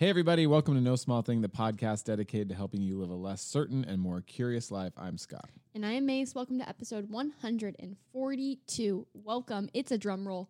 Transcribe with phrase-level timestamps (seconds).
[0.00, 3.14] Hey, everybody, welcome to No Small Thing, the podcast dedicated to helping you live a
[3.14, 4.94] less certain and more curious life.
[4.96, 5.50] I'm Scott.
[5.74, 6.34] And I am Mace.
[6.34, 9.06] Welcome to episode 142.
[9.12, 9.68] Welcome.
[9.74, 10.48] It's a drum roll.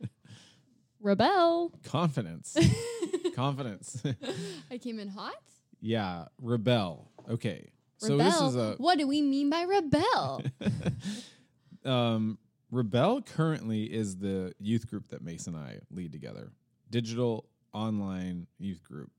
[1.00, 1.70] Rebel.
[1.84, 2.56] Confidence.
[3.36, 4.02] Confidence.
[4.72, 5.34] I came in hot.
[5.80, 7.08] yeah, rebel.
[7.30, 7.68] Okay.
[7.98, 8.24] So Rebel.
[8.24, 10.42] this is a What do we mean by rebel?
[11.84, 12.36] um,
[12.72, 16.50] Rebel currently is the youth group that Mace and I lead together,
[16.90, 19.10] digital online youth group,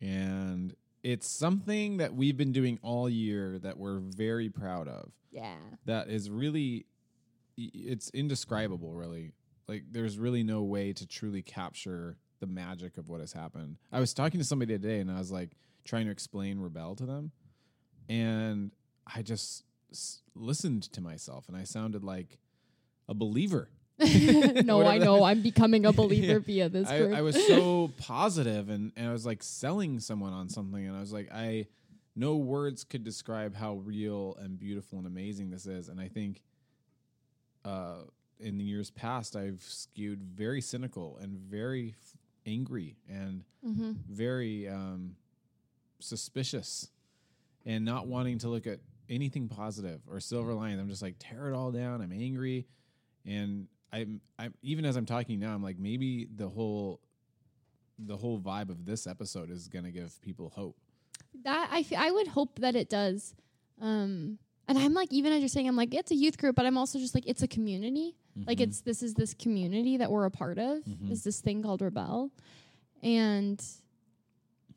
[0.00, 5.12] and it's something that we've been doing all year that we're very proud of.
[5.30, 5.54] yeah.
[5.86, 6.86] That is really,
[7.56, 8.92] it's indescribable.
[8.94, 9.32] Really,
[9.68, 13.76] like there's really no way to truly capture the magic of what has happened.
[13.92, 17.04] I was talking to somebody today, and I was like trying to explain Rebel to
[17.06, 17.32] them,
[18.08, 18.72] and
[19.06, 22.38] I just s- listened to myself, and I sounded like
[23.08, 23.68] a believer.
[24.64, 25.22] no, I know.
[25.22, 26.38] I'm becoming a believer Yeah.
[26.38, 27.14] via this I, group.
[27.14, 31.00] I was so positive and, and I was like selling someone on something and I
[31.00, 31.66] was like I
[32.16, 36.42] no words could describe how real and beautiful and amazing this is and I think
[37.64, 37.98] uh
[38.40, 43.92] in the years past I've skewed very cynical and very f- angry and mm-hmm.
[44.10, 45.14] very um
[46.00, 46.90] suspicious
[47.64, 51.48] and not wanting to look at anything positive or silver lining I'm just like tear
[51.48, 52.66] it all down I'm angry
[53.24, 57.00] and I'm I'm even as I'm talking now I'm like maybe the whole
[57.98, 60.76] the whole vibe of this episode is going to give people hope.
[61.44, 63.34] That I, f- I would hope that it does.
[63.80, 66.66] Um, and I'm like, even as you're saying, I'm like, it's a youth group, but
[66.66, 68.16] I'm also just like, it's a community.
[68.48, 68.62] Like, Mhm.
[68.62, 70.82] it's this is this community that we're a part of.
[70.84, 71.12] Mhm.
[71.12, 72.32] Is this thing called Rebel,
[73.02, 73.64] and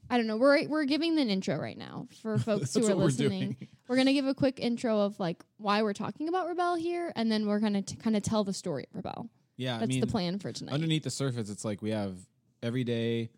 [0.10, 0.38] I don't know.
[0.38, 3.30] We're we're giving an intro right now for folks who are we're listening.
[3.30, 3.68] doing.
[3.88, 7.32] We're gonna give a quick intro of like why we're talking about Rebel here, and
[7.32, 9.30] then we're gonna t- kind of tell the story of Rebel.
[9.58, 10.74] Yeah, That's I mean the plan for tonight.
[10.74, 12.16] underneath the surface it's like we have
[12.62, 13.30] everyday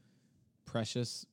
[0.65, 1.25] precious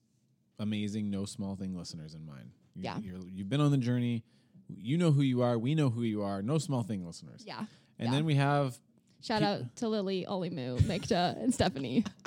[0.59, 2.51] amazing no small thing listeners in mind.
[2.75, 2.99] You, Yeah.
[2.99, 4.25] You're, you've been on the journey.
[4.69, 5.59] You know who you are.
[5.59, 6.41] We know who you are.
[6.43, 7.43] No small thing listeners.
[7.47, 7.65] yeah.
[7.99, 8.11] And yeah.
[8.11, 8.77] then we have
[9.27, 12.05] Shout out to Lily, Olimu, Mikta, and Stephanie.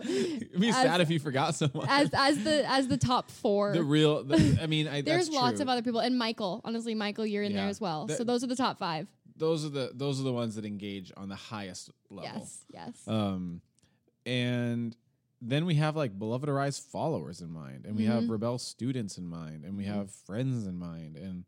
[0.00, 1.86] it'd be As- sad if you forgot someone.
[1.88, 3.72] as as the as the top four.
[3.72, 5.62] the real the, I mean I, There's lots true.
[5.62, 6.60] of other people, and Michael.
[6.64, 7.62] Honestly, Michael, you're in Yeah.
[7.62, 8.06] there as well.
[8.06, 9.08] The- so those are the top five.
[9.36, 12.30] those are the those are the ones that engage on the highest level.
[12.38, 12.92] Yes, yes.
[13.08, 13.60] Um,
[14.26, 14.96] and
[15.42, 18.30] then we have like beloved arise followers in mind, and we have Mhm.
[18.30, 19.94] rebel students in mind, and we Mhm.
[19.94, 21.44] have friends in mind, and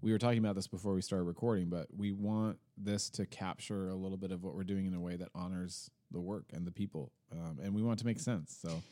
[0.00, 3.88] we were talking about this before we started recording, but we want this to capture
[3.88, 6.66] a little bit of what we're doing in a way that honors the work and
[6.66, 8.56] the people, um, and we want to make sense.
[8.60, 8.82] So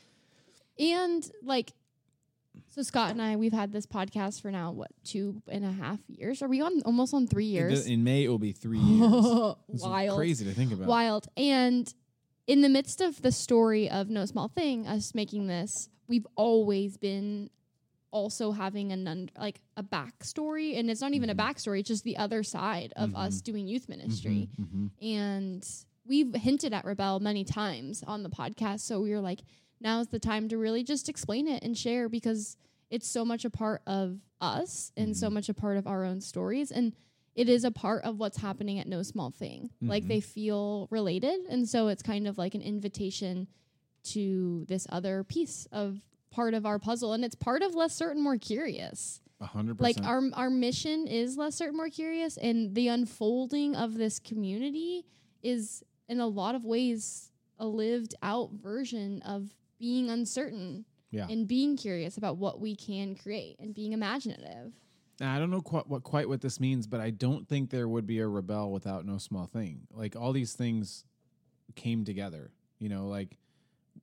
[0.79, 1.73] and like,
[2.67, 5.99] so Scott and I, we've had this podcast for now what two and a half
[6.07, 6.41] years?
[6.41, 7.87] Are we on almost on three years?
[7.87, 9.55] in May it will be three years.
[9.69, 10.17] It's Wild.
[10.17, 10.87] crazy to think about.
[10.87, 11.27] wild.
[11.37, 11.93] And
[12.47, 16.97] in the midst of the story of No Small Thing, us making this, we've always
[16.97, 17.49] been
[18.15, 21.33] also having a nun- like a backstory, and it's not even Mhm.
[21.33, 23.17] a backstory; it's just the other side of Mhm.
[23.25, 24.49] us doing youth ministry.
[24.57, 24.89] Mhm, mhm.
[25.05, 25.67] And
[26.07, 29.41] we've hinted at Rebel many times on the podcast, so we were like,
[29.81, 32.55] now's the time to really just explain it and share because
[32.89, 35.33] it's so much a part of us and so Mhm.
[35.33, 36.95] much a part of our own stories and
[37.35, 41.39] it is a part of what's happening at no small thing like they feel related
[41.49, 43.47] and so it's kind of like an invitation
[44.03, 45.99] to this other piece of
[46.35, 49.95] part of our puzzle and it's part of less certain more curious A hundred like
[50.03, 55.05] our our mission is less certain more curious and the unfolding of this community
[55.41, 61.27] is in a lot of ways a lived out version of being uncertain Yeah.
[61.29, 64.73] and being curious about what we can create and being imaginative
[65.21, 68.05] I don't know quite what quite what this means, but I don't think there would
[68.05, 69.87] be a rebel without no small thing.
[69.89, 71.05] Like all these things
[71.75, 72.51] came together.
[72.79, 73.37] You know, like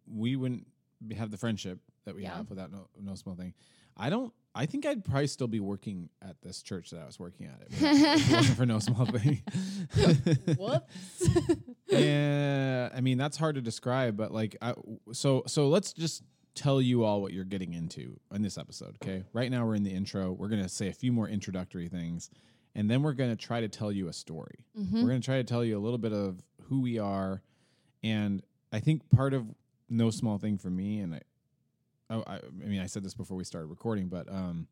[0.06, 0.66] we wouldn't
[1.14, 2.36] have the friendship that we Yeah.
[2.36, 3.54] have without no, no small thing.
[3.96, 4.32] I don't.
[4.54, 7.62] I think I'd probably still be working at this church that I was working at.
[7.70, 9.42] It wasn't for no small thing.
[10.58, 11.28] whoops
[11.88, 14.74] yeah, I mean that's hard to describe, but like, I,
[15.12, 16.22] so so let's just
[16.54, 18.96] tell you all what you're getting into in this episode.
[19.02, 20.32] Okay, right now we're in the intro.
[20.32, 22.30] We're gonna say a few more introductory things,
[22.74, 24.64] and then we're gonna try to tell you a story.
[24.78, 25.02] Mhm.
[25.02, 27.42] We're gonna try to tell you a little bit of who we are,
[28.02, 29.46] and I think part of
[29.88, 31.20] no small thing for me, and I,
[32.14, 34.66] I, I mean I said this before we started recording, but um,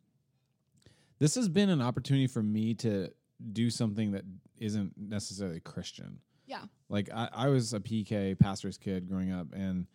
[1.19, 3.11] this has been an opportunity for me to
[3.53, 4.25] do something that
[4.59, 9.87] isn't necessarily Christian yeah like I, I was a PK pastor's kid growing up, and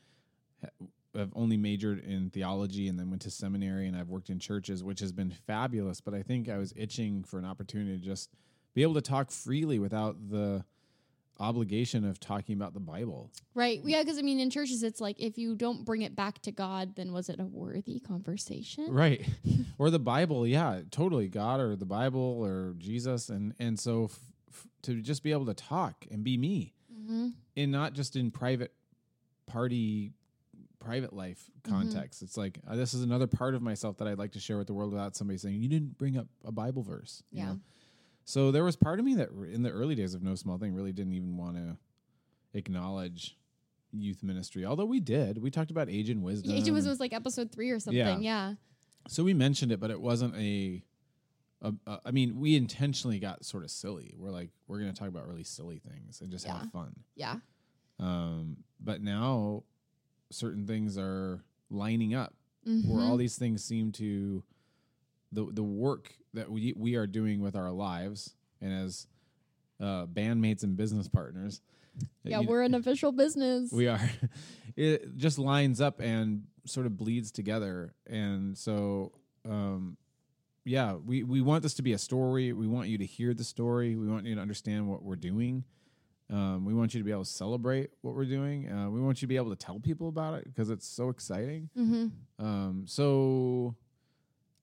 [1.18, 4.84] I've only majored in theology and then went to seminary, and I've worked in churches,
[4.84, 6.02] which has been fabulous.
[6.02, 8.30] But I think I was itching for an opportunity to just
[8.74, 10.64] be able to talk freely without the
[11.40, 13.32] obligation of talking about the Bible.
[13.54, 13.82] Right.
[13.84, 16.52] Yeah, because I mean, in churches, it's like if you don't bring it back to
[16.52, 18.88] God, then was it a worthy conversation?
[18.90, 19.28] Right.
[19.78, 24.20] or the Bible, yeah, totally God or the Bible or Jesus and and so f-
[24.50, 27.28] f- to just be able to talk and be me Mm-hmm.
[27.58, 28.74] and not just in private
[29.46, 30.12] party
[30.80, 31.76] private life Mm-hmm.
[31.76, 32.22] context.
[32.22, 34.68] It's like uh, this is another part of myself that I'd like to share with
[34.68, 37.24] the world without somebody saying you didn't bring up a Bible verse.
[37.32, 37.46] you Yeah.
[37.54, 37.60] know?
[38.26, 40.74] So there was part of me that in the early days of No Small Thing
[40.74, 41.78] really didn't even want to
[42.54, 43.38] acknowledge
[43.92, 44.66] youth ministry.
[44.66, 45.42] Although we did.
[45.42, 46.52] We talked about age and wisdom.
[46.52, 47.98] Age was was like episode three or something.
[47.98, 48.18] Yeah.
[48.20, 48.54] Yeah.
[49.08, 50.84] So we mentioned it, but it wasn't a.
[51.62, 54.16] a, a I mean, we intentionally got sort of silly.
[54.18, 56.58] We're like, we're going to talk about really silly things and just Yeah.
[56.60, 56.96] have fun.
[57.16, 57.36] Yeah.
[58.00, 59.64] Um, but now,
[60.32, 62.34] certain things are lining up
[62.64, 63.08] where Mhm.
[63.08, 64.44] all these things seem to
[65.32, 69.08] the the work that we we are doing with our lives and as
[69.80, 71.62] uh, bandmates and business partners.
[72.24, 73.72] Yeah, you we're an official business.
[73.72, 74.00] we are.
[74.78, 79.14] It just lines up and sort of bleeds together, and so
[79.46, 79.96] um,
[80.66, 82.52] yeah, we we want this to be a story.
[82.52, 83.96] We want you to hear the story.
[83.96, 85.64] We want you to understand what we're doing.
[86.30, 88.70] Um, we want you to be able to celebrate what we're doing.
[88.70, 91.10] Uh, we want you to be able to tell people about it because it's so
[91.10, 91.70] exciting.
[91.78, 92.08] mm-hmm.
[92.46, 93.76] Um, so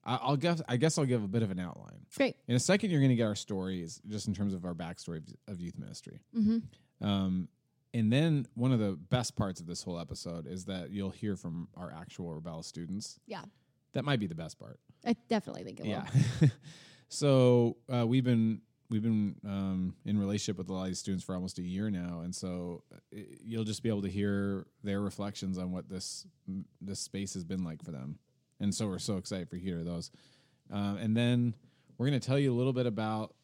[0.05, 0.61] I, I'll guess.
[0.69, 2.07] I guess I'll give a bit of an outline.
[2.17, 2.37] Great.
[2.49, 5.19] In a second, you're going to get our stories, just in terms of our backstory
[5.19, 6.21] of, of youth ministry.
[6.37, 7.07] Mm-hmm.
[7.07, 7.49] Um,
[7.95, 11.37] and then one of the best parts of this whole episode is that you'll hear
[11.37, 13.21] from our actual Rebel students.
[13.27, 13.43] Yeah.
[13.93, 14.81] That might be the best part.
[15.05, 16.07] I definitely think it Yeah.
[16.41, 16.49] will.
[17.09, 21.25] so uh, we've been we've been um, in relationship with a lot of these students
[21.25, 22.99] for almost a year now, and so uh,
[23.45, 26.27] you'll just be able to hear their reflections on what this
[26.81, 28.19] this space has been like for them.
[28.63, 30.11] And so we're so excited for you to hear those.
[30.71, 31.55] Um, and then
[31.99, 33.35] we're going to tell you a little bit about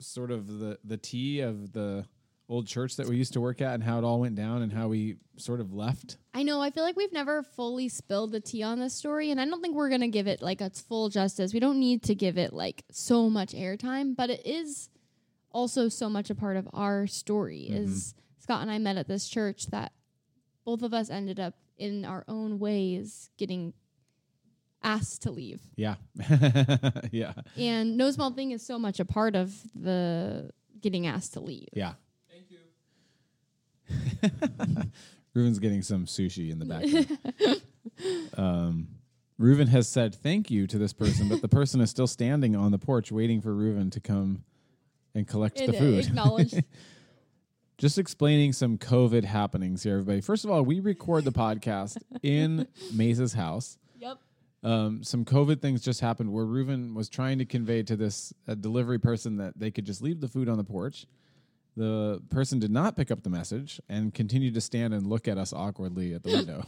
[0.00, 2.06] sort of the the tea of the
[2.48, 4.72] old church that we used to work at and how it all went down and
[4.72, 6.16] how we sort of left.
[6.34, 6.60] I know.
[6.60, 9.60] I feel like we've never fully spilled the tea on this story, and I don't
[9.60, 11.52] think we're gonna give it like its full justice.
[11.52, 14.88] We don't need to give it like so much airtime, but it is
[15.50, 17.62] also so much a part of our story.
[17.62, 19.92] Is Scott and I met at this church that
[20.64, 23.72] both of us ended up in our own ways getting
[24.82, 25.96] asked to leave, Yeah.
[27.10, 27.32] yeah.
[27.56, 31.68] and no small thing is so much a part of the getting asked to leave.
[31.72, 31.94] Yeah.
[32.30, 32.58] Thank you.
[35.34, 37.62] Reuven's getting some sushi in the background.
[38.36, 38.88] um,
[39.40, 42.72] Reuven has said thank you to this person, but the person is still standing on
[42.72, 44.44] the porch waiting for Reuven to come
[45.14, 46.06] and collect And, the food.
[46.06, 46.62] acknowledged.
[47.78, 50.20] Just explaining some COVID happenings here, everybody.
[50.20, 53.78] First of all, we record the podcast in Mace's house.
[54.00, 54.18] Yep.
[54.62, 58.54] Um, some COVID things just happened where Reuven was trying to convey to this uh,
[58.54, 61.06] delivery person that they could just leave the food on the porch.
[61.76, 65.38] The person did not pick up the message and continued to stand and look at
[65.38, 66.64] us awkwardly at the window.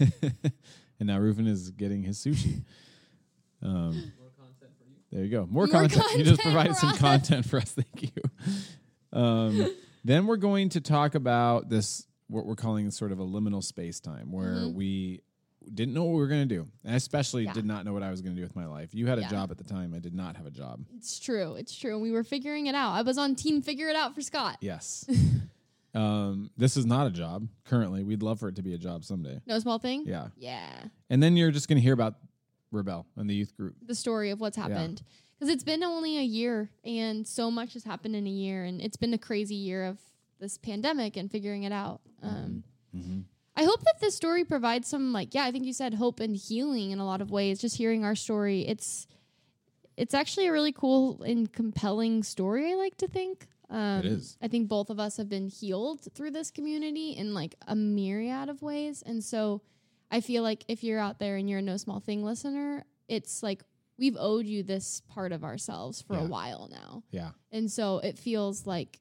[0.98, 2.62] and now Reuven is getting his sushi.
[3.62, 4.12] Um,
[5.10, 5.40] there you go.
[5.50, 6.06] More, More content.
[6.16, 6.98] You just provided some us.
[6.98, 7.72] content for us.
[7.76, 8.22] Thank you.
[9.18, 9.70] Um,
[10.04, 14.00] then we're going to talk about this, what we're calling sort of a liminal space
[14.00, 14.74] time, where Mhm.
[14.74, 15.20] we
[15.74, 16.66] didn't know what we were going to do.
[16.84, 17.52] And I especially Yeah.
[17.52, 18.94] did not know what I was going to do with my life.
[18.94, 19.28] You had a Yeah.
[19.30, 19.94] job at the time.
[19.94, 20.84] I did not have a job.
[20.96, 21.54] It's true.
[21.54, 21.98] It's true.
[21.98, 22.92] We were figuring it out.
[22.92, 24.58] I was on team figure it out for Scott.
[24.60, 25.04] Yes.
[25.94, 28.02] um, this is not a job currently.
[28.02, 29.40] We'd love for it to be a job someday.
[29.46, 30.04] No small thing.
[30.06, 30.28] Yeah.
[30.36, 30.84] Yeah.
[31.10, 32.14] And then you're just going to hear about
[32.70, 33.76] Rebel and the youth group.
[33.86, 35.02] The story of what's happened.
[35.38, 38.64] Because it's been only a year and so much has happened in a year.
[38.64, 39.98] And it's been a crazy year of
[40.38, 42.00] this pandemic and figuring it out.
[42.22, 42.64] Um,
[42.94, 43.20] Mm-hmm.
[43.56, 46.34] I hope that this story provides some, like, yeah, I think you said hope and
[46.34, 47.60] healing in a lot of ways.
[47.60, 49.06] Just hearing our story, it's
[49.96, 52.72] it's actually a really cool and compelling story.
[52.72, 53.46] I like to think.
[53.68, 54.36] Um, is.
[54.42, 58.48] I think both of us have been healed through this community in like a myriad
[58.48, 59.60] of ways, and so
[60.10, 63.42] I feel like if you're out there and you're a no small thing listener, it's
[63.42, 63.62] like
[63.98, 66.22] we've owed you this part of ourselves for Yeah.
[66.24, 67.02] a while now.
[67.10, 67.30] Yeah.
[67.50, 68.98] And so it feels like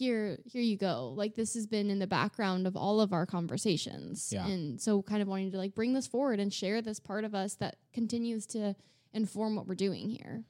[0.00, 1.12] here here you go.
[1.14, 4.30] Like this has been in the background of all of our conversations.
[4.32, 4.46] Yeah.
[4.46, 7.34] And so kind of wanting to like bring this forward and share this part of
[7.34, 8.74] us that continues to
[9.12, 10.44] inform what we're doing here.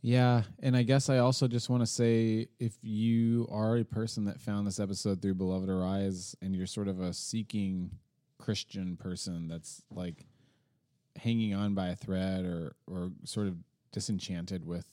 [0.00, 4.24] Yeah, and I guess I also just want to say if you are a person
[4.26, 7.90] that found this episode through Beloved Arise and you're sort of a seeking
[8.38, 10.24] Christian person that's like
[11.16, 13.56] hanging on by a thread or or sort of
[13.92, 14.86] disenchanted with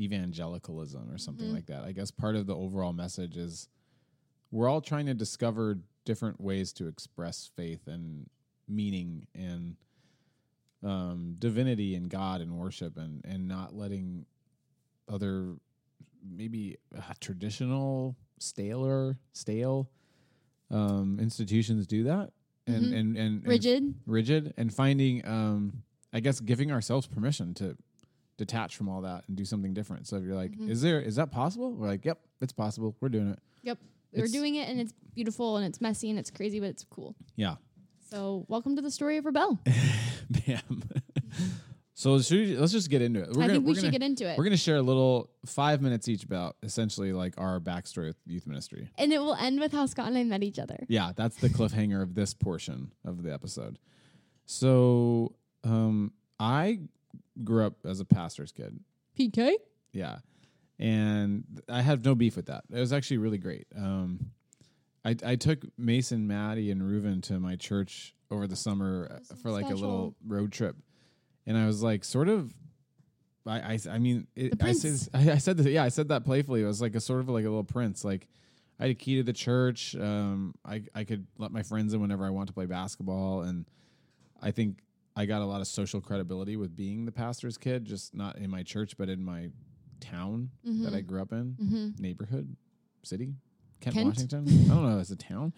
[0.00, 1.52] evangelicalism or something Mhm.
[1.54, 1.84] like that.
[1.84, 3.68] I guess part of the overall message is
[4.50, 8.28] we're all trying to discover different ways to express faith and
[8.68, 9.76] meaning and
[10.82, 14.26] um, divinity and God and worship and and not letting
[15.08, 15.56] other
[16.28, 19.88] maybe uh, traditional, staler, stale
[20.70, 22.32] um, institutions do that,
[22.66, 22.92] and, Mhm.
[22.98, 23.94] and and and Rigid.
[24.06, 27.76] rigid, and finding, um, I guess, giving ourselves permission to
[28.36, 30.06] detach from all that and do something different.
[30.06, 30.68] So if you're like, Mhm.
[30.70, 31.72] is there is that possible?
[31.72, 32.96] We're like, yep, it's possible.
[33.00, 33.38] We're doing it.
[33.62, 33.78] Yep.
[34.12, 37.14] We're doing it and it's beautiful and it's messy and it's crazy, but it's cool.
[37.36, 37.56] Yeah.
[38.10, 39.58] So welcome to the story of Rebel.
[40.30, 40.82] Bam.
[41.94, 43.30] so should we, let's just get into it.
[43.32, 44.38] We're I gonna, think we should gonna, get into it.
[44.38, 48.46] We're gonna share a little five minutes each about essentially like our backstory with youth
[48.46, 48.88] ministry.
[48.96, 50.84] and it will end with how Scott and I met each other.
[50.88, 53.78] Yeah, that's the cliffhanger of this portion of the episode.
[54.44, 56.80] So um I
[57.44, 58.80] grew up as a pastor's kid.
[59.18, 59.54] PK?
[59.92, 60.18] Yeah.
[60.78, 62.64] And I have no beef with that.
[62.70, 63.66] It was actually really great.
[63.76, 64.30] Um,
[65.04, 69.50] I, I took Mason, Maddie, and Reuven to my church over the summer uh, for
[69.50, 70.76] like a little road trip.
[71.46, 72.52] And I was like, sort of,
[73.46, 75.08] I, I, I mean, it, I, said.
[75.14, 76.62] I, I said that, yeah, I said that playfully.
[76.62, 78.04] It was like a sort of like a little prince.
[78.04, 78.26] Like
[78.80, 79.94] I had a key to the church.
[79.94, 83.42] Um, I, I could let my friends in whenever I want to play basketball.
[83.42, 83.64] And
[84.42, 84.78] I think
[85.16, 88.50] I got a lot of social credibility with being the pastor's kid, just not in
[88.50, 89.48] my church, but in my
[90.00, 92.02] town that I grew up in, Mm-hmm.
[92.02, 92.54] neighborhood,
[93.02, 93.34] city,
[93.80, 94.06] Kent, Kent?
[94.08, 94.46] Washington.
[94.46, 95.52] I don't know, it's a town.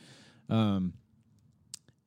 [0.48, 0.92] Um,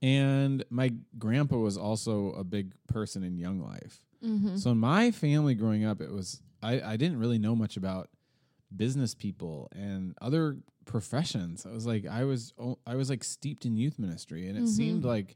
[0.01, 3.99] and my grandpa was also a big person in young life.
[4.25, 4.55] Mm-hmm.
[4.57, 8.09] So in my family growing up, it was I, I didn't really know much about
[8.75, 11.65] business people and other professions.
[11.65, 12.53] I was like I was
[12.87, 15.35] I was like steeped in youth ministry, and it seemed like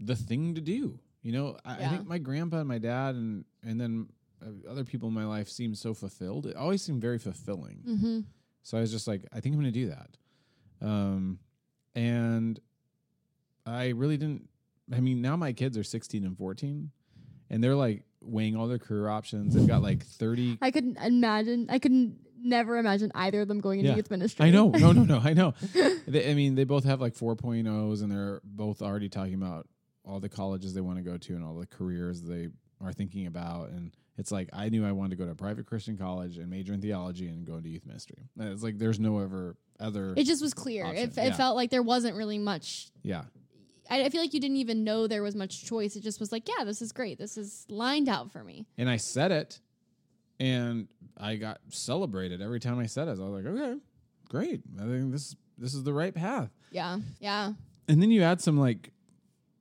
[0.00, 0.98] the thing to do.
[1.22, 4.08] You know, I, I think my grandpa and my dad and and then
[4.44, 6.46] uh, other people in my life seemed so fulfilled.
[6.46, 7.82] It always seemed very fulfilling.
[7.86, 8.20] Mm-hmm.
[8.62, 10.16] So I was just like, I think I'm going to do that.
[10.86, 11.38] Um,
[11.94, 12.58] and
[13.66, 14.48] I really didn't.
[14.92, 16.90] I mean, now my kids are 16 and 14,
[17.48, 19.54] and they're like weighing all their career options.
[19.54, 20.58] They've got like 30.
[20.62, 21.68] I couldn't imagine.
[21.70, 23.96] I couldn't never imagine either of them going into Yeah.
[23.96, 24.44] youth ministry.
[24.44, 25.54] I know, no, no, no, I know.
[26.06, 29.66] they, I mean, they both have like 4.0s, and they're both already talking about
[30.04, 32.48] all the colleges they want to go to and all the careers they
[32.80, 33.70] are thinking about.
[33.70, 36.48] And it's like I knew I wanted to go to a private Christian college and
[36.50, 38.28] major in theology and go into youth ministry.
[38.38, 40.14] And it's like there's no ever other.
[40.16, 40.84] It just was clear.
[40.86, 41.32] Option, It, it yeah.
[41.34, 42.88] felt like there wasn't really much.
[43.02, 43.22] yeah.
[43.90, 45.94] I, I feel like you didn't even know there was much choice.
[45.94, 47.18] It just was like, yeah, this is great.
[47.18, 48.64] This is lined out for me.
[48.78, 49.60] And I said it,
[50.40, 53.18] and I got celebrated every time I said it.
[53.20, 53.78] I was like, okay,
[54.30, 54.62] great.
[54.80, 56.48] I think this this is the right path.
[56.70, 57.52] Yeah, yeah.
[57.86, 58.90] And then you add some like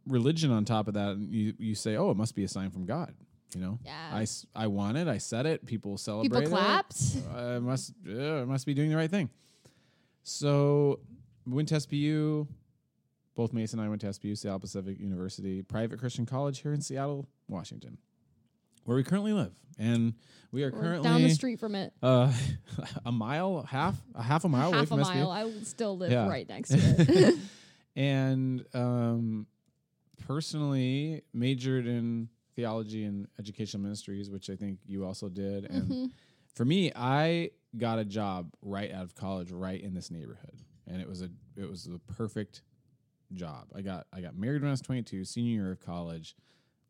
[0.07, 2.69] religion on top of that, and you you say, oh, it must be a sign
[2.71, 3.13] from God.
[3.55, 3.93] You know, Yeah.
[4.11, 5.07] I, I won it.
[5.07, 5.63] I said it.
[5.65, 6.45] People celebrated.
[6.49, 6.95] People clapped.
[7.15, 7.23] It.
[7.35, 9.29] I must yeah, I must be doing the right thing.
[10.23, 10.99] So
[11.45, 12.47] we went to SPU.
[13.35, 16.81] Both Mason and I went to SPU, Seattle Pacific University, private Christian college here in
[16.81, 17.97] Seattle, Washington,
[18.85, 19.51] where we currently live.
[19.79, 20.13] And
[20.51, 21.93] we are We're currently down the street from it.
[22.03, 22.31] uh,
[23.07, 25.29] a mile, half, a half a mile away Half a from mile.
[25.29, 25.59] SPU.
[25.59, 26.27] I still live Yeah.
[26.29, 27.35] right next to it.
[27.95, 29.47] and um,
[30.17, 35.65] personally majored in theology and educational ministries, which I think you also did.
[35.65, 36.11] And Mhm.
[36.53, 41.01] for me, I got a job right out of college, right in this neighborhood, and
[41.01, 42.61] it was a it was the perfect
[43.33, 43.67] job.
[43.73, 46.35] I got I got married when I was 22, senior year of college,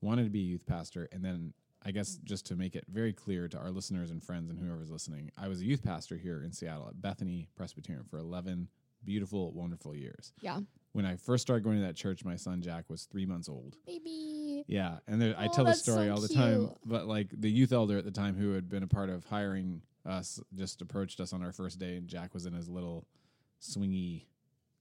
[0.02, 1.54] wanted to be a youth pastor, and then
[1.86, 4.90] I guess just to make it very clear to our listeners and friends and whoever's
[4.90, 8.70] listening, I was a youth pastor here in Seattle at Bethany Presbyterian for 11
[9.04, 10.32] beautiful, wonderful years.
[10.40, 10.62] Yeah.
[10.94, 13.76] When I first started going to that church, my son Jack was three months old.
[13.86, 14.64] Baby.
[14.68, 16.70] Yeah, and there, I Oh, tell the that's so story all the time.
[16.86, 19.82] But like the youth elder at the time, who had been a part of hiring
[20.06, 23.08] us, just approached us on our first day, and Jack was in his little
[23.62, 24.26] swingy,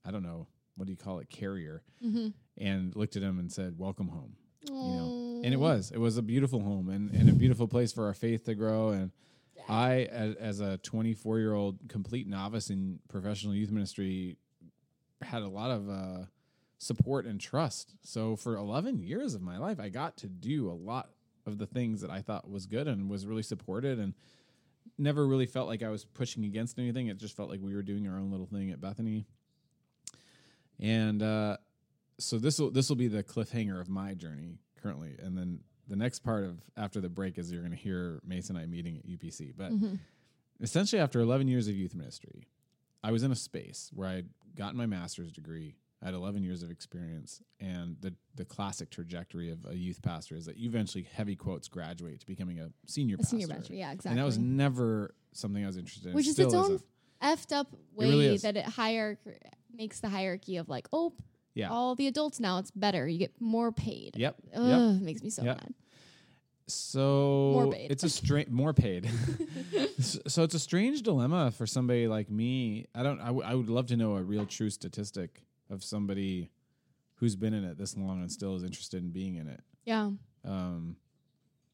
[0.05, 2.29] I don't know what do you call it, carrier, Mm-hmm.
[2.57, 6.17] and looked at him and said, "Welcome home." You know, And it was, it was
[6.17, 8.89] a beautiful home and, and a beautiful place for our faith to grow.
[8.89, 9.11] And
[9.67, 14.37] I, as, as a 24 year old complete novice in professional youth ministry,
[15.23, 16.25] had a lot of uh,
[16.77, 17.95] support and trust.
[18.03, 21.09] So for 11 years of my life, I got to do a lot
[21.45, 24.13] of the things that I thought was good and was really supported and
[24.97, 27.07] never really felt like I was pushing against anything.
[27.07, 29.25] It just felt like we were doing our own little thing at Bethany.
[30.79, 31.57] And uh,
[32.19, 35.95] so this will this will be the cliffhanger of my journey currently, and then the
[35.95, 38.97] next part of after the break is you're going to hear Mason and I meeting
[38.97, 39.53] at UPC.
[39.55, 39.99] But Mhm.
[40.59, 42.47] essentially, after 11 years of youth ministry,
[43.03, 45.75] I was in a space where I'd gotten my master's degree.
[46.01, 50.35] I had 11 years of experience, and the the classic trajectory of a youth pastor
[50.35, 53.29] is that you eventually, heavy quotes, graduate to becoming a senior a pastor.
[53.39, 53.73] senior pastor.
[53.73, 54.09] Yeah, exactly.
[54.11, 56.15] And that was never something I was interested in.
[56.15, 56.79] Which is Still its own
[57.21, 59.19] effed up way really that it hierarch
[59.73, 61.13] makes the hierarchy of like, oh,
[61.53, 61.69] Yeah.
[61.69, 63.07] all the adults now it's better.
[63.07, 64.17] You get more paid.
[64.17, 64.35] Yep.
[64.55, 65.01] Ugh, Yep.
[65.01, 65.57] makes me so Yep.
[65.57, 65.73] mad.
[66.67, 67.91] So More paid.
[67.91, 69.09] it's a strange more paid.
[70.27, 72.87] So it's a strange dilemma for somebody like me.
[72.95, 73.21] I don't.
[73.21, 76.49] I, w- I would love to know a real true statistic of somebody
[77.15, 80.09] who's been in it this long and still is interested in being in it, Yeah.
[80.45, 80.97] um,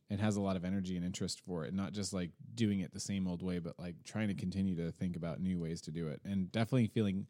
[0.09, 1.73] and has a lot of energy and interest for it.
[1.73, 4.91] Not just like doing it the same old way, but like trying to continue to
[4.91, 7.25] think about new ways to do it, and definitely feeling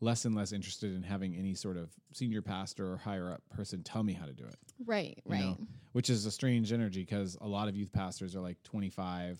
[0.00, 3.82] less and less interested in having any sort of senior pastor or higher up person
[3.82, 4.56] tell me how to do it.
[4.86, 5.20] Right.
[5.24, 5.40] Right.
[5.40, 5.58] know,
[5.92, 9.38] which is a strange energy because a lot of youth pastors are like 25.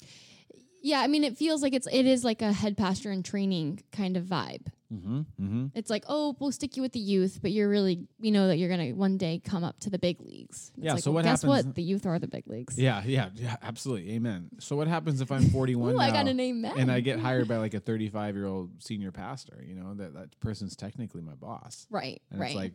[0.83, 1.01] Yeah.
[1.01, 4.17] I mean, it feels like it's it is like a head pastor in training kind
[4.17, 4.67] of vibe.
[4.93, 5.19] Mm-hmm.
[5.19, 5.67] Mm-hmm.
[5.75, 8.57] It's like, oh, we'll stick you with the youth, but you're really, we know that
[8.57, 10.73] you're gonna one day come up to the big leagues.
[10.77, 11.75] It's Yeah, like, so well, what guess happens- what?
[11.75, 12.79] The youth are the big leagues.
[12.79, 14.13] Yeah, yeah, yeah, absolutely.
[14.15, 14.49] Amen.
[14.61, 16.73] So what happens if I'm 41 Ooh, now I got an amen.
[16.79, 19.63] and I get hired by like a 35 year old senior pastor?
[19.67, 22.23] You know that that person's technically my boss, Right.
[22.31, 22.47] and right.
[22.47, 22.73] it's like,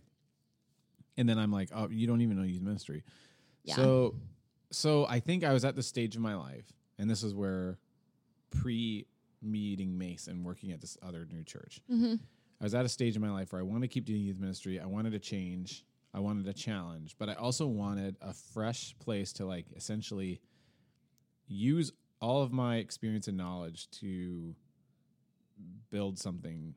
[1.18, 3.04] and then I'm like, oh, you don't even know youth ministry.
[3.64, 3.76] Yeah.
[3.76, 4.16] So,
[4.72, 7.80] so I think I was at the stage of my life, and this is where
[8.54, 9.06] pre
[9.42, 11.82] meeting Mace and working at this other new church.
[11.90, 12.20] Mhm.
[12.62, 14.40] I was at a stage in my life where I wanted to keep doing youth
[14.40, 14.80] ministry.
[14.80, 15.84] I wanted to change.
[16.14, 20.40] I wanted a challenge, but I also wanted a fresh place to like essentially
[21.48, 21.92] use
[22.22, 24.56] all of my experience and knowledge to
[25.90, 26.76] build something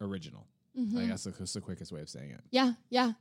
[0.00, 0.46] original.
[0.76, 1.08] I Mhm.
[1.08, 2.44] guess that's the quickest way of saying it.
[2.50, 2.74] Yeah.
[2.88, 3.12] Yeah.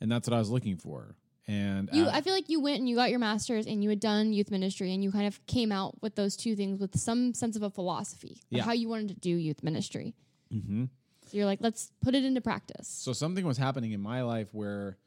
[0.00, 1.14] And that's what I was looking for.
[1.48, 3.98] And You, I feel like you went and you got your master's and you had
[4.00, 7.34] done youth ministry and you kind of came out with those two things with some
[7.34, 8.62] sense of a philosophy of Yeah.
[8.62, 10.14] how you wanted to do youth ministry.
[10.52, 10.88] Mhm.
[11.26, 12.86] So you're like, let's put it into practice.
[12.88, 14.98] So something was happening in my life where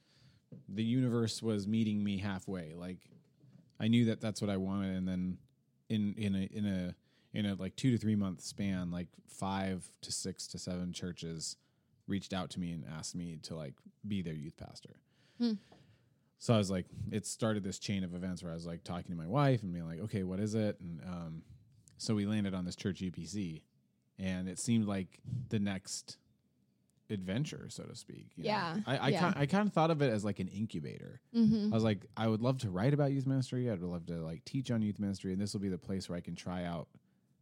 [0.67, 2.73] the universe was meeting me halfway.
[2.73, 2.97] Like
[3.79, 5.37] I knew that that's what I wanted, and then
[5.89, 6.95] in in a in a
[7.33, 11.57] in a like two to three month span, like five to six to seven churches
[12.07, 13.73] reached out to me and asked me to like
[14.07, 14.95] be their youth pastor.
[15.37, 15.53] Hmm.
[16.45, 19.09] So I was like, it started this chain of events where I was like talking
[19.09, 20.79] to my wife and being like, okay, what is it?
[20.79, 21.41] And um,
[21.97, 23.63] so we landed on this church UPC,
[24.19, 26.17] and it seemed like the next
[27.09, 28.27] adventure, so to speak.
[28.35, 28.49] you know?
[28.49, 29.19] Yeah, I I, yeah.
[29.21, 31.19] Kind, I kind of thought of it as like an incubator.
[31.35, 31.73] mm-hmm.
[31.73, 33.71] I was like, I would love to write about youth ministry.
[33.71, 36.17] I'd love to like teach on youth ministry, and this will be the place where
[36.19, 36.87] I can try out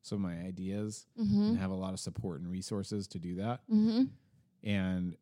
[0.02, 1.42] some of my ideas Mm-hmm.
[1.42, 3.60] and have a lot of support and resources to do that.
[3.70, 4.04] Mm-hmm.
[4.64, 5.18] And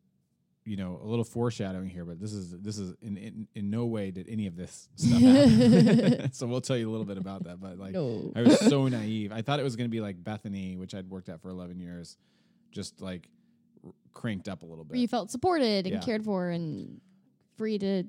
[0.66, 3.86] you know, a little foreshadowing here, but this is this is in in, in no
[3.86, 6.32] way did any of this stuff happen.
[6.34, 7.60] so we'll tell you a little bit about that.
[7.60, 8.32] But like, No.
[8.36, 9.32] I was so naive.
[9.32, 11.80] I thought it was going to be like Bethany, which I'd worked at for 11
[11.80, 12.18] years,
[12.72, 13.28] just like
[13.84, 14.92] r- cranked up a little bit.
[14.92, 16.02] Where you felt supported and Yeah.
[16.02, 17.02] cared for and
[17.58, 18.04] free to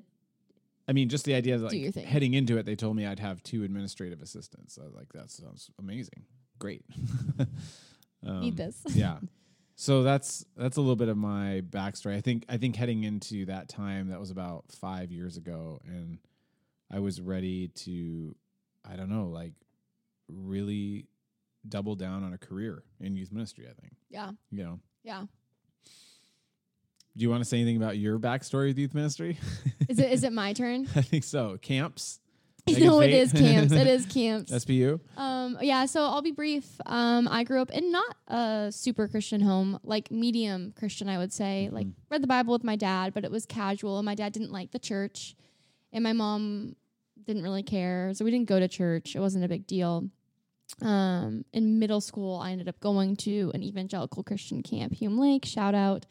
[0.87, 3.41] I mean, just the idea that like heading into it, they told me I'd have
[3.41, 4.77] two administrative assistants.
[4.81, 6.25] I was like, that sounds amazing.
[6.59, 6.83] Great.
[8.27, 8.81] um, need this.
[8.89, 9.17] yeah.
[9.75, 12.15] So that's that's a little bit of my backstory.
[12.15, 16.19] I think I think heading into that time, that was about five years ago, and
[16.91, 18.35] I was ready to,
[18.89, 19.53] I don't know, like
[20.29, 21.07] really
[21.67, 23.65] double down on a career in youth ministry.
[23.69, 24.31] I think Yeah.
[24.51, 24.79] you know.
[25.03, 25.23] Yeah.
[27.15, 29.37] Do you want to say anything about your backstory with youth ministry?
[29.89, 30.87] Is it is it my turn?
[30.95, 31.57] I think so.
[31.61, 32.19] Camps.
[32.67, 33.73] No, it is camps.
[33.73, 34.51] It is camps.
[34.51, 34.99] SPU.
[35.17, 36.65] Um, yeah, so I'll be brief.
[36.85, 41.33] Um, I grew up in not a super Christian home, like medium Christian, I would
[41.33, 41.69] say.
[41.71, 44.51] Like read the Bible with my dad, but it was casual, and my dad didn't
[44.51, 45.35] like the church,
[45.91, 46.75] and my mom
[47.25, 49.15] didn't really care, so we didn't go to church.
[49.15, 50.09] It wasn't a big deal.
[50.81, 55.45] Um, in middle school, I ended up going to an evangelical Christian camp, Hume Lake.
[55.45, 56.05] Shout out.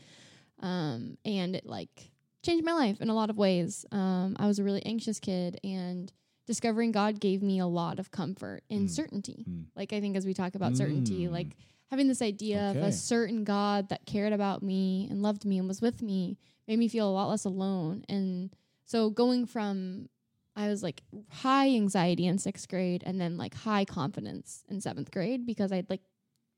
[0.60, 2.10] Um, and it like
[2.42, 3.84] changed my life in a lot of ways.
[3.90, 6.12] Um, I was a really anxious kid, and
[6.46, 8.90] discovering God gave me a lot of comfort in Mm.
[8.90, 9.44] certainty.
[9.48, 9.64] Mm.
[9.76, 11.31] Like I think as we talk about certainty, Mm.
[11.33, 11.57] like
[11.90, 15.68] having this idea of a certain God that cared about me and loved me and
[15.68, 18.05] was with me made me feel a lot less alone.
[18.09, 18.50] And
[18.87, 20.09] so going from
[20.55, 25.11] I was like high anxiety in sixth grade and then like high confidence in seventh
[25.11, 26.02] grade because I'd like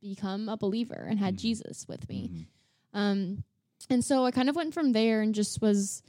[0.02, 1.38] become a believer and had Mhm.
[1.38, 2.30] Jesus with me.
[2.32, 2.46] Mhm.
[2.98, 3.44] Um,
[3.90, 6.02] and so I kind of went from there and just was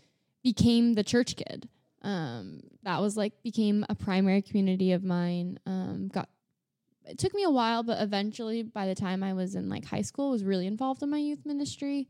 [0.43, 1.67] became the church kid.
[2.05, 5.59] Um, that was like became a primary community of mine.
[5.65, 6.29] Um, got
[7.07, 10.01] it took me a while, but eventually, by the time I was in like high
[10.01, 12.07] school, was really involved in my youth ministry.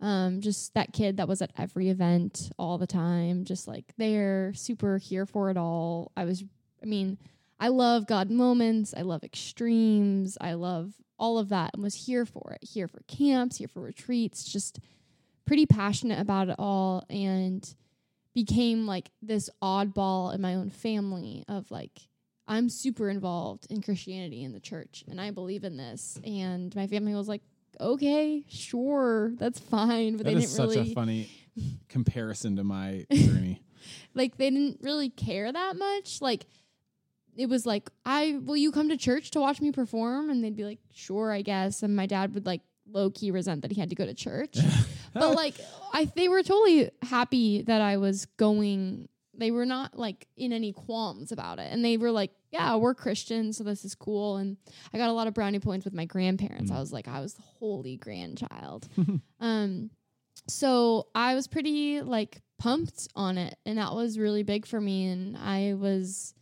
[0.00, 4.52] Um, just that kid that was at every event all the time, just like there,
[4.54, 6.10] super here for it all.
[6.16, 6.42] I was,
[6.82, 7.18] I mean,
[7.60, 8.92] I love God moments.
[8.96, 10.36] I love extremes.
[10.40, 12.66] I love all of that and was here for it.
[12.66, 14.80] Here for camps, here for retreats, just
[15.46, 17.74] pretty passionate about it all and
[18.34, 22.00] became like this oddball in my own family of like
[22.46, 26.86] I'm super involved in Christianity in the church and I believe in this and my
[26.86, 27.42] family was like
[27.80, 30.66] okay sure that's fine but That they didn't really care.
[30.66, 31.30] It was such really a funny
[31.88, 33.62] comparison to my journey.
[34.14, 36.20] like they didn't really care that much.
[36.20, 36.46] Like
[37.36, 40.30] it was like, I will you come to church to watch me perform?
[40.30, 41.82] And they'd be like, sure, I guess.
[41.82, 44.58] And my dad would like low key resent that he had to go to church.
[45.14, 45.54] but like
[45.92, 49.08] I they were totally happy that I was going.
[49.36, 51.72] They were not like in any qualms about it.
[51.72, 54.36] And they were like, Yeah, we're Christians, so this is cool.
[54.36, 54.56] And
[54.92, 56.70] I got a lot of brownie points with my grandparents.
[56.70, 56.76] Mm.
[56.76, 58.88] I was like, I was the holy grandchild.
[59.40, 59.90] um
[60.46, 65.06] so I was pretty like pumped on it and that was really big for me
[65.06, 66.34] and I was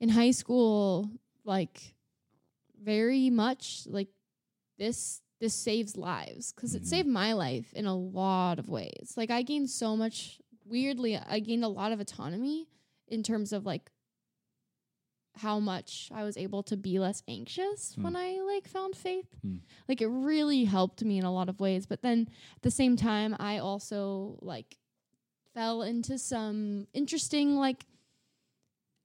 [0.00, 1.10] in high school
[1.44, 1.94] like
[2.82, 4.08] very much like
[4.78, 6.86] this this saves lives because it Mhm.
[6.92, 11.38] saved my life in a lot of ways like i gained so much weirdly i
[11.48, 12.66] gained a lot of autonomy
[13.16, 13.90] in terms of like
[15.36, 18.02] how much i was able to be less anxious Hmm.
[18.04, 19.56] when i like found faith Hmm.
[19.88, 22.96] like it really helped me in a lot of ways but then at the same
[22.96, 24.78] time i also like
[25.52, 27.84] fell into some interesting like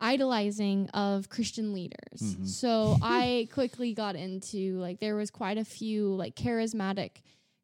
[0.02, 2.22] idolizing of Christian leaders.
[2.22, 2.48] Mhm.
[2.48, 7.22] So I quickly got into like there was quite a few like charismatic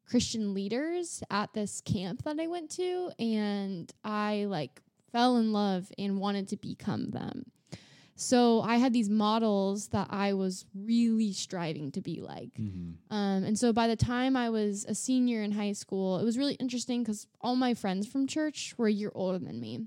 [0.08, 4.80] Christian leaders at this camp that I went to and I like
[5.12, 7.46] fell in love and wanted to become them.
[8.18, 12.54] So I had these models that I was really striving to be like.
[12.54, 12.94] Mhm.
[13.10, 16.38] Um, and so by the time I was a senior in high school, it was
[16.38, 19.86] really interesting because all my friends from church were a year older than me.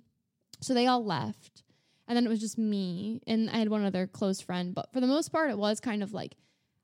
[0.62, 1.63] So they all left.
[2.10, 3.22] And then it was just me.
[3.28, 4.76] And I had one other close friend.
[4.76, 6.36] But for the most part, it was kind of like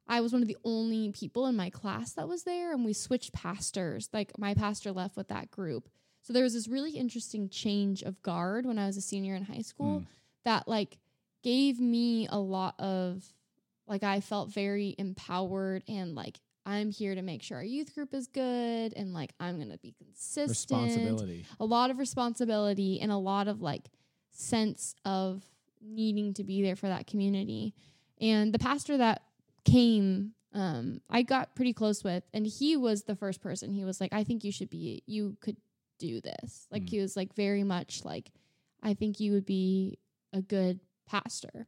[0.07, 2.71] I was one of the only people in my class that was there.
[2.71, 4.07] And we switched pastors.
[4.13, 5.89] Like my pastor left with that group.
[6.21, 9.43] So there was this really interesting change of guard when I was a senior in
[9.43, 10.05] high school Mm.
[10.43, 10.97] that like
[11.43, 13.23] gave me a lot of
[13.87, 18.13] like I felt very empowered and like I'm here to make sure our youth group
[18.15, 20.49] is good and like I'm gonna be consistent.
[20.49, 21.45] Responsibility.
[21.59, 23.89] A lot of responsibility and a lot of like
[24.35, 25.43] sense of
[25.81, 27.73] needing to be there for that community.
[28.19, 29.21] And the pastor that
[29.65, 33.71] came, um, I got pretty close with, and he was the first person.
[33.71, 35.57] He was like, I think you should be, you could
[35.99, 36.67] do this.
[36.71, 36.89] Like, Mm.
[36.89, 38.31] he was like, very much like,
[38.83, 39.97] I think you would be
[40.33, 41.67] a good pastor.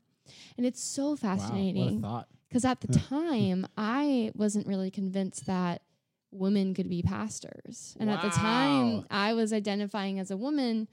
[0.57, 2.01] And it's so fascinating
[2.49, 5.81] because at the time I wasn't really convinced that
[6.31, 10.87] women could be pastors, and at the time I was identifying as a woman,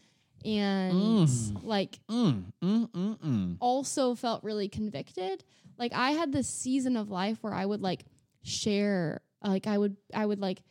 [0.44, 1.64] and Mm.
[1.64, 3.57] like Mm, mm, mm, mm.
[3.61, 5.44] also felt really convicted.
[5.78, 8.04] Like I had this season of life where I would like
[8.42, 10.62] share, like I would I would like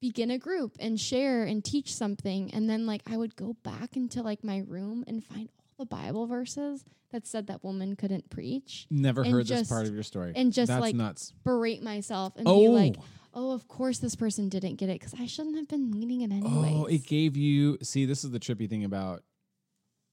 [0.00, 3.96] begin a group and share and teach something and then like I would go back
[3.96, 8.86] into like my room and find the Bible verses that said that woman couldn't preach
[8.90, 10.32] Never heard this part of your story.
[10.36, 11.32] and just That's like nuts.
[11.42, 12.96] berate myself and Oh, be like,
[13.34, 16.30] oh, of course this person didn't get it because I shouldn't have been leading it
[16.30, 16.72] anyway.
[16.76, 17.78] oh, it gave you.
[17.82, 19.22] See, this is the trippy thing about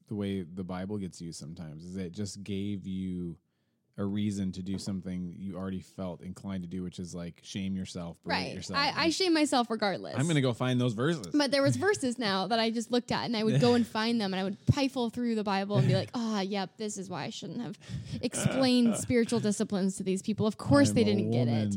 [0.08, 3.36] the way the Bible gets used sometimes is it just gave you
[3.98, 7.76] a reason to do something you already felt inclined to do, which is like shame
[7.76, 8.54] yourself, right.
[8.54, 8.80] yourself.
[8.80, 10.16] I, I shame myself regardless.
[10.18, 11.28] I'm gonna go find those verses.
[11.34, 13.86] But there was verses now that I just looked at and I would go and
[13.98, 16.98] find them and I would rifle through the Bible and be like, ah, yep, this
[16.98, 17.78] is why I shouldn't have
[18.22, 20.46] explained spiritual disciplines to these people.
[20.46, 21.76] Of course I'm they didn't get it.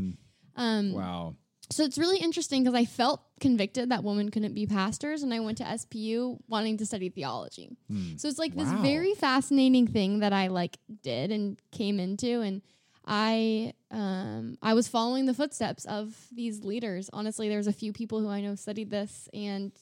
[0.56, 1.37] Um, Wow.
[1.70, 5.40] So it's really interesting because I felt convicted that women couldn't be pastors, and I
[5.40, 7.70] went to SPU wanting to study theology.
[7.88, 8.16] Hmm.
[8.16, 12.62] So it's like this very fascinating thing that I like did and came into, and
[13.06, 17.09] I um I was following the footsteps of these leaders.
[17.12, 19.72] Honestly, there's a few people who I know studied this, and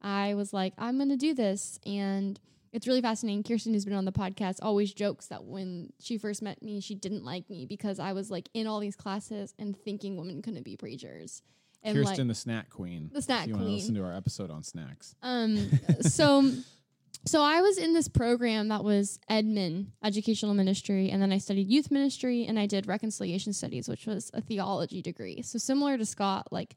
[0.00, 2.38] I was like, I'm gonna do this, and
[2.74, 3.42] it's really fascinating.
[3.42, 6.94] Kirsten, who's been on the podcast, always jokes that when she first met me, she
[6.94, 10.64] didn't like me because I was like in all these classes and thinking women couldn't
[10.64, 11.40] be preachers.
[11.82, 13.10] And like, Kirsten, the snack queen.
[13.12, 13.76] The snack if you want to queen.
[13.78, 15.14] listen to our episode on snacks.
[15.22, 15.56] um,
[16.00, 16.50] so,
[17.26, 21.68] so I was in this program that was Edmond Educational Ministry, and then I studied
[21.68, 25.42] youth ministry, and I did reconciliation studies, which was a theology degree.
[25.42, 26.74] So similar to Scott, like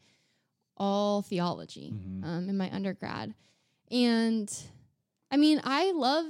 [0.75, 2.23] all theology Mhm.
[2.23, 3.33] um, in my undergrad,
[3.89, 4.53] and
[5.31, 6.25] I mean, I love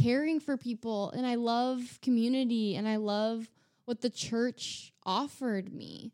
[0.00, 3.48] caring for people, and I love community, and I love
[3.84, 6.12] what the church offered me,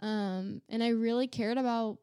[0.00, 1.98] um, and I really cared about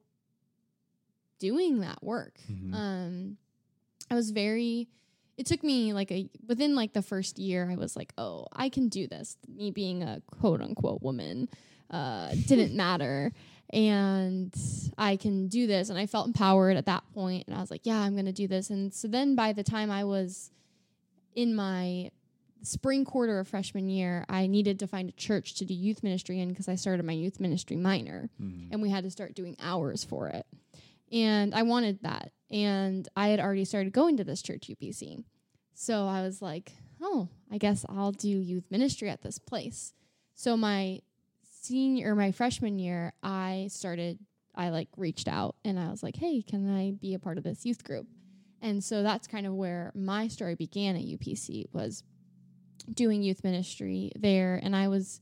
[1.39, 2.39] doing that work.
[2.51, 2.73] Mhm.
[2.73, 3.37] Um,
[4.09, 4.89] I was very.
[5.37, 7.69] It took me like a within like the first year.
[7.71, 9.37] I was like, oh, I can do this.
[9.47, 11.47] Me being a quote unquote woman
[11.89, 13.31] uh, didn't matter,
[13.71, 14.53] and
[14.97, 15.89] I can do this.
[15.89, 18.47] And I felt empowered at that point, and I was like, yeah, I'm gonna do
[18.47, 18.69] this.
[18.69, 20.51] And so then by the time I was
[21.35, 22.11] in my
[22.61, 26.39] spring quarter of freshman year, I needed to find a church to do youth ministry
[26.39, 28.67] in because I started my youth ministry minor Mhm.
[28.71, 30.45] and we had to start doing hours for it.
[31.11, 35.23] And I wanted that and I had already started going to this church UPC.
[35.73, 39.93] So I was like, oh, I guess I'll do youth ministry at this place.
[40.35, 40.99] So my
[41.61, 44.19] senior my freshman year, I started
[44.55, 47.43] I like reached out and I was like, "Hey, can I be a part of
[47.43, 48.07] this youth group?"
[48.61, 52.03] And so that's kind of where my story began at UPC was
[52.93, 55.21] doing youth ministry there and I was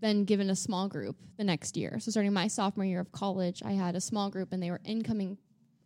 [0.00, 1.98] then given a small group the next year.
[2.00, 4.80] So starting my sophomore year of college, I had a small group and they were
[4.84, 5.38] incoming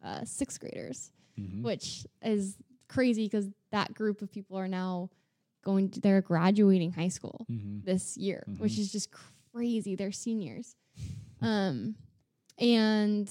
[0.03, 1.63] uh, sixth graders, Mhm.
[1.63, 2.57] which is
[2.89, 5.11] crazy because that group of people are now
[5.65, 7.85] going to, they're graduating high school Mhm.
[7.85, 8.79] this year, which Mhm.
[8.79, 9.35] is just crazy.
[9.97, 10.77] They're seniors.
[11.41, 11.95] um,
[12.59, 13.31] and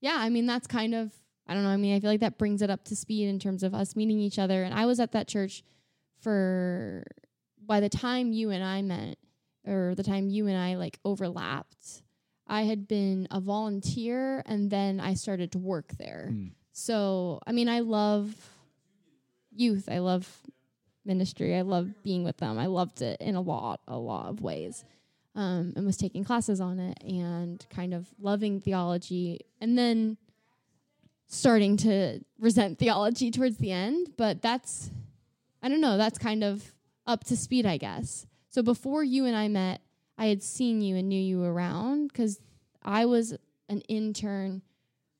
[0.00, 1.12] yeah, I mean, that's kind of,
[1.46, 1.70] I don't know.
[1.70, 3.96] I mean, I feel like that brings it up to speed in terms of us
[3.96, 4.62] meeting each other.
[4.62, 5.62] And I was at that church
[6.20, 7.04] for,
[7.64, 9.18] by the time you and I met,
[9.66, 12.02] or the time you and I like overlapped,
[12.46, 16.30] I had been a volunteer and then I started to work there.
[16.32, 16.52] Mm.
[16.72, 18.34] So, I mean, I love
[19.54, 19.88] youth.
[19.90, 20.26] I love
[21.04, 21.54] ministry.
[21.54, 22.58] I love being with them.
[22.58, 24.84] I loved it in a lot, a lot of ways.
[25.38, 30.16] Um, and was taking classes on it and kind of loving theology and then
[31.28, 34.08] starting to resent theology towards the end.
[34.16, 34.90] But that's,
[35.62, 36.74] I don't know, that's kind of
[37.06, 38.26] up to speed, I guess.
[38.50, 39.80] So before you and I met,
[40.18, 42.40] I had seen you and knew you around because
[42.82, 43.36] I was
[43.68, 44.62] an intern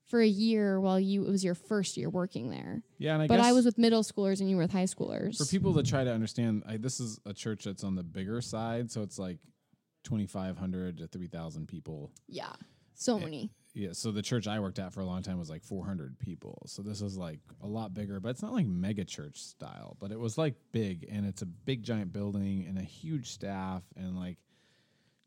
[0.05, 2.81] for a year while you it was your first year working there.
[2.97, 5.37] Yeah, and I but I was with middle schoolers and you were with high schoolers.
[5.37, 8.41] for people to try to understand, I, this is a church that's on the bigger
[8.41, 9.37] side, so it's like
[10.03, 12.11] twenty five hundred to three thousand people.
[12.27, 12.53] yeah,
[12.95, 13.23] so Yeah.
[13.25, 13.51] many.
[13.75, 16.63] Yeah, so the church I worked at for a long time was like 400 people.
[16.65, 20.11] So this is like a lot bigger, but it's not like mega church style, but
[20.11, 24.17] it was like big and it's a big giant building and a huge staff and
[24.17, 24.37] like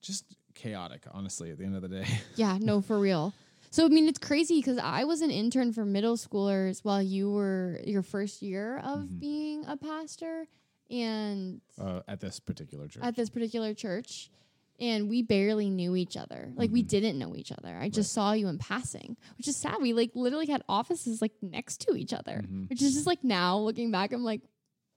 [0.03, 2.07] just chaotic, honestly, at the end of the day.
[2.35, 3.33] Yeah, no, for real.
[3.71, 7.31] So I mean, it's crazy because I was an intern for middle schoolers while you
[7.31, 9.21] were your first year of Mhm.
[9.21, 10.47] being a pastor,
[10.91, 13.03] and uh, at this particular church.
[13.05, 14.31] at this particular church.
[14.81, 16.53] And we barely knew each other.
[16.57, 16.89] Like we Mhm.
[16.89, 17.77] didn't know each other.
[17.77, 19.77] I just saw you in passing, which is sad.
[19.81, 22.69] We like literally had offices like next to each other, Mhm.
[22.69, 24.41] which is just like now looking back, I'm like,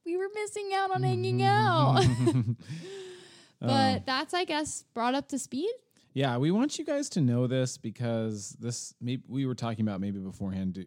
[0.05, 2.39] we were missing out on hanging Mm-hmm.
[2.39, 2.55] out.
[3.59, 5.71] but that's I guess brought up to speed.
[6.13, 9.99] Yeah, we want you guys to know this because this maybe we were talking about
[9.99, 10.85] maybe beforehand do,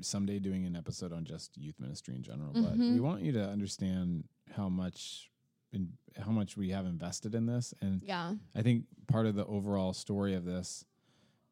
[0.00, 2.92] someday doing an episode on just youth ministry in general, but Mhm.
[2.94, 5.30] we want you to understand how much
[5.74, 5.92] in,
[6.24, 8.34] how much we have invested in this and Yeah.
[8.54, 10.84] I think part of the overall story of this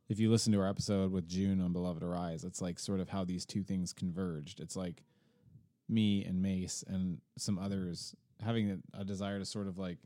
[0.08, 3.08] if you listen to our episode with June on Beloved Arise, it's like sort of
[3.08, 4.60] how these two things converged.
[4.60, 5.02] It's like
[5.88, 9.98] me and Mace and some others having a, a desire to sort of like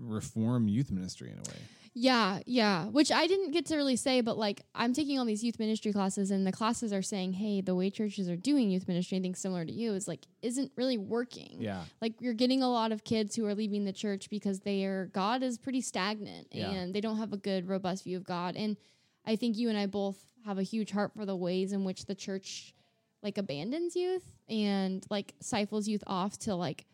[0.00, 1.62] reform youth ministry in a way.
[1.98, 2.84] Yeah, yeah.
[2.88, 5.94] Which I didn't get to really say, but like I'm taking all these youth ministry
[5.94, 9.22] classes, and the classes are saying, "Hey, the way churches are doing youth ministry, I
[9.22, 11.56] think similar to you, is like isn't really working.
[11.58, 11.84] Yeah.
[12.02, 15.42] Like you're getting a lot of kids who are leaving the church because their God
[15.42, 16.70] is pretty stagnant Yeah.
[16.70, 18.56] and they don't have a good, robust view of God.
[18.56, 18.76] And
[19.24, 22.04] I think you and I both have a huge heart for the ways in which
[22.04, 22.74] the church
[23.22, 26.84] like abandons youth and like stifles youth off to like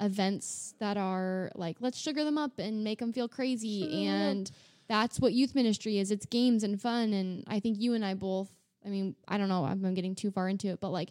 [0.00, 3.82] events that are like let's sugar them up and make them feel crazy.
[3.82, 4.50] Sugar 'em and
[4.88, 6.10] that's what youth ministry is.
[6.10, 7.12] It's games and fun.
[7.12, 8.50] And i think you and i both
[8.84, 11.10] i mean i don't know i'm, I'm getting too far into it but like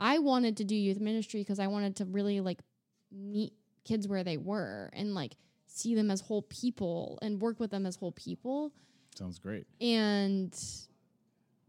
[0.00, 2.58] i wanted to do youth ministry because i wanted to really like
[3.12, 3.52] meet
[3.84, 5.36] kids where they were and like
[5.66, 8.72] see them as whole people and work with them as whole people.
[9.14, 9.66] Sounds great.
[9.80, 10.52] and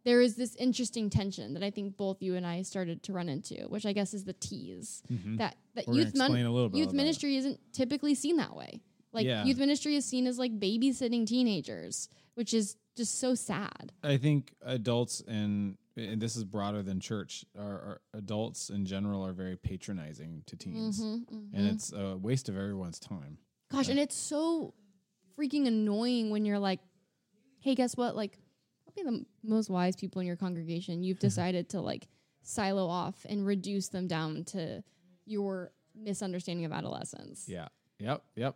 [0.07, 3.27] there is this interesting tension that I think both you and I started to run
[3.27, 5.37] into, which I guess is the tease Mhm.
[5.39, 8.81] that that We're youth mon- youth ministry isn't typically seen that way.
[9.11, 9.43] Like Yeah.
[9.45, 13.91] youth ministry is seen as like babysitting teenagers, which is just so sad.
[14.01, 17.43] I think adults and and this is broader than church.
[17.57, 21.49] Are, are adults in general are very patronizing to teens, Mhm, mhm.
[21.53, 23.39] and it's a waste of everyone's time.
[23.71, 24.73] Gosh, and it's so
[25.37, 26.79] freaking annoying when you're like,
[27.59, 28.15] hey, guess what?
[28.15, 28.39] Like,
[28.97, 31.27] probably the most wise people in your congregation, you've mm-hmm.
[31.27, 32.07] decided to like
[32.43, 34.83] silo off and reduce them down to
[35.25, 37.45] your misunderstanding of adolescence.
[37.47, 37.67] Yeah.
[37.99, 38.23] Yep.
[38.35, 38.55] Yep.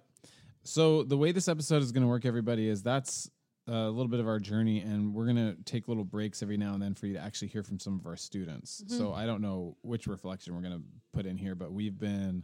[0.63, 3.29] So the way this episode is going to work, everybody, is that's
[3.67, 6.73] a little bit of our journey, and we're going to take little breaks every now
[6.73, 8.83] and then for you to actually hear from some of our students.
[8.83, 8.97] Mm-hmm.
[8.97, 12.43] So I don't know which reflection we're going to put in here, but we've been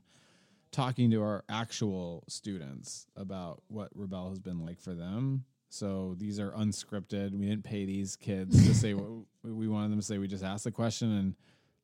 [0.71, 5.45] talking to our actual students about what Rebel has been like for them.
[5.69, 7.33] So these are unscripted.
[7.33, 10.17] We didn't pay these kids to say what we wanted them to say.
[10.17, 11.35] We just asked the question and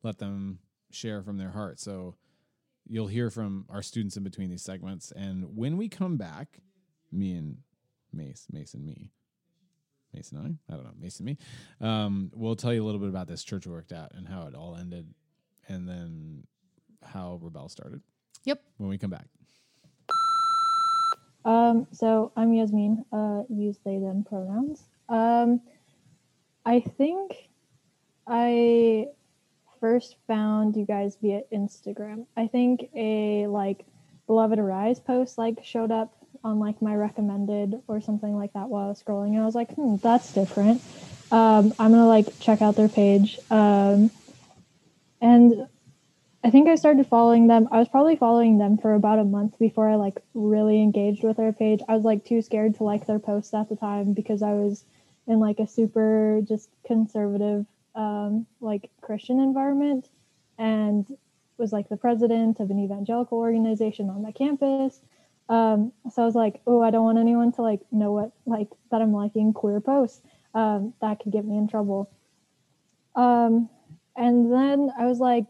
[0.02, 0.58] let them
[0.90, 1.80] share from their heart.
[1.80, 2.14] So
[2.86, 5.12] you'll hear from our students in between these segments.
[5.14, 6.60] And when we come back,
[7.12, 7.58] me and
[8.12, 9.10] Mace, Mace and me,
[10.12, 13.00] Mason and I, I don't know, Mason and me, um, we'll tell you a little
[13.00, 15.12] bit about this church we worked at and how it all ended,
[15.68, 16.44] and then
[17.02, 18.00] how Rebel started.
[18.44, 18.62] Yep.
[18.76, 19.26] When we come back.
[21.44, 24.82] Um, so I'm Yasmin, uh, use they them pronouns.
[25.08, 25.60] Um,
[26.64, 27.50] I think
[28.26, 29.08] I
[29.80, 32.26] first found you guys via Instagram.
[32.36, 33.84] I think a like
[34.26, 38.86] Beloved Arise post like showed up on like my recommended or something like that while
[38.86, 40.80] I was scrolling and I was like, hmm, that's different.
[41.30, 43.38] Um, I'm gonna like check out their page.
[43.50, 44.10] Um,
[45.20, 45.66] and
[46.44, 47.68] I think I started following them.
[47.72, 51.38] I was probably following them for about a month before I like really engaged with
[51.38, 51.80] their page.
[51.88, 54.84] I was like too scared to like their posts at the time because I was
[55.26, 60.10] in like a super just conservative um, like Christian environment
[60.58, 61.06] and
[61.56, 65.00] was like the president of an evangelical organization on my campus.
[65.48, 68.68] Um, so I was like, oh, I don't want anyone to like know what like
[68.90, 70.20] that I'm liking queer posts.
[70.54, 72.10] Um, that could get me in trouble.
[73.14, 73.70] Um,
[74.14, 75.46] and then I was like,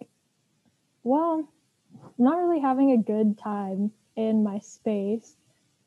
[1.05, 1.49] well,
[2.19, 5.37] I'm not really having a good time in my space.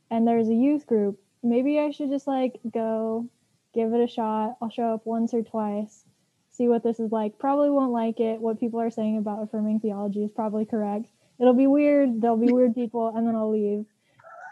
[0.10, 1.20] And there's a youth group.
[1.44, 3.28] Maybe I should just like go
[3.74, 4.58] give it a shot.
[4.62, 6.06] I'll show up once or twice,
[6.52, 7.38] see what this is like.
[7.38, 8.40] Probably won't like it.
[8.40, 11.08] What people are saying about affirming theology is probably correct.
[11.40, 12.22] It'll be weird.
[12.22, 13.86] There'll be weird people, and then I'll leave.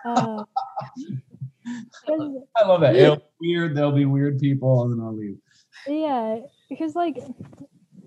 [0.05, 0.43] Uh,
[2.07, 2.95] I love that.
[2.95, 3.75] It'll be weird.
[3.75, 5.37] There'll be weird people, and then I'll leave.
[5.87, 7.17] Yeah, because like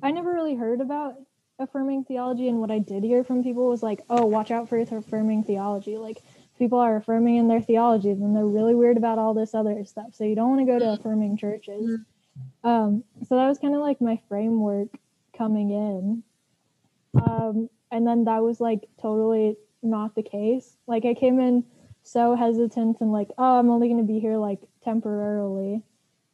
[0.02, 1.14] I never really heard about
[1.58, 4.78] affirming theology, and what I did hear from people was like, "Oh, watch out for
[4.78, 6.22] affirming theology." Like
[6.58, 10.14] people are affirming in their theology, then they're really weird about all this other stuff.
[10.14, 12.00] So you don't want to go to affirming churches.
[12.64, 14.88] Um, so that was kind of like my framework
[15.36, 16.22] coming in.
[17.14, 20.76] Um, and then that was like totally not the case.
[20.86, 21.64] Like I came in
[22.02, 25.82] so hesitant and like, oh, I'm only going to be here like temporarily.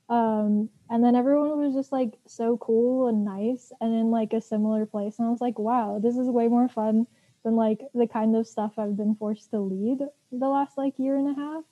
[0.08, 4.40] Um, and then everyone was just like so cool and nice and in like a
[4.40, 5.18] similar place.
[5.18, 7.07] And I was like, wow, this is way more fun
[7.42, 11.16] than like the kind of stuff I've been forced to lead the last like year
[11.16, 11.64] and a half.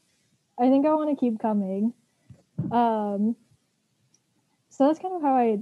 [0.59, 1.93] I think I want to keep coming.
[2.71, 3.37] Um,
[4.71, 5.59] so that's kind of how I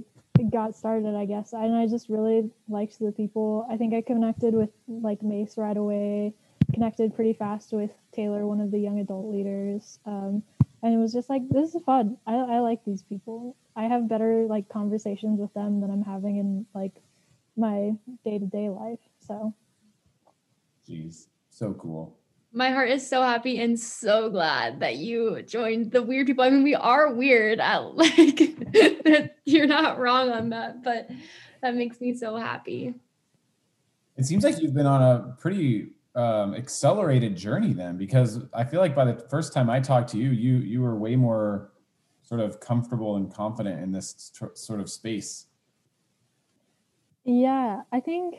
[0.49, 1.53] got started, I guess.
[1.53, 3.67] And I just really liked the people.
[3.69, 6.33] I think I connected with like Mace right away,
[6.73, 9.99] connected pretty fast with Taylor, one of the young adult leaders.
[10.05, 10.43] Um,
[10.83, 12.17] and it was just like, this is fun.
[12.25, 13.55] I, I like these people.
[13.75, 16.93] I have better like conversations with them than I'm having in like
[17.55, 17.91] my
[18.25, 18.99] day to day life.
[19.19, 19.53] So,
[20.87, 22.17] jeez, so cool
[22.53, 26.43] my heart is so happy and so glad that you joined the weird people.
[26.43, 31.09] I mean, we are weird at like you're not wrong on that, but
[31.61, 32.93] that makes me so happy.
[34.17, 38.79] It seems like you've been on a pretty um, accelerated journey then, because I feel
[38.79, 41.71] like by the first time I talked to you, you you were way more
[42.23, 45.47] sort of comfortable and confident in this sort of space.
[47.23, 48.35] Yeah, I think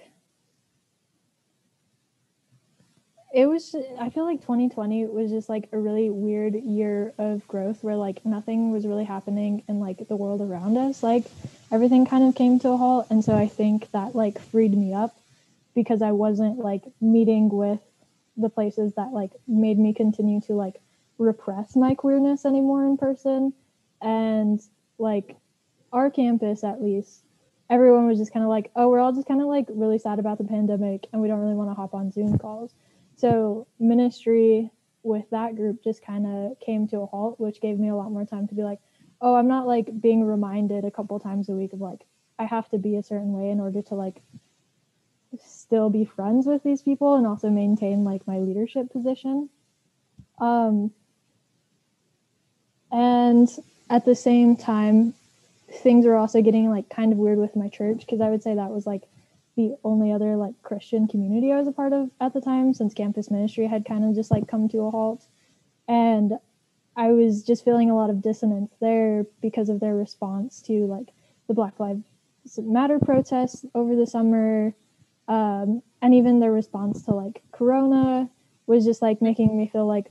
[3.33, 7.83] it was i feel like 2020 was just like a really weird year of growth
[7.83, 11.25] where like nothing was really happening in like the world around us like
[11.71, 14.93] everything kind of came to a halt and so i think that like freed me
[14.93, 15.17] up
[15.75, 17.81] because i wasn't like meeting with
[18.37, 20.81] the places that like made me continue to like
[21.19, 23.53] repress my queerness anymore in person.
[24.01, 24.61] And
[24.99, 25.37] like
[25.93, 27.25] our campus at least
[27.71, 30.19] everyone was just kind of like oh we're all just kind of like really sad
[30.19, 32.75] about the pandemic and we don't really want to hop on zoom calls.
[33.17, 34.71] So ministry
[35.03, 38.11] with that group just kind of came to a halt, which gave me a lot
[38.11, 38.79] more time to be like,
[39.21, 42.05] oh, I'm not like being reminded a couple times a week of like
[42.39, 44.23] I have to be a certain way in order to like
[45.73, 49.49] still be friends with these people and also maintain like my leadership position.
[50.39, 50.91] Um,
[52.91, 53.49] and
[53.89, 55.15] at the same time,
[55.83, 58.55] things were also getting like kind of weird with my church because I would say
[58.55, 59.05] that was like
[59.57, 62.93] the only other like Christian community I was a part of at the time since
[62.93, 65.25] campus ministry had kind of just like come to a halt.
[65.89, 66.35] And
[66.99, 71.09] I was just feeling a lot of dissonance there because of their response to like
[71.49, 72.03] the Black Lives
[72.59, 74.75] Matter protests over the summer.
[75.29, 78.29] Um, and even their response to like Corona
[78.67, 80.07] was just like making me feel like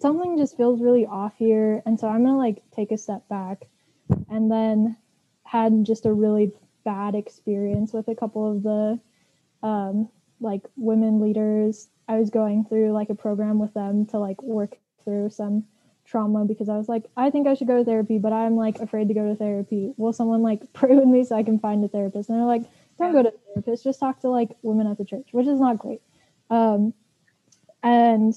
[0.00, 1.82] something just feels really off here.
[1.86, 3.66] And so I'm gonna like take a step back
[4.28, 4.96] and then
[5.44, 6.52] had just a really
[6.84, 9.00] bad experience with a couple of the
[9.62, 10.08] um,
[10.40, 11.88] like women leaders.
[12.08, 15.64] I was going through like a program with them to like work through some
[16.04, 18.80] trauma because I was like, I think I should go to therapy, but I'm like
[18.80, 19.92] afraid to go to therapy.
[19.96, 22.28] Will someone like pray with me so I can find a therapist?
[22.28, 22.64] And they're like,
[22.98, 25.60] don't go to a therapist, just talk to like women at the church, which is
[25.60, 26.02] not great.
[26.50, 26.94] Um,
[27.82, 28.34] and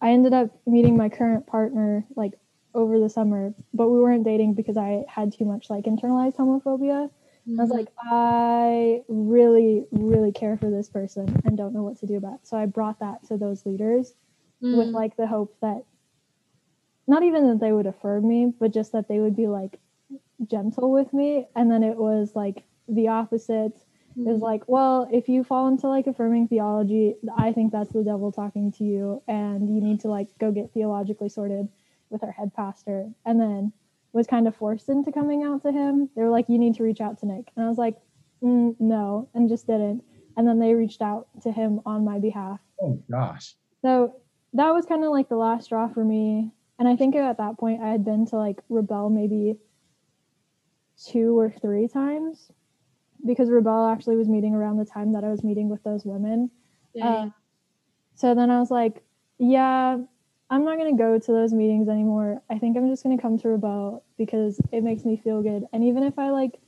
[0.00, 2.34] I ended up meeting my current partner like
[2.74, 7.10] over the summer, but we weren't dating because I had too much like internalized homophobia.
[7.58, 12.06] I was like, I really, really care for this person and don't know what to
[12.06, 12.46] do about it.
[12.46, 14.14] So I brought that to those leaders
[14.60, 14.94] with Mm.
[14.94, 15.82] like the hope that
[17.06, 19.80] not even that they would affirm me, but just that they would be like
[20.46, 21.48] gentle with me.
[21.56, 23.76] And then it was like the opposite.
[24.16, 28.02] It was like, well, if you fall into like affirming theology, I think that's the
[28.02, 31.68] devil talking to you, and you need to like go get theologically sorted
[32.10, 33.10] with our head pastor.
[33.24, 33.72] And then
[34.12, 36.08] was kind of forced into coming out to him.
[36.16, 37.50] They were like, you need to reach out to Nick.
[37.54, 37.96] And I was like,
[38.42, 40.02] mm, no, and just didn't.
[40.36, 42.60] And then they reached out to him on my behalf.
[42.80, 43.54] Oh gosh.
[43.82, 44.16] So
[44.54, 46.50] that was kind of like the last straw for me.
[46.78, 49.56] And I think at that point I had been to like Rebel maybe
[51.06, 52.50] two or three times
[53.26, 56.50] because Rebel actually was meeting around the time that I was meeting with those women.
[57.00, 57.28] Uh,
[58.14, 59.02] so then I was like,
[59.38, 59.98] yeah,
[60.50, 62.42] I'm not going to go to those meetings anymore.
[62.50, 65.64] I think I'm just going to come to Rebel because it makes me feel good.
[65.72, 66.58] And even if I like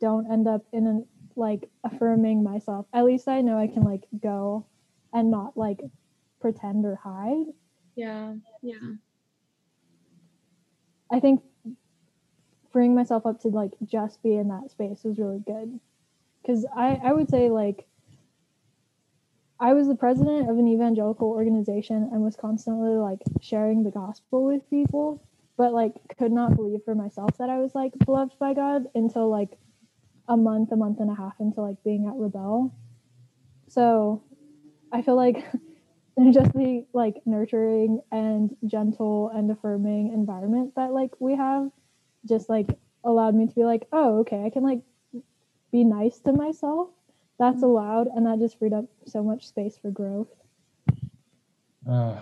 [0.00, 1.06] don't end up in an
[1.36, 4.66] like affirming myself, at least I know I can like go
[5.12, 5.80] and not like
[6.40, 7.46] pretend or hide.
[7.96, 8.94] yeah, yeah.
[11.10, 11.42] I think
[12.78, 15.80] freeing myself up to like just be in that space was really good.
[16.46, 17.88] Cause I, I would say like
[19.58, 24.44] I was the president of an evangelical organization and was constantly like sharing the gospel
[24.44, 25.20] with people,
[25.56, 29.28] but like could not believe for myself that I was like beloved by God until
[29.28, 29.58] like
[30.28, 32.72] a month, a month and a half into like being at Rebel.
[33.66, 34.22] So
[34.92, 35.44] I feel like
[36.30, 41.72] just the like nurturing and gentle and affirming environment that like we have
[42.28, 42.68] just like
[43.04, 44.80] allowed me to be like, oh, okay, I can like
[45.72, 46.90] be nice to myself.
[47.38, 50.28] That's allowed, and that just freed up so much space for growth.
[51.88, 52.20] Uh,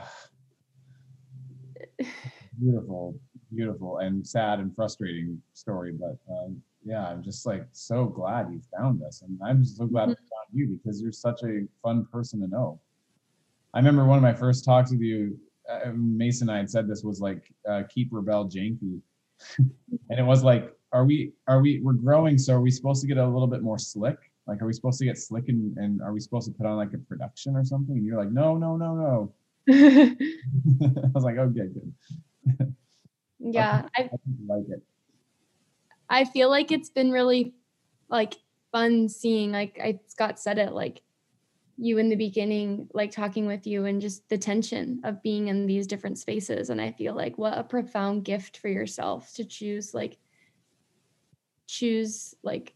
[2.60, 3.18] beautiful,
[3.54, 5.92] beautiful, and sad and frustrating story.
[5.92, 10.08] But um, yeah, I'm just like so glad you found us, and I'm so glad
[10.08, 12.78] we found you because you're such a fun person to know.
[13.72, 15.38] I remember one of my first talks with you.
[15.68, 19.00] Uh, Mason and I had said this was like uh, keep rebel janky,
[19.58, 23.06] and it was like, are we are we we're growing, so are we supposed to
[23.06, 24.18] get a little bit more slick?
[24.46, 26.76] Like, are we supposed to get slick and, and are we supposed to put on
[26.76, 27.96] like a production or something?
[27.96, 29.34] And you're like, no, no, no, no.
[29.68, 32.74] I was like, okay, good.
[33.40, 34.08] yeah, I I
[34.46, 34.82] like it.
[36.08, 37.54] I feel like it's been really
[38.08, 38.34] like
[38.72, 41.02] fun seeing like I Scott said it like
[41.78, 45.66] you in the beginning like talking with you and just the tension of being in
[45.66, 49.92] these different spaces and I feel like what a profound gift for yourself to choose
[49.92, 50.16] like
[51.66, 52.74] choose like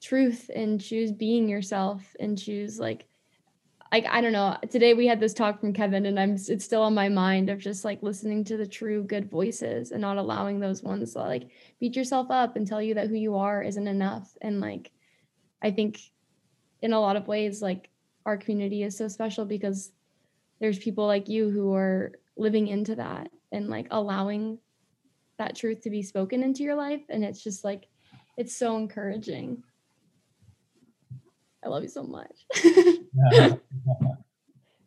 [0.00, 3.06] truth and choose being yourself and choose like
[3.92, 4.56] like I don't know.
[4.70, 7.58] Today we had this talk from Kevin, and I'm it's still on my mind of
[7.58, 11.48] just like listening to the true good voices and not allowing those ones to like
[11.78, 14.36] beat yourself up and tell you that who you are isn't enough.
[14.40, 14.90] And like,
[15.62, 16.00] I think
[16.82, 17.88] in a lot of ways, like
[18.24, 19.92] our community is so special because
[20.60, 24.58] there's people like you who are living into that and like allowing
[25.38, 27.02] that truth to be spoken into your life.
[27.08, 27.86] And it's just like,
[28.36, 29.62] it's so encouraging.
[31.64, 32.46] I love you so much.
[33.32, 33.54] Yeah.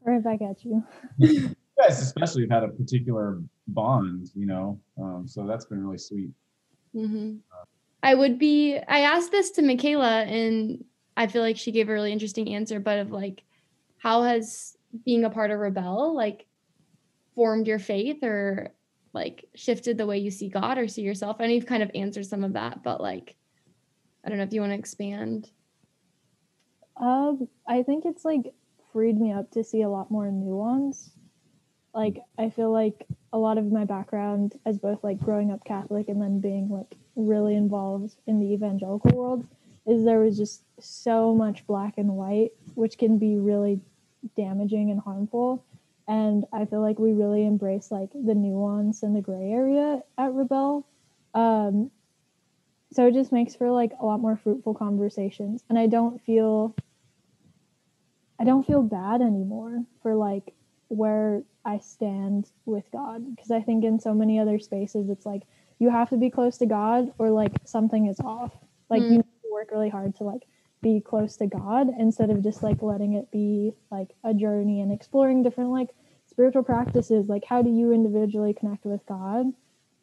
[0.03, 0.83] Right back at you.
[1.17, 5.97] you guys especially have had a particular bond, you know, um, so that's been really
[5.97, 6.29] sweet.
[6.93, 7.37] hmm
[8.01, 8.77] I would be.
[8.77, 10.85] I asked this to Michaela, and
[11.19, 12.79] I feel like she gave a really interesting answer.
[12.79, 13.43] But of like,
[13.97, 16.45] how has being a part of Rebel like
[17.35, 18.69] formed your faith, or
[19.13, 21.35] like shifted the way you see God or see yourself?
[21.39, 23.35] I know you've kind of answered some of that, but like,
[24.25, 25.51] I don't know if you want to expand.
[26.95, 28.53] Um, I think it's like
[28.93, 31.11] freed me up to see a lot more nuance.
[31.93, 36.07] Like I feel like a lot of my background as both like growing up Catholic
[36.07, 39.45] and then being like really involved in the evangelical world
[39.89, 43.79] is there was just so much black and white, which can be really
[44.35, 45.63] damaging and harmful.
[46.07, 50.33] And I feel like we really embrace like the nuance and the gray area at
[50.33, 50.85] Rebel.
[51.33, 51.91] Um,
[52.91, 55.63] so it just makes for like a lot more fruitful conversations.
[55.69, 56.75] And I don't feel
[58.39, 60.53] I don't feel bad anymore for like
[60.87, 65.43] where I stand with God because I think in so many other spaces it's like
[65.77, 68.51] you have to be close to God or like something is off.
[68.89, 69.15] Like Mm.
[69.15, 69.23] you
[69.59, 70.43] work really hard to like
[70.81, 74.91] be close to God instead of just like letting it be like a journey and
[74.91, 75.89] exploring different like
[76.27, 79.47] spiritual practices like how do you individually connect with God?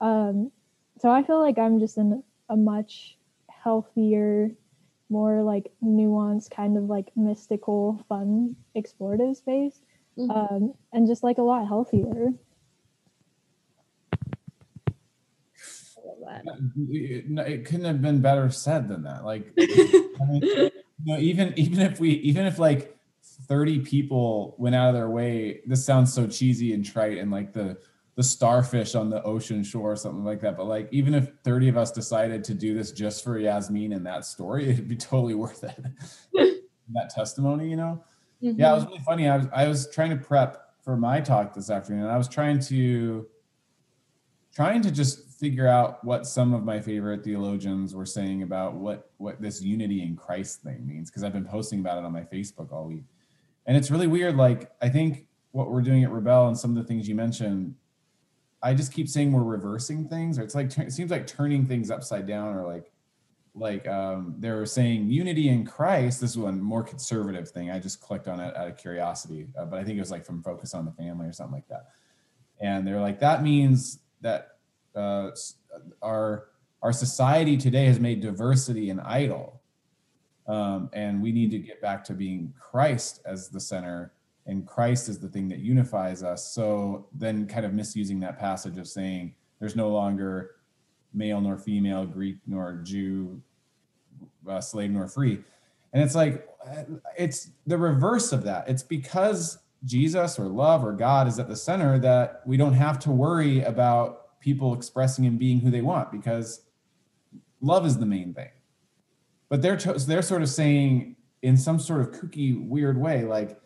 [0.00, 0.52] Um
[1.00, 3.16] so I feel like I'm just in a much
[3.48, 4.50] healthier
[5.08, 9.80] more like nuanced kind of like mystical fun explorative space
[10.18, 10.30] Mhm.
[10.30, 12.32] um, and just like a lot healthier
[16.26, 16.44] that.
[16.88, 19.24] It, couldn't have been better said than that.
[19.24, 20.70] Like, I mean, you
[21.04, 25.60] know, even even if we even if like 30 people went out of their way,
[25.66, 27.78] this sounds so cheesy and trite and like the
[28.16, 30.56] the starfish on the ocean shore or something like that.
[30.56, 34.06] But like even if 30 of us decided to do this just for Yasmin and
[34.06, 35.78] that story, it'd be totally worth it.
[36.94, 38.02] that testimony, you know?
[38.42, 38.58] Mm-hmm.
[38.60, 39.28] Yeah, it was really funny.
[39.28, 42.04] I was I was trying to prep for my talk this afternoon.
[42.04, 43.26] And I was trying to
[44.54, 49.10] trying to just figure out what some of my favorite theologians were saying about what
[49.18, 52.22] what this unity in Christ thing means because I've been posting about it on my
[52.22, 53.04] Facebook all week.
[53.66, 56.76] And it's really weird like I think what we're doing at Rebel and some of
[56.76, 57.74] the things you mentioned
[58.62, 61.90] I just keep saying we're reversing things or it's like it seems like turning things
[61.90, 62.90] upside down or like
[63.56, 66.20] like um, they were saying unity in Christ.
[66.20, 67.70] This is one more conservative thing.
[67.70, 70.26] I just clicked on it out of curiosity, uh, but I think it was like
[70.26, 71.86] from Focus on the Family or something like that.
[72.60, 74.55] And they're like, that means that
[74.96, 75.30] uh,
[76.02, 76.48] our
[76.82, 79.60] our society today has made diversity an idol,
[80.46, 84.12] um, and we need to get back to being Christ as the center,
[84.46, 86.52] and Christ is the thing that unifies us.
[86.52, 90.56] So then, kind of misusing that passage of saying there's no longer
[91.14, 93.40] male nor female, Greek nor Jew,
[94.48, 95.42] uh, slave nor free.
[95.92, 96.46] And it's like,
[97.16, 98.68] it's the reverse of that.
[98.68, 102.98] It's because Jesus or love or God is at the center that we don't have
[103.00, 106.62] to worry about people expressing and being who they want because
[107.60, 108.52] love is the main thing.
[109.48, 113.60] But they're they're sort of saying in some sort of kooky weird way, like,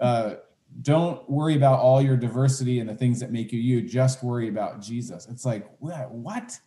[0.00, 0.34] uh,
[0.82, 3.80] don't worry about all your diversity and the things that make you you.
[3.80, 5.28] Just worry about Jesus.
[5.30, 6.58] It's like what?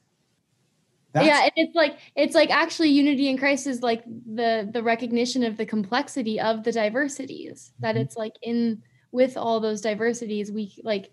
[1.12, 4.82] That's, yeah, and it's like it's like actually unity in Christ is like the the
[4.82, 7.74] recognition of the complexity of the diversities.
[7.80, 8.04] That mm-hmm.
[8.04, 11.12] it's like in with all those diversities, we like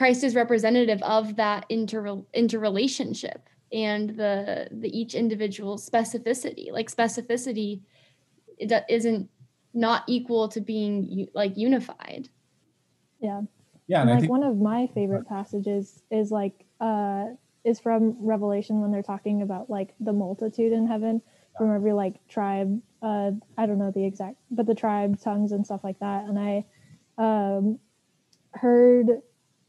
[0.00, 6.72] Christ is representative of that inter interrelationship and the the each individual specificity.
[6.72, 7.82] Like specificity
[8.56, 9.28] it isn't
[9.74, 12.30] not equal to being like unified.
[13.20, 13.42] Yeah.
[13.88, 17.26] Yeah, and, and like think- one of my favorite passages is like uh
[17.64, 21.20] is from Revelation when they're talking about like the multitude in heaven
[21.58, 22.80] from every like tribe.
[23.02, 26.24] Uh, I don't know the exact, but the tribe tongues and stuff like that.
[26.24, 26.64] And I
[27.18, 27.78] um,
[28.52, 29.20] heard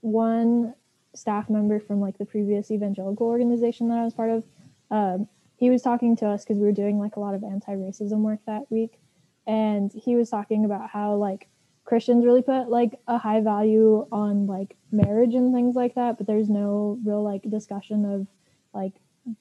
[0.02, 0.74] one
[1.14, 4.46] staff member from like the previous evangelical organization that I was part of.
[4.90, 5.28] Um,
[5.58, 8.40] he was talking to us because we were doing like a lot of anti-racism work
[8.48, 9.00] that week,
[9.48, 11.48] and he was talking about how like
[11.86, 16.28] Christians really put like a high value on like marriage and things like that, but
[16.28, 18.28] there's no real like discussion of
[18.74, 18.94] like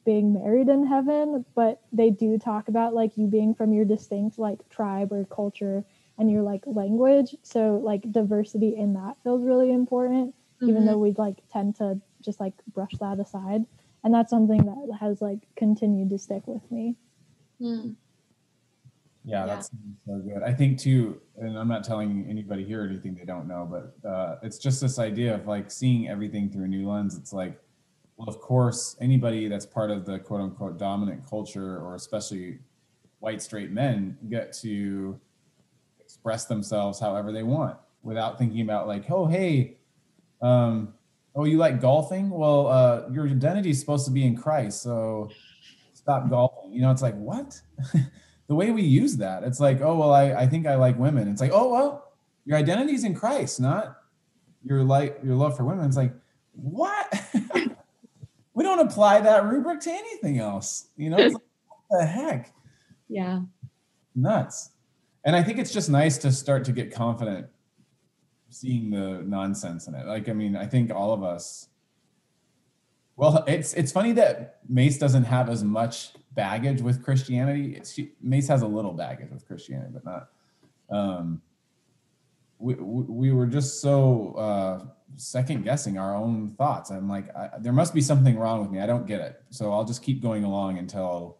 [0.05, 4.39] being married in heaven, but they do talk about like you being from your distinct
[4.39, 5.85] like tribe or culture
[6.19, 7.35] and your like language.
[7.43, 10.71] So like diversity in that feels really important, mm-hmm.
[10.71, 13.65] even though we like tend to just like brush that aside.
[14.03, 16.97] And that's something that has like continued to stick with me.
[17.61, 17.97] Mm.
[19.25, 19.71] Yeah, yeah, that's
[20.07, 20.43] so good.
[20.43, 24.37] I think too, and I'm not telling anybody here anything they don't know, but uh,
[24.43, 27.17] it's just this idea of like seeing everything through a new lens.
[27.17, 27.61] It's like,
[28.17, 32.61] well, of course, anybody that's part of the quote unquote dominant culture, or especially
[33.19, 35.21] white straight men, get to
[36.01, 39.77] express themselves however they want without thinking about like, oh, hey,
[40.43, 40.95] um,
[41.35, 42.31] oh, you like golfing?
[42.31, 45.31] Well, uh, your identity is supposed to be in Christ, so
[45.95, 46.73] stop golfing.
[46.73, 47.61] You know, it's like what?
[48.49, 51.29] the way we use that, it's like, oh well, I, I think I like women.
[51.29, 52.13] It's like, oh well,
[52.45, 53.97] your identity is in Christ, not
[54.65, 55.87] your like your love for women.
[55.87, 56.13] It's like,
[56.53, 57.13] what?
[58.55, 60.89] we don't apply that rubric to anything else.
[60.97, 62.53] You know, like, what the heck?
[63.09, 63.41] Yeah.
[64.15, 64.71] Nuts.
[65.25, 67.47] And I think it's just nice to start to get confident
[68.51, 70.07] seeing the nonsense in it.
[70.07, 71.69] Like, I mean, I think all of us.
[73.17, 77.77] Well, it's it's funny that Mace doesn't have as much baggage with Christianity.
[77.77, 80.29] It's, Mace has a little baggage with Christianity, but not.
[80.91, 81.43] Um,
[82.59, 84.85] we, we were just so uh,
[85.17, 86.91] second guessing our own thoughts.
[86.91, 88.81] I'm like, I, there must be something wrong with me.
[88.81, 89.43] I don't get it.
[89.51, 91.39] So I'll just keep going along until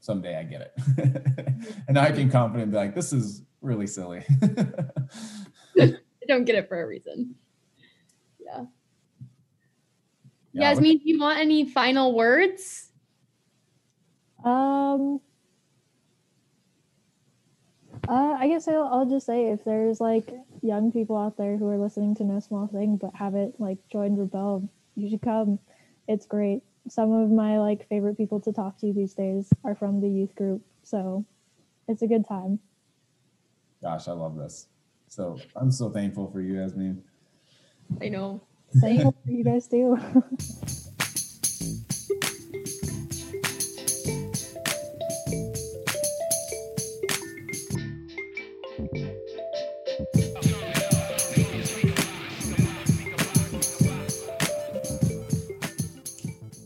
[0.00, 1.64] someday I get it.
[1.88, 4.24] and I can confidently be like, this is really silly.
[6.28, 7.36] I don't get it for a reason.
[8.44, 8.64] Yeah.
[10.52, 12.90] yeah Yasmin, do you want any final words?
[14.44, 15.20] Um,
[18.08, 21.68] uh, I guess I'll, I'll just say if there's like young people out there who
[21.68, 25.60] are listening to No Small Thing but haven't like joined Rebel, you should come.
[26.08, 26.62] It's great.
[26.88, 30.34] Some of my like favorite people to talk to these days are from the youth
[30.34, 31.24] group, so
[31.86, 32.58] it's a good time.
[33.80, 34.66] Gosh, I love this.
[35.08, 37.02] So I'm so thankful for you, Yasmin.
[38.00, 38.42] I know.
[38.80, 39.96] Thankful for you guys too.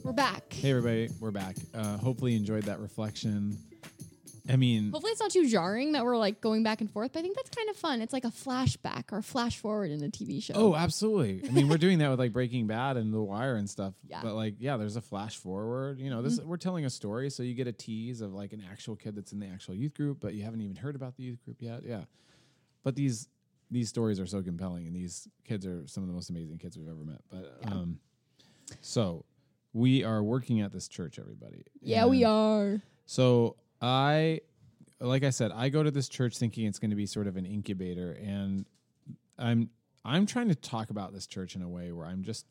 [0.02, 0.52] We're back.
[0.52, 1.56] Hey, everybody, we're back.
[1.74, 3.56] Uh, hopefully, you enjoyed that reflection
[4.48, 7.18] I mean, Hopefully, it's not too jarring that we're like going back and forth, but
[7.18, 8.00] I think that's kind of fun.
[8.00, 10.54] It's like a flashback or a flash forward in a TV show.
[10.56, 11.42] oh, absolutely.
[11.48, 13.94] I mean, we're doing that with like Breaking Bad and The Wire and stuff.
[14.08, 14.20] Yeah.
[14.22, 16.00] But like, yeah, there's a flash forward.
[16.00, 18.62] You know, this we're telling a story, so you get a tease of like an
[18.70, 21.22] actual kid that's in the actual youth group, but you haven't even heard about the
[21.22, 21.82] youth group yet.
[21.84, 22.02] Yeah.
[22.82, 23.28] But these
[23.70, 26.76] these stories are so compelling, and these kids are some of the most amazing kids
[26.76, 27.20] we've ever met.
[27.30, 28.00] But um,
[28.80, 29.24] so
[29.72, 31.64] we are working at this church, everybody.
[31.80, 32.80] yeah, we are.
[33.06, 34.40] So I,
[35.00, 37.36] like I said, I go to this church thinking it's going to be sort of
[37.36, 38.66] an incubator, and
[39.38, 39.70] I'm
[40.04, 42.46] I'm trying to talk about this church in a way where I'm just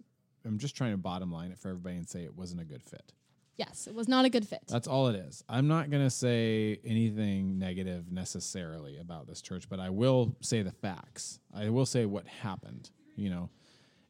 [0.45, 2.83] I'm just trying to bottom line it for everybody and say it wasn't a good
[2.83, 3.13] fit.
[3.57, 4.63] Yes, it was not a good fit.
[4.69, 5.43] That's all it is.
[5.49, 10.61] I'm not going to say anything negative necessarily about this church, but I will say
[10.61, 11.41] the facts.
[11.53, 13.49] I will say what happened, you know.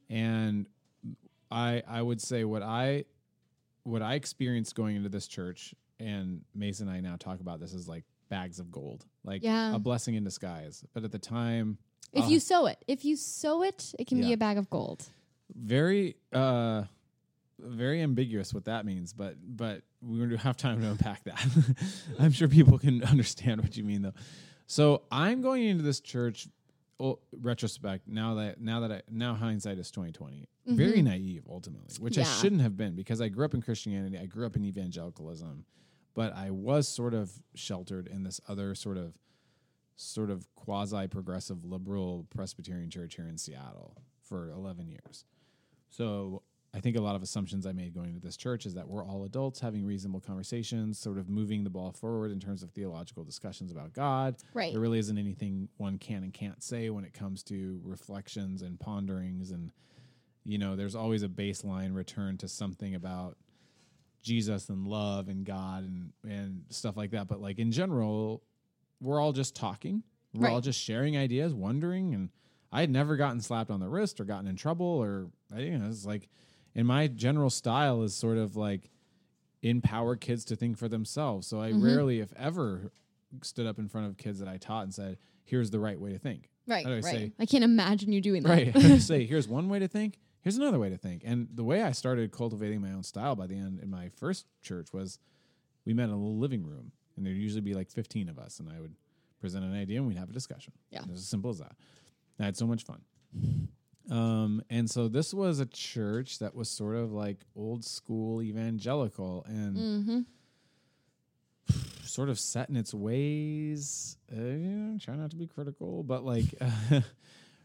[0.08, 0.68] And
[1.50, 3.06] I I would say what I
[3.84, 7.74] what I experienced going into this church and Mason and I now talk about this
[7.74, 9.06] as like bags of gold.
[9.24, 9.76] Like Yeah.
[9.76, 10.84] a blessing in disguise.
[10.94, 11.78] But at the time
[12.14, 14.70] if uh, you sow it, if you sow it, it can be a bag of
[14.70, 15.06] gold.
[15.56, 16.84] very uh
[17.60, 21.46] very ambiguous what that means but but we don't have time to unpack that
[22.20, 24.14] i'm sure people can understand what you mean though
[24.66, 26.48] so i'm going into this church
[27.02, 32.18] oh, retrospect now that now that i now hindsight is 2020 very naive ultimately which
[32.18, 32.42] i Mm-hmm.
[32.42, 35.66] Shouldn't have been because i grew up in christianity i grew up in evangelicalism
[36.14, 39.18] but i was sort of sheltered in this other sort of
[39.96, 45.26] sort of quasi progressive liberal presbyterian church here in seattle for 11 years
[45.90, 46.44] so
[46.74, 49.04] I think a lot of assumptions I made going to this church is that we're
[49.04, 53.24] all adults having reasonable conversations, sort of moving the ball forward in terms of theological
[53.24, 54.36] discussions about God.
[54.54, 54.72] Right.
[54.72, 58.80] There really isn't anything one can and can't say when it comes to reflections and
[58.80, 59.72] ponderings and
[60.46, 63.38] you know, there's always a baseline return to something about
[64.22, 67.28] Jesus and love and God and and stuff like that.
[67.28, 68.44] But like in general,
[69.00, 70.04] we're all just talking.
[70.34, 70.54] We're Right.
[70.54, 72.30] all just sharing ideas, wondering, and
[72.72, 75.78] I had never gotten slapped on the wrist or gotten in trouble or I you
[75.78, 76.30] know, it's like
[76.76, 78.90] and my general style is sort of like
[79.62, 81.48] empower kids to think for themselves.
[81.48, 81.84] So I mm-hmm.
[81.84, 82.92] rarely, if ever,
[83.42, 86.12] stood up in front of kids that I taught and said, "Here's the right way
[86.12, 87.04] to think." Right, I right.
[87.04, 88.50] say- I can't imagine you doing that.
[88.50, 88.76] Right.
[88.76, 90.20] I just say, here's one way to think.
[90.42, 91.24] Here's another way to think.
[91.26, 94.46] And the way I started cultivating my own style by the end in my first
[94.62, 95.20] church was
[95.86, 98.60] we met in a little living room, and there'd usually be like 15 of us,
[98.60, 98.96] and I would
[99.40, 100.74] present an idea and we'd have a discussion.
[100.92, 101.02] Yeah.
[101.02, 101.74] It was as simple as that.
[102.40, 103.02] I had so much fun.
[104.10, 109.46] Um, and so this was a church that was sort of like old school evangelical
[109.48, 110.20] and mm-hmm.
[112.06, 114.18] sort of set in its ways.
[114.32, 116.46] Uh, you know, try not to be critical, but like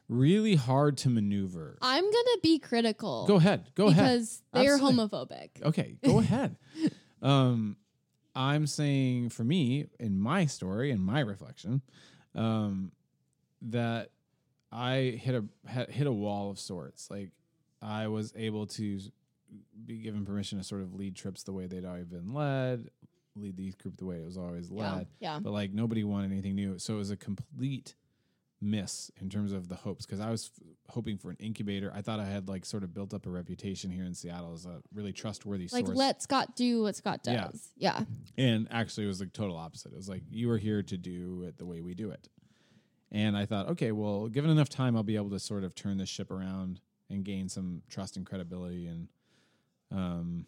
[0.08, 1.78] really hard to maneuver.
[1.82, 3.26] I'm gonna be critical.
[3.26, 3.70] Go ahead.
[3.74, 4.04] Go ahead.
[4.04, 5.62] because they're homophobic.
[5.62, 6.56] Okay, go ahead.
[7.22, 7.76] Um,
[8.34, 11.82] I'm saying for me, in my story, in my reflection,
[12.34, 12.92] um,
[13.62, 14.10] that
[14.72, 15.44] I hit a
[15.90, 17.10] hit a wall of sorts.
[17.10, 17.30] Like
[17.80, 18.98] I was able to
[19.86, 22.88] be given permission to sort of lead trips the way they'd already been led,
[23.36, 25.06] lead the youth group the way it was always Yeah, led.
[25.20, 25.38] yeah.
[25.40, 27.94] But like nobody wanted anything new, so it was a complete
[28.60, 31.92] miss in terms of the hopes because I was f- hoping for an incubator.
[31.94, 34.64] I thought I had like sort of built up a reputation here in Seattle as
[34.64, 35.98] a really trustworthy Like source.
[35.98, 37.48] let Scott do what Scott Yeah.
[37.48, 37.68] does.
[37.76, 38.04] Yeah.
[38.38, 39.92] And actually, it was the total opposite.
[39.92, 42.28] It was like, you are here to do it the way we do it.
[43.12, 45.98] And I thought, okay, well, given enough time, I'll be able to sort of turn
[45.98, 46.80] this ship around
[47.10, 48.86] and gain some trust and credibility.
[48.86, 49.08] And
[49.92, 50.46] um,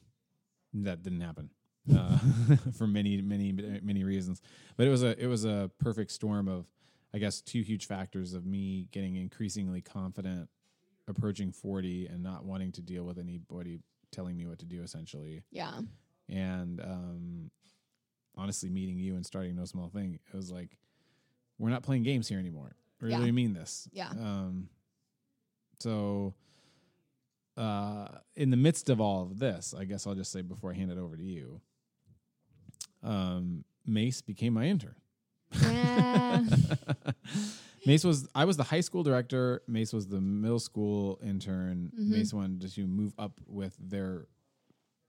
[0.75, 1.51] that didn't happen
[1.95, 2.19] uh,
[2.77, 3.53] for many, many,
[3.83, 4.41] many reasons.
[4.77, 6.67] But it was a it was a perfect storm of,
[7.15, 10.49] I guess, two huge factors of me getting increasingly confident,
[11.09, 13.81] approaching forty, and not wanting to deal with anybody
[14.13, 15.81] telling me what to do, essentially Yeah.
[16.29, 17.51] and um,
[18.37, 20.77] honestly meeting you and starting no small thing it was like
[21.59, 23.19] we're not playing games here anymore I Yeah.
[23.19, 24.11] really mean this Yeah.
[24.11, 24.69] um,
[25.81, 26.35] so
[27.57, 30.75] uh, in the midst of all of this i guess i'll just say before i
[30.75, 31.61] hand it over to you
[33.03, 34.95] um, mace became my intern
[35.53, 36.45] Yeah.
[37.87, 39.63] Mace was I was the high school director.
[39.69, 41.93] Mace was the middle school intern.
[41.99, 42.09] Mhm.
[42.09, 44.27] Mace wanted to move up with their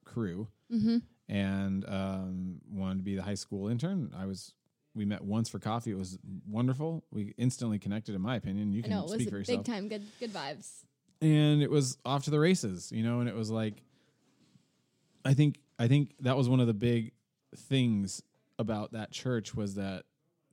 [0.06, 0.98] crew mm-hmm.
[1.28, 4.14] and um, wanted to be the high school intern.
[4.18, 4.54] I was.
[4.96, 5.92] We met once for coffee.
[5.92, 6.18] It was
[6.50, 7.04] wonderful.
[7.12, 8.74] We instantly connected, in my opinion.
[8.74, 9.64] You can know it speak was for yourself.
[9.64, 9.88] big time.
[9.90, 10.86] Good good vibes.
[11.22, 13.20] And it was off to the races, you know.
[13.20, 13.84] And it was like,
[15.24, 17.12] I think I think that was one of the big
[17.56, 18.24] things
[18.58, 20.06] about that church was that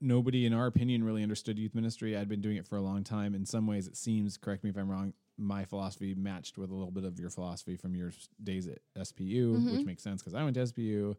[0.04, 2.16] nobody, in our opinion, really understood youth ministry.
[2.16, 3.34] I'd been doing it for a long time.
[3.34, 6.74] In some ways, it seems, correct me if I'm wrong, my philosophy matched with a
[6.74, 9.86] little bit of your philosophy from your days at SPU, which Mhm.
[9.86, 11.16] makes sense because I went to SPU.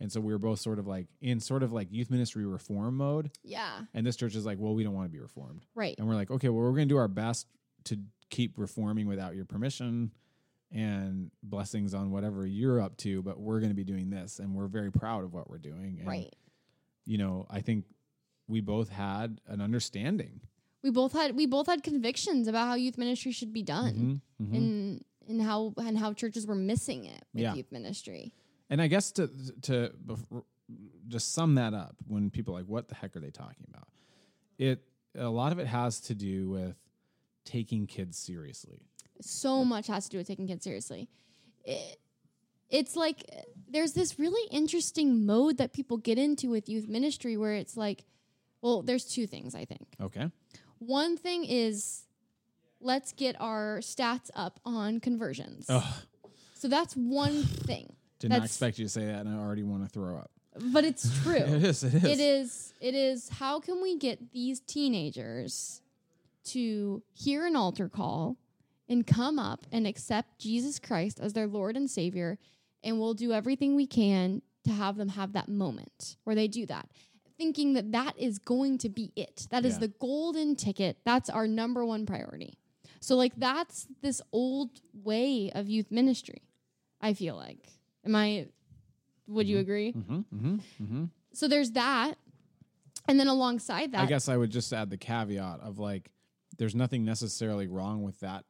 [0.00, 2.96] And so we were both sort of like in sort of like youth ministry reform
[2.96, 3.30] mode.
[3.44, 3.84] Yeah.
[3.94, 5.64] And this church is like, well, we don't want to be reformed.
[5.74, 5.94] Right.
[5.98, 7.46] And we're like, okay, well, we're going to do our best
[7.84, 7.98] to
[8.28, 10.10] keep reforming without your permission
[10.72, 14.38] and blessings on whatever you're up to, but we're going to be doing this.
[14.40, 15.98] And we're very proud of what we're doing.
[16.00, 16.34] And, Right.
[17.06, 17.84] you know, I think
[18.48, 20.40] we both had an understanding.
[20.82, 24.46] We both had we both had convictions about how youth ministry should be done Mhm,
[24.48, 24.56] mhm.
[24.56, 27.54] and and how and how churches were missing it with Yeah.
[27.54, 28.32] youth ministry.
[28.70, 29.28] And I guess to
[29.62, 29.92] to
[31.08, 33.88] just sum that up, when people are like, "What the heck are they talking about?"
[34.58, 34.84] It
[35.14, 36.76] a lot of it has to do with
[37.44, 38.80] taking kids seriously.
[39.20, 41.08] so much has to do with taking kids seriously.
[41.64, 41.98] It,
[42.68, 43.24] it's like
[43.68, 48.04] there's this really interesting mode that people get into with youth ministry where it's like,
[48.62, 49.86] well, there's two things I think.
[50.00, 50.30] Okay.
[50.78, 52.04] One thing is
[52.80, 55.66] let's get our stats up on conversions.
[55.68, 55.94] Ugh,
[56.54, 57.94] So that's one thing.
[58.18, 60.30] did not That's- expect you to say that, and I already want to throw up.
[60.72, 61.34] But it's true.
[61.36, 61.84] It is.
[61.84, 62.04] It is.
[62.04, 62.72] It is.
[62.80, 63.28] It is.
[63.28, 65.82] How can we get these teenagers
[66.44, 68.36] to hear an altar call
[68.88, 72.38] and come up and accept Jesus Christ as their Lord and Savior?
[72.82, 76.64] And we'll do everything we can to have them have that moment where they do
[76.66, 76.88] that,
[77.38, 79.46] thinking that that is going to be it.
[79.50, 79.80] That is Yeah.
[79.80, 80.98] the golden ticket.
[81.04, 82.58] That's our number one priority.
[83.00, 86.42] So, like, that's this old way of youth ministry.
[87.00, 87.68] I feel like.
[88.04, 88.48] Am I?
[89.28, 89.92] Would you agree?
[89.92, 91.04] Mm-hmm, mm-hmm, mm-hmm.
[91.32, 92.14] So there's that.
[93.08, 96.10] And then alongside that, I guess I would just add the caveat of like,
[96.58, 98.44] there's nothing necessarily wrong with that,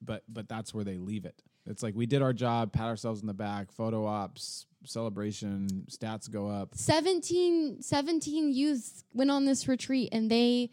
[0.00, 1.42] but but that's where they leave it.
[1.66, 6.30] It's like we did our job, pat ourselves in the back, photo ops, celebration, stats
[6.30, 6.74] go up.
[6.74, 10.70] 17, 17 youths went on this retreat and they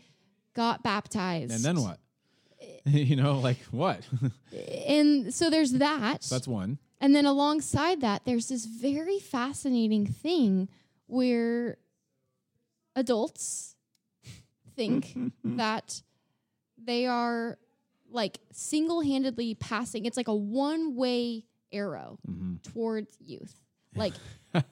[0.54, 1.52] got baptized.
[1.52, 2.00] And then what?
[2.86, 4.02] you know, like what?
[4.88, 6.22] And so there's that.
[6.30, 6.78] That's one.
[7.02, 10.70] and then alongside that, there's this very fascinating thing
[11.08, 11.78] where
[12.96, 13.76] adults
[14.76, 16.04] think that
[16.78, 17.58] they are
[18.14, 20.06] like single handedly passing.
[20.06, 22.56] It's like a one way arrow Mm-hmm.
[22.72, 23.56] towards youth.
[23.96, 24.14] Like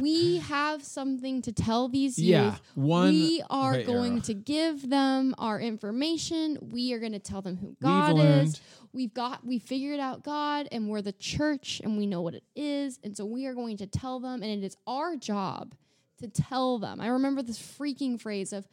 [0.00, 2.60] we have something to tell these Yeah, youth.
[2.74, 4.20] one we are going arrow.
[4.22, 6.56] to give them our information.
[6.70, 8.48] We are going to tell them who God learned.
[8.48, 8.60] is.
[8.92, 12.44] We've got we figured out God and we're the church and we know what it
[12.56, 12.98] is.
[13.04, 15.74] And so we are going to tell them and it is our job
[16.18, 17.00] to tell them.
[17.02, 18.66] I remember this freaking phrase of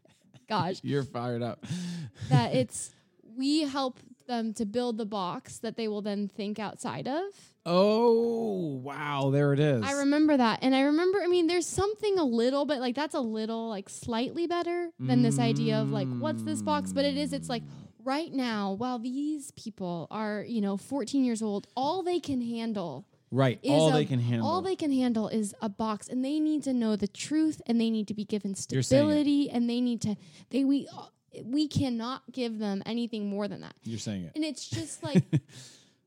[0.48, 1.64] gosh, You're fired up.
[2.30, 2.90] that it's
[3.36, 7.24] we help them to build the box that they will then think outside of.
[7.66, 9.82] Oh wow, there it is.
[9.82, 10.60] I remember that.
[10.62, 13.88] And I remember, I mean, there's something a little bit like that's a little like
[13.88, 16.92] slightly better than this idea of like, what's this box?
[16.92, 17.62] But it is, it's like
[18.04, 23.06] right now, while these people are, you know, 14 years old, all they can handle
[23.30, 23.60] right.
[23.68, 24.46] All a- they can handle.
[24.48, 27.80] All they can handle is a box, and they need to know the truth, and
[27.80, 29.10] they need to be given You're saying it.
[29.10, 30.16] stability, and they need to
[30.50, 30.88] they we
[31.44, 33.74] we cannot give them anything more than that.
[33.84, 34.32] You're saying it.
[34.34, 35.22] And it's just like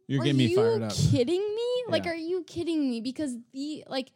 [0.07, 0.93] You're are getting me you fired up.
[0.93, 1.83] kidding me?
[1.87, 2.11] Like, Yeah.
[2.11, 3.01] are you kidding me?
[3.01, 4.11] Because the like,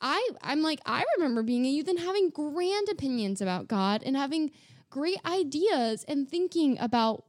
[0.00, 4.16] I I'm like I remember being a youth and having grand opinions about God and
[4.16, 4.50] having
[4.90, 7.24] great ideas and thinking about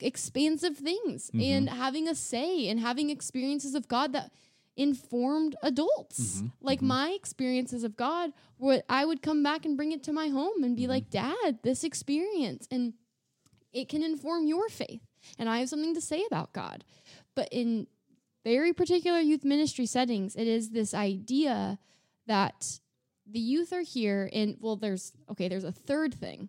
[0.00, 1.40] expansive things Mm-hmm.
[1.40, 4.32] and having a say and having experiences of God that
[4.76, 6.36] informed adults.
[6.36, 6.46] Mm-hmm.
[6.60, 10.28] Like my experiences of God, what I would come back and bring it to my
[10.28, 10.90] home and be Mm-hmm.
[10.90, 12.94] like, "Dad, this experience and
[13.72, 15.02] it can inform your faith."
[15.38, 16.84] And I have something to say about God.
[17.34, 17.86] But in
[18.44, 21.78] very particular youth ministry settings, it is this idea
[22.26, 22.80] that
[23.26, 26.48] the youth are here and well there's okay, there's a third thing.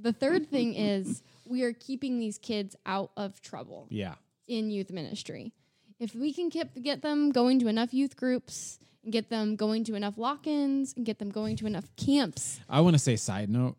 [0.00, 4.14] The third thing is we are keeping these kids out of trouble Yeah.
[4.48, 5.52] in youth ministry.
[6.00, 9.84] If we can keep, get them going to enough youth groups and get them going
[9.84, 13.50] to enough lock-ins and get them going to enough camps, I want to say side
[13.50, 13.76] note.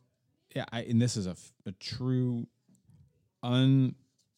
[0.56, 2.46] Yeah, I, and this is a, a true
[3.42, 3.96] un.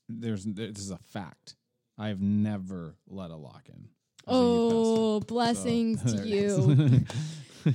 [0.07, 1.55] There's this is a fact.
[1.97, 3.89] I've never let a lock in.
[4.27, 7.05] oh, blessings to you.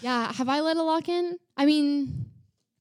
[0.00, 1.38] Yeah, have I let a lock in?
[1.54, 2.30] I mean,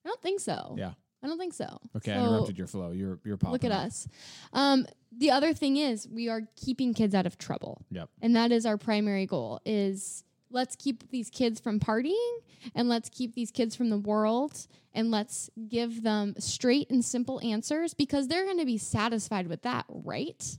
[0.05, 0.75] I don't think so.
[0.77, 0.91] yeah.
[1.23, 1.79] I don't think so.
[1.95, 2.91] Okay, I interrupted your flow.
[2.91, 3.53] You're you're popping.
[3.53, 4.07] Look at us.
[4.53, 7.81] Um, the other thing is we are keeping kids out of trouble.
[7.91, 8.09] Yep.
[8.21, 12.37] And that is our primary goal is let's keep these kids from partying
[12.75, 17.39] and let's keep these kids from the world and let's give them straight and simple
[17.41, 20.57] answers because they're going to be satisfied with that, right?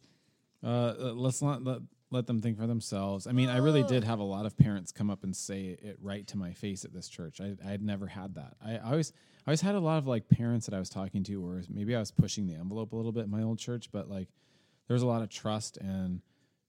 [0.63, 1.63] Uh, uh, let's not.
[1.63, 1.79] Let,
[2.11, 3.27] let them think for themselves.
[3.27, 5.99] I mean, I really did have a lot of parents come up and say it
[6.01, 7.39] right to my face at this church.
[7.41, 8.55] I I had never had that.
[8.65, 9.13] I, I always
[9.49, 11.97] I always had a lot of like parents that I was talking to, or maybe
[11.97, 14.29] I was pushing the envelope a little bit in my old church, but like
[14.87, 16.21] there was a lot of trust and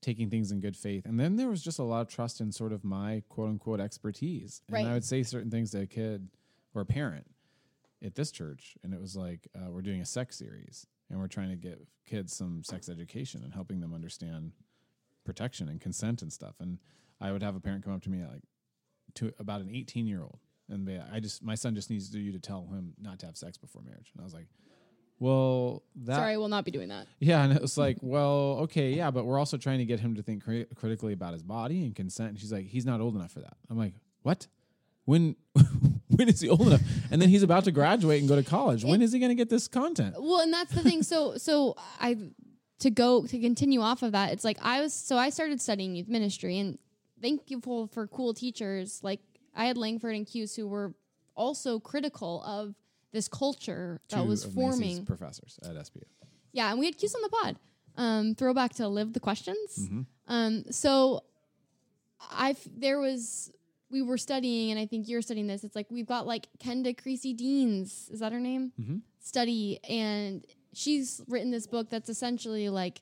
[0.02, 1.06] taking things in good faith.
[1.06, 3.82] And then there was just a lot of trust in sort of my quote unquote
[3.82, 4.62] expertise.
[4.70, 4.86] And Right.
[4.86, 6.30] I would say certain things to a kid
[6.74, 7.28] or a parent
[8.02, 11.28] at this church, and it was like uh, we're doing a sex series, and we're
[11.28, 14.54] trying to give kids some sex education and helping them understand
[15.26, 16.56] protection and consent and stuff.
[16.62, 16.78] And
[17.20, 18.44] I would have a parent come up to me like
[19.16, 20.40] to about an 18 year old,
[20.70, 23.38] and be, I just my son just needs you to tell him not to have
[23.38, 24.12] sex before marriage.
[24.14, 24.48] And I was like,
[25.20, 27.08] well, that Sorry, I will not be doing that.
[27.20, 30.16] yeah, and it was like, well, okay, yeah, but we're also trying to get him
[30.16, 32.30] to think cri- critically about his body and consent.
[32.30, 33.58] And she's like, he's not old enough for that.
[33.70, 34.48] I'm like, what?
[35.06, 35.36] When
[36.16, 36.82] when is he old enough?
[37.12, 38.86] And then he's about to graduate and go to college.
[38.86, 40.16] When is he going to get this content?
[40.18, 41.04] Well, and that's the thing.
[41.04, 42.18] So, so I
[42.80, 44.32] to go to continue off of that.
[44.32, 44.94] It's like I was.
[44.94, 46.78] So I started studying youth ministry, and
[47.22, 49.20] thankful for cool teachers like
[49.56, 50.94] I had Langford and Cuse who were
[51.36, 52.76] also critical of
[53.12, 55.06] this culture that Two was of Mace's forming.
[55.06, 56.04] professors at SPU.
[56.52, 57.58] Yeah, and we had Cuse on the pod.
[57.96, 59.78] Um, throwback to live the questions.
[59.80, 60.02] Mm-hmm.
[60.28, 61.24] Um, so
[62.32, 63.52] I there was
[63.92, 65.64] we were studying, and I think you're studying this.
[65.64, 68.10] It's like we've got like Kenda Creasy Deans.
[68.12, 68.72] Is that her name?
[68.80, 69.02] Mhm.
[69.20, 73.02] Study, and she's written this book that's essentially like,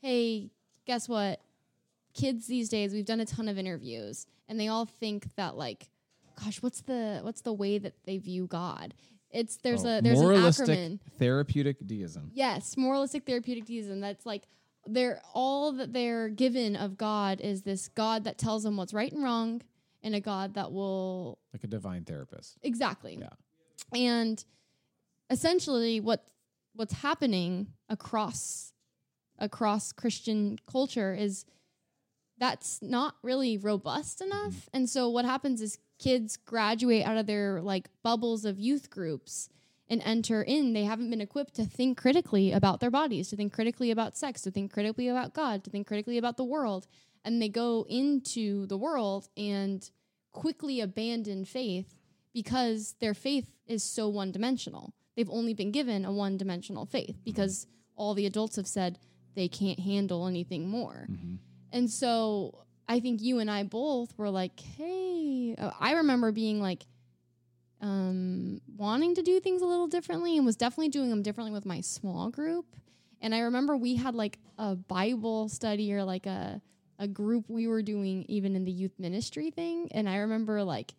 [0.00, 0.50] hey,
[0.86, 1.40] guess what?
[2.18, 5.88] Kids these days, we've done a ton of interviews, and they all think that like,
[6.42, 8.94] gosh, what's the what's the way that they view God?
[9.30, 10.98] It's there's Oh, a there's an moralistic acronym.
[11.18, 12.30] therapeutic deism.
[12.34, 14.00] Yes, moralistic therapeutic deism.
[14.00, 14.48] That's like
[14.86, 19.12] they're all that they're given of God is this God that tells them what's right
[19.12, 19.62] and wrong,
[20.02, 22.56] and a God that will Like a divine therapist.
[22.62, 23.18] exactly.
[23.20, 23.28] Yeah.
[23.98, 24.42] And
[25.30, 26.24] essentially, what
[26.74, 28.72] what's happening across
[29.38, 31.44] across Christian culture is
[32.38, 34.30] that's not really robust mm-hmm.
[34.30, 34.68] enough.
[34.72, 39.48] And so what happens is kids graduate out of their like bubbles of youth groups
[39.88, 40.72] and enter in.
[40.72, 44.42] They haven't been equipped to think critically about their bodies, to think critically about sex,
[44.42, 46.86] to think critically about God, to think critically about the world.
[47.24, 49.88] And they go into the world and
[50.32, 51.94] quickly abandon faith
[52.32, 54.94] because their faith is so one dimensional.
[55.16, 57.24] They've only been given a one dimensional faith mm-hmm.
[57.24, 57.66] because
[57.96, 58.98] all the adults have said
[59.34, 61.08] they can't handle anything more.
[61.10, 61.36] Mm-hmm.
[61.72, 66.60] And so I think you and I both were like, hey, uh, I remember being
[66.60, 66.86] like,
[67.80, 71.64] um, wanting to do things a little differently and was definitely doing them differently with
[71.66, 72.66] my small group.
[73.20, 76.60] And I remember we had like a Bible study or like a,
[76.98, 79.88] a group we were doing even in the youth ministry thing.
[79.92, 80.94] And I remember like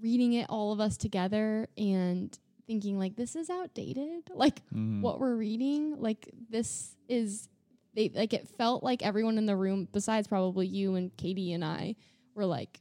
[0.00, 4.22] reading it, all of us together, and thinking, like, this is outdated.
[4.34, 5.00] Like, Mhm.
[5.02, 7.48] what we're reading, like, this is,
[7.94, 11.64] they, like, it felt like everyone in the room, besides probably you and Katie and
[11.64, 11.96] I,
[12.34, 12.80] were like,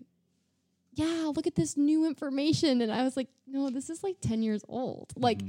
[0.94, 2.82] yeah, look at this new information.
[2.82, 5.10] And I was like, no, this is like 10 years old.
[5.10, 5.24] Mm-hmm.
[5.24, 5.42] Like,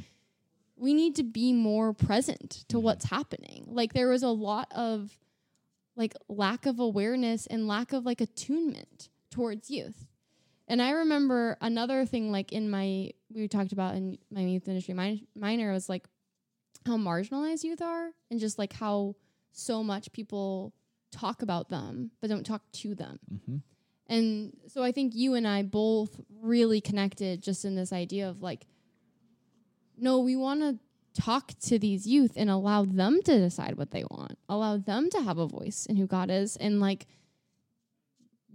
[0.77, 2.85] we need to be more present to mm-hmm.
[2.85, 3.67] what's happening.
[3.69, 5.17] Like, there was a lot of
[5.97, 10.07] like lack of awareness and lack of like attunement towards youth.
[10.67, 14.95] And I remember another thing, like in my, we talked about in my youth ministry
[14.95, 16.07] min- minor, was like
[16.87, 19.15] how marginalized youth are and just like how
[19.55, 20.75] so much people
[21.11, 23.19] talk about them, but don't talk to them.
[23.33, 23.63] Mhm.
[24.07, 28.43] And so I think you and I both really connected just in this idea of
[28.43, 28.67] like,
[29.97, 30.79] no, we want to
[31.15, 35.23] talk to these youth and allow them to decide what they want, allow them to
[35.23, 36.57] have a voice in who God is.
[36.57, 37.07] And like,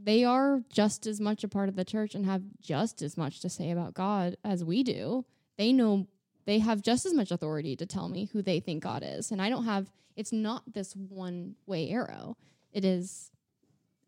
[0.02, 3.40] they are just as much a part of the church and have just as much
[3.40, 5.26] to say about God as we do.
[5.58, 6.08] They know
[6.46, 9.32] they have just as much authority to tell me who they think God is.
[9.32, 12.38] And I don't have, it's not this one way arrow.
[12.72, 13.32] It is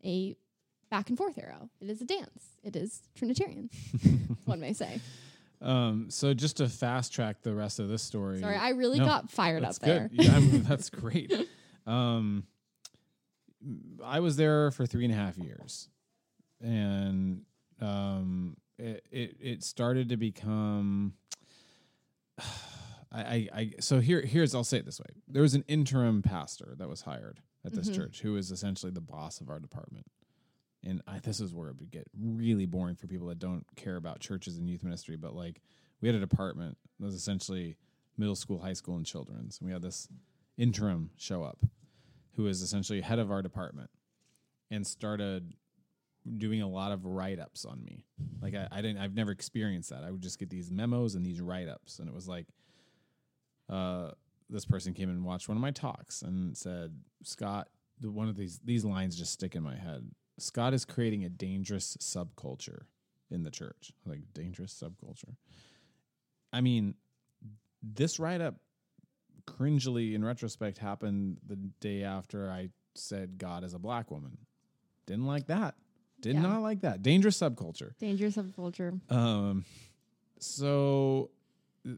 [0.04, 0.36] a
[0.90, 1.70] back and forth arrow.
[1.80, 2.56] It is a dance.
[2.62, 3.70] It is Trinitarian,
[4.44, 5.00] one may say.
[5.60, 8.40] Um, so just to fast track the rest of this story.
[8.40, 10.08] Sorry, I really No, got fired up there.
[10.08, 10.24] good.
[10.24, 11.32] Yeah, I'm- that's great.
[11.84, 12.44] Um,
[14.04, 15.88] I was there for three and a half years,
[16.60, 17.42] and
[17.80, 21.14] um, it, it it started to become.
[23.14, 25.06] I, I, so here here's I'll say it this way.
[25.28, 27.94] There was an interim pastor that was hired at this Mhm.
[27.94, 30.06] church who was essentially the boss of our department.
[30.82, 33.96] And I, this is where it would get really boring for people that don't care
[33.96, 35.16] about churches and youth ministry.
[35.16, 35.60] But like,
[36.00, 37.76] we had a department that was essentially
[38.16, 39.58] middle school, high school, and children's.
[39.58, 40.08] And we had this
[40.56, 41.64] interim show up
[42.36, 43.90] who is essentially head of our department
[44.70, 45.54] and started
[46.38, 48.04] doing a lot of write ups on me.
[48.40, 50.04] Like I, I didn't I've never experienced that.
[50.04, 52.46] I would just get these memos and these write ups and it was like
[53.68, 54.10] uh
[54.52, 56.92] this person came and watched one of my talks and said,
[57.24, 57.68] Scott,
[58.02, 60.10] one of these these lines just stick in my head.
[60.38, 62.82] Scott is creating a dangerous subculture
[63.30, 65.36] in the church, like dangerous subculture.
[66.52, 66.94] I mean,
[67.82, 68.56] this write up
[69.46, 74.38] cringily in retrospect happened the day after I said God is a black woman.
[75.06, 75.74] Didn't like that.
[76.22, 76.42] Did Yeah.
[76.42, 77.02] not like that.
[77.02, 77.96] Dangerous subculture.
[77.98, 78.98] Dangerous subculture.
[79.10, 79.64] Um,
[80.38, 81.30] so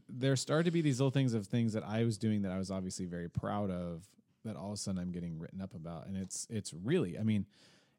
[0.09, 2.57] there started to be these little things of things that I was doing that I
[2.57, 4.03] was obviously very proud of
[4.43, 7.23] that all of a sudden I'm getting written up about, and it's it's really, I
[7.23, 7.45] mean,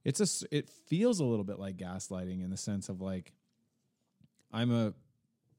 [0.05, 3.33] it's a it feels a little bit like gaslighting in the sense of like
[4.53, 4.95] I'm a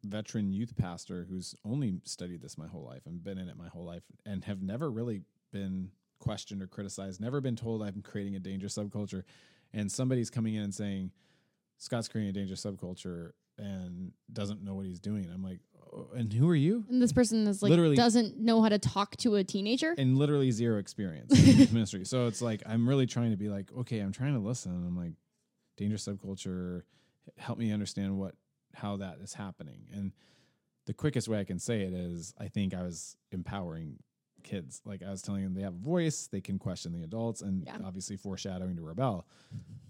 [0.03, 3.68] veteran youth pastor who's only studied this my whole life and been in it my
[3.68, 8.36] whole life and have never really been questioned or criticized, never been told I'm creating
[8.36, 9.24] a dangerous subculture,
[9.74, 11.11] and somebody's coming in and saying
[11.78, 15.28] Scott's creating a dangerous subculture and doesn't know what he's doing.
[15.34, 15.59] I'm like,
[15.93, 16.86] oh, and who are you?
[16.89, 19.93] And this person is like Literally- doesn't know how to talk to a teenager.
[19.97, 22.05] And literally zero experience in ministry.
[22.05, 24.72] So it's like I'm really trying to be like, okay, I'm trying to listen.
[24.72, 25.13] I'm like,
[25.78, 26.84] dangerous subculture,
[27.38, 28.36] help me understand what
[28.74, 29.88] how that is happening.
[29.93, 30.11] And
[30.86, 33.97] the quickest way I can say it is I think I was empowering
[34.43, 34.81] kids.
[34.85, 37.63] Like I was telling them they have a voice, they can question the adults, and
[37.65, 37.77] Yeah.
[37.83, 39.27] obviously foreshadowing to rebel.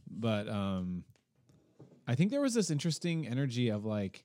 [0.09, 1.03] But um
[2.07, 4.23] I think there was this interesting energy of like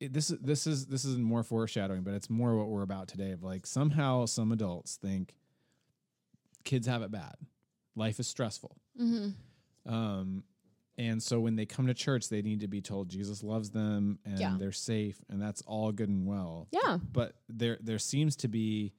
[0.00, 3.08] it, this is this is this is more foreshadowing, but it's more what we're about
[3.08, 3.30] today.
[3.32, 5.34] Of like somehow some adults think
[6.64, 7.34] kids have it bad,
[7.96, 9.92] life is stressful, mm-hmm.
[9.92, 10.44] um,
[10.98, 14.18] and so when they come to church, they need to be told Jesus loves them
[14.24, 14.56] and Yeah.
[14.58, 16.68] they're safe, and that's all good and well.
[16.70, 16.98] Yeah.
[17.12, 18.92] But there there seems to be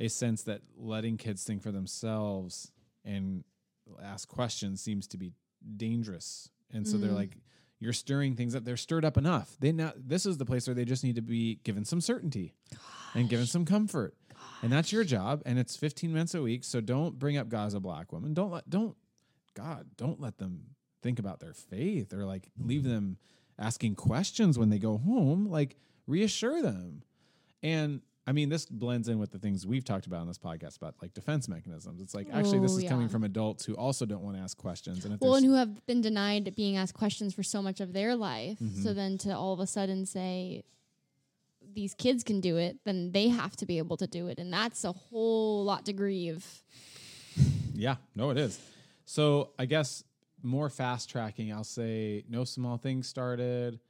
[0.00, 2.72] a sense that letting kids think for themselves
[3.04, 3.44] and
[4.00, 5.32] ask questions seems to be
[5.76, 6.48] dangerous.
[6.70, 7.14] And so they're Mm.
[7.16, 7.36] like,
[7.78, 8.64] you're stirring things up.
[8.64, 9.56] They're stirred up enough.
[9.60, 12.54] They now this is the place where they just need to be given some certainty
[13.14, 14.16] and given some comfort.
[14.62, 15.42] And that's your job.
[15.44, 16.64] And it's 15 minutes a week.
[16.64, 18.34] So don't bring up God as a black woman.
[18.34, 18.96] Don't let don't
[19.54, 23.18] God, don't let them think about their faith or like leave them
[23.58, 25.46] asking questions when they go home.
[25.46, 25.76] Like
[26.06, 27.02] reassure them.
[27.62, 30.76] And I mean, this blends in with the things we've talked about on this podcast
[30.76, 32.00] about like defense mechanisms.
[32.00, 34.56] It's like actually this Oh, is coming from adults who also don't want to ask
[34.56, 35.04] questions.
[35.04, 37.80] And if Well, there's and who have been denied being asked questions for so much
[37.80, 38.58] of their life.
[38.60, 38.82] Mm-hmm.
[38.82, 40.62] So then to all of a sudden say
[41.74, 44.38] these kids can do it, then they have to be able to do it.
[44.38, 46.46] And that's a whole lot to grieve.
[47.74, 48.60] Yeah, no, it is.
[49.04, 50.04] So I guess
[50.42, 53.80] more fast tracking, I'll say no small things started.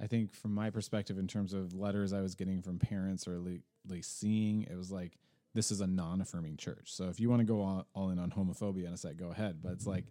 [0.00, 3.34] I think from my perspective, in terms of letters I was getting from parents or
[3.34, 3.42] at
[3.88, 5.18] least seeing, it was like
[5.54, 6.92] this is a non-affirming church.
[6.92, 9.30] So if you want to go all, all in on homophobia in a sec, go
[9.30, 9.58] ahead.
[9.62, 10.04] But it's like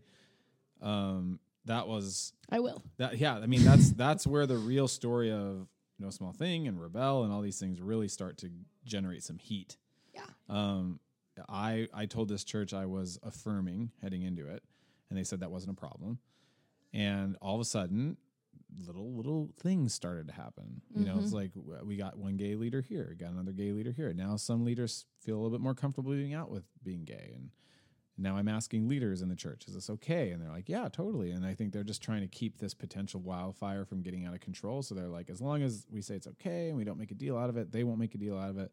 [0.82, 2.84] um, that was I will.
[2.98, 3.18] that.
[3.18, 5.68] Yeah, I mean that's that's where the real story of
[5.98, 8.50] no small thing and rebel and all these things really start to
[8.86, 9.78] generate some heat.
[10.14, 10.22] Yeah.
[10.48, 11.00] Um,
[11.48, 14.64] I I told this church I was affirming heading into it,
[15.10, 16.20] and they said that wasn't a problem.
[16.94, 18.18] And all of a sudden,
[18.86, 20.82] little little things started to happen.
[20.96, 21.36] You know, it's mm-hmm.
[21.36, 24.14] like we got one gay leader here, we got another gay leader here.
[24.14, 27.50] Now some leaders feel a little bit more comfortable being out with being gay, and
[28.20, 30.32] now I'm asking leaders in the church, is this okay?
[30.32, 31.32] And they're like, yeah, totally.
[31.32, 34.42] And I think they're just trying to keep this potential wildfire from getting out of
[34.42, 34.82] control.
[34.82, 37.16] So they're like, as long as we say it's okay and we don't make a
[37.16, 38.72] deal out of it, they won't make a deal out of it.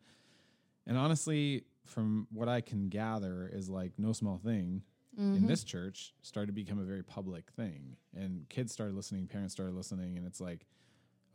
[0.86, 4.82] And honestly, from what I can gather, is like no small thing
[5.16, 5.46] in mm-hmm.
[5.46, 7.96] this church started to become a very public thing.
[8.14, 10.66] And kids started listening, parents started listening, and it's like,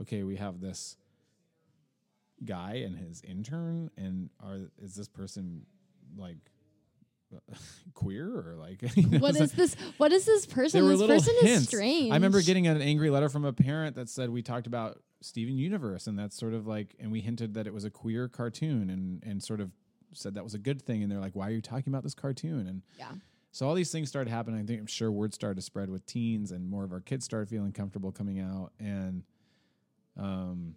[0.01, 0.97] okay, we have this
[2.45, 5.65] guy and his intern, and are is this person
[6.17, 6.51] like
[7.93, 9.75] queer or like you know, What it's this?
[9.97, 10.87] What is this person?
[10.87, 11.61] This person hints.
[11.61, 12.11] is strange.
[12.11, 15.57] I remember getting an angry letter from a parent that said we talked about Steven
[15.57, 18.89] Universe, and that's sort of like, and we hinted that it was a queer cartoon,
[18.89, 19.71] and and sort of
[20.13, 22.13] said that was a good thing, and they're like, why are you talking about this
[22.13, 22.67] cartoon?
[22.67, 23.11] And Yeah.
[23.51, 24.59] So all these things started happening.
[24.61, 27.25] I think I'm sure word started to spread with teens, and more of our kids
[27.25, 29.23] started feeling comfortable coming out, and
[30.17, 30.75] um.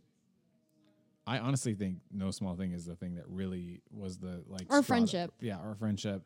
[1.26, 4.80] I honestly think no small thing is the thing that really was the like Our
[4.82, 5.32] that- friendship.
[5.40, 6.22] yeah, our friendship.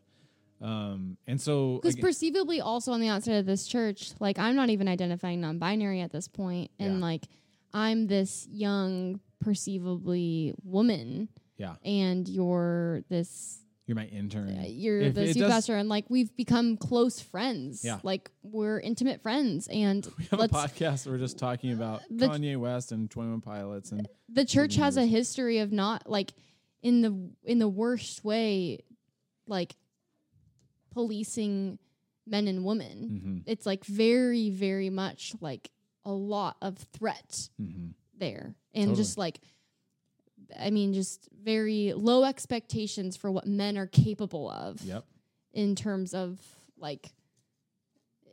[0.60, 4.70] Um, and so Because perceivably, also on the outside of this church, like I'm not
[4.70, 7.00] even identifying non-binary at this point, and Yeah.
[7.00, 7.28] like
[7.72, 11.28] I'm this young, perceivably woman,
[11.58, 14.58] yeah, and you're this, you're my intern.
[14.58, 17.82] uh, you're If the pastor, and like we've become close friends.
[17.84, 17.98] Yeah.
[18.02, 22.28] like we're intimate friends, and We have a podcast where we're just talking about The-
[22.28, 26.32] Kanye West and Twenty One Pilots, and the church has a history of not like
[26.82, 28.84] in the in the worst way,
[29.46, 29.74] like
[30.90, 31.78] policing
[32.26, 33.42] men and women.
[33.46, 35.70] mhm, it's like very very much like
[36.04, 37.92] a lot of threat mhm.
[38.16, 38.96] there and Totally.
[38.96, 39.40] just like
[40.58, 45.04] I mean, just very low expectations for what men are capable of Yep.
[45.52, 46.40] in terms of
[46.78, 47.12] like,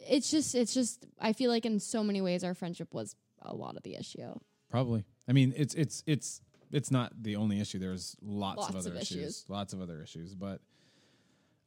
[0.08, 3.56] it's just, it's just, I feel like in so many ways our friendship was a
[3.56, 4.34] lot of the issue.
[4.70, 5.04] Probably.
[5.28, 6.42] I mean, it's it's it's
[6.72, 7.80] it's not the only issue.
[7.80, 9.18] There's lots, Lots of of other issues.
[9.18, 9.46] issues.
[9.48, 10.62] Lots of other issues, but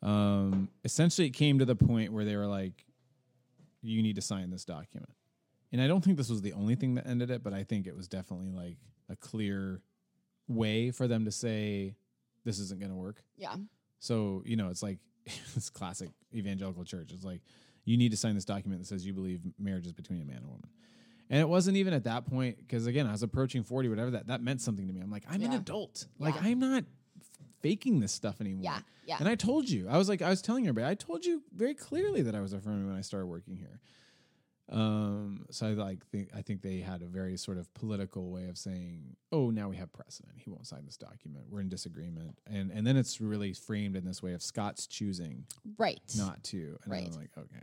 [0.03, 2.85] um essentially it came to the point where they were like
[3.83, 5.11] you need to sign this document.
[5.73, 7.87] And I don't think this was the only thing that ended it, but I think
[7.87, 8.77] it was definitely like
[9.09, 9.81] a clear
[10.49, 11.95] way for them to say
[12.45, 13.23] this isn't going to work.
[13.37, 13.57] Yeah.
[14.01, 14.99] So, you know, it's like
[15.55, 17.13] this classic evangelical church.
[17.13, 17.43] It's like,
[17.85, 20.37] you need to sign this document that says you believe marriage is between a man
[20.37, 20.69] and a woman.
[21.31, 24.29] And it wasn't even at that point, because again, I was approaching 40, whatever that,
[24.29, 25.01] that meant something to me.
[25.01, 26.07] I'm like, I'm an adult.
[26.19, 26.41] Like, Yeah.
[26.45, 26.85] I'm not
[27.61, 28.65] faking this stuff anymore.
[28.65, 28.79] Yeah.
[29.07, 29.17] Yeah.
[29.21, 31.75] And I told you, I was like, I was telling everybody, I told you very
[31.75, 33.81] clearly that I was affirming when I started working here.
[34.71, 38.49] Um, so I like think I think they had a very sort of political way
[38.49, 40.35] of saying, "Oh, now we have precedent.
[40.39, 41.47] He won't sign this document.
[41.51, 45.47] We're in disagreement." And and then it's really framed in this way of Scott's choosing
[45.79, 46.01] right.
[46.17, 46.79] not to.
[46.85, 47.07] And Right.
[47.07, 47.63] I'm like, okay,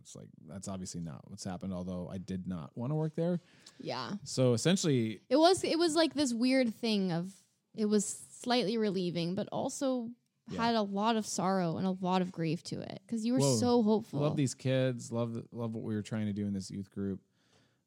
[0.00, 1.72] it's like that's obviously not what's happened.
[1.74, 3.40] Although I did not want to work there,
[3.78, 4.12] Yeah.
[4.24, 7.32] so essentially, It was it was like this weird thing of
[7.74, 8.04] it was
[8.40, 10.10] slightly relieving, but also
[10.48, 10.66] Yeah.
[10.66, 13.38] had a lot of sorrow and a lot of grief to it because you were
[13.38, 13.56] Whoa.
[13.56, 14.20] so hopeful.
[14.20, 17.20] love these kids, love love what we were trying to do in this youth group.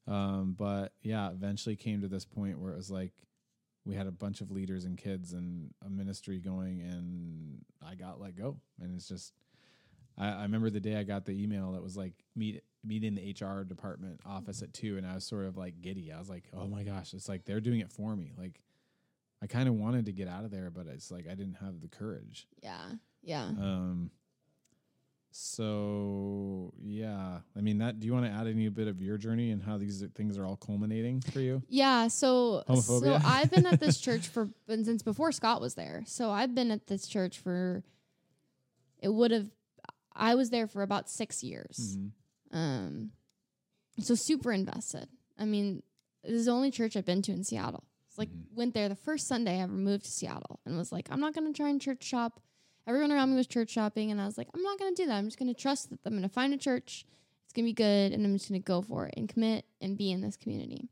[0.08, 3.14] Um, but yeah, eventually came to this point where it was like
[3.88, 8.20] we had a bunch of leaders and kids and a ministry going, and I got
[8.20, 8.58] let go.
[8.82, 9.34] And it's just,
[10.18, 13.16] I, I remember the day I got the email that was like meet meet in
[13.16, 16.12] the HR department office at two, and I was sort of like giddy.
[16.12, 18.34] I was like, oh my gosh, it's like they're doing it for me.
[18.38, 18.62] Like
[19.42, 21.82] I kind of wanted to get out of there, but it's like I didn't have
[21.82, 22.48] the courage.
[22.62, 22.86] yeah.
[23.24, 23.46] Yeah.
[23.46, 24.12] Um.
[25.32, 28.00] So yeah, I mean that.
[28.00, 30.46] Do you want to add any bit of your journey and how these things are
[30.46, 31.62] all culminating for you?
[31.70, 36.04] Yeah, so so I've been at this church for been since before Scott was there.
[36.08, 37.84] So I've been at this church for
[39.00, 39.48] it would have
[40.16, 41.98] I was there for about 6 years.
[41.98, 42.12] Mhm.
[42.52, 43.12] Um
[44.00, 45.08] so super invested.
[45.38, 45.84] I mean,
[46.24, 47.84] this is the only church I've been to in Seattle.
[48.18, 48.56] Like Mhm.
[48.56, 51.34] went there the first Sunday I ever moved to Seattle and was like, I'm not
[51.36, 52.42] going to try and church shop.
[52.88, 55.08] Everyone around me was church shopping and I was like, I'm not going to do
[55.08, 55.16] that.
[55.16, 57.06] I'm just going to trust that I'm going to find a church.
[57.44, 59.66] It's going to be good and I'm just going to go for it and commit
[59.82, 60.90] and be in this community.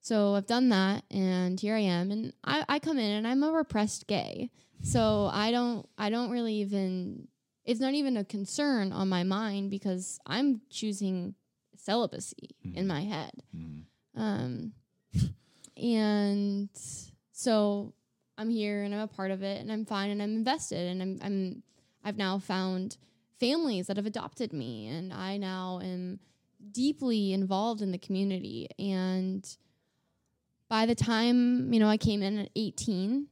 [0.00, 3.42] So I've done that and here I am and I, I come in and I'm
[3.42, 4.50] a repressed gay.
[4.82, 7.28] So I don't I don't really even
[7.66, 11.34] it's not even a concern on my mind because I'm choosing
[11.76, 12.86] celibacy in Mhm.
[12.86, 13.32] my head.
[13.54, 13.84] Mhm.
[14.14, 14.72] Um,
[15.80, 16.68] and
[17.32, 17.92] so
[18.38, 21.02] I'm here and I'm a part of it and I'm fine and I'm invested and
[21.02, 21.62] I'm I'm
[22.04, 22.96] I've now found
[23.38, 26.20] families that have adopted me and I now am
[26.72, 28.68] deeply involved in the community.
[28.78, 29.46] And
[30.68, 33.26] by the time, you know, I came in at 18,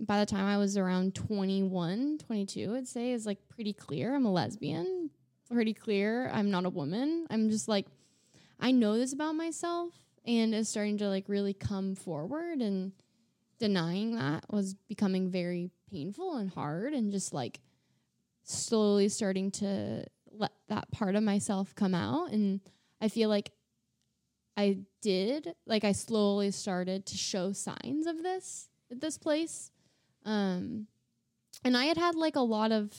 [0.00, 4.14] by the time I was around 21, 22, I'd say is like pretty clear.
[4.14, 5.10] I'm a lesbian,
[5.50, 6.30] pretty clear.
[6.32, 7.26] I'm not a woman.
[7.30, 7.86] I'm just like
[8.58, 9.92] I know this about myself
[10.26, 12.92] and is starting to like really come forward and
[13.58, 17.60] denying that was becoming very painful and hard and just like
[18.42, 22.60] slowly starting to let that part of myself come out and
[23.00, 23.50] I feel like
[24.56, 29.70] I did like I slowly started to show signs of this at this place.
[30.24, 30.86] Um
[31.64, 32.92] and I had had like a lot of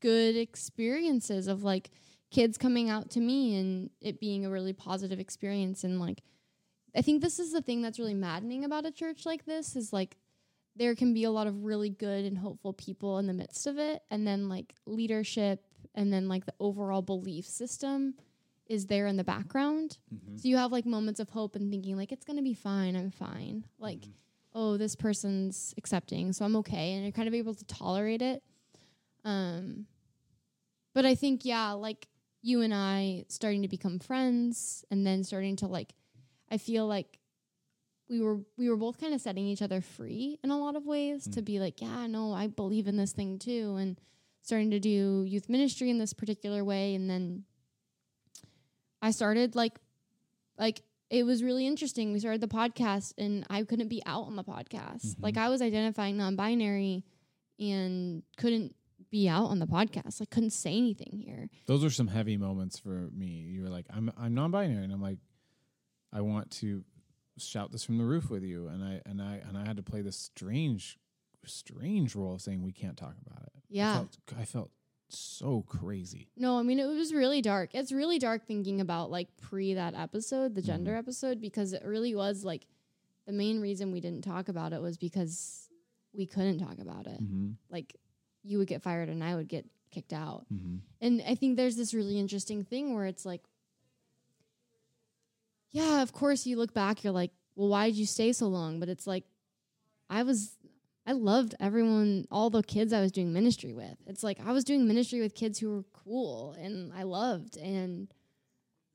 [0.00, 1.90] good experiences of like
[2.30, 6.22] kids coming out to me and it being a really positive experience and like
[6.96, 9.92] I think this is the thing that's really maddening about a church like this is
[9.92, 10.16] like
[10.76, 13.78] there can be a lot of really good and hopeful people in the midst of
[13.78, 18.14] it and then like leadership and then like the overall belief system
[18.66, 19.98] is there in the background.
[20.14, 20.40] Mhm.
[20.40, 22.96] so you have like moments of hope and thinking like it's going to be fine
[22.96, 23.64] i'm fine.
[23.78, 24.04] Like
[24.54, 28.42] oh this person's accepting so i'm okay and you're kind of able to tolerate it.
[29.24, 29.86] Um
[30.94, 32.08] but i think yeah like
[32.42, 35.92] you and i starting to become friends and then starting to like
[36.50, 37.18] i feel like
[38.08, 40.86] we were we were both kind of setting each other free in a lot of
[40.86, 41.44] ways to mm.
[41.44, 44.00] be like yeah no i believe in this thing too and
[44.42, 47.44] starting to do youth ministry in this particular way and then
[49.02, 49.78] i started like
[50.58, 52.12] like it was really interesting.
[52.12, 55.16] We started the podcast and i couldn't be out on the podcast.
[55.20, 55.44] Like mm-hmm.
[55.44, 57.04] i was identifying non-binary
[57.58, 58.74] and couldn't
[59.10, 60.20] be out on the podcast.
[60.20, 61.48] Like couldn't say anything here.
[61.66, 63.46] Those are some heavy moments for me.
[63.48, 65.18] You were like, I'm I'm non-binary, and I'm like,
[66.12, 66.84] I want to
[67.38, 69.82] shout this from the roof with you, and I and I and I had to
[69.82, 70.98] play this strange,
[71.46, 73.52] strange role of saying we can't talk about it.
[73.56, 73.94] I Yeah.
[73.94, 74.70] felt, I felt
[75.10, 76.28] so crazy.
[76.36, 77.70] No, I mean it was really dark.
[77.74, 80.98] It's really dark thinking about like pre that episode, the gender Mm-hmm.
[80.98, 82.66] episode, because it really was like
[83.26, 85.68] the main reason we didn't talk about it was because
[86.12, 87.22] we couldn't talk about it.
[87.22, 87.52] Mm-hmm.
[87.70, 87.96] Like
[88.42, 90.44] you would get fired and I would get kicked out.
[90.52, 90.76] Mm-hmm.
[91.00, 93.42] And I think there's this really interesting thing where it's like,
[95.70, 98.80] yeah, of course you look back, you're like, well, why did you stay so long?
[98.80, 99.24] But it's like,
[100.08, 100.56] I was,
[101.06, 103.96] I loved everyone, all the kids I was doing ministry with.
[104.06, 108.08] It's like I was doing ministry with kids who were cool and I loved and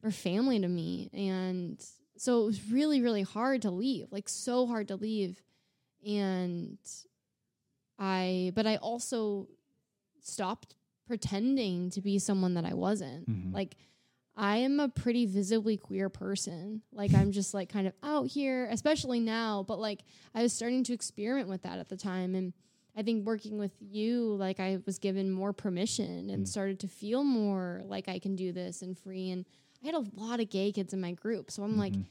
[0.01, 1.09] were family to me.
[1.13, 1.83] And
[2.17, 5.41] so it was really, really hard to leave, like so hard to leave.
[6.05, 6.77] And
[7.99, 9.47] I, but I also
[10.21, 10.75] stopped
[11.07, 13.29] pretending to be someone that I wasn't.
[13.29, 13.53] Mhm.
[13.53, 13.75] Like,
[14.35, 16.81] I am a pretty visibly queer person.
[16.91, 19.63] Like, I'm just like kind of out here, especially now.
[19.67, 20.01] But like,
[20.33, 22.33] I was starting to experiment with that at the time.
[22.33, 22.53] And
[22.97, 26.47] I think working with you, like, I was given more permission and Mm.
[26.47, 29.29] started to feel more like I can do this and free.
[29.29, 29.45] And
[29.83, 31.51] I had a lot of gay kids in my group.
[31.51, 32.05] So I'm like, Mhm.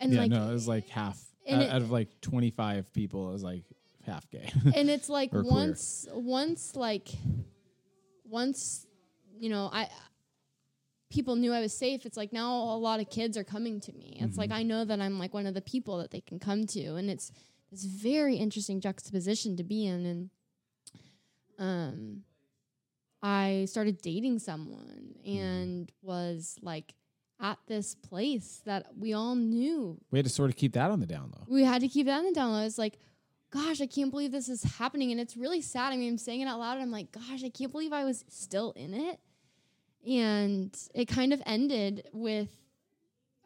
[0.00, 3.28] and yeah, like, no, it was like half out, it- out of like 25 people.
[3.28, 3.62] It was like
[4.06, 4.50] half gay.
[4.74, 5.52] and it's like Or queer.
[5.52, 7.08] once once like
[8.24, 8.86] once
[9.38, 9.88] you know i
[11.10, 13.92] people knew i was safe it's like now a lot of kids are coming to
[13.92, 16.38] me it's like i know that i'm like one of the people that they can
[16.38, 17.32] come to and it's
[17.70, 20.30] this very interesting juxtaposition to be in and
[21.58, 22.22] um
[23.22, 26.94] i started dating someone and was like
[27.40, 31.00] at this place that we all knew we had to sort of keep that on
[31.00, 31.44] the down low.
[31.48, 32.64] we had to keep that in the down low.
[32.64, 32.98] It's like,
[33.50, 35.10] gosh, I can't believe this is happening.
[35.10, 35.92] And it's really sad.
[35.92, 36.74] I mean, I'm saying it out loud.
[36.74, 39.18] And I'm like, gosh, I can't believe I was still in it.
[40.08, 42.48] And it kind of ended with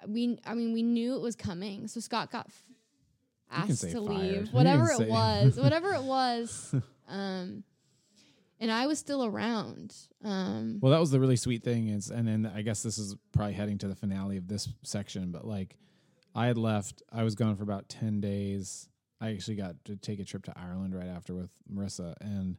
[0.07, 0.39] we.
[0.47, 1.89] I mean, we knew it was coming.
[1.89, 2.65] So Scott got f-
[3.51, 4.09] asked to fired.
[4.09, 6.75] Leave, whatever it was, whatever it was.
[7.09, 7.65] Um,
[8.61, 9.95] and I was still around.
[10.23, 13.17] Um, Well, that was the really sweet thing is, and then I guess this is
[13.33, 15.77] probably heading to the finale of this section, but like
[16.35, 18.89] I had left, I was gone for about 10 days.
[19.21, 22.15] I actually got to take a trip to Ireland right after with Marissa.
[22.21, 22.57] And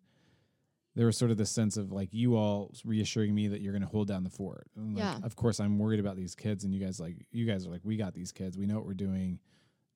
[0.96, 3.82] there was sort of this sense of like you all reassuring me that you're going
[3.82, 4.68] to hold down the fort.
[4.76, 5.18] Like, Yeah.
[5.24, 6.64] Of course, I'm worried about these kids.
[6.64, 8.58] And you guys, like, you guys are like, we got these kids.
[8.58, 9.40] We know what we're doing.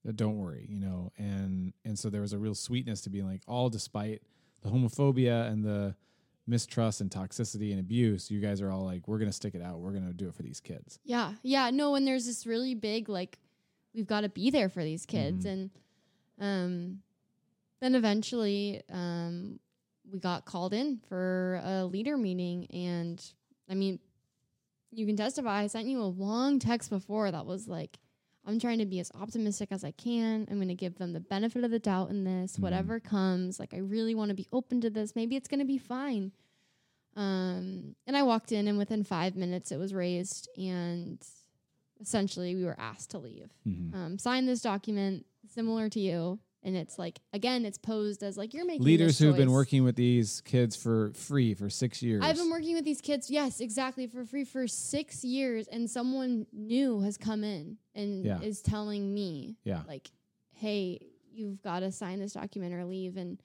[0.07, 1.11] Uh, Don't worry, you know?
[1.17, 4.21] And, and so there was a real sweetness to being like, all despite
[4.61, 5.95] the homophobia and the,
[6.47, 9.77] mistrust and toxicity and abuse, you guys are all like, we're gonna stick it out.
[9.79, 10.97] We're gonna do it for these kids.
[11.03, 13.37] Yeah, yeah, no, and there's this really big like
[13.93, 15.51] we've got to be there for these kids, Mhm.
[15.51, 15.69] and
[16.39, 16.99] um,
[17.81, 19.59] then eventually um,
[20.11, 23.23] we got called in for a leader meeting, and
[23.69, 23.99] I mean,
[24.91, 25.61] you can testify.
[25.61, 27.99] I sent you a long text before that was like.
[28.45, 30.47] I'm trying to be as optimistic as I can.
[30.49, 32.55] I'm going to give them the benefit of the doubt in this.
[32.55, 32.59] Mhm.
[32.61, 35.15] Whatever comes, like I really want to be open to this.
[35.15, 36.31] Maybe it's going to be fine.
[37.15, 41.21] Um, and I walked in, and within five minutes, it was raised, and
[41.99, 43.51] essentially, we were asked to leave.
[43.67, 43.93] Mhm.
[43.93, 48.53] Um, sign this document, similar to you, and it's like again, it's posed as like
[48.53, 52.21] you're making Leaders who've been working with these kids for free for six years.
[52.23, 56.45] I've been working with these kids, yes, exactly, for free for six years, and someone
[56.51, 58.41] new has come in and Yeah.
[58.41, 59.83] is telling me, Yeah.
[59.87, 60.11] like,
[60.51, 60.99] hey,
[61.31, 63.15] you've got to sign this document or leave.
[63.15, 63.41] And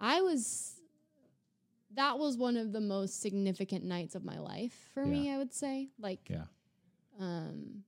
[0.00, 0.80] I was,
[1.94, 5.52] that was one of the most significant nights of my life for me, I would
[5.52, 5.90] say.
[5.98, 6.44] Like, Yeah.
[7.18, 7.84] um,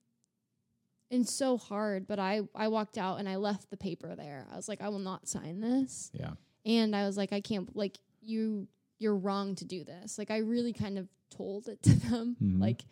[1.10, 4.46] and so hard, but I, I walked out and I left the paper there.
[4.52, 6.32] I was like, I will not sign this Yeah.
[6.64, 8.68] and I was like, I can't like you
[8.98, 10.18] you're wrong to do this.
[10.18, 12.60] Like I really kind of told it to them, Mhm.
[12.60, 12.82] like,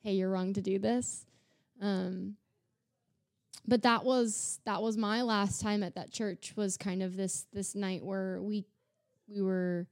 [0.00, 1.24] hey, you're wrong to do this.
[1.80, 2.36] Um
[3.66, 7.46] but that was that was my last time at that church was kind of this
[7.52, 8.64] this night where we
[9.28, 9.86] we were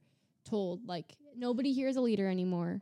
[0.45, 2.81] told like nobody here is a leader anymore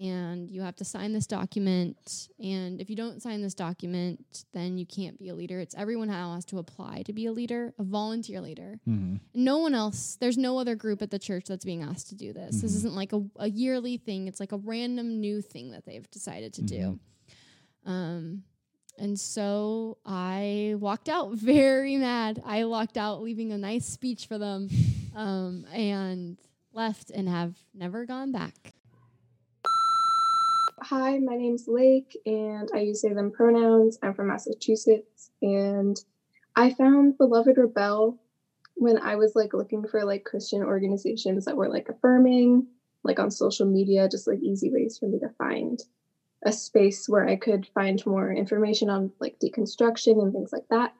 [0.00, 2.28] and you have to sign this document.
[2.38, 5.58] And if you don't sign this document then you can't be a leader.
[5.60, 8.78] It's everyone now has to apply to be a leader a volunteer leader.
[8.84, 12.14] Hmm no one else there's no other group at the church that's being asked to
[12.14, 12.60] do this.
[12.62, 12.76] This Mhm.
[12.76, 14.28] isn't like a, a yearly thing.
[14.28, 16.98] It's like a random new thing that they've decided to do.
[17.84, 18.42] Um
[18.98, 22.42] and so i walked out very mad.
[22.46, 24.68] I walked out leaving a nice speech for them
[25.14, 26.38] um and
[26.72, 28.74] left and have never gone back
[30.82, 33.98] Hi, my name's Lake, and I use they them pronouns.
[34.02, 35.98] I'm from Massachusetts, and
[36.54, 38.20] I found Beloved Rebel
[38.74, 42.66] when I was like looking for like Christian organizations that were like affirming,
[43.04, 45.82] like on social media, just like easy ways for me to find
[46.44, 50.92] a space where I could find more information on like deconstruction and things like that.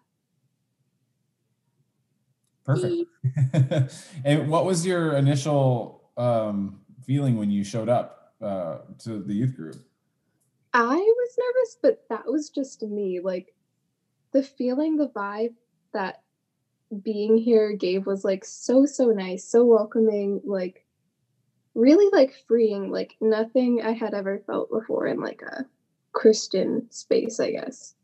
[2.65, 3.11] Perfect.
[4.25, 9.57] and what was your initial um, feeling when you showed up uh, to the youth
[9.57, 9.77] group?
[10.73, 13.21] I was nervous, but that was just me.
[13.21, 13.55] Like
[14.33, 15.55] the feeling, the vibe
[15.93, 16.23] that
[17.03, 20.85] being here gave was like so so nice, so welcoming, like
[21.75, 25.65] really like freeing, like nothing I had ever felt before in like a
[26.13, 27.95] Christian space, I guess.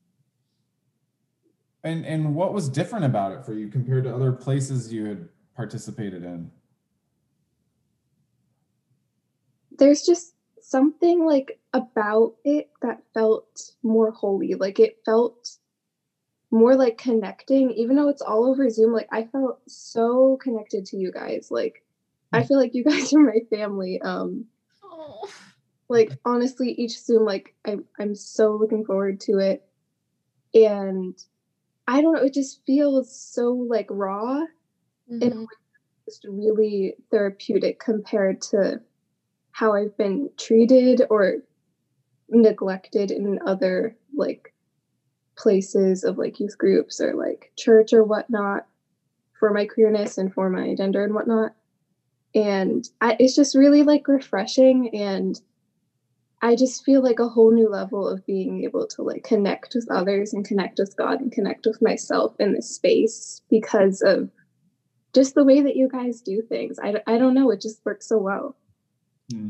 [1.85, 5.29] And and what was different about it for you compared to other places you had
[5.57, 6.51] participated in?
[9.79, 14.55] There's just something like about it that felt more holy.
[14.55, 15.57] Like it felt
[16.51, 18.93] more like connecting, even though it's all over Zoom.
[18.93, 21.49] Like I felt so connected to you guys.
[21.51, 21.83] Like
[22.33, 24.01] I feel like you guys are my family.
[24.03, 24.47] Um
[25.89, 29.63] like honestly each zoom like I'm, I'm so looking forward to it
[30.55, 31.17] and
[31.89, 34.43] i don't know it just feels so like raw
[35.11, 35.23] Mhm.
[35.23, 35.47] and
[36.07, 38.81] just really therapeutic compared to
[39.53, 41.37] how i've been treated or
[42.29, 44.53] neglected in other like
[45.37, 48.67] places of like youth groups or like church or whatnot
[49.39, 51.53] for my queerness and for my gender and whatnot.
[52.35, 55.39] And I, it's just really like refreshing and
[56.41, 59.87] i just feel like a whole new level of being able to like connect with
[59.91, 64.31] others and connect with god and connect with myself in this space because of
[65.13, 66.79] just the way that you guys do things.
[66.83, 68.57] I, I don't know it just works so well
[69.33, 69.49] Hmm.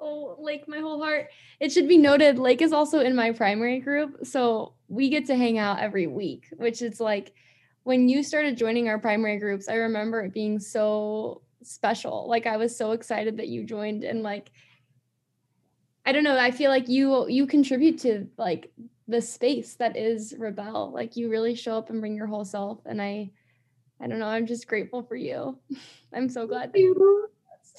[0.00, 1.28] Oh, like my whole heart.
[1.60, 4.26] It should be noted, Lake is also in my primary group.
[4.26, 7.32] So we get to hang out every week, which is like
[7.84, 12.28] when you started joining our primary groups, I remember it being so special.
[12.28, 14.50] Like I was so excited that you joined and like
[16.06, 18.72] I don't know, I feel like you you contribute to like
[19.08, 20.90] the space that is Rebel.
[20.92, 23.30] Like you really show up and bring your whole self and I
[24.00, 25.58] I don't know, I'm just grateful for you.
[26.12, 27.30] I'm so glad that you.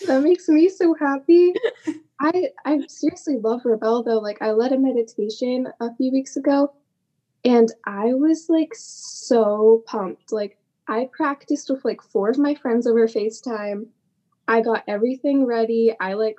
[0.08, 1.54] That makes me so happy.
[2.20, 4.20] I I seriously love Rebel though.
[4.20, 6.74] Like I led a meditation a few weeks ago
[7.44, 10.32] and I was like so pumped.
[10.32, 10.58] Like
[10.88, 13.88] I practiced with like four of my friends over FaceTime.
[14.48, 15.96] I got everything ready.
[16.00, 16.38] I like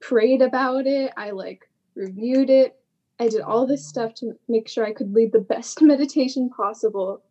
[0.00, 1.12] prayed about it.
[1.16, 2.76] I like reviewed it.
[3.18, 7.22] I did all this stuff to make sure I could lead the best meditation possible.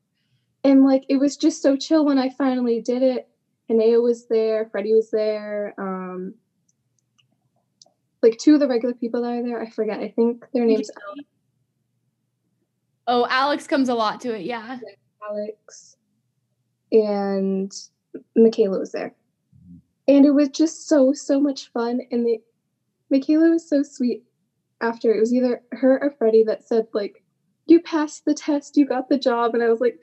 [0.63, 3.27] And like it was just so chill when I finally did it.
[3.69, 6.33] Hanea was there, Freddie was there, um,
[8.21, 9.61] like two of the regular people that are there.
[9.61, 9.99] I forget.
[9.99, 10.89] I think their names
[13.07, 14.79] Oh, Alex comes a lot to it, yeah.
[15.29, 15.97] Alex
[16.91, 17.71] and
[18.35, 19.13] Michaela was there.
[20.07, 22.01] And it was just so, so much fun.
[22.11, 22.41] And the
[23.09, 24.23] Michaela was so sweet
[24.81, 25.13] after.
[25.13, 27.23] It was either her or Freddie that said, like,
[27.67, 29.53] you passed the test, you got the job.
[29.55, 29.99] And I was like,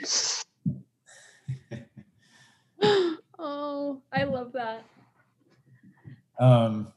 [3.43, 4.85] oh, I love that.
[6.39, 6.89] um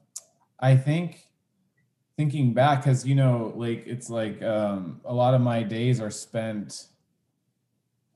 [0.61, 1.27] i think
[2.15, 6.09] thinking back because you know like it's like um a lot of my days are
[6.09, 6.87] spent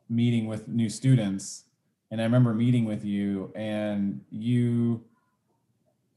[0.10, 1.66] meeting with new students
[2.10, 5.04] and i remember meeting with you and you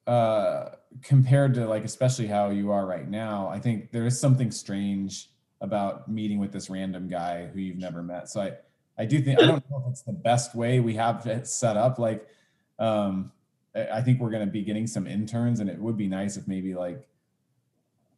[0.06, 0.70] uh
[1.02, 5.30] compared to like especially how you are right now i think there is something strange
[5.60, 8.52] about meeting with this random guy who you've never met so i
[8.98, 11.76] i do think i don't know if it's the best way we have it set
[11.76, 12.26] up like
[12.78, 13.32] um
[13.74, 16.46] I think we're going to be getting some interns, and it would be nice if
[16.46, 17.08] maybe like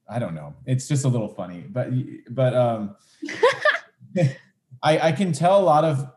[0.09, 0.55] I don't know.
[0.67, 1.89] It's just a little funny, but
[2.29, 2.97] but um,
[4.83, 6.13] I I can tell a lot of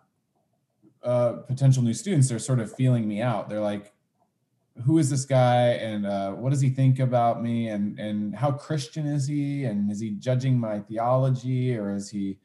[1.03, 3.47] uh, potential new students they're sort of feeling me out.
[3.47, 3.93] They're like,
[4.85, 5.67] "Who is this guy?
[5.73, 7.69] And uh, what does he think about me?
[7.69, 9.65] And and how Christian is he?
[9.65, 12.39] And is he judging my theology, or is he,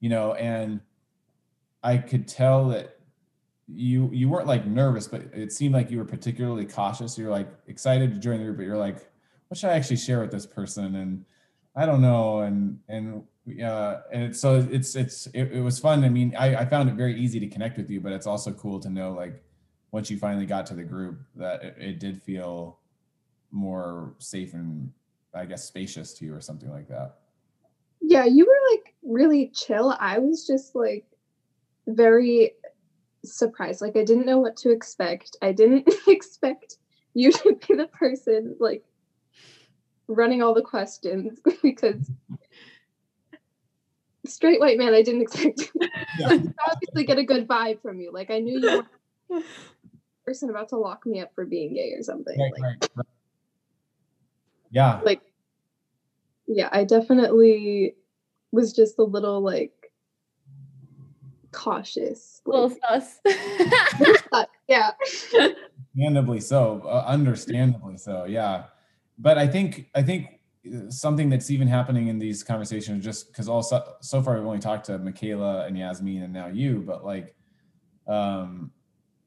[0.00, 0.80] you know?" And
[1.82, 2.98] I could tell that
[3.66, 7.16] you you weren't like nervous, but it seemed like you were particularly cautious.
[7.16, 9.08] You're like excited to join the group, but you're like,
[9.48, 10.96] what should I actually share with this person?
[10.96, 11.24] And
[11.76, 12.40] I don't know.
[12.40, 13.22] And and
[13.64, 16.04] uh, and so it's it's it, it was fun.
[16.04, 18.52] I mean, I, I found it very easy to connect with you, but it's also
[18.52, 19.42] cool to know like
[19.92, 22.78] once you finally got to the group that it, it did feel
[23.50, 24.92] more safe and
[25.34, 27.16] I guess spacious to you or something like that.
[28.00, 29.96] yeah, you were like really chill.
[29.98, 31.04] I was just like
[31.96, 32.52] very
[33.24, 33.80] surprised.
[33.80, 35.36] Like I didn't know what to expect.
[35.42, 36.76] I didn't expect
[37.14, 38.84] you to be the person like
[40.08, 42.10] running all the questions because
[44.26, 45.70] straight white man, I didn't expect
[46.18, 46.28] Yeah.
[46.28, 48.12] to obviously get a good vibe from you.
[48.12, 48.84] Like I knew you
[49.30, 49.42] were
[50.26, 52.38] person about to lock me up for being gay or something.
[52.38, 53.06] Right, like, right, right.
[54.72, 55.00] Yeah.
[55.04, 55.20] like
[56.46, 57.96] yeah i definitely
[58.52, 59.79] was just a little like
[61.52, 63.20] cautious A little sus.
[64.32, 64.90] uh, yeah.
[65.34, 68.64] Understandably so uh, understandably so yeah.
[69.18, 70.40] But i think i think
[70.88, 74.58] something that's even happening in these conversations just because all so, so far we've only
[74.58, 77.34] talked to Michaela and Yasmin and now you, but like
[78.06, 78.70] um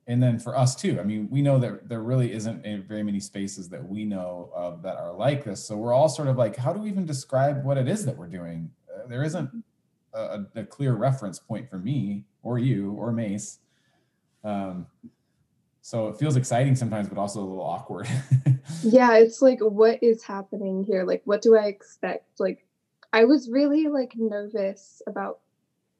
[0.08, 3.20] and then for us too i mean we know that there really isn't very many
[3.20, 5.64] spaces that we know of that are like this.
[5.66, 8.18] So we're all sort of like how do we even describe what it is that
[8.18, 8.70] we're doing?
[8.94, 9.50] Uh, there isn't
[10.14, 13.60] a, a, clear reference point for me or you or mace.
[14.44, 14.88] Um,
[15.82, 18.08] so it feels exciting sometimes but also a little awkward.
[18.82, 21.04] Yeah it's like what is happening here?
[21.04, 22.40] Like what do i expect?
[22.40, 22.66] Like
[23.12, 25.40] i was really like nervous about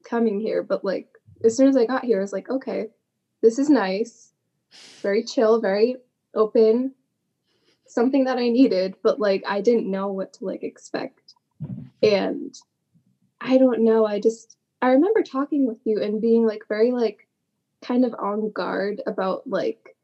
[0.04, 1.08] coming here but like
[1.44, 2.88] as soon as i got here i was like okay
[3.42, 4.32] this is nice.
[5.02, 5.98] Very chill very
[6.34, 6.94] open.
[7.86, 11.36] Something that i needed but like i didn't know what to like expect.
[12.02, 12.56] And
[13.44, 17.28] i don't know i just i remember talking with you and being like very like
[17.84, 19.96] kind of on guard about like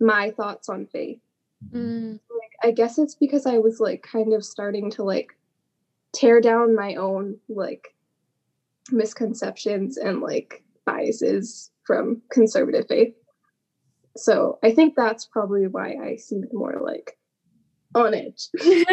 [0.00, 1.20] my thoughts on faith.
[1.70, 2.12] Mm.
[2.12, 5.36] Like I guess it's because I was like kind of starting to like
[6.12, 7.94] tear down my own like
[8.90, 13.14] misconceptions and like biases from conservative faith.
[14.16, 17.18] So I think that's probably why I seemed more like
[17.94, 18.48] on edge.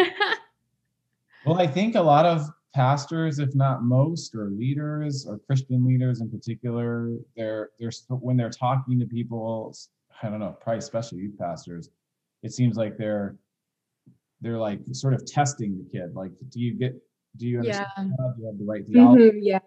[1.46, 6.20] well, I think a lot of pastors, if not most, or leaders or Christian leaders
[6.20, 9.74] in particular, they're they're when they're talking to people,
[10.22, 11.90] I don't know, probably especially youth pastors,
[12.42, 13.36] it seems like they're
[14.40, 16.14] they're like sort of testing the kid.
[16.14, 16.94] Like, do you get
[17.36, 18.04] do you understand yeah.
[18.04, 19.24] do you have the right theology?
[19.24, 19.58] Mm-hmm, yeah.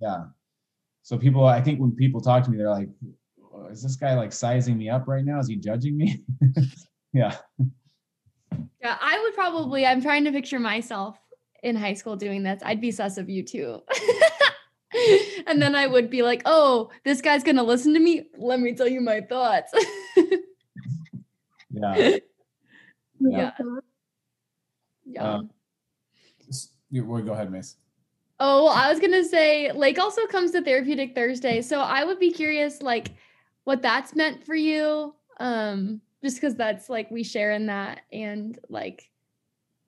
[0.00, 0.24] Yeah.
[1.02, 2.88] So people, I think when people talk to me, they're like,
[3.70, 5.38] is this guy like sizing me up right now?
[5.38, 6.22] Is he judging me?
[7.12, 7.36] yeah.
[8.82, 11.18] Yeah, I would probably, I'm trying to picture myself
[11.62, 13.82] in high school doing this, I'd be sus of you too.
[15.46, 18.26] and then I would be like, oh, this guy's going to listen to me.
[18.36, 19.72] Let me tell you my thoughts.
[21.70, 22.18] yeah.
[23.20, 23.50] Yeah.
[25.04, 25.24] Yeah.
[25.24, 25.50] Um,
[26.92, 27.78] well, go ahead, Mace.
[28.38, 31.60] Oh, well, I was going to say, Lake also comes to Therapeutic Thursday.
[31.60, 33.08] So I would be curious, like,
[33.64, 35.16] what that's meant for you.
[35.40, 39.10] Um, just because that's like we share in that and like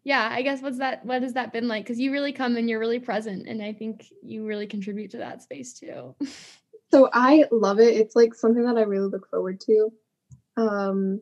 [0.04, 1.84] yeah, I guess what's that what has that been like?
[1.84, 5.18] Because you really come and you're really present and I think you really contribute to
[5.18, 6.14] that space too.
[6.90, 7.96] so I love it.
[7.96, 9.92] It's like something that I really look forward to.
[10.56, 11.20] Um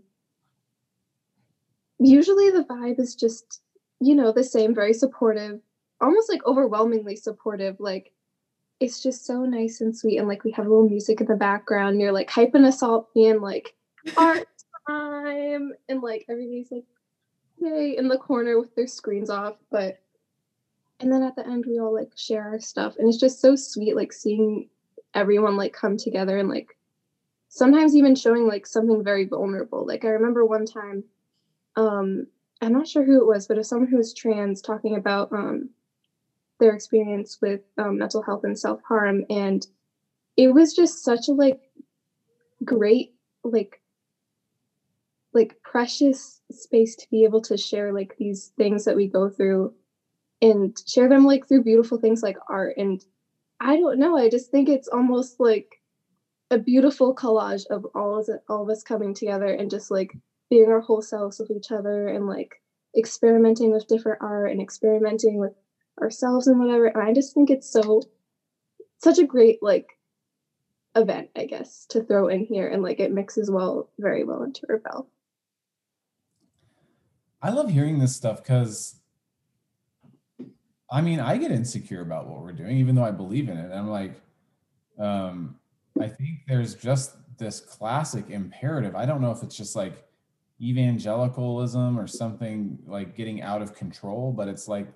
[1.99, 3.63] usually the vibe is just,
[4.01, 5.61] you know, the same, very supportive,
[6.01, 7.77] almost like overwhelmingly supportive.
[7.81, 8.13] Like
[8.79, 10.19] it's just so nice and sweet.
[10.19, 12.01] And like we have a little music in the background.
[12.01, 13.75] You're like hyping us up being like
[14.17, 14.47] art
[14.89, 16.85] time and like everybody's like
[17.61, 19.99] yay in the corner with their screens off but
[21.01, 23.55] and then at the end we all like share our stuff and it's just so
[23.55, 24.69] sweet like seeing
[25.15, 26.77] everyone like come together and like
[27.49, 29.87] sometimes even showing like something very vulnerable.
[29.87, 31.05] Like i remember one time
[31.77, 32.27] um
[32.61, 35.33] i'm not sure who it was but it was someone who was trans talking about
[35.33, 35.71] um
[36.59, 39.67] their experience with um, mental health and self-harm and
[40.37, 41.59] it was just such a like
[42.65, 43.13] great
[43.45, 43.81] like
[45.35, 49.75] like precious space to be able to share like these things that we go through
[50.41, 52.77] and share them like through beautiful things like art.
[52.77, 53.05] And
[53.61, 55.83] i don't know i just think it's almost like
[56.51, 60.17] a beautiful collage of all of it, all of us coming together and just like
[60.49, 62.63] being our whole selves with each other and like
[62.97, 65.53] experimenting with different art and experimenting with
[66.01, 66.87] ourselves and whatever.
[66.87, 68.03] And i just think it's so
[68.99, 69.99] such a great like
[70.97, 72.69] event i guess to throw in here.
[72.69, 75.09] And like it mixes well very well into rebel
[77.41, 78.97] I love hearing this stuff because
[80.91, 83.71] I mean, I get insecure about what we're doing, even though I believe in it.
[83.73, 84.21] I'm like,
[84.99, 85.57] um,
[86.01, 88.97] I think there's just this classic imperative.
[88.97, 90.05] I don't know if it's just like
[90.61, 94.89] evangelicalism or something like getting out of control, but it's like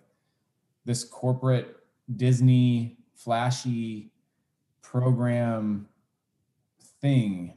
[0.85, 1.77] this corporate
[2.17, 4.11] Disney flashy
[4.81, 5.89] program
[7.01, 7.55] thing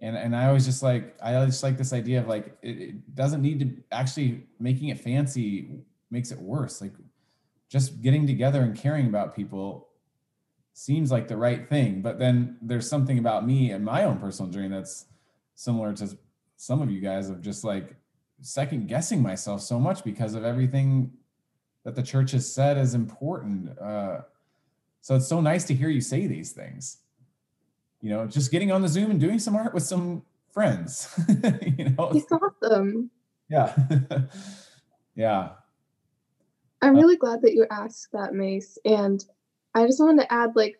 [0.00, 3.14] and and I always just like I just like this idea of like it, it,
[3.14, 5.70] doesn't need to actually making it fancy
[6.10, 6.80] makes it worse.
[6.80, 6.92] Like
[7.68, 9.88] just getting together and caring about people
[10.74, 14.50] seems like the right thing, but then there's something about me and my own personal
[14.50, 15.06] journey that's
[15.54, 16.16] similar to
[16.56, 17.96] some of you guys of just like
[18.42, 21.10] second guessing myself so much because of everything
[21.84, 23.78] that the church has said is important.
[23.78, 24.20] Uh,
[25.00, 26.98] so it's so nice to hear you say these things
[28.06, 30.22] you know, just getting on the Zoom and doing some art with some
[30.52, 31.12] friends.
[31.76, 33.10] you know, it's awesome.
[33.48, 33.76] Yeah,
[35.16, 35.48] yeah.
[36.80, 38.78] I'm uh, really glad that you asked that, Mace.
[38.84, 39.24] And
[39.74, 40.76] I just wanted to add, like,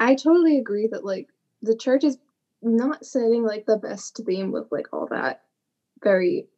[0.00, 1.28] I totally agree that like
[1.62, 2.18] the church is
[2.60, 5.42] not setting like the best theme with like all that
[6.02, 6.48] very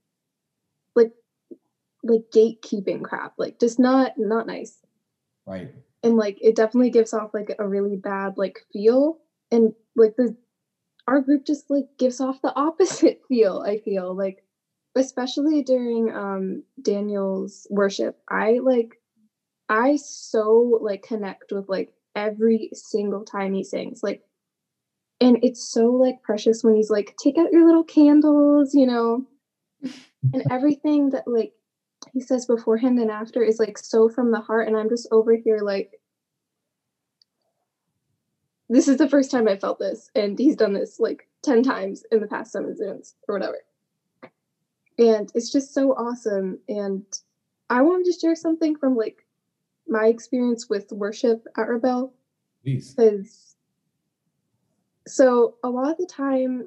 [0.95, 1.13] like
[2.03, 4.79] like gatekeeping crap, like just not not nice.
[5.45, 5.75] Right.
[6.03, 9.19] And like it definitely gives off like a really bad like feel.
[9.55, 10.35] And like the
[11.09, 14.45] our group just like gives off the opposite feel, I feel like
[14.97, 18.17] especially during um Daniel's worship.
[18.31, 18.91] I like
[19.69, 24.01] I so like connect with like every single time he sings.
[24.03, 24.23] Like
[25.21, 29.25] and it's so like precious when he's like take out your little candles, you know.
[30.33, 31.53] and everything that like
[32.13, 35.37] he says beforehand and after is like so from the heart and i'm just over
[35.37, 35.91] here like
[38.69, 42.05] this is the first time i felt this and he's done this like 10 times
[42.11, 43.59] in the past seven zooms or whatever
[44.99, 47.05] and it's just so awesome and
[47.71, 49.27] i wanted to share something from like
[49.87, 52.15] my experience with worship at rebel
[52.63, 52.95] Please.
[52.95, 53.57] because
[55.07, 56.67] so a lot of the time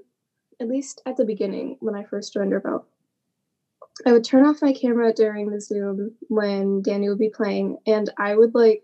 [0.59, 2.85] at least at the beginning when i first joined rebel
[4.05, 8.09] I would turn off my camera during the Zoom when Danny would be playing, and
[8.17, 8.83] I would like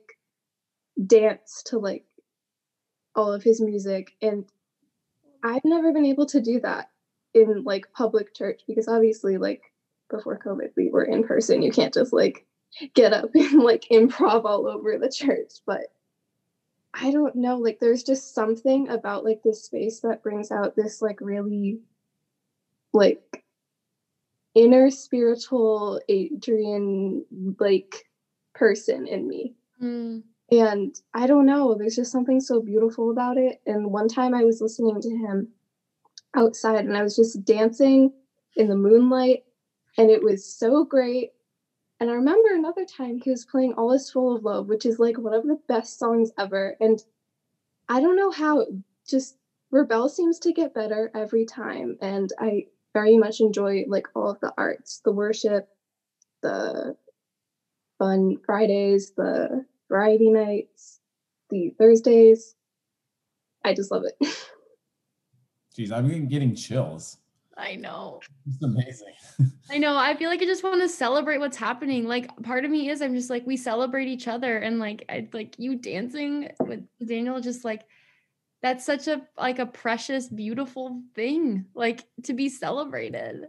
[1.05, 2.05] dance to like
[3.15, 4.15] all of his music.
[4.21, 4.45] And
[5.43, 6.89] I've never been able to do that
[7.33, 9.61] in like public church because obviously, like
[10.09, 11.61] before COVID, we were in person.
[11.61, 12.45] You can't just like
[12.93, 15.53] get up and like improv all over the church.
[15.65, 15.87] But
[16.93, 21.01] I don't know, like there's just something about like this space that brings out this
[21.01, 21.79] like really
[22.93, 23.43] like
[24.53, 27.25] inner spiritual Adrian
[27.59, 28.05] like
[28.53, 29.55] person in me.
[29.81, 30.23] Mm.
[30.59, 33.61] And I don't know, there's just something so beautiful about it.
[33.65, 35.49] And one time I was listening to him
[36.35, 38.13] outside and I was just dancing
[38.55, 39.43] in the moonlight
[39.97, 41.31] and it was so great.
[41.99, 44.99] And I remember another time he was playing All Is Full of Love, which is
[44.99, 46.75] like one of the best songs ever.
[46.79, 47.01] And
[47.87, 48.65] I don't know how
[49.07, 49.37] just
[49.71, 51.97] Rebel seems to get better every time.
[52.01, 55.69] And I very much enjoy like all of the arts, the worship,
[56.41, 56.95] the
[57.97, 60.99] fun Fridays, the variety nights,
[61.51, 62.55] the Thursdays.
[63.63, 64.15] I just love it.
[65.77, 67.17] Jeez, I'm getting chills.
[67.55, 68.19] I know.
[68.47, 69.13] It's amazing.
[69.69, 69.95] I know.
[69.95, 72.07] I feel like I just want to celebrate what's happening.
[72.07, 75.27] Like part of me is I'm just like we celebrate each other and like I
[75.31, 77.83] like you dancing with Daniel just like
[78.63, 83.45] that's such a like a precious beautiful thing like to be celebrated.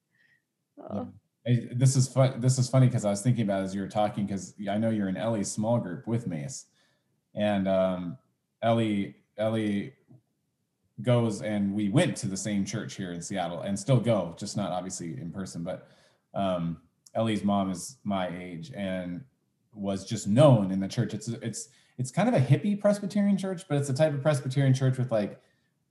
[0.90, 1.08] oh.
[1.44, 2.40] This is fun.
[2.40, 4.90] This is funny because I was thinking about as you were talking because I know
[4.90, 6.66] you're in Ellie's small group with Mace,
[7.34, 8.18] and um,
[8.62, 9.94] Ellie Ellie
[11.02, 14.56] goes and we went to the same church here in Seattle and still go, just
[14.56, 15.64] not obviously in person.
[15.64, 15.88] But
[16.34, 16.78] um,
[17.14, 19.22] Ellie's mom is my age and
[19.72, 21.14] was just known in the church.
[21.14, 21.68] It's it's
[21.98, 25.10] it's kind of a hippie Presbyterian church, but it's a type of Presbyterian church with
[25.10, 25.40] like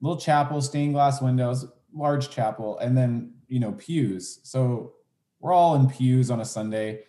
[0.01, 4.39] little chapel, stained glass windows, large chapel, and then you know pews.
[4.43, 4.93] So
[5.39, 7.03] we're all in pews on a Sunday,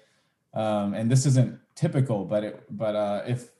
[0.55, 3.51] um, and this isn't typical, but it but uh, if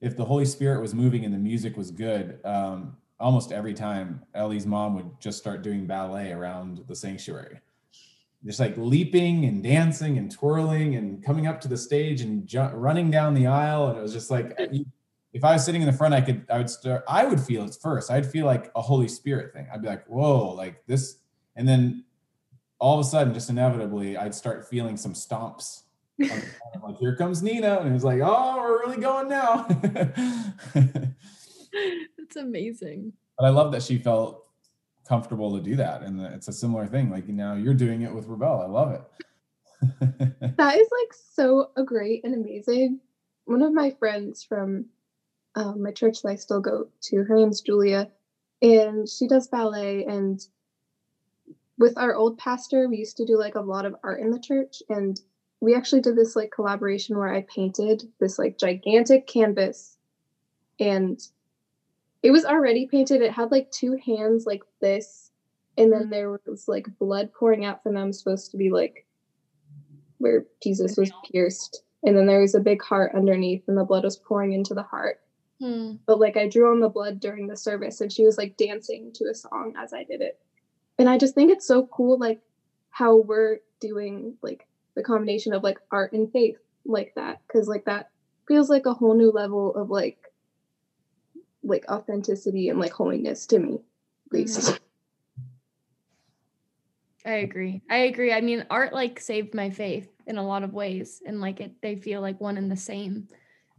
[0.00, 4.22] if the Holy Spirit was moving and the music was good, um, almost every time
[4.34, 7.60] Ellie's mom would just start doing ballet around the sanctuary.
[8.44, 12.70] Just like leaping and dancing and twirling and coming up to the stage and ju-
[12.74, 13.88] running down the aisle.
[13.88, 14.56] And it was just like,
[15.32, 17.64] if I was sitting in the front, I could, I would start, I would feel
[17.64, 18.10] it first.
[18.10, 19.66] I'd feel like a Holy Spirit thing.
[19.72, 21.16] I'd be like, whoa, like this.
[21.56, 22.04] And then
[22.78, 25.82] all of a sudden, just inevitably, I'd start feeling some stomps.
[26.82, 27.78] Like, here comes Nina.
[27.78, 29.66] And it was like, oh, we're really going now.
[32.18, 33.12] That's amazing.
[33.38, 34.46] But I love that she felt
[35.06, 36.02] comfortable to do that.
[36.02, 37.10] And it's a similar thing.
[37.10, 38.60] Like now you're doing it with Rebel.
[38.60, 39.02] I love it.
[40.56, 43.00] that is like so great and amazing.
[43.44, 44.86] One of my friends from
[45.54, 48.10] um, my church that I still go to, her name's Julia,
[48.62, 50.04] and she does ballet.
[50.04, 50.40] And
[51.78, 54.40] with our old pastor, we used to do like a lot of art in the
[54.40, 54.82] church.
[54.88, 55.20] And
[55.60, 59.96] we actually did this like collaboration where I painted this like gigantic canvas
[60.78, 61.20] and
[62.22, 63.22] it was already painted.
[63.22, 65.30] It had like two hands like this,
[65.78, 69.06] and then there was like blood pouring out from them, supposed to be like
[70.18, 71.82] where Jesus was pierced.
[72.02, 74.82] And then there was a big heart underneath, and the blood was pouring into the
[74.82, 75.20] heart.
[75.60, 75.94] Hmm.
[76.06, 79.12] But like I drew on the blood during the service, and she was like dancing
[79.14, 80.40] to a song as I did it.
[80.98, 82.40] And I just think it's so cool, like
[82.90, 87.84] how we're doing like the combination of like art and faith like that, because like
[87.84, 88.10] that
[88.48, 90.18] feels like a whole new level of like
[91.62, 94.60] like authenticity and like holiness to me at least.
[94.60, 95.42] Mm-hmm.
[97.26, 97.82] i agree.
[97.90, 98.32] I agree.
[98.32, 101.72] I mean art like saved my faith in a lot of ways and like it
[101.82, 103.28] they feel like one and the same.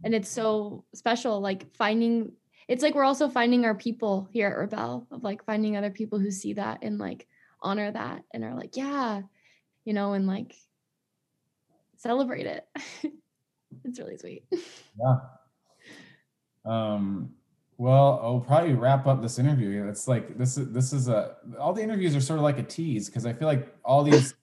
[0.03, 2.33] And it's so special like finding
[2.67, 6.19] it's like we're also finding our people here at rebel of like finding other people
[6.19, 7.27] who see that and like
[7.61, 9.21] honor that and are like yeah
[9.85, 10.53] you know and like
[11.97, 12.65] celebrate it.
[13.83, 14.43] it's really sweet.
[14.99, 15.17] Yeah.
[16.65, 17.29] Um,
[17.77, 19.87] well, I'll probably wrap up this interview.
[19.87, 22.63] It's like this is this is a all the interviews are sort of like a
[22.63, 24.33] tease because I feel like all these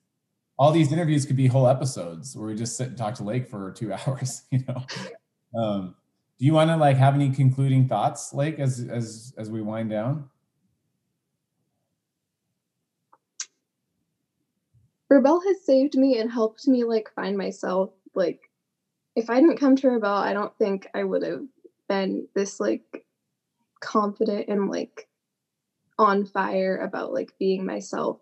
[0.57, 3.49] all these interviews could be whole episodes where we just sit and talk to Lake
[3.49, 4.43] for two hours.
[4.49, 4.85] You know.
[5.61, 5.95] Um,
[6.37, 9.89] do you want to like have any concluding thoughts, Lake, as as as we wind
[9.89, 10.29] down?
[15.09, 17.91] Rebel has saved me and helped me like find myself.
[18.15, 18.41] Like,
[19.15, 21.45] if I didn't come to Rebel, I don't think I would have
[21.87, 23.05] been this like
[23.79, 25.07] confident and like
[25.97, 28.19] on fire about like being myself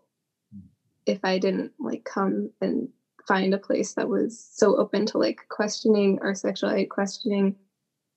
[1.05, 2.89] if I didn't like come and
[3.27, 7.55] find a place that was so open to like questioning our sexuality, questioning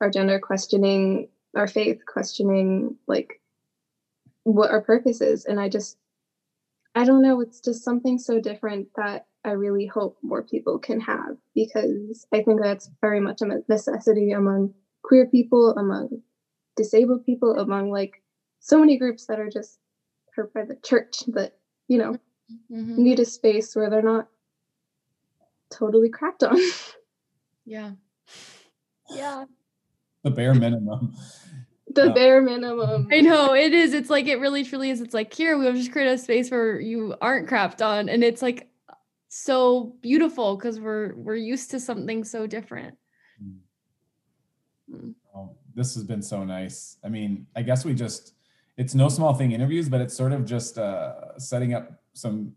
[0.00, 3.40] our gender, questioning our faith, questioning like
[4.44, 5.44] what our purpose is.
[5.44, 5.96] And I just,
[6.94, 11.00] I don't know, it's just something so different that I really hope more people can
[11.00, 16.22] have because I think that's very much a necessity among queer people, among
[16.76, 18.22] disabled people, among like
[18.60, 19.78] so many groups that are just
[20.34, 21.56] hurt by the church that,
[21.88, 22.16] you know,
[22.70, 22.98] Mhm.
[22.98, 24.28] need a space where they're not
[25.70, 26.56] totally crapped on.
[27.68, 27.94] Yeah.
[29.10, 29.46] Yeah.
[30.26, 31.14] The bare minimum.
[31.94, 32.12] the Yeah.
[32.12, 33.06] bare minimum.
[33.12, 33.94] I know it is.
[33.94, 35.00] It's like it really truly is.
[35.00, 38.42] It's like here we'll just create a space where you aren't crapped on, and it's
[38.42, 38.68] like
[39.28, 42.98] so beautiful because we're we're used to something so different.
[45.32, 46.96] Well, this has been so nice.
[47.04, 48.34] I mean, I guess we just
[48.76, 52.52] it's no small thing interviews, but it's sort of just uh setting up some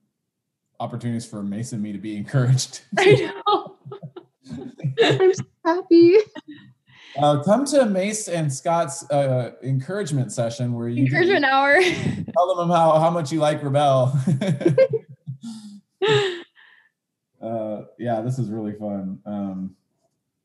[0.79, 2.81] opportunities for Mason and me to be encouraged.
[2.97, 3.75] I know.
[5.03, 6.17] I'm so happy.
[7.17, 11.79] Uh, come to Mace and Scott's uh, encouragement session where you Encouragement hour.
[12.33, 14.13] tell them how, how much you like Rebel.
[17.41, 19.19] uh, yeah, this is really fun.
[19.25, 19.75] Um,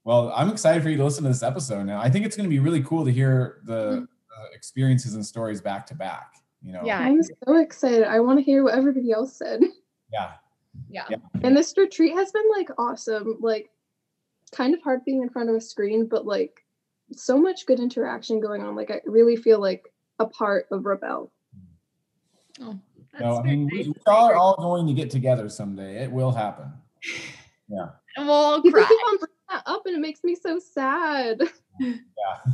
[0.05, 2.01] well, I'm excited for you to listen to this episode now.
[2.01, 5.61] I think it's going to be really cool to hear the uh, experiences and stories
[5.61, 6.35] back to back.
[6.63, 6.99] You know, Yeah.
[6.99, 8.05] I'm so excited.
[8.05, 9.61] I want to hear what everybody else said.
[10.13, 10.33] yeah,
[10.91, 11.05] yeah.
[11.11, 11.17] Yeah.
[11.43, 13.37] And this retreat has been like awesome.
[13.41, 13.71] Like
[14.53, 16.65] kind of hard being in front of a screen, but like
[17.13, 18.75] so much good interaction going on.
[18.77, 21.31] Like I really feel like a part of Rebel.
[22.61, 22.79] Oh,
[23.13, 23.87] that's No, I mean, nice.
[23.87, 26.03] we, we are all going to get together someday.
[26.05, 26.73] It will happen.
[27.69, 27.89] Yeah.
[28.17, 28.89] And we'll all People cry.
[28.89, 31.43] keep on bringing that up, and it makes me so sad.
[31.81, 31.97] Yeah.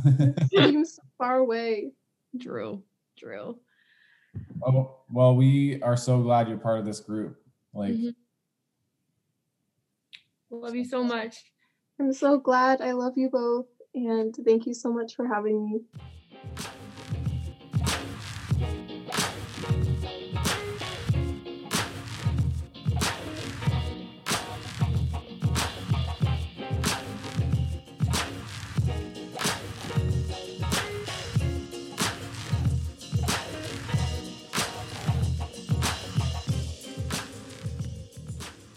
[0.19, 1.91] It seems so far away.
[2.35, 2.81] Drew.
[3.15, 3.59] Drew.
[4.65, 7.39] oh, well, we are so glad you're part of this group.
[7.75, 8.15] Like, Mhm.
[10.49, 11.50] Love you so much.
[12.01, 12.81] I'm so glad.
[12.81, 15.81] I love you both, and thank you so much for having me.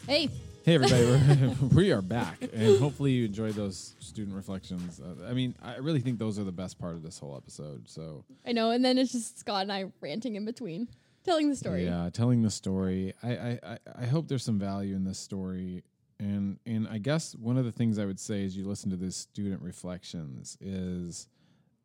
[0.06, 0.28] Hey.
[0.64, 1.04] Hey everybody,
[1.74, 4.98] we're, back, and hopefully you enjoyed those student reflections.
[4.98, 7.86] Uh, I mean, I really think those are the best part of this whole episode.
[7.86, 10.88] So I know, and then it's just Scott and I ranting in between,
[11.22, 11.84] telling the story.
[11.84, 13.12] yeah, telling the story.
[13.22, 15.84] I, I I I hope there's some value in this story,
[16.18, 18.96] and and I guess one of the things I would say as you listen to
[18.96, 21.28] this student reflections is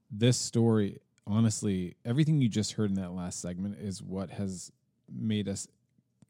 [0.09, 0.99] this story.
[1.27, 4.71] Honestly, everything you just heard in that last segment is what has
[5.11, 5.67] made us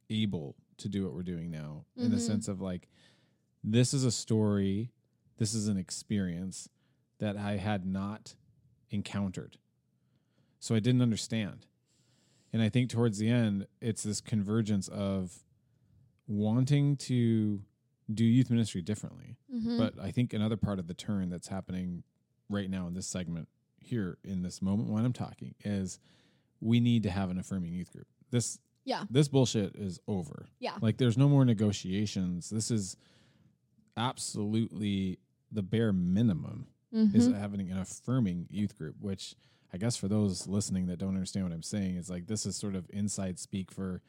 [0.10, 2.22] able to do what we're doing now in the Mhm.
[2.28, 2.90] sense of like
[3.64, 4.92] this is a story
[5.38, 6.70] this is an experience
[7.20, 8.36] that i had not
[8.90, 9.58] encountered
[10.60, 11.68] so i didn't understand
[12.54, 15.44] and i think towards the end it's this convergence of
[16.28, 17.62] wanting to
[18.14, 19.78] do youth ministry differently Mhm.
[19.78, 22.04] but i think another part of the turn that's happening
[22.50, 23.48] right now in this segment
[23.80, 26.00] here in this moment when i'm talking is
[26.62, 28.60] we need to have an affirming youth group this
[28.90, 29.04] Yeah.
[29.10, 30.78] this bullshit is over Yeah.
[30.82, 32.98] like there's no more negotiations this is
[33.98, 35.20] absolutely
[35.52, 37.38] the bare minimum is Mhm.
[37.38, 39.36] having an affirming youth group which
[39.72, 42.56] i guess for those listening that don't understand what i'm saying is like this is
[42.56, 44.02] sort of inside speak for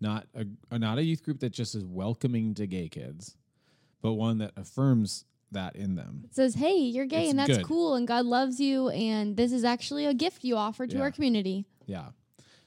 [0.00, 3.36] not a, a not a youth group that just is welcoming to gay kids
[4.00, 7.58] but one that affirms that in them It says, "Hey, you're gay, It's and that's
[7.58, 7.66] good.
[7.66, 11.02] cool, and God loves you, and this is actually a gift you offer to Yeah.
[11.02, 12.12] our community." Yeah.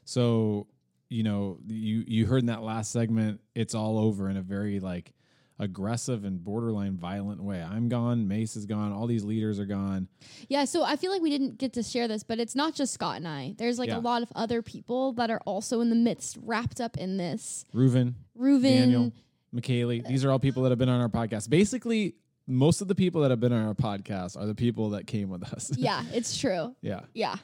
[0.05, 0.67] So,
[1.09, 4.79] you know, you you heard in that last segment, it's all over in a very
[4.79, 5.13] like
[5.57, 7.61] aggressive and borderline violent way.
[7.61, 10.09] I'm gone, Mace is gone, all these leaders are gone.
[10.49, 12.93] Yeah, so I feel like we didn't get to share this, but it's not just
[12.93, 13.55] Scott and I.
[13.57, 13.97] There's like Yeah.
[13.97, 17.63] a lot of other people that are also in the midst, wrapped up in this.
[17.73, 19.11] Reuven, Reuven, Daniel,
[19.53, 20.05] McKaylee.
[20.05, 21.49] These are all people that have been on our podcast.
[21.49, 22.15] Basically,
[22.47, 25.29] most of the people that have been on our podcast are the people that came
[25.29, 25.71] with us.
[25.75, 26.75] Yeah, it's true.
[26.81, 27.01] yeah.
[27.13, 27.35] Yeah.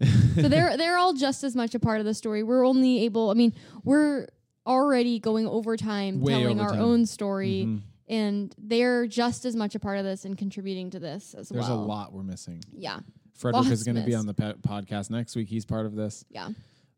[0.34, 2.42] so they're they're all just as much a part of the story.
[2.42, 3.54] We're only able I mean,
[3.84, 4.26] we're
[4.66, 7.80] already going overtime Way telling our own story Mhm.
[8.08, 11.60] and they're just as much a part of this and contributing to this as well.
[11.62, 11.82] There's well.
[11.82, 12.62] a lot we're missing.
[12.72, 13.00] Yeah.
[13.34, 14.18] Frederick is going to be missed.
[14.20, 15.48] on the pe- podcast next week.
[15.48, 16.26] He's part of this.
[16.28, 16.50] Yeah.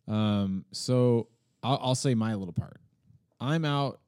[0.09, 1.29] Um, so
[1.63, 2.81] I'll, I'll say my little part.
[3.41, 4.01] I'm out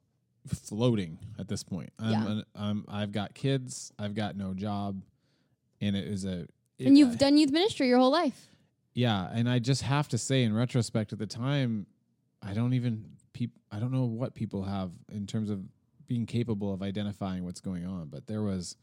[0.47, 1.91] floating at this point.
[1.99, 2.27] I'm, Yeah.
[2.31, 3.91] an, I'm I've got kids.
[3.99, 5.01] I've got no job,
[5.81, 6.47] and it is a.
[6.77, 8.47] it- And you've uh, done youth ministry your whole life.
[8.93, 11.85] yeah, and I just have to say, in retrospect, at the time,
[12.41, 15.61] I don't even peop- I don't know what people have in terms of
[16.07, 18.75] being capable of identifying what's going on, but there was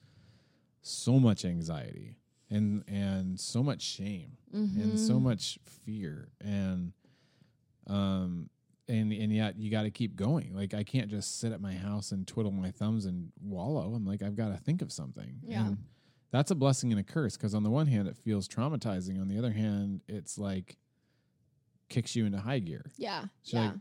[0.83, 2.17] so much anxiety
[2.51, 5.23] and and so much shame and so Mhm.
[5.23, 6.93] much fear and
[7.87, 8.51] um
[8.93, 11.73] and and yet you got to keep going like i can't just sit at my
[11.75, 15.37] house and twiddle my thumbs and wallow i'm like i've got to think of something
[15.43, 15.67] Yeah.
[15.67, 15.79] and
[16.31, 19.29] that's a blessing and a curse because on the one hand it feels traumatizing on
[19.29, 20.77] the other hand it's like
[21.89, 23.25] kicks you into high gear Yeah.
[23.43, 23.65] So, yeah.
[23.67, 23.75] like,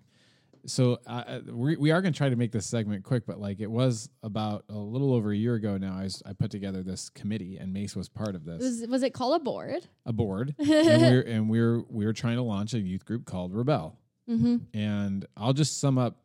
[0.67, 3.59] so uh, we, we are going to try to make this segment quick, but like
[3.61, 5.97] it was about a little over a year ago now.
[5.97, 9.01] I, was, I put together this committee, and Mace was part of this, was was
[9.01, 9.87] it called a board?
[10.05, 13.97] a board, and we're and we're we're trying to launch a youth group called Rebel.
[14.29, 14.57] Mm-hmm.
[14.73, 16.17] And I'll just sum up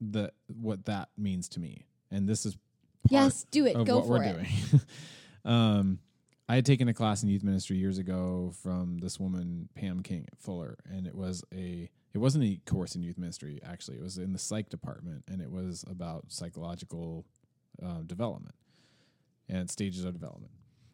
[0.00, 3.76] the what that means to me, and this is part Yes, do it.
[3.76, 4.32] of Go what for we're it.
[4.34, 4.80] doing.
[5.44, 5.98] um,
[6.48, 10.26] I had taken a class in youth ministry years ago from this woman Pam King
[10.30, 13.96] at Fuller, and it was a it wasn't a course in youth ministry actually.
[13.96, 17.24] It was in the psych department, and it was about psychological
[17.82, 18.54] uh, development
[19.48, 20.52] and stages of development.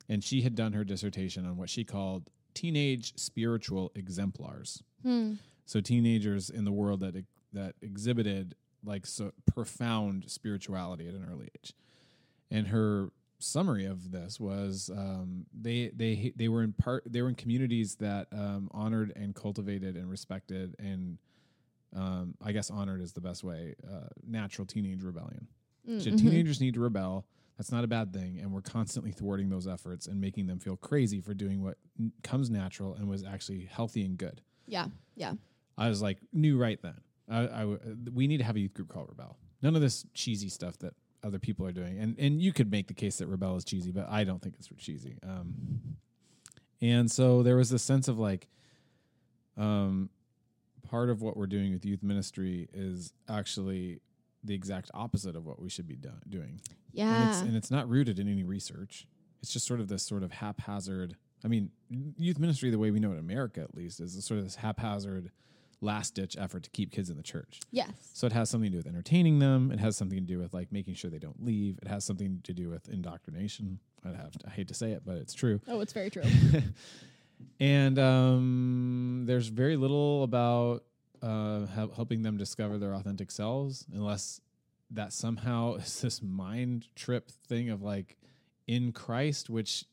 [0.09, 4.82] And she had done her dissertation on what she called teenage spiritual exemplars.
[5.02, 5.34] Hmm.
[5.70, 7.14] So teenagers in the world that
[7.52, 11.74] that exhibited like so profound spirituality at an early age,
[12.51, 17.28] and her summary of this was um, they they they were in part they were
[17.28, 21.18] in communities that um, honored and cultivated and respected and
[21.94, 25.47] um, I guess honored is the best way uh, natural teenage rebellion.
[25.88, 26.18] Mm, So mhm.
[26.18, 27.26] teenagers need to rebel.
[27.59, 30.76] That's not a bad thing, and we're constantly thwarting those efforts and making them feel
[30.76, 34.40] crazy for doing what n- comes natural and was actually healthy and good.
[34.66, 34.86] Yeah.
[35.14, 35.34] Yeah.
[35.81, 37.01] I was like, knew right then.
[37.28, 37.77] I, I
[38.12, 39.36] we need to have a youth group called Rebel.
[39.62, 42.86] None of this cheesy stuff that other people are doing, and and you could make
[42.89, 45.19] the case that Rebel is cheesy, but I don't think it's cheesy.
[45.23, 45.81] Um,
[46.82, 48.48] and so there was this sense of like,
[49.57, 50.09] um,
[50.89, 54.01] part of what we're doing with youth ministry is actually
[54.44, 57.28] the exact opposite of what we should be do- doing and Yeah.
[57.28, 59.07] it's, and it's not rooted in any research.
[59.43, 61.16] It's just sort of this sort of haphazard.
[61.44, 61.70] I mean,
[62.19, 64.57] youth ministry, the way we know it in America at least, is sort of this
[64.57, 65.31] haphazard,
[65.81, 67.61] last ditch effort to keep kids in the church.
[67.70, 67.90] yes.
[68.12, 69.70] So it has something to do with entertaining them.
[69.73, 71.78] It has something to do with like making sure they don't leave.
[71.81, 73.78] It has something to do with indoctrination.
[74.05, 75.61] I have I hate to say it, but it's true.
[75.69, 76.23] Oh, it's very true.
[77.61, 80.85] and um, there's very little about
[81.23, 84.40] uh, hel- helping them discover their authentic selves, unless
[84.90, 88.16] that somehow is this mind trip thing of like
[88.66, 89.85] in Christ, which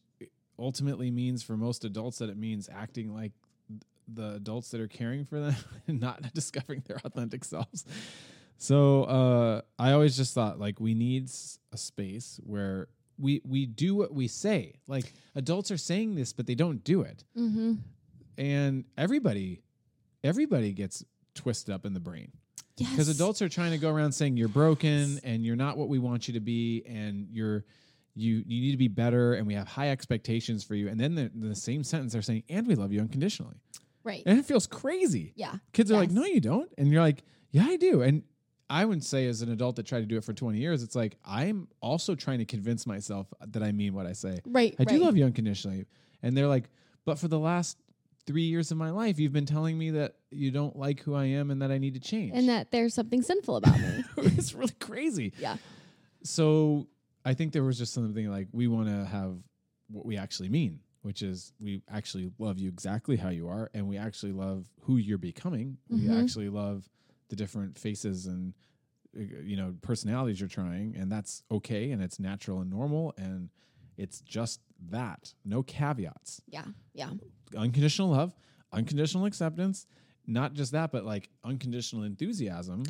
[0.59, 3.31] ultimately means for most adults that it means acting like
[4.07, 5.55] the adults that are caring for them
[5.87, 7.85] and not discovering their authentic selves.
[8.57, 11.29] So uh, I always just thought like we need
[11.71, 12.87] a space where
[13.19, 14.79] we we do what we say.
[14.87, 17.73] Like adults are saying this, but they don't do it, mm-hmm.
[18.37, 19.61] and everybody
[20.23, 21.03] everybody gets
[21.35, 22.31] twisted up in the brain
[22.77, 22.91] Yes.
[22.91, 25.97] because adults are trying to go around saying you're broken and you're not what we
[25.97, 27.65] want you to be and you're
[28.13, 31.15] you you need to be better and we have high expectations for you and then
[31.15, 33.55] the, the same sentence they're saying and we love you unconditionally
[34.07, 34.23] Right.
[34.25, 35.55] and it feels crazy Yeah.
[35.73, 38.23] kids are like no you don't and you're like yeah i do and
[38.69, 40.95] i would say as an adult that tried to do it for 20 years it's
[40.95, 44.75] like i'm also trying to convince myself that i mean what i say Right.
[44.79, 45.85] i do love you unconditionally
[46.23, 46.69] and they're like
[47.05, 47.77] but for the last
[48.25, 51.25] three years of my life you've been telling me that you don't like who i
[51.25, 54.03] am and that i need to change And that there's something sinful about me.
[54.17, 55.57] it's really crazy yeah.
[56.23, 56.87] so
[57.25, 59.35] I think there was just something like we want to have
[59.89, 63.87] what we actually mean, which is we actually love you exactly how you are, and
[63.87, 65.77] we actually love who you're becoming.
[65.89, 66.19] We Mhm.
[66.19, 66.89] actually love
[67.29, 68.53] the different faces and
[69.17, 73.49] uh, you know personalities you're trying, and that's okay, and it's natural and normal, and
[73.95, 74.59] it's just
[74.89, 76.65] that, no caveats, Yeah.
[76.93, 77.11] Yeah.
[77.55, 78.35] unconditional love,
[78.73, 79.87] unconditional acceptance.
[80.29, 82.83] Not just that, but like unconditional enthusiasm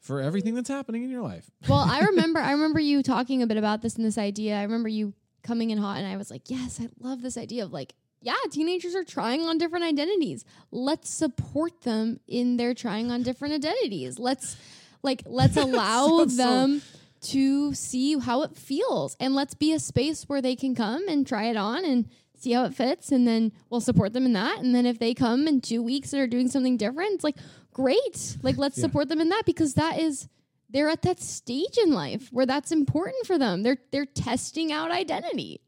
[0.00, 1.50] for everything that's happening in your life.
[1.68, 4.56] Well, I remember I remember you talking a bit about this in this idea.
[4.56, 5.12] I remember you
[5.42, 8.34] coming in hot and I was like, "Yes, I love this idea of like, yeah,
[8.50, 10.44] teenagers are trying on different identities.
[10.70, 14.18] Let's support them in their trying on different identities.
[14.18, 14.56] Let's
[15.02, 16.82] Like, let's allow so- them
[17.22, 21.26] to see how it feels, and let's be a space where they can come and
[21.26, 24.58] try it on and see how it fits, and then we'll support them in that.
[24.58, 27.36] And then if they come in two weeks and are doing something different, it's like
[27.72, 28.36] great.
[28.42, 28.82] Like, let's Yeah.
[28.82, 30.28] support them in that because that is
[30.72, 33.62] they're at that stage in life where that's important for them.
[33.62, 35.60] They're they're testing out identity.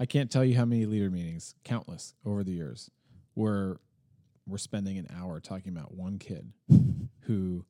[0.00, 2.90] I can't tell you how many leader meetings, countless over the years,
[3.34, 3.78] where
[4.46, 6.52] we're spending an hour talking about one kid
[7.20, 7.64] who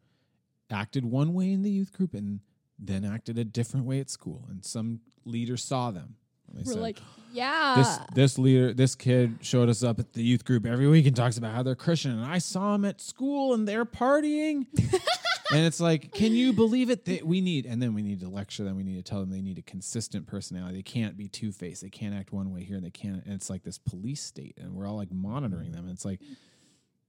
[0.71, 2.41] acted one way in the youth group and
[2.79, 4.47] then acted a different way at school.
[4.49, 6.17] And some leader saw them.
[6.53, 6.99] They We're said, like,
[7.33, 7.75] yeah.
[7.77, 11.17] this this leader, this kid showed us up at the youth group every week and
[11.17, 12.11] talks about how they're Christian.
[12.11, 14.67] And I saw him at school and they're partying.
[15.53, 17.05] and it's like, can you believe it?
[17.05, 18.77] That we need, and then we need to lecture them.
[18.77, 20.77] We need to tell them they need a consistent personality.
[20.77, 21.83] They can't be two faced.
[21.83, 23.25] They can't act one way here and they can't.
[23.25, 25.85] And it's like this police state, and we're all like monitoring them.
[25.85, 26.21] And it's like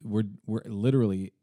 [0.01, 1.33] we're we're literally.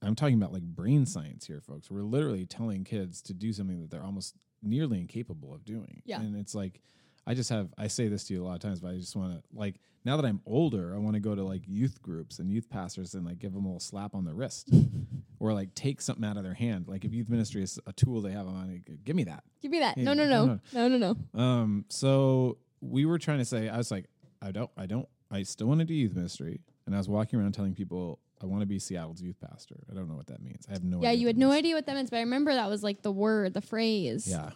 [0.00, 1.90] I'm talking about like brain science here, folks.
[1.90, 6.02] We're literally telling kids to do something that they're almost nearly incapable of doing.
[6.04, 6.20] Yeah.
[6.20, 6.80] And it's like,
[7.28, 9.14] I just have, I say this to you a lot of times, but I just
[9.14, 9.74] want to, like,
[10.04, 13.12] now that I'm older, I want to go to like youth groups and youth pastors
[13.14, 14.70] and like give them a little slap on the wrist
[15.38, 16.86] or like take something out of their hand.
[16.88, 19.44] Like if youth ministry is a tool they have on, like, give me that.
[19.60, 19.96] Give me that.
[19.98, 20.60] Hey, No, no, no, no.
[20.72, 21.38] No, no, no.
[21.40, 24.06] Um, so we were trying to say, I was like,
[24.40, 26.60] I don't, I don't, I still want to do youth ministry.
[26.86, 29.76] And I was walking around telling people, I want to be Seattle's youth pastor.
[29.90, 30.64] I don't know what that means.
[30.70, 31.10] I have no idea.
[31.10, 33.12] Yeah, you had no idea what that means, but I remember that was like the
[33.12, 34.26] word, the phrase.
[34.26, 34.50] Yeah.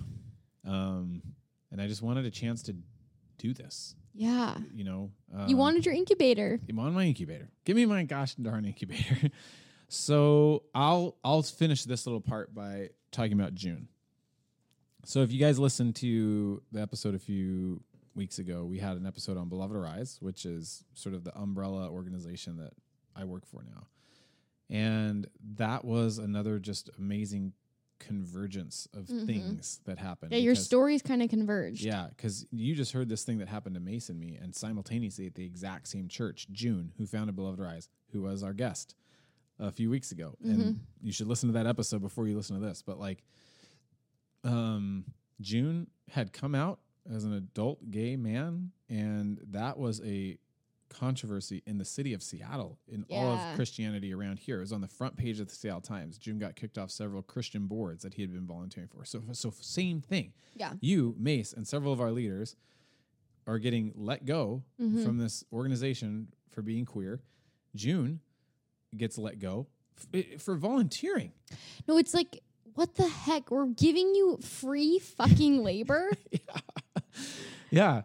[0.66, 1.20] Um,
[1.73, 2.77] and I just wanted a chance to
[3.39, 4.57] do this, Yeah.
[4.73, 5.11] you know.
[5.35, 6.61] Um, you wanted your incubator.
[6.69, 7.49] I'm on my incubator.
[7.65, 9.31] Give me my gosh darn incubator.
[9.89, 13.89] so I'll I'll finish this little part by talking about June.
[15.05, 17.82] So if you guys listened to the episode a few
[18.15, 21.90] weeks ago, we had an episode on Beloved Arise, which is sort of the umbrella
[21.90, 22.73] organization that
[23.16, 23.86] I work for now.
[24.70, 25.27] And
[25.57, 27.53] that was another just amazing
[28.07, 29.27] convergence of Mhm.
[29.27, 30.31] things that happen.
[30.33, 31.83] Yeah, your because- stories kind of converged.
[31.85, 35.27] yeah, because you just heard this thing that happened to Mason and me, and simultaneously
[35.27, 38.95] at the exact same church, June, who founded Beloved Arise, who was our guest
[39.59, 42.66] a few weeks ago, and you should listen to that episode before you listen to
[42.66, 42.83] this.
[42.83, 43.23] But like,
[44.45, 45.05] um,
[45.41, 50.39] June had come out as an adult gay man, and that was a
[50.93, 54.59] controversy in the city of Seattle in all of Christianity around here.
[54.59, 56.19] It was on the front page of the Seattle Times.
[56.19, 59.05] June got kicked off several Christian boards that he had been volunteering for.
[59.05, 60.74] So, so same thing Yeah.
[60.81, 62.56] you, Mace, and several of our leaders
[63.47, 65.05] are getting let go Mhm.
[65.05, 67.20] from this organization for being queer.
[67.74, 68.20] June
[68.97, 69.66] gets let go
[69.97, 71.32] f- i- for volunteering.
[71.89, 72.40] No, it's like,
[72.74, 73.51] what the heck?
[73.51, 76.10] We're giving you free fucking labor?
[77.70, 78.02] Yeah.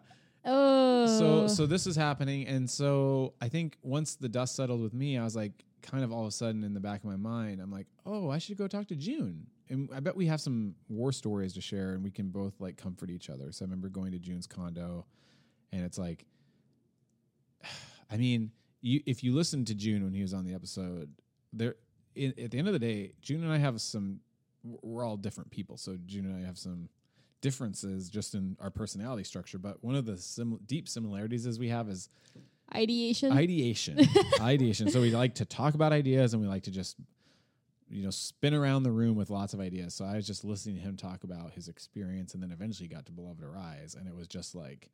[0.48, 1.06] Oh.
[1.06, 5.18] So so this is happening, and so I think once the dust settled with me,
[5.18, 7.60] I was like, kind of all of a sudden in the back of my mind,
[7.60, 10.74] I'm like, oh, I should go talk to June, and I bet we have some
[10.88, 13.52] war stories to share, and we can both like comfort each other.
[13.52, 15.06] So I remember going to June's condo,
[15.72, 16.24] and it's like,
[18.10, 18.50] I mean,
[18.80, 21.10] you if you listen to June when he was on the episode,
[21.52, 21.76] there
[22.14, 24.20] in, at the end of the day, June and I have some.
[24.64, 26.88] We're all different people, so June and I have some
[27.40, 29.58] differences just in our personality structure.
[29.58, 32.08] But one of the sim- deep similarities is we have is
[32.74, 33.32] ideation.
[33.32, 33.98] ideation.
[34.40, 34.90] ideation.
[34.90, 36.96] So we like to talk about ideas and we like to just
[37.90, 39.94] you know spin around the room with lots of ideas.
[39.94, 43.06] So I was just listening to him talk about his experience and then eventually got
[43.06, 44.90] to Beloved Arise and it was just like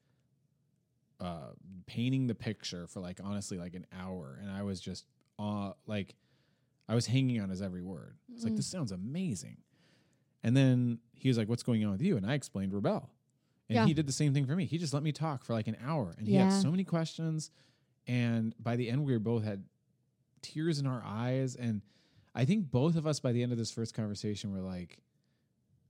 [1.21, 1.51] uh
[1.87, 5.07] painting the picture for like honestly like an hour and I was just
[5.39, 6.17] uh like
[6.89, 8.17] I was hanging on his every word.
[8.35, 8.57] It's like Mm.
[8.57, 9.57] this sounds amazing.
[10.45, 13.11] And then he was like, "What's going on with you?" And I explained Rebel,
[13.69, 13.87] and Yeah.
[13.87, 14.67] he did the same thing for me.
[14.67, 17.51] He just let me talk for like an hour, and he had so many questions.
[18.07, 19.65] And by the end, we were both had
[20.43, 21.81] tears in our eyes, and
[22.35, 25.01] I think both of us by the end of this first conversation were like,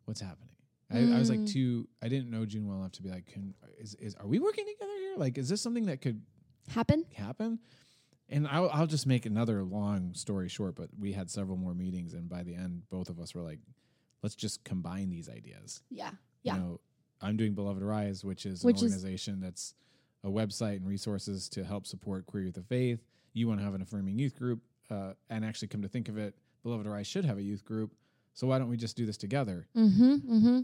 [0.05, 0.51] "What's happening?"
[0.91, 1.47] I, I was like, Mm.
[1.53, 1.89] too.
[2.03, 4.67] I didn't know June well enough to be like, "Can is is are we working
[4.67, 5.17] together here?
[5.17, 6.23] Like, is this something that could
[6.69, 7.05] Happen?
[7.15, 7.59] happen.
[8.31, 12.15] And I'll, I'll just make another long story short, but we had several more meetings,
[12.15, 13.59] and by the end, both of us were like,
[14.25, 15.83] let's just combine these ideas.
[15.91, 16.11] Yeah.
[16.43, 16.55] Yeah.
[16.57, 16.81] You know,
[17.21, 19.75] I'm doing Beloved Arise, which is Which an is- organization that's
[20.25, 23.01] a website and resources to help support queer youth of faith.
[23.35, 24.61] You want to have an affirming youth group,
[24.91, 27.93] uh, and actually come to think of it, Beloved Arise should have a youth group.
[28.33, 29.67] So why don't we just do this together?
[29.77, 30.13] Mm-hmm.
[30.15, 30.61] Mm-hmm.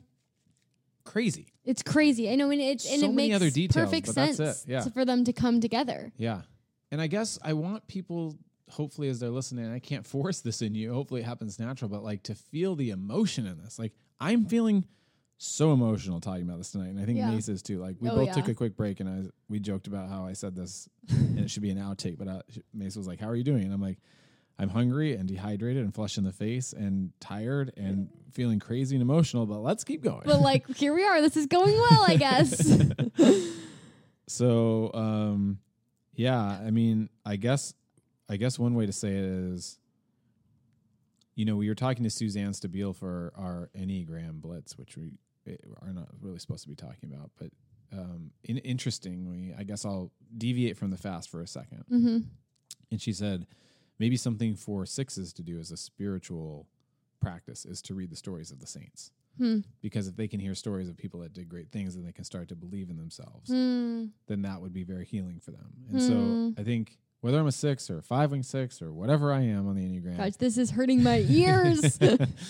[1.04, 1.52] Crazy.
[1.64, 2.30] It's crazy.
[2.30, 4.64] I know, and it and So it many makes other details, perfect sense.
[4.66, 4.82] Yeah.
[4.88, 6.12] for them to come together.
[6.16, 6.42] Yeah.
[6.90, 8.36] And I guess I want people,
[8.70, 10.92] hopefully, as they're listening, I can't force this in you.
[10.92, 13.78] Hopefully, it happens natural, but like to feel the emotion in this.
[13.78, 14.84] Like, I'm feeling
[15.42, 16.88] so emotional talking about this tonight.
[16.88, 17.30] And I think Yeah.
[17.30, 17.78] Mace is too.
[17.78, 20.34] Like, we Oh, both took a quick break and I we joked about how I
[20.34, 22.18] said this and it should be an outtake.
[22.18, 22.42] But uh,
[22.74, 23.64] Mace was like, How are you doing?
[23.64, 23.98] And I'm like,
[24.58, 29.00] I'm hungry and dehydrated and flushed in the face and tired and feeling crazy and
[29.00, 30.24] emotional, but let's keep going.
[30.26, 31.22] But like here we are.
[31.22, 32.70] This is going well, I guess.
[34.28, 35.58] so um
[36.14, 37.72] yeah, I mean, I guess
[38.30, 39.78] I guess one way to say it is
[41.36, 45.12] you know, we were talking to Suzanne Stabile for our Enneagram Blitz, which we
[45.46, 47.50] eh, are not really supposed to be talking about, but
[47.92, 52.18] um, in, interestingly, I guess I'll deviate from the fast for a 2nd hmm
[52.90, 53.46] And she said,
[53.98, 56.66] maybe something for sixes to do as a spiritual
[57.20, 59.10] practice is to read the stories of the saints.
[59.38, 59.60] Hmm.
[59.80, 62.24] Because if they can hear stories of people that did great things and they can
[62.24, 64.06] start to believe in themselves, Hmm.
[64.26, 65.72] then that would be very healing for them.
[65.88, 66.06] And Hmm.
[66.06, 69.40] so I think whether I'm a six or a five wing six or whatever I
[69.42, 71.98] am on the Enneagram, Gosh, this is hurting my ears.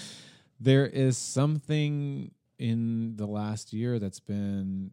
[0.61, 4.93] there is something in the last year that's been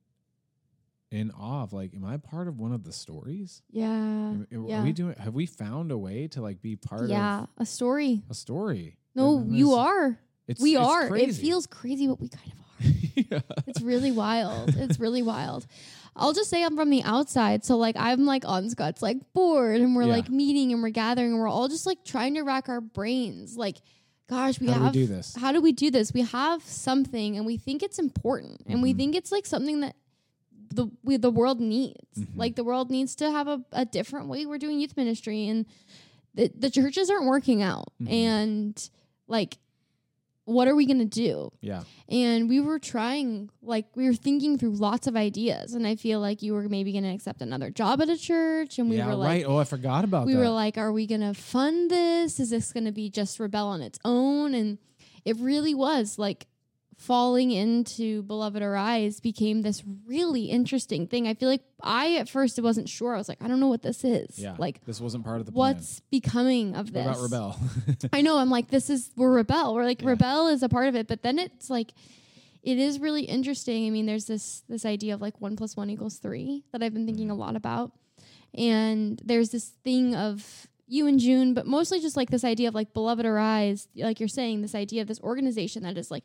[1.12, 3.62] in awe of like, am I part of one of the stories?
[3.70, 3.86] yeah.
[3.92, 4.84] Am- Are yeah.
[4.84, 5.16] we doing?
[5.20, 7.42] Have we found a way to like be part of Yeah.
[7.44, 8.24] of A story.
[8.30, 8.98] a story?
[9.16, 10.20] No, you are.
[10.48, 11.16] It's, we it's are.
[11.16, 12.64] It feels crazy, but we kind of are.
[13.16, 13.40] yeah.
[13.68, 14.76] It's really wild.
[14.78, 15.66] It's really wild.
[16.16, 17.64] I'll just say I'm from the outside.
[17.64, 20.14] So like I'm like on Scott's like board and we're Yeah.
[20.14, 23.56] like meeting and we're gathering and we're all just like trying to rack our brains.
[23.56, 23.78] Like,
[24.30, 25.36] gosh, we How do we have do this?
[25.36, 26.14] How do we do this?
[26.14, 28.98] We have something and we think it's important and we Mhm.
[28.98, 29.96] think it's like something that
[30.74, 31.98] the we, the world needs.
[32.20, 32.28] Mhm.
[32.36, 35.66] Like the world needs to have a, a different way we're doing youth ministry and
[36.34, 37.94] the, the churches aren't working out.
[38.02, 38.12] Mhm.
[38.12, 38.90] And
[39.28, 39.58] like
[40.48, 41.52] what are we going to do?
[41.60, 41.84] Yeah.
[42.08, 46.22] and we were trying like we were thinking through lots of ideas and i feel
[46.22, 49.08] like you were maybe going to accept another job at a church and we yeah,
[49.08, 49.46] were like right.
[49.46, 50.40] Oh, I forgot about we that.
[50.40, 53.68] were like are we going to fund this is this going to be just rebel
[53.68, 54.78] on its own and
[55.26, 56.48] it really was like
[56.98, 62.58] falling into beloved arise became this really interesting thing i feel like i at first
[62.58, 64.56] it wasn't sure i was like i don't know what this is yeah.
[64.58, 65.76] like this wasn't part of the plan.
[65.76, 67.60] what's becoming of What this about rebel?
[68.14, 68.40] I know.
[68.40, 69.76] I'm like, this is we're rebel.
[69.76, 70.10] We're like Yeah.
[70.10, 71.92] rebel is a part of it, but then it's like,
[72.64, 73.86] it is really interesting.
[73.86, 76.94] I mean, there's this this idea of like one plus one equals three that I've
[76.96, 77.42] been thinking a Mm-hmm.
[77.42, 77.92] lot about,
[78.56, 82.74] and there's this thing of you and June, but mostly just like this idea of
[82.76, 86.24] like beloved arise, like you're saying, this idea of this organization that is like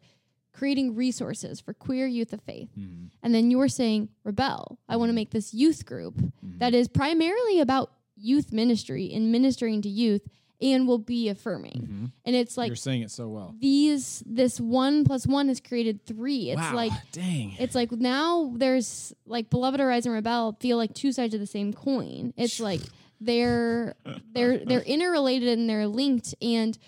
[0.52, 3.10] creating resources for queer youth of faith, Mhm.
[3.22, 4.78] and then you were saying rebel.
[4.88, 5.16] I want to Mhm.
[5.16, 6.58] make this youth group Mhm.
[6.58, 10.22] that is primarily about youth ministry and ministering to youth
[10.60, 11.88] and will be affirming.
[11.90, 12.12] Mhm.
[12.24, 13.56] And it's like You're saying it so well.
[13.58, 16.50] these this one plus one has created three.
[16.50, 16.76] It's wow.
[16.76, 17.56] like dang.
[17.58, 21.46] it's like now there's like beloved arise and rebel feel like two sides of the
[21.48, 22.32] same coin.
[22.36, 22.80] It's like
[23.20, 23.94] they're
[24.32, 26.78] they're they're interrelated and they're linked and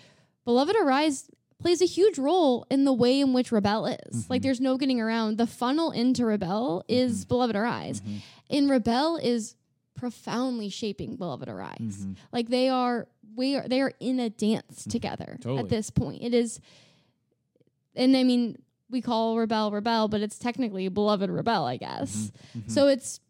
[0.45, 1.29] beloved arise
[1.59, 4.29] plays a huge role in the way in which rebel is.
[4.29, 4.43] Like Mhm.
[4.43, 5.37] there's no getting around.
[5.37, 7.27] The funnel into rebel is Mhm.
[7.29, 8.01] beloved arise.
[8.01, 8.21] Mhm.
[8.49, 9.55] And rebel is
[9.95, 12.17] profoundly shaping beloved arise Mhm.
[12.33, 15.59] like they are we are they are in a dance together Totally.
[15.59, 16.59] at this point it is
[17.95, 18.57] and i mean
[18.89, 22.29] we call rebel rebel but it's technically beloved rebel i guess
[22.67, 23.21] so it's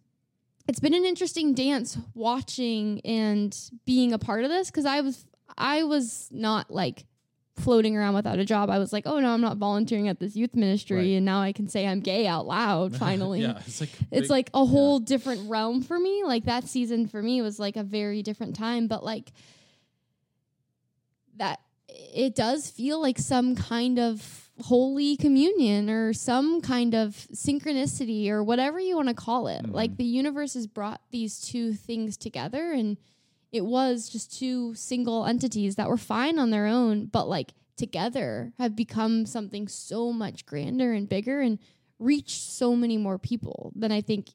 [0.67, 5.23] it's been an interesting dance watching and being a part of this because i was
[5.59, 7.05] i was not like
[7.55, 10.35] floating around without a job i was like oh no i'm not volunteering at this
[10.35, 11.07] youth ministry Right.
[11.17, 14.29] and now i can say i'm gay out loud finally yeah, it's like it's big-
[14.29, 16.23] like a whole different realm for me.
[16.25, 19.31] Like that season for me was like a very different time, but like
[21.37, 28.29] that it does feel like some kind of holy communion or some kind of synchronicity
[28.29, 29.63] or whatever you want to call it.
[29.65, 29.73] Mhm.
[29.73, 32.97] Like the universe has brought these two things together and
[33.55, 38.51] it was just two single entities that were fine on their own, but like together
[38.59, 41.57] have become something so much grander and bigger and
[41.99, 44.29] reached so many more people than I think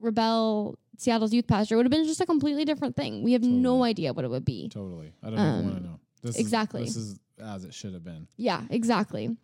[0.00, 3.22] Rebel Seattle's youth pastor would have been just a completely different thing.
[3.22, 4.68] We have no idea what it would be.
[4.68, 5.12] totally.
[5.22, 6.00] I don't even want Um, to know.
[6.22, 6.82] This exactly.
[6.84, 8.26] Is, this is as it should have been.
[8.36, 9.36] Yeah, exactly.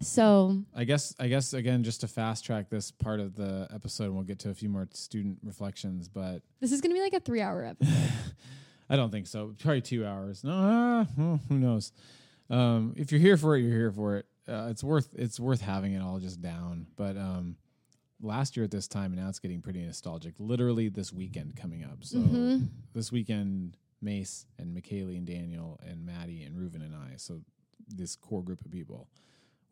[0.00, 4.04] So I guess I guess again just to fast track this part of the episode,
[4.06, 7.14] and we'll get to a few more student reflections, but this is gonna be like
[7.14, 8.12] a three hour episode.
[8.90, 9.54] I don't think so.
[9.58, 10.44] Probably two hours.
[10.44, 11.92] No, uh, well, who knows?
[12.50, 14.26] Um, if you're here for it, you're here for it.
[14.46, 16.86] Uh, it's worth it's worth having it all just down.
[16.96, 17.56] But um,
[18.20, 20.34] last year at this time, and now it's getting pretty nostalgic.
[20.38, 21.98] Literally this weekend coming up.
[22.02, 22.68] So Mhm.
[22.92, 27.14] this weekend, Mace and McKaylee and Daniel and Maddie and Reuven and I.
[27.16, 27.40] So
[27.88, 29.08] this core group of people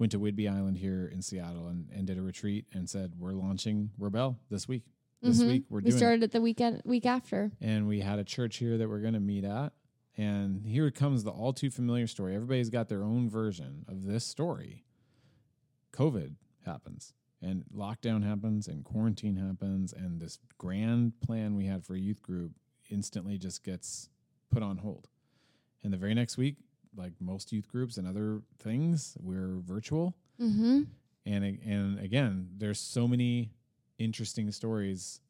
[0.03, 3.35] went to Whidbey Island here in Seattle and, and did a retreat and said we're
[3.35, 4.83] launching Rebel this week.
[5.21, 5.47] This Mhm.
[5.47, 7.53] week we're we doing it started it the weekend week after.
[7.61, 9.73] and we had a church here that we're going to meet at.
[10.17, 12.35] And here comes the all too familiar story.
[12.35, 14.85] Everybody's got their own version of this story.
[15.93, 16.35] COVID
[16.67, 22.01] happens, and lockdown happens, and quarantine happens, and this grand plan we had for a
[22.01, 22.51] youth group
[22.91, 24.09] instantly just gets
[24.51, 25.09] put on hold.
[25.85, 26.57] And the very next week,
[26.97, 30.15] like most youth groups and other things, we're virtual.
[30.41, 30.83] Mm-hmm.
[31.27, 33.51] And and again, there's so many
[33.99, 35.21] interesting stories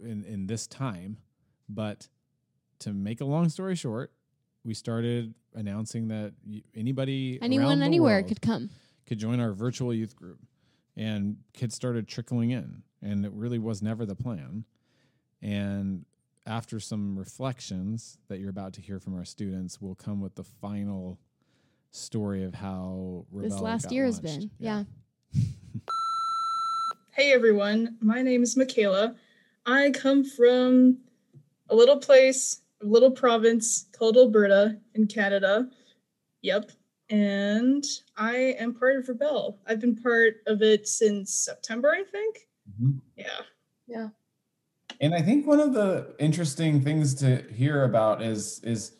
[0.00, 1.18] in in this time,
[1.68, 2.08] but
[2.80, 4.12] to make a long story short,
[4.64, 6.32] we started announcing that
[6.74, 8.70] anybody Anyone, anywhere could come.
[9.06, 10.38] could join our virtual youth group
[10.96, 14.64] and kids started trickling in and it really was never the plan
[15.42, 16.04] and
[16.46, 20.42] after some reflections that you're about to hear from our students we'll come with the
[20.44, 21.18] final
[21.90, 24.50] story of how this last got year has been.
[24.58, 24.84] Yeah.
[27.14, 29.14] Hey everyone, my name is Michaela.
[29.66, 30.96] I come from
[31.68, 35.68] a little place, a little province called Alberta in Canada.
[36.40, 36.70] Yep.
[37.10, 37.84] And
[38.16, 39.58] I am part of Rebel.
[39.66, 42.48] I've been part of it since September, I think.
[42.80, 43.02] Mhm.
[43.86, 44.08] Yeah.
[45.02, 48.92] And I think one of the interesting things to hear about is is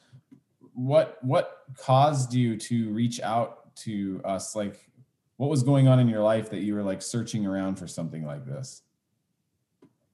[0.75, 4.91] what what caused you to reach out to us like
[5.37, 8.25] what was going on in your life that you were like searching around for something
[8.25, 8.83] like this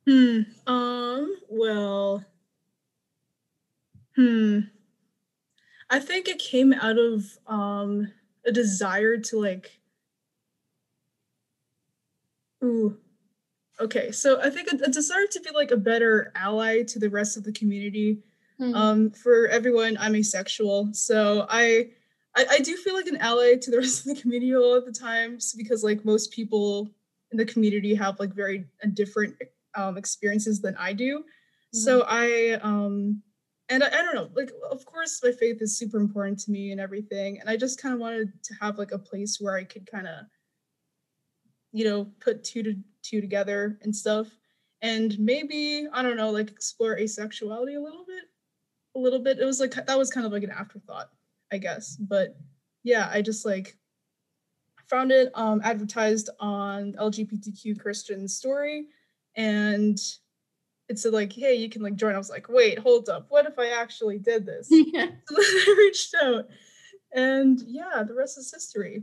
[0.08, 0.40] Hmm.
[0.66, 2.24] Um, well.
[4.16, 4.60] Hmm.
[5.90, 8.10] I think it came out of um
[8.46, 9.80] a desire to like
[12.64, 12.96] Ooh.
[13.80, 17.10] Okay, so I think a, a desire to be like a better ally to the
[17.10, 18.18] rest of the community.
[18.60, 18.74] Mhm.
[18.74, 21.90] Um, for everyone, I'm asexual, so I,
[22.34, 24.78] I I do feel like an ally to the rest of the community a lot
[24.78, 26.90] of the times because like most people
[27.30, 29.36] in the community have like very uh, different
[29.76, 31.24] um, experiences than I do.
[31.72, 33.22] So I um
[33.68, 36.72] and I, I don't know, like of course my faith is super important to me
[36.72, 37.38] and everything.
[37.40, 40.06] And I just kind of wanted to have like a place where I could kind
[40.08, 40.24] of,
[41.72, 42.74] you know, put two to
[43.08, 44.28] two together and stuff.
[44.82, 48.24] And maybe, I don't know, like explore asexuality a little bit.
[48.96, 49.38] A little bit.
[49.38, 51.10] It was like that was kind of like an afterthought,
[51.52, 51.96] I guess.
[51.96, 52.36] But
[52.82, 53.76] yeah, I just like
[54.88, 58.86] found it um advertised on LGBTQ Christian story
[59.36, 59.98] and
[60.88, 62.14] it said like, hey, you can like join.
[62.14, 63.26] I was like, wait, hold up.
[63.28, 64.68] What if I actually did this?
[64.72, 66.48] So then I reached out.
[67.12, 69.02] And yeah, the rest is history.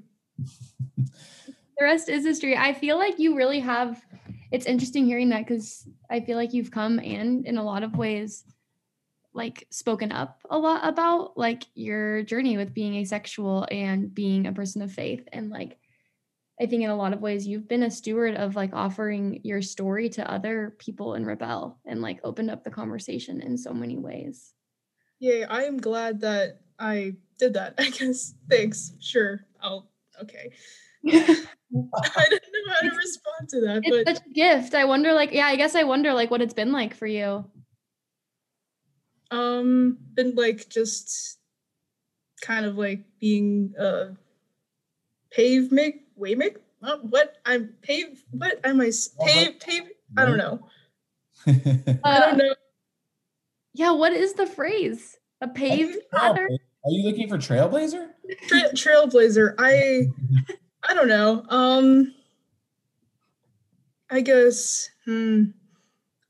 [1.77, 2.55] The rest is history.
[2.55, 4.03] I feel like you really have.
[4.51, 7.97] It's interesting hearing that because I feel like you've come and in a lot of
[7.97, 8.45] ways,
[9.33, 14.53] like spoken up a lot about like your journey with being asexual and being a
[14.53, 15.27] person of faith.
[15.33, 15.77] And like,
[16.59, 19.61] I think in a lot of ways you've been a steward of like offering your
[19.61, 23.97] story to other people in Rebel and like opened up the conversation in so many
[23.97, 24.53] ways.
[25.19, 27.73] Yay, I am glad that I did that.
[27.77, 28.35] I guess.
[28.49, 28.93] Thanks.
[29.01, 29.45] Sure.
[29.61, 29.89] I'll
[30.21, 30.51] okay.
[32.15, 34.73] I didn't know how to respond to that, it's but such a gift.
[34.73, 37.45] I wonder, like, yeah, I guess I wonder, like, what it's been like for you.
[39.31, 41.39] um been like just
[42.41, 44.05] kind of like being uh
[45.31, 48.91] pave make way make uh, what I'm pave what am I
[49.25, 49.83] pave pave
[50.17, 50.59] I don't know.
[51.47, 52.55] I Uh, don't know.
[53.73, 55.17] Yeah, what is the phrase?
[55.41, 56.57] A paved pattern?
[56.85, 58.11] Are you looking for Trailblazer?
[58.47, 59.55] Tra- trailblazer.
[59.57, 60.07] I
[60.87, 61.45] I don't know.
[61.49, 62.13] Um
[64.09, 65.45] I guess hmm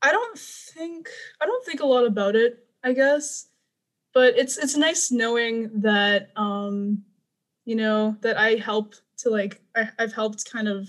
[0.02, 1.08] I don't think
[1.40, 3.48] I don't think a lot about it, I guess.
[4.14, 7.02] But it's it's nice knowing that um
[7.64, 10.88] you know that I help to like I, I've helped kind of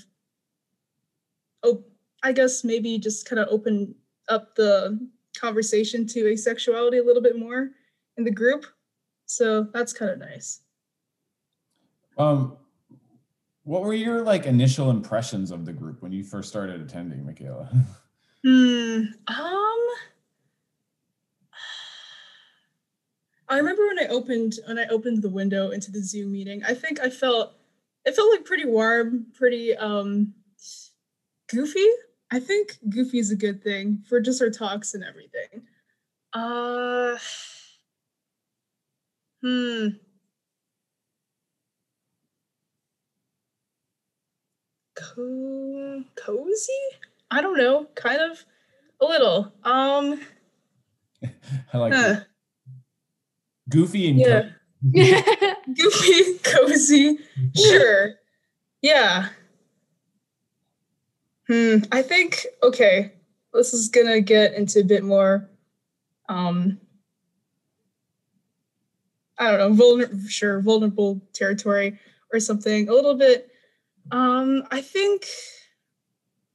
[1.63, 1.83] oh
[2.23, 3.95] I guess maybe just kind of open
[4.29, 4.99] up the
[5.37, 7.71] conversation to asexuality a little bit more
[8.17, 8.65] in the group.
[9.25, 10.61] So that's kind of nice.
[12.17, 12.57] Um,
[13.67, 17.69] what were your like initial impressions of the group when you first started attending, Michaela?
[18.45, 19.01] Hmm.
[19.27, 19.87] Um.
[23.49, 26.63] I remember when I opened when I opened the window into the Zoom meeting.
[26.63, 27.55] I think I felt
[28.05, 30.33] it felt like pretty warm, pretty um
[31.49, 31.87] goofy.
[32.31, 35.63] I think goofy is a good thing for just our talks and everything.
[36.31, 37.17] Uh.
[39.41, 39.87] Hmm.
[44.97, 46.73] Co- cozy?
[47.29, 48.43] I don't know, kind of
[48.99, 49.53] a little.
[49.63, 50.19] Um
[51.73, 52.25] I like it.
[53.69, 54.49] Goofy and yeah.
[55.75, 57.19] Goofy, cozy,
[57.55, 58.15] sure.
[58.81, 59.29] Yeah.
[61.47, 63.13] Hmm, I think okay,
[63.53, 65.49] this is gonna get into a bit more
[66.29, 66.79] um
[69.37, 71.99] I don't know, vulnerable sure, vulnerable territory
[72.33, 72.89] or something.
[72.89, 73.51] A little bit.
[74.11, 75.25] Um, I think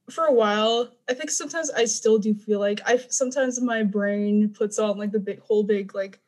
[0.09, 4.49] for a while, I think sometimes I still do feel like I sometimes my brain
[4.49, 6.19] puts on like the big whole big like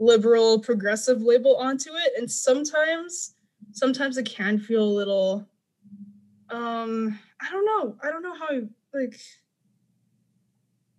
[0.00, 3.34] liberal progressive label onto it and sometimes
[3.72, 5.46] sometimes it can feel a little
[6.48, 8.48] um i don't know i don't know how
[8.94, 9.20] like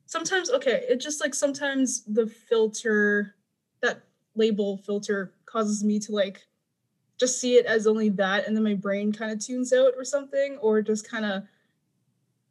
[0.06, 3.36] sometimes okay it just like sometimes the filter
[3.82, 4.04] that
[4.36, 6.46] label filter causes me to like
[7.22, 10.04] just see it as only that and then my brain kind of tunes out or
[10.04, 11.44] something or just kind of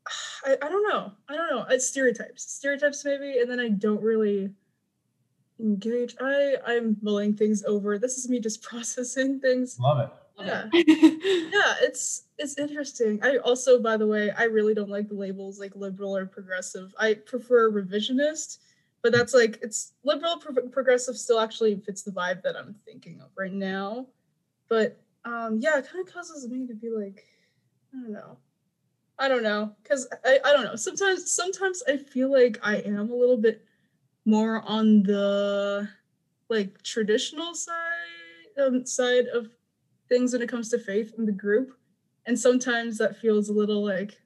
[0.46, 1.12] I, I don't know.
[1.28, 1.66] I don't know.
[1.68, 2.44] It's stereotypes.
[2.50, 4.50] Stereotypes maybe and then i don't really
[5.58, 6.14] engage.
[6.20, 7.98] I i'm mulling things over.
[7.98, 9.78] This is me just processing things.
[9.80, 10.10] Love it.
[10.46, 10.66] yeah.
[10.72, 13.18] Yeah it's it's interesting.
[13.24, 16.94] I also by the way i really don't like the labels like liberal or progressive.
[16.96, 18.58] I prefer revisionist
[19.02, 23.18] but that's like it's liberal pro- progressive still actually fits the vibe that i'm thinking
[23.22, 24.06] of right now
[24.70, 27.26] but um yeah it kind of causes me to be like
[27.94, 28.38] i don't know.
[29.18, 30.76] I don't know because I, I don't know.
[30.76, 33.66] Sometimes sometimes i feel like i am a little bit
[34.24, 35.86] more on the
[36.48, 39.48] like traditional side um, side of
[40.08, 41.76] things when it comes to faith in the group.
[42.26, 44.18] And sometimes that feels a little like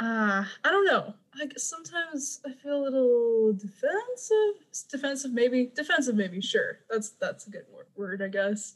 [0.00, 4.66] uh i don't know like sometimes i feel a little defensive.
[4.90, 6.80] Defensive maybe defensive maybe sure.
[6.90, 7.66] That's that's a good
[7.96, 8.74] word i guess.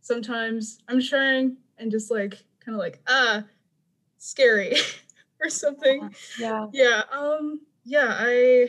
[0.00, 3.44] Sometimes i'm trying and just like kind of like ah
[4.18, 4.74] scary
[5.42, 6.10] or something.
[6.38, 6.66] Yeah.
[6.72, 8.68] yeah um yeah i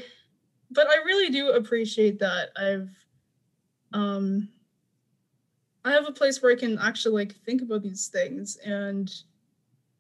[0.70, 2.90] but i really do appreciate that i've
[3.94, 4.48] um
[5.84, 9.12] i have a place where i can actually like think about these things and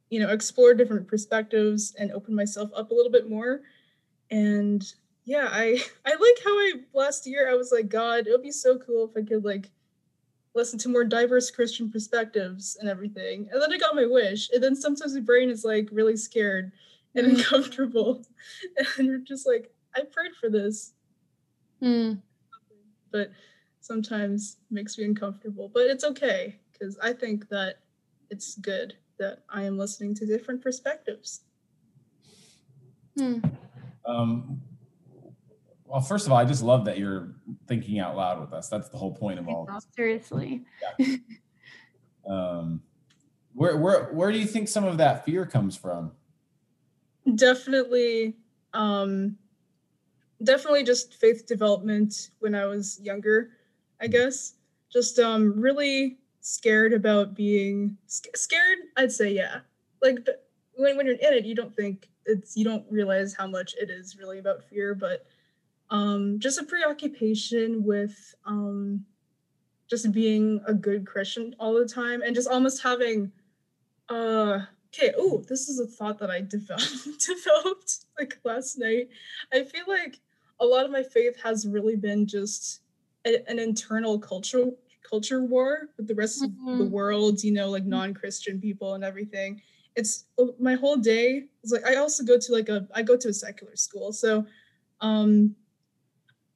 [0.09, 3.61] you know explore different perspectives and open myself up a little bit more.
[4.31, 4.83] And
[5.25, 8.51] yeah i i like how i last year i was like god it would be
[8.51, 9.69] so cool if i could like
[10.55, 13.47] listen to more diverse christian perspectives and everything.
[13.51, 14.49] And then i got my wish.
[14.51, 16.71] And then sometimes my brain is like really scared
[17.15, 17.31] and Mhm.
[17.37, 18.23] uncomfortable.
[18.97, 20.93] And you're just like i prayed for this.
[21.81, 22.13] Hmm.
[23.11, 23.29] but
[23.81, 27.79] sometimes makes me uncomfortable but it's okay because i think that
[28.29, 31.41] it's good that i am listening to different perspectives
[33.17, 33.39] Hmm.
[34.05, 34.61] Um,
[35.85, 37.33] well, first of all, I just love that you're
[37.67, 38.69] thinking out loud with us.
[38.69, 39.65] That's the whole point of all.
[39.67, 39.87] No, This.
[39.95, 40.63] seriously.
[42.29, 42.81] Um,
[43.53, 46.11] where where where do you think some of that fear comes from?
[47.35, 48.35] definitely
[48.73, 49.35] um
[50.43, 53.49] definitely just faith development when i was younger
[53.99, 54.53] i guess
[54.91, 59.59] just um really scared about being scared i'd say yeah.
[60.01, 60.25] Like
[60.75, 63.89] when, when you're in it you don't think it's you don't realize how much it
[63.89, 65.25] is really about fear but
[65.89, 69.05] um just a preoccupation with um
[69.89, 73.31] just being a good christian all the time and just almost having
[74.09, 74.59] uh
[74.93, 79.09] okay oh this is a thought that i developed developed like last night.
[79.53, 80.19] I feel like
[80.59, 82.81] a lot of my faith has really been just
[83.25, 84.71] a- an internal culture
[85.09, 86.91] culture war with the rest of the Mhm.
[86.91, 89.61] world you know like non-christian people and everything.
[89.95, 93.15] It's uh, my whole day is like i also go to like a i go
[93.17, 94.11] to a secular school.
[94.13, 94.45] So
[95.01, 95.55] um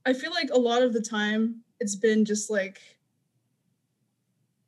[0.06, 2.80] i feel like a lot of the time it's been just like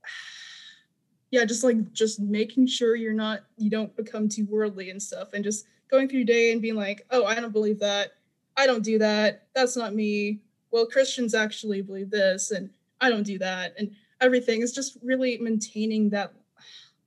[1.32, 5.34] yeah just like just making sure you're not you don't become too worldly and stuff
[5.34, 8.14] and just going through your day and being like oh i don't believe that.
[8.56, 9.48] I don't do that.
[9.56, 10.42] That's not me.
[10.72, 12.70] Well christians actually believe this and
[13.04, 13.76] i don't do that.
[13.78, 16.34] And everything is just really maintaining that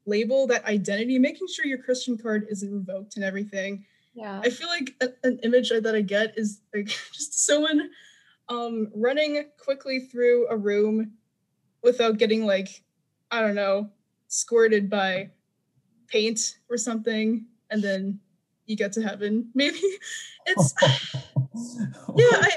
[0.04, 3.84] label that identity making sure your christian card isn't revoked and everything.
[4.14, 4.40] Yeah.
[4.42, 7.90] I feel like a, an image that I get is like just someone
[8.48, 11.12] um running quickly through a room
[11.82, 12.82] without getting like
[13.30, 13.90] I don't know
[14.28, 15.30] squirted by
[16.08, 18.20] paint or something and then
[18.66, 19.50] you get to heaven.
[19.54, 19.80] Maybe
[20.44, 20.74] it's
[22.16, 22.50] yeah I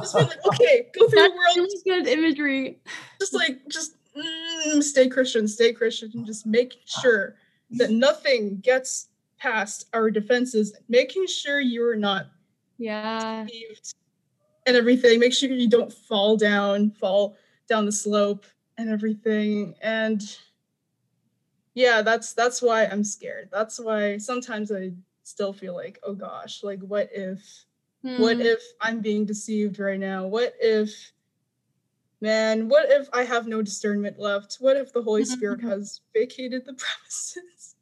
[0.00, 2.80] just been like okay go through That's the world really good imagery.
[3.20, 7.36] just like just mm, stay christian stay christian and just make sure
[7.72, 9.08] that nothing gets
[9.38, 12.26] past our defenses making sure you're not
[12.78, 13.44] Yeah.
[13.44, 13.94] deceived
[14.66, 17.36] and everything make sure you don't fall down fall
[17.68, 18.44] down the slope
[18.78, 20.36] and everything and
[21.74, 24.90] yeah that's that's why i'm scared that's why sometimes i
[25.22, 27.64] still feel like oh gosh like what if
[28.02, 28.42] what Hmm.
[28.42, 30.26] if i'm being deceived right now?
[30.26, 31.12] What if
[32.22, 34.56] man what if i have no discernment left?
[34.60, 37.74] What if the holy spirit has vacated the premises?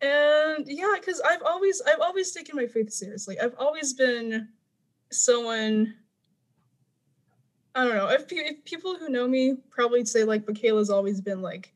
[0.00, 3.38] And yeah because i've always i've always taken my faith seriously.
[3.40, 4.48] I've always been
[5.10, 5.94] someone
[7.74, 11.40] i don't know if, if people who know me probably say like michaela's always been
[11.42, 11.72] like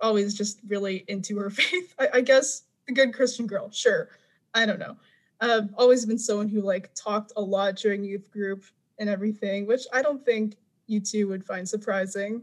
[0.00, 1.94] always just really into her faith.
[1.98, 4.08] I, I guess the good christian girl sure.
[4.54, 4.96] I don't know
[5.40, 8.64] I've always been someone who like talked a lot during youth group
[8.98, 10.56] and everything, which I don't think
[10.86, 12.42] you two would find surprising.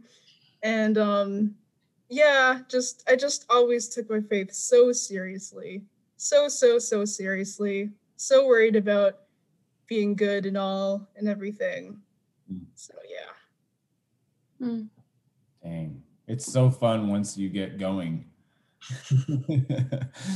[0.63, 1.55] And um
[2.09, 5.83] yeah, just I just always took my faith so seriously.
[6.17, 7.91] So so so seriously.
[8.15, 9.19] So worried about
[9.87, 11.99] being good and all and everything.
[12.51, 12.61] Mm.
[12.75, 14.67] So yeah.
[14.67, 14.87] Mm.
[15.61, 16.01] Dang.
[16.27, 18.25] It's so fun once you get going.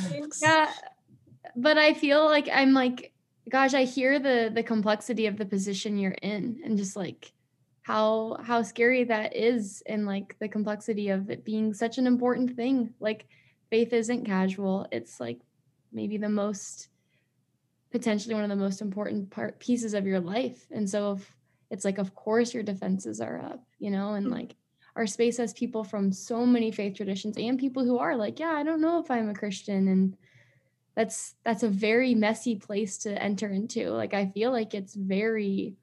[0.09, 0.41] Thanks.
[0.49, 0.71] Yeah,
[1.55, 3.13] but I feel like I'm like,
[3.49, 7.33] gosh, I hear the the complexity of the position you're in, and just like
[7.83, 12.55] how how scary that is, and like the complexity of it being such an important
[12.55, 12.93] thing.
[12.99, 13.27] Like
[13.69, 15.41] faith isn't casual; it's like
[15.91, 16.89] maybe the most
[17.91, 21.35] potentially one of the most important part pieces of your life, and so if
[21.71, 24.31] it's like, of course, your defenses are up, you know, and Mm.
[24.31, 24.55] like
[24.95, 28.51] our space has people from so many faith traditions and people who are like, yeah,
[28.51, 30.17] I don't know if I'm a Christian and
[30.99, 33.89] that's that's a very messy place to enter into.
[33.89, 35.77] Like I feel like it's very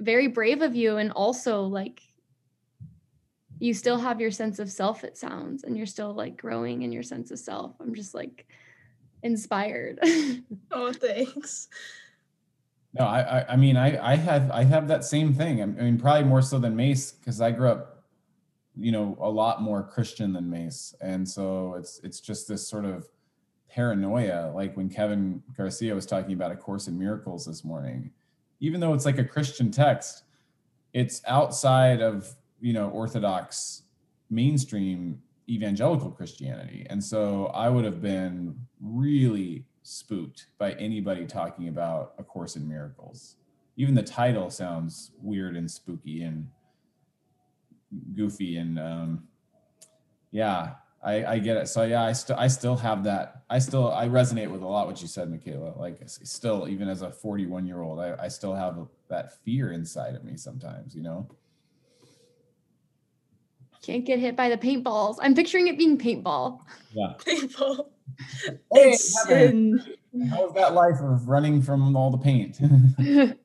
[0.00, 2.02] very brave of you and also like
[3.60, 6.90] you still have your sense of self it sounds and you're still like growing in
[6.90, 7.76] your sense of self.
[7.78, 8.44] I'm just like
[9.22, 10.00] inspired.
[10.72, 11.68] Oh, thanks.
[12.98, 15.60] No, I, I, I mean, I, I have, I have that same thing.
[15.62, 18.04] I mean, probably more so than Mace, because I grew up,
[18.76, 22.84] you know, a lot more Christian than Mace, and so it's, it's just this sort
[22.84, 23.08] of
[23.70, 24.52] paranoia.
[24.54, 28.10] Like when Kevin Garcia was talking about A Course in Miracles this morning,
[28.60, 30.24] even though it's like a Christian text,
[30.92, 33.82] it's outside of you know Orthodox
[34.28, 42.14] mainstream evangelical Christianity, and so I would have been really spooked by anybody talking about
[42.18, 43.36] A Course in Miracles.
[43.76, 46.46] Even the title sounds weird and spooky and
[48.14, 49.24] goofy and um,
[50.30, 51.68] yeah, I, I get it.
[51.68, 53.42] So yeah, I still I still have that.
[53.48, 55.72] I still I resonate with a lot what you said, Michaela.
[55.76, 60.14] Like still, even as a 41 year old, I, I still have that fear inside
[60.14, 60.94] of me sometimes.
[60.94, 61.28] You know.
[63.82, 65.16] Can't get hit by the paintballs.
[65.20, 66.60] I'm picturing it being paintball.
[66.92, 67.14] Yeah.
[67.24, 67.92] People.
[68.74, 69.82] Hey, it's Kevin.
[70.12, 70.28] sin.
[70.28, 72.58] How's that life of running from all the paint?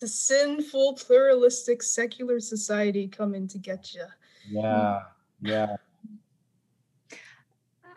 [0.00, 4.04] The sinful, pluralistic, secular society coming to get you.
[4.48, 5.00] yeah.
[5.40, 5.76] Yeah.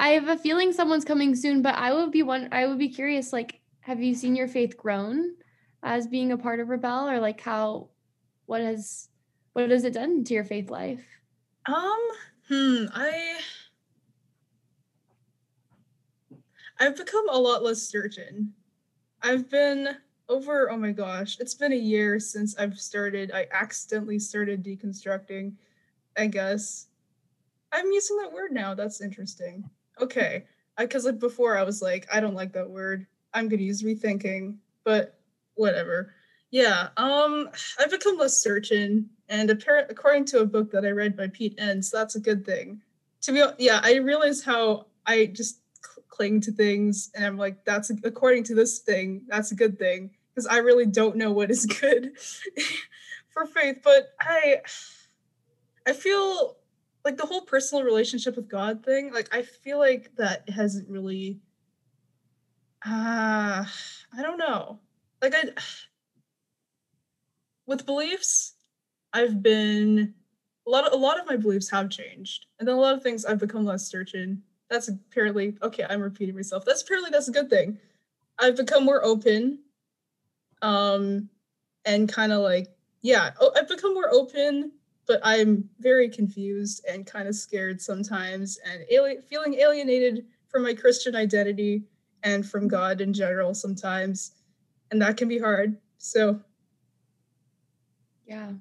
[0.01, 2.89] I have a feeling someone's coming soon, but I would be one I would be
[2.89, 5.35] curious like have you seen your faith grown
[5.83, 7.89] as being a part of Rebel or like how
[8.47, 9.09] what has
[9.53, 11.05] what has it done to your faith life?
[11.67, 11.99] Um,
[12.47, 13.37] hmm, I
[16.79, 18.53] I've become a lot less certain.
[19.21, 19.97] I've been
[20.29, 25.53] over, oh my gosh, it's been a year since I've started, I accidentally started deconstructing,
[26.17, 26.87] I guess.
[27.71, 28.73] I'm using that word now.
[28.73, 29.69] That's interesting.
[30.01, 30.45] Okay.
[30.77, 33.05] Because like before I was like, I don't like that word.
[33.33, 35.19] I'm gonna use rethinking, but
[35.55, 36.13] whatever.
[36.49, 37.49] Yeah, um,
[37.79, 41.55] I've become less certain, and apparent according to a book that I read by Pete
[41.57, 42.81] Enns, that's a good thing.
[43.21, 47.63] To be, yeah, I realize how I just cl- cling to things, and I'm like,
[47.63, 51.51] that's according to this thing, that's a good thing, because I really don't know what
[51.51, 52.17] is good
[53.29, 53.77] for faith.
[53.81, 54.61] But I,
[55.87, 56.57] I feel
[57.03, 61.39] like the whole personal relationship with God thing, like I feel like that hasn't really.
[62.85, 64.79] Uh, I don't know.
[65.21, 65.43] Like I
[67.65, 68.55] with beliefs,
[69.13, 70.13] I've been
[70.67, 72.47] a lot of a lot of my beliefs have changed.
[72.59, 74.43] And then a lot of things I've become less certain.
[74.69, 76.65] That's apparently okay, I'm repeating myself.
[76.65, 77.77] That's apparently that's a good thing.
[78.39, 79.59] I've become more open.
[80.61, 81.29] Um
[81.85, 82.67] and kind of like
[83.01, 84.71] yeah, oh, I've become more open,
[85.11, 90.73] but I'm very confused and kind of scared sometimes and ali- feeling alienated from my
[90.73, 91.83] Christian identity
[92.23, 94.35] and from God in general sometimes.
[94.89, 95.75] And that can be hard.
[95.97, 96.39] So
[98.25, 98.53] Yeah.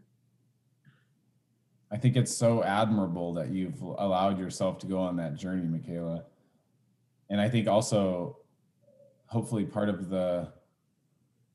[1.92, 6.24] I think it's so admirable that you've allowed yourself to go on that journey, Michaela.
[7.28, 8.38] And I think also,
[9.26, 10.52] hopefully, part of the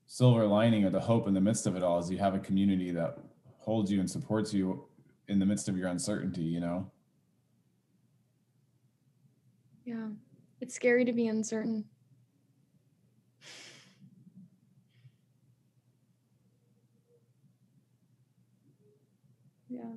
[0.07, 2.39] silver lining or the hope in the midst of it all is you have a
[2.39, 3.17] community that
[3.65, 4.85] holds you and supports you
[5.27, 6.89] in the midst of your uncertainty, you know?
[9.83, 10.07] Yeah.
[10.61, 11.83] It's scary to be uncertain.
[19.69, 19.95] Yeah.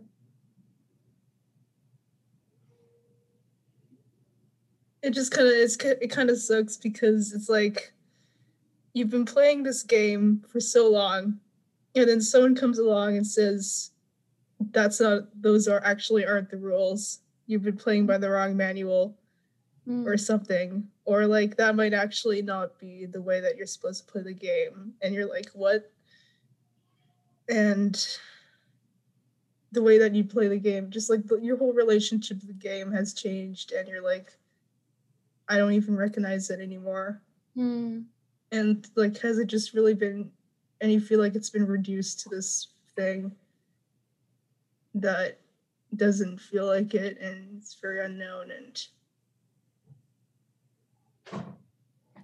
[5.03, 7.93] it just kind of it's it kind of sucks because it's like
[8.95, 11.39] you've been playing this game for so long
[11.99, 13.91] and then someone comes along and says
[14.73, 17.21] that's not those are actually aren't the rules.
[17.47, 19.17] You've been playing by the wrong manual
[19.89, 20.05] Mm.
[20.07, 20.87] or something.
[21.07, 24.35] Or like that might actually not be the way that you're supposed to play the
[24.35, 24.93] game.
[25.01, 25.91] And you're like what?
[27.49, 27.97] And
[29.73, 32.53] the way that you play the game just like the, your whole relationship to the
[32.53, 34.33] game has changed and you're like
[35.49, 37.21] i don't even recognize it anymore.
[37.57, 38.05] Mm.
[38.53, 40.31] and like has it just really been
[40.81, 43.33] and you feel like it's been reduced to this thing
[44.95, 45.39] that
[45.97, 48.87] doesn't feel like it and it's very unknown and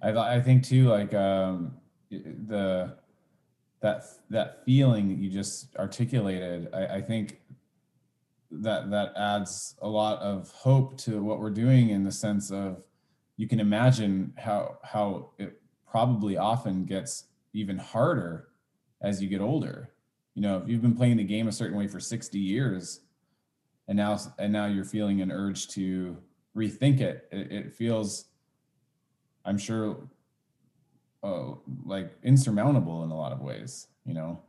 [0.01, 1.77] I I think too like um
[2.11, 2.97] the
[3.81, 7.41] that that feeling that you just articulated I, I think
[8.51, 12.83] that that adds a lot of hope to what we're doing in the sense of
[13.37, 17.25] you can imagine how how it probably often gets
[17.55, 18.49] even harder
[19.01, 19.91] as you get older.
[20.33, 23.01] You know if you've been playing the game a certain way for 60 years
[23.87, 26.17] and now and now you're feeling an urge to
[26.55, 28.25] rethink it it, it feels
[29.45, 30.09] i'm sure
[31.23, 31.51] uh,
[31.85, 34.39] like insurmountable in a lot of ways you know?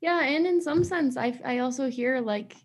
[0.00, 2.56] Yeah, and in some sense, I I also hear like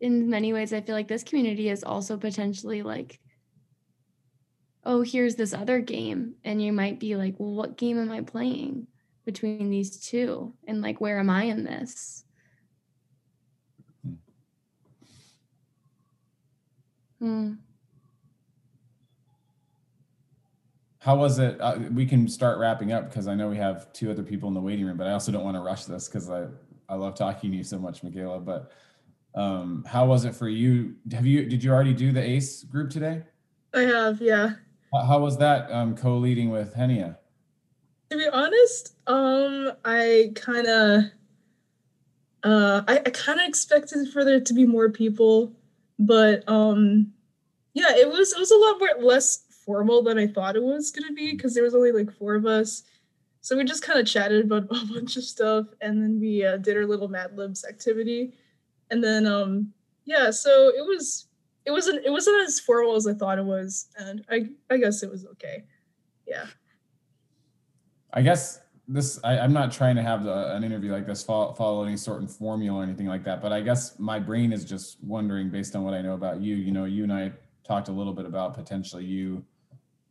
[0.00, 3.20] in many ways, I feel like this community is also potentially like,
[4.84, 8.20] oh, here's this other game, and you might be like, well, what game am I
[8.20, 8.86] playing
[9.24, 12.24] between these two, and like, where am I in this?
[17.20, 17.52] Hmm.
[20.98, 21.60] how was it?
[21.60, 24.54] Uh, we can start wrapping up because i know we have two other people in
[24.54, 26.46] the waiting room but i also don't want to rush this because i
[26.88, 28.72] i love talking to you so much michaela but
[29.34, 30.94] um how was it for you?
[31.12, 33.22] Have you did you already do the ace group today?
[33.74, 34.54] I have yeah
[34.92, 37.16] how, was that um co-leading with henia?
[38.10, 41.04] To be honest um i kind of
[42.44, 45.52] uh i, I kind of expected for there to be more people
[45.98, 47.12] but um
[47.72, 50.90] yeah it was it was a lot more less formal than i thought it was
[50.90, 52.82] to be because there was only like four of us.
[53.40, 56.58] So we just kind of chatted about a bunch of stuff and then we uh,
[56.58, 58.34] did our little mad libs activity.
[58.90, 59.72] And then um
[60.04, 61.28] yeah so it was
[61.64, 65.02] it wasn't it wasn't as formal as i thought it was and i i guess
[65.02, 65.64] it was okay
[66.26, 66.46] yeah
[68.12, 71.54] I guess this I, I'm not trying to have the, an interview like this follow,
[71.54, 74.64] follow any sort of formula or anything like that, but I guess my brain is
[74.64, 76.56] just wondering based on what I know about you.
[76.56, 77.32] You know, you and I
[77.66, 79.44] talked a little bit about potentially you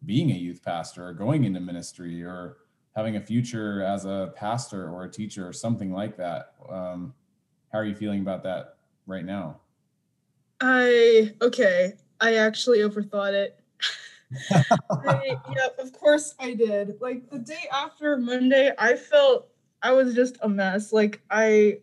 [0.05, 2.57] being a youth pastor or going into ministry or
[2.95, 6.53] having a future as a pastor or a teacher or something like that.
[6.69, 7.13] Um,
[7.71, 9.60] how are you feeling about that right now?
[10.61, 11.93] I okay.
[12.19, 13.59] I actually overthought it.
[14.51, 17.01] I, yeah, of course I did.
[17.01, 19.49] Like the day after Monday, I felt
[19.81, 20.93] I was just a mess.
[20.93, 21.79] Like I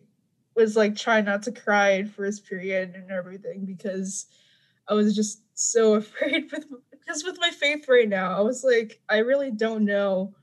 [0.55, 4.27] was like trying not to cry in first period and everything because
[4.87, 9.01] I was just so afraid with because with my faith right now, I was like,
[9.09, 10.33] I really don't know.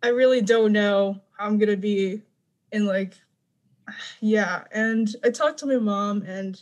[0.00, 2.22] I really don't know how I'm gonna be
[2.70, 3.14] in like
[4.20, 4.64] yeah.
[4.72, 6.60] And I talked to my mom and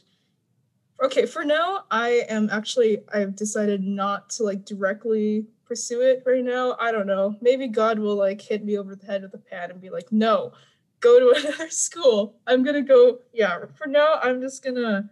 [1.02, 6.42] okay for now i am actually i've decided not to like directly pursue it right
[6.44, 6.76] now.
[6.80, 7.36] I don't know.
[7.40, 10.10] Maybe god will like hit me over the head with a pad and be like
[10.10, 10.52] no
[10.98, 12.34] go to another school.
[12.48, 15.08] I'm gonna go yeah for now i'm just gonna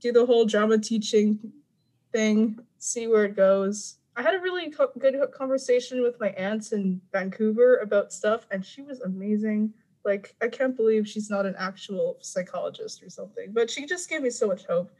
[0.00, 1.52] do the whole drama teaching
[2.12, 3.96] thing see where it goes.
[4.14, 8.64] I had a really co- good conversation with my aunts in vancouver about stuff and
[8.64, 13.70] she was amazing like i can't believe she's not an actual psychologist or something but
[13.70, 14.90] she just gave me so much hope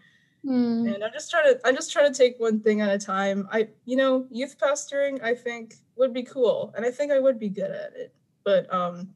[0.45, 0.87] Hmm.
[0.89, 3.49] and i'm just trying to i'm just trying to take one thing at a time
[3.53, 7.39] i you know youth pastoring i think would be cool and i think i would
[7.39, 8.13] be good at it
[8.45, 9.09] but um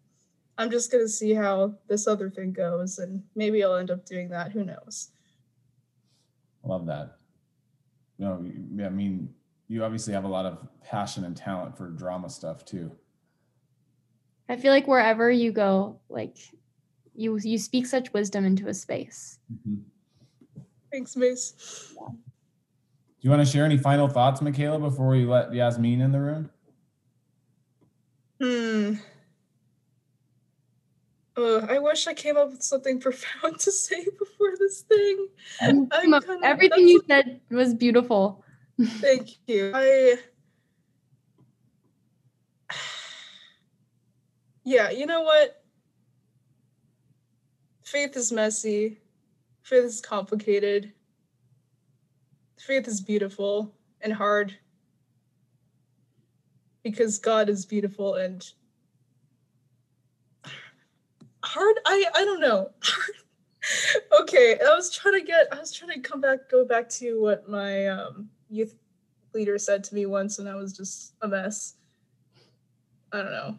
[0.56, 4.28] i'm just gonna see how this other thing goes and maybe i'll end up doing
[4.28, 5.10] that who knows
[6.64, 7.18] Love that.
[8.18, 9.32] No, you- I mean,
[9.68, 12.90] you obviously have a lot of passion and talent for drama stuff too.
[14.48, 16.36] I feel like wherever you go, like
[17.14, 19.38] you you speak such wisdom into a space.
[20.92, 26.00] thanks mace Do you want to share any final thoughts, Michaela, before we let Yasmin
[26.00, 26.50] in the room?
[28.40, 28.94] hmm
[31.38, 35.26] uh, I wish I came up with something profound to say before this thing.
[35.60, 38.42] I'm Come up- kinda- Everything you said was beautiful.
[39.00, 39.70] Thank you.
[39.74, 40.16] I
[44.66, 45.62] Yeah, you know what?
[47.84, 48.98] Faith is messy.
[49.62, 50.92] Faith is complicated.
[52.58, 54.58] Faith is beautiful and hard.
[56.82, 58.44] Because God is beautiful and
[61.44, 62.70] hard I I don't know.
[64.20, 67.22] okay, I was trying to get I was trying to come back go back to
[67.22, 68.74] what my um youth
[69.32, 71.74] leader said to me once and I was just a mess.
[73.12, 73.58] I don't know.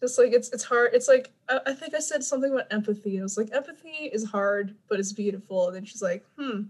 [0.00, 0.90] Just like it's it's hard.
[0.92, 3.18] It's like I, I think I said something about empathy.
[3.18, 5.68] I was like, empathy is hard, but it's beautiful.
[5.68, 6.62] And then she's like, hmm,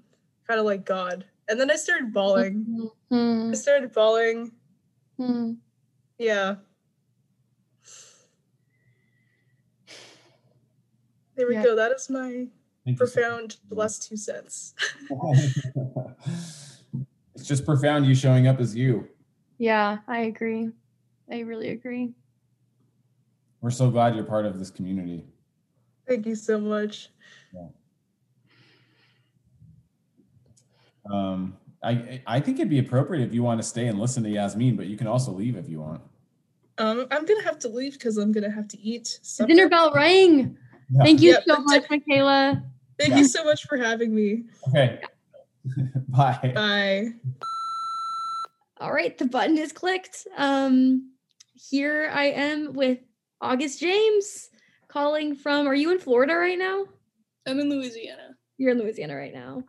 [0.46, 1.24] kind of like God.
[1.48, 2.90] And then I started bawling.
[3.10, 3.50] Hmm.
[3.50, 4.52] I started bawling.
[5.16, 5.54] Hmm.
[6.18, 6.56] Yeah.
[11.36, 11.62] There we Yeah.
[11.64, 11.76] go.
[11.76, 12.46] That is my
[12.84, 14.74] Thank you so profound last two cents.
[17.34, 19.08] it's just profound you showing up as you.
[19.58, 20.70] Yeah, I agree.
[21.30, 22.14] I really agree.
[23.66, 25.24] We're so glad you're part of this community.
[26.06, 27.09] Thank you so much.
[31.12, 34.30] Um, I I think it'd be appropriate if you want to stay and listen to
[34.30, 36.01] Yasmin, but you can also leave if you want.
[36.78, 39.18] Um, I'm gonna have to leave because I'm gonna have to eat.
[39.20, 39.48] The supper.
[39.48, 40.56] dinner bell rang.
[40.88, 41.02] Yeah.
[41.02, 42.62] Thank you Yeah, so but much, Michaela.
[43.01, 43.18] Thank Yeah.
[43.18, 44.44] you so much for having me.
[44.68, 45.01] Okay.
[46.09, 46.52] Bye.
[46.55, 47.06] Bye.
[48.80, 50.28] All right, the button is clicked.
[50.36, 51.10] Um,
[51.56, 52.98] here I am with
[53.40, 54.50] August James
[54.88, 55.66] calling from.
[55.66, 56.86] Are you in Florida right now?
[57.46, 58.36] I'm in Louisiana.
[58.58, 59.62] You're in Louisiana right now.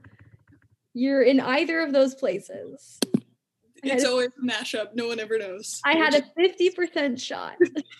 [0.94, 3.00] You're in either of those places.
[3.16, 3.20] I
[3.84, 4.96] It's always a mashup.
[4.96, 5.80] No one ever knows.
[5.86, 7.56] I had a 50% shot.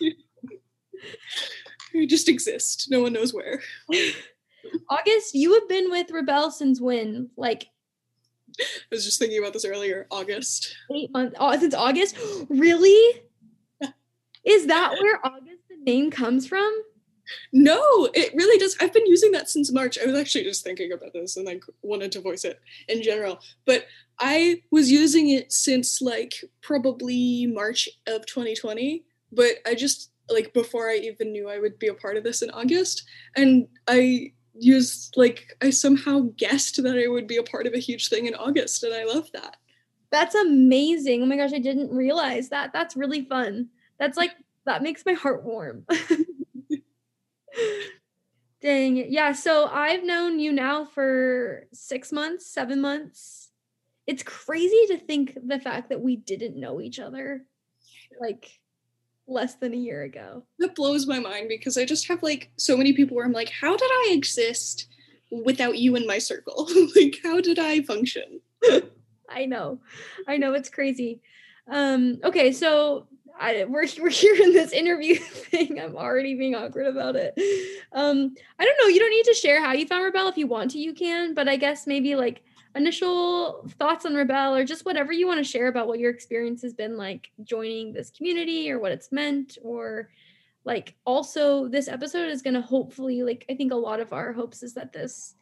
[1.94, 2.88] we just exist.
[2.90, 3.62] No one knows where.
[4.90, 7.30] August, you have been with Rebel since when?
[7.36, 7.68] Like
[8.60, 10.06] I was just thinking about this earlier.
[10.10, 10.74] August.
[10.92, 11.36] eight months.
[11.38, 12.16] Oh, since August?
[12.48, 13.22] Really?
[14.44, 15.57] Is that where August
[15.88, 16.70] name comes from?
[17.52, 18.76] No, it really does.
[18.80, 19.98] I've been using that since March.
[19.98, 23.40] I was actually just thinking about this and like wanted to voice it in general.
[23.66, 23.86] But
[24.18, 29.04] I was using it since like probably March of 2020.
[29.32, 32.42] But I just like before I even knew I would be a part of this
[32.42, 33.04] in August.
[33.36, 37.78] And I used like I somehow guessed that I would be a part of a
[37.78, 38.82] huge thing in August.
[38.82, 39.56] And I love that.
[40.10, 41.22] That's amazing.
[41.22, 42.72] Oh my gosh, I didn't realize that.
[42.72, 43.68] That's really fun.
[43.98, 44.32] That's like
[44.68, 45.86] that makes my heart warm.
[48.60, 49.10] Dang.
[49.10, 53.48] Yeah, so I've known you now for 6 months, 7 months.
[54.06, 57.46] It's crazy to think the fact that we didn't know each other
[58.20, 58.60] like
[59.26, 60.44] less than a year ago.
[60.58, 63.50] That blows my mind because I just have like so many people where I'm like,
[63.50, 64.88] how did I exist
[65.30, 66.68] without you in my circle?
[66.96, 68.40] like, how did I function?
[69.30, 69.80] I know.
[70.26, 71.22] I know it's crazy.
[71.70, 73.06] Um okay, so
[73.40, 75.80] I, we're we're here in this interview thing.
[75.80, 77.34] I'm already being awkward about it.
[77.92, 80.46] Um I don't know, you don't need to share how you found Rebel if you
[80.46, 82.42] want to, you can, but I guess maybe like
[82.74, 86.62] initial thoughts on Rebel or just whatever you want to share about what your experience
[86.62, 90.10] has been like joining this community or what it's meant or
[90.64, 94.32] like also this episode is going to hopefully like I think a lot of our
[94.32, 95.34] hopes is that this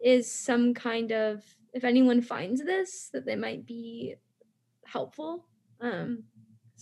[0.00, 4.16] is some kind of if anyone finds this that they might be
[4.84, 5.46] helpful
[5.80, 6.24] um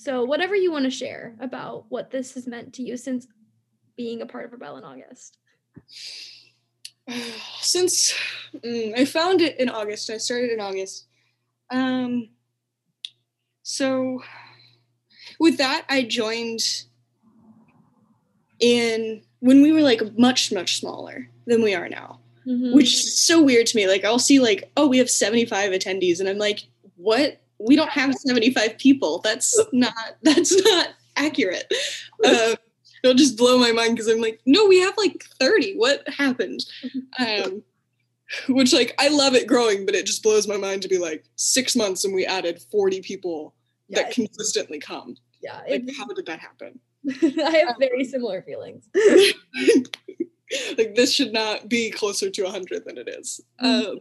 [0.01, 3.27] so whatever you want to share about what this has meant to you since
[3.97, 5.39] being a part of rebel in august
[7.61, 8.15] Since
[8.55, 11.07] mm, I found it in August, I started in August.
[11.71, 12.29] Um,
[13.63, 14.23] so
[15.39, 16.61] with that, I joined
[18.59, 22.21] in when we were like much much smaller than we are now.
[22.47, 22.73] Mhm.
[22.73, 23.87] which is so weird to me.
[23.87, 26.61] Like I'll see like, oh, we have 75 attendees, and I'm like,
[26.97, 27.40] what?
[27.61, 29.21] We don't have 75 people.
[29.23, 31.73] That's not that's not accurate.
[32.25, 32.55] Um,
[33.03, 35.75] it'll just blow my mind because I'm like, no, we have like 30.
[35.77, 36.61] What happened?
[37.19, 37.63] Um,
[38.49, 41.25] which like I love it growing, but it just blows my mind to be like
[41.37, 43.55] six months and we added 40 people
[43.89, 45.17] Yeah, that consistently come.
[45.43, 46.79] yeah Like, how did that happen?
[47.43, 48.85] i have very similar feelings
[50.79, 53.87] like this should not be closer to 100 than it is Mhm.
[53.87, 53.99] um,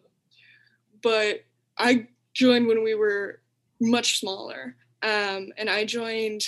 [1.01, 1.45] but
[1.77, 3.41] i joined when we were
[3.79, 4.75] much smaller.
[5.01, 6.43] Um, and i joined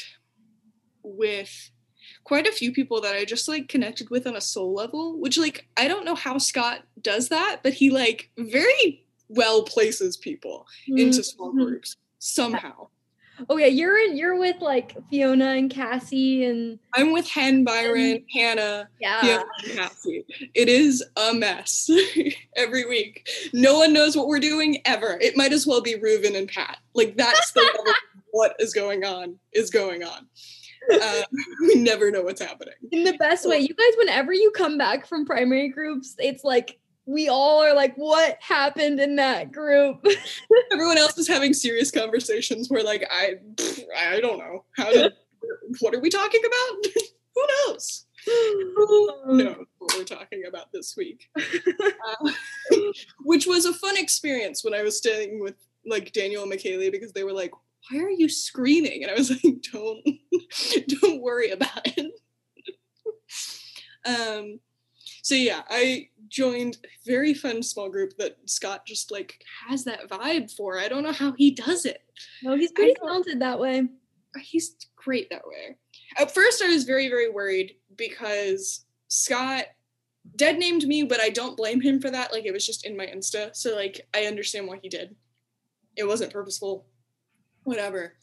[1.03, 1.72] with
[2.24, 5.38] quite a few people that i just like connected with on a soul level which
[5.38, 10.68] like i don't know how scott does that but he like very well places people
[10.88, 12.88] into small groups somehow
[13.49, 18.23] oh yeah you're in you're with like fiona and cassie and i'm with hen byron
[18.34, 19.43] hannah yeah, Yeah,
[19.73, 20.26] Cassie.
[20.53, 21.89] It is a mess
[22.55, 23.27] every week.
[23.53, 25.18] No one knows what we're doing ever.
[25.19, 26.77] It might as well be Reuven and Pat.
[26.93, 27.93] Like that's the level
[28.31, 30.27] what is going on is going on.
[30.91, 31.22] Uh,
[31.61, 32.73] we never know what's happening.
[32.91, 33.59] in the best way.
[33.59, 37.95] You guys, whenever you come back from primary groups, it's like we all are like,
[37.95, 40.06] what happened in that group?
[40.72, 43.36] Everyone else is having serious conversations where like I
[43.98, 44.65] I don't know.
[44.78, 45.14] How did
[45.80, 46.91] what are we talking about?
[47.36, 48.06] Who knows?
[48.26, 52.32] Who knows what we're talking about this this week, uh,
[53.22, 55.56] which was a fun experience when I was staying with
[55.86, 57.52] like Daniel and McKaylee because they were like,
[57.90, 60.03] "Why are you screaming?" And I was like, "Don't,
[60.88, 62.11] don't worry about it."
[64.06, 64.60] um,
[65.22, 70.10] so yeah, I joined a very fun small group that Scott just like has that
[70.10, 70.80] vibe for.
[70.80, 72.03] I don't know how he does it.
[72.41, 73.84] No, he's pretty talented that way.
[74.41, 75.76] He's great that way.
[76.18, 79.66] At first, I was very, very worried because Scott
[80.38, 82.32] dead named me, but I don't blame him for that.
[82.32, 83.53] Like, it was just in my Insta.
[83.56, 85.16] So, like, I understand why he did.
[85.98, 86.86] It wasn't purposeful,
[87.64, 88.14] whatever.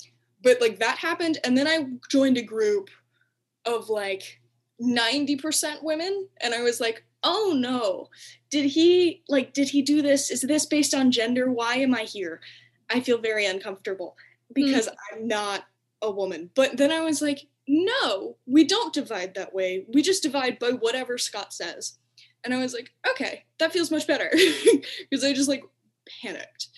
[0.42, 1.38] But, like, that happened.
[1.44, 2.88] And then I joined a group
[3.66, 4.40] of like
[4.80, 6.28] 90% women.
[6.40, 8.08] And I was like, oh no,
[8.50, 10.30] did he, like, did he do this?
[10.30, 11.50] Is this based on gender?
[11.50, 12.40] Why am I here?
[12.90, 14.16] I feel very uncomfortable
[14.54, 14.94] because mm.
[15.12, 15.64] I'm not
[16.02, 16.50] a woman.
[16.54, 19.84] But then I was like, no, we don't divide that way.
[19.92, 21.98] We just divide by whatever Scott says.
[22.44, 24.30] And I was like, okay, that feels much better
[25.10, 25.62] because I just like
[26.22, 26.68] panicked.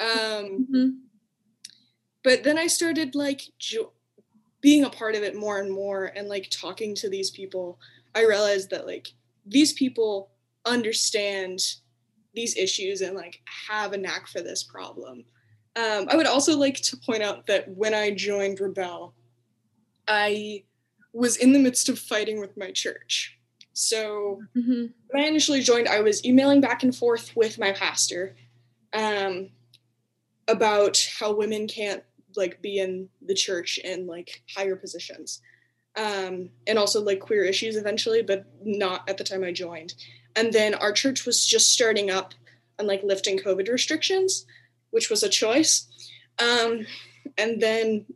[0.00, 0.88] Um, mm-hmm.
[2.24, 3.92] But then I started like jo-
[4.60, 7.78] being a part of it more and more and like talking to these people.
[8.14, 9.12] I realized that like
[9.48, 10.30] these people
[10.64, 11.60] understand
[12.34, 15.24] these issues and like have a knack for this problem.
[15.76, 19.14] Um, I would also like to point out that when I joined Rebel,
[20.06, 20.64] I
[21.12, 23.38] was in the midst of fighting with my church.
[23.72, 24.86] So mm-hmm.
[25.08, 28.36] when I initially joined, I was emailing back and forth with my pastor
[28.92, 29.50] um,
[30.48, 32.02] about how women can't
[32.36, 35.40] like be in the church in like higher positions.
[35.98, 39.94] Um, and also like queer issues eventually, but not at the time I joined.
[40.36, 42.34] And then our church was just starting up
[42.78, 44.46] and like lifting COVID restrictions,
[44.90, 45.88] which was a choice.
[46.38, 46.86] Um,
[47.36, 48.06] and then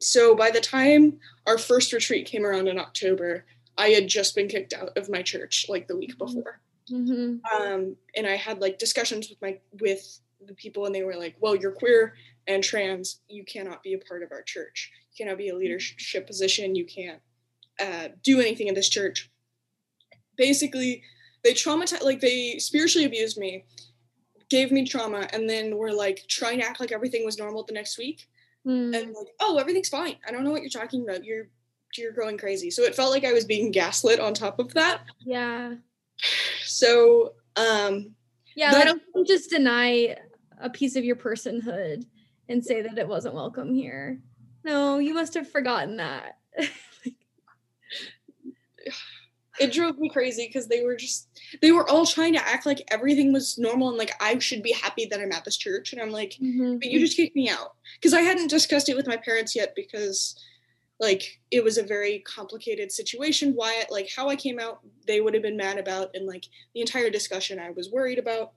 [0.00, 3.44] so by the time our first retreat came around in October,
[3.76, 6.60] I had just been kicked out of my church like the week before.
[6.90, 7.62] Mm-hmm.
[7.62, 11.36] Um, and I had like discussions with my with the people, and they were like,
[11.38, 12.14] "Well, you're queer
[12.46, 13.20] and trans.
[13.28, 14.90] You cannot be a part of our church.
[15.12, 16.74] You cannot be a leadership position.
[16.74, 17.20] You can't
[17.80, 19.30] uh, do anything in this church."
[20.36, 21.02] Basically,
[21.44, 23.64] they traumatized, like they spiritually abused me,
[24.48, 27.72] gave me trauma, and then were like trying to act like everything was normal the
[27.72, 28.28] next week
[28.66, 28.96] mm.
[28.96, 30.16] and like, oh, everything's fine.
[30.26, 31.24] I don't know what you're talking about.
[31.24, 31.48] You're
[31.96, 32.70] you're going crazy.
[32.70, 35.02] So it felt like I was being gaslit on top of that.
[35.24, 35.74] Yeah.
[36.64, 38.14] So um
[38.56, 40.16] yeah, that, don't just deny
[40.60, 42.04] a piece of your personhood
[42.48, 44.20] and say that it wasn't welcome here.
[44.64, 46.38] No, you must have forgotten that.
[49.60, 51.28] it drove me crazy because they were just
[51.60, 54.72] they were all trying to act like everything was normal and like I should be
[54.72, 55.92] happy that I'm at this church.
[55.92, 56.78] And I'm like, mm-hmm.
[56.78, 57.74] but you just kicked me out.
[57.94, 60.42] Because I hadn't discussed it with my parents yet because
[60.98, 63.52] like it was a very complicated situation.
[63.54, 66.80] Why like how I came out, they would have been mad about and like the
[66.80, 68.52] entire discussion I was worried about.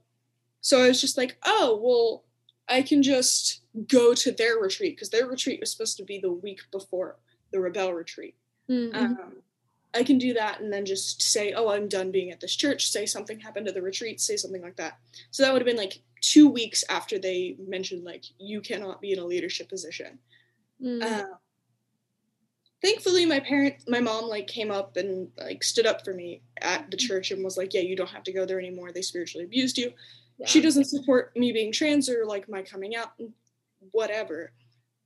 [0.62, 2.24] So I was just like, oh well,
[2.70, 6.32] I can just go to their retreat because their retreat was supposed to be the
[6.32, 7.18] week before
[7.52, 8.36] the rebel retreat.
[8.70, 8.96] Mm-hmm.
[8.96, 9.34] Um,
[9.96, 12.90] I can do that and then just say, oh, I'm done being at this church,
[12.90, 14.98] say something happened at the retreat, say something like that.
[15.32, 19.12] So that would have been like two weeks after they mentioned, like, you cannot be
[19.12, 20.18] in a leadership position.
[20.82, 21.04] Mm.
[21.04, 21.26] Uh,
[22.82, 26.90] thankfully, my parent, my mom, like, came up and, like, stood up for me at
[26.90, 28.92] the church and was like, yeah, you don't have to go there anymore.
[28.92, 29.92] They spiritually abused you.
[30.38, 30.48] Yeah.
[30.48, 33.12] She doesn't support me being trans or, like, my coming out,
[33.92, 34.54] whatever.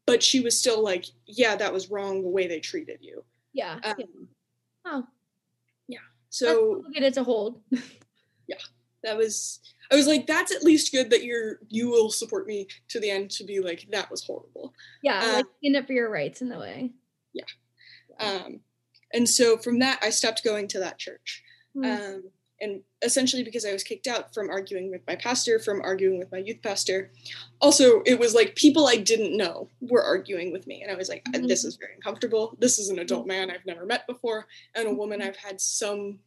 [0.05, 3.23] But she was still like, yeah, that was wrong the way they treated you.
[3.53, 3.79] Yeah.
[3.83, 4.05] Um, yeah
[4.89, 5.03] Oh.
[5.87, 5.99] Yeah.
[6.29, 7.61] So get it to hold.
[8.47, 8.55] yeah.
[9.03, 9.59] That was
[9.91, 13.09] I was like, that's at least good that you're you will support me to the
[13.09, 14.73] end to be like, that was horrible.
[15.03, 16.91] Yeah, um, like stand up for your rights in the way.
[17.33, 17.45] Yeah.
[18.19, 18.61] Um
[19.13, 21.43] and so from that I stopped going to that church.
[21.75, 22.15] Mm.
[22.15, 22.23] Um
[22.59, 26.31] and essentially because I was kicked out from arguing with my pastor, from arguing with
[26.31, 27.11] my youth pastor.
[27.61, 30.81] Also, it was like people I didn't know were arguing with me.
[30.81, 31.45] And I was like, mm-hmm.
[31.45, 32.55] this is very uncomfortable.
[32.59, 35.21] This is an adult man I've never met before, and a woman.
[35.21, 36.19] I've had some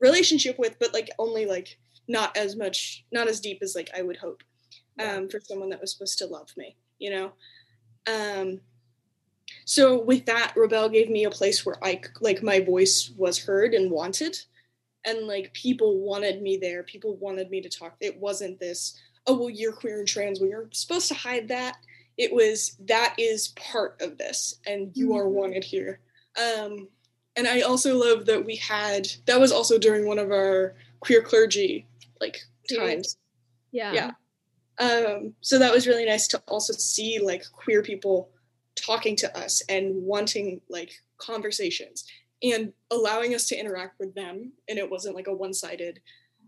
[0.00, 4.02] relationship with, but like only like not as much, not as deep as like I
[4.02, 4.42] would hope
[5.02, 7.32] um, for someone that was supposed to love me, you know?
[8.06, 8.60] Um,
[9.64, 13.74] so with that, Rebel gave me a place where I like my voice was heard
[13.74, 14.38] and wanted
[15.04, 16.82] and like people wanted me there.
[16.82, 17.96] People wanted me to talk.
[18.00, 20.40] It wasn't this oh well you're queer and trans.
[20.40, 21.76] Well you're supposed to hide that.
[22.16, 25.18] It was that is part of this and you mm-hmm.
[25.18, 26.00] are wanted here.
[26.40, 26.88] Um
[27.36, 31.22] and i also love that we had that was also during one of our queer
[31.22, 31.86] clergy
[32.20, 32.38] like
[32.76, 33.18] times.
[33.72, 33.92] Yeah.
[33.92, 34.10] Yeah.
[34.78, 38.30] Um so that was really nice to also see like queer people
[38.76, 42.04] talking to us and wanting like conversations
[42.44, 46.00] and allowing us to interact with them and it wasn't like a one-sided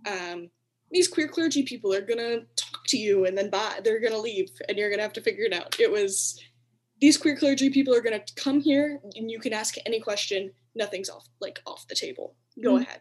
[0.07, 0.49] um,
[0.93, 4.51] these queer clergy people are gonna talk to you and then bye they're gonna leave
[4.69, 6.41] and you're gonna have to figure it out it was
[7.01, 11.11] these queer clergy people are gonna come here and you can ask any question nothing's
[11.11, 12.83] off like off the table go Mhm.
[12.83, 13.01] ahead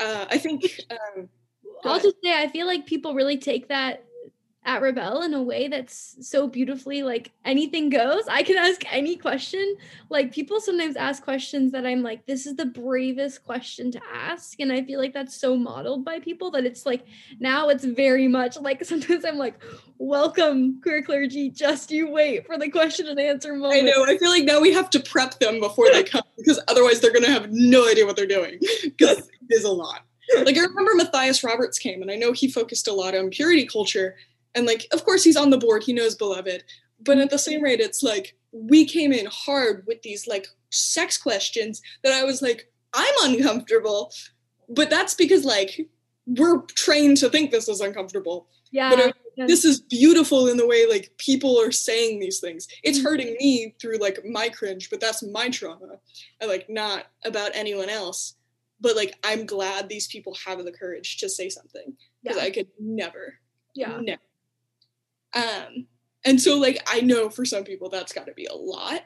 [0.00, 1.28] uh, i think um,
[1.84, 2.02] I'll ahead.
[2.04, 4.04] just say I feel like people really take that
[4.66, 8.26] at Rebel in a way that's so beautifully like anything goes.
[8.28, 9.76] I can ask any question.
[10.08, 14.58] Like people sometimes ask questions that I'm like, this is the bravest question to ask.
[14.60, 17.04] And I feel like that's so modeled by people that it's like
[17.38, 19.60] now it's very much like sometimes I'm like,
[19.98, 23.74] welcome, queer clergy, just you wait for the question and answer moment.
[23.74, 24.04] I know.
[24.04, 27.12] I feel like now we have to prep them before they come because otherwise they're
[27.12, 30.00] going to have no idea what they're doing because it is a lot.
[30.42, 33.66] Like I remember Matthias Roberts came and I know he focused a lot on purity
[33.66, 34.16] culture
[34.54, 36.64] and like of course he's on the board, he knows beloved.
[37.00, 41.18] But at the same rate it's like we came in hard with these like sex
[41.18, 44.12] questions that I was like I'm uncomfortable.
[44.68, 45.88] But that's because like
[46.26, 48.94] we're trained to think this is uncomfortable Yeah.
[49.36, 53.02] but this is beautiful in the way like people are saying these things it's Mhm.
[53.02, 55.98] hurting me through like my cringe but that's my trauma
[56.40, 58.36] and like not about anyone else
[58.80, 62.44] but like i'm glad these people have the courage to say something because Yeah.
[62.44, 63.34] i could never
[63.74, 63.98] yeah.
[64.00, 64.22] never
[65.34, 65.86] um
[66.24, 69.02] and so like i know for some people that's got to be a lot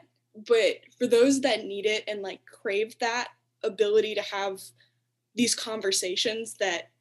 [0.47, 3.29] but for those that need it and like crave that
[3.63, 4.59] ability to have
[5.35, 6.91] these conversations that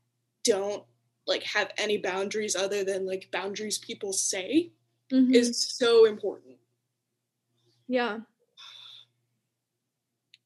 [0.45, 0.85] don't
[1.27, 4.71] like have any boundaries other than like boundaries people say
[5.13, 5.35] Mhm.
[5.35, 6.57] is so important
[7.87, 8.19] yeah.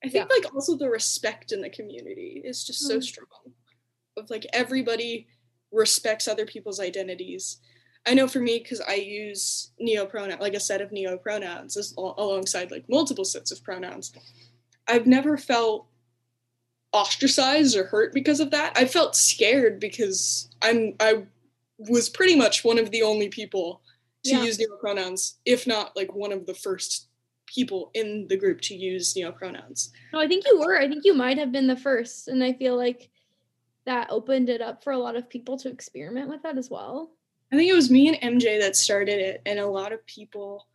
[0.05, 3.03] i think like also the respect in the community is just so Mm.
[3.03, 3.53] strong
[4.17, 5.27] of like everybody
[5.73, 7.59] respects other people's identities
[8.07, 11.77] i know for me because i use neo pronoun like a set of neo pronouns
[11.77, 14.13] as, alongside like multiple sets of pronouns
[14.89, 15.87] i've never felt
[16.93, 21.25] ostracized or hurt because of that i felt scared because i'm i
[21.79, 23.81] was pretty much one of the only people
[24.25, 24.43] to Yeah.
[24.45, 27.09] use neo pronouns if not like one of the first
[27.47, 30.79] people in the group to use neo pronouns No, I think you were.
[30.79, 32.29] I think you might have been the first.
[32.29, 33.11] And I feel like
[33.85, 37.11] that opened it up for a lot of people to experiment with that as well.
[37.53, 40.67] I think it was me and MJ that started it, and a lot of people,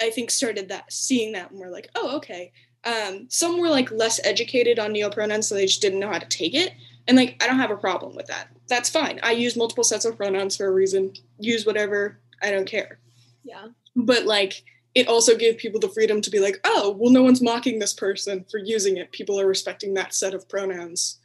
[0.00, 2.52] I think, started that seeing that and were like, "Oh, okay."
[2.84, 6.26] Um, some were like less educated on neopronouns, so they just didn't know how to
[6.26, 6.72] take it.
[7.06, 8.48] And like, I don't have a problem with that.
[8.68, 9.20] That's fine.
[9.22, 11.12] I use multiple sets of pronouns for a reason.
[11.38, 12.18] Use whatever.
[12.42, 12.98] I don't care.
[13.42, 13.68] Yeah.
[13.94, 14.64] But like,
[14.94, 17.92] it also gave people the freedom to be like, "Oh, well, no one's mocking this
[17.92, 19.12] person for using it.
[19.12, 21.18] People are respecting that set of pronouns.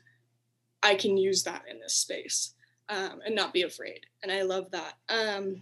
[0.83, 2.55] I can use that in this space."
[2.89, 4.01] Um, and not be afraid.
[4.23, 4.93] And I love that.
[5.07, 5.61] Um,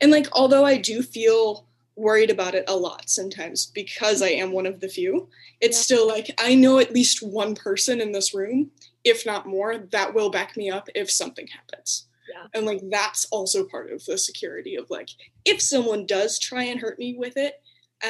[0.00, 4.50] and like, although I do feel worried about it a lot sometimes because I am
[4.52, 5.28] one of the few,
[5.60, 5.82] it's Yeah.
[5.82, 8.72] still like I know at least one person in this room,
[9.04, 12.06] if not more, that will back me up if something happens.
[12.28, 12.46] Yeah.
[12.54, 15.10] And like, that's also part of the security of like,
[15.44, 17.60] if someone does try and hurt me with it,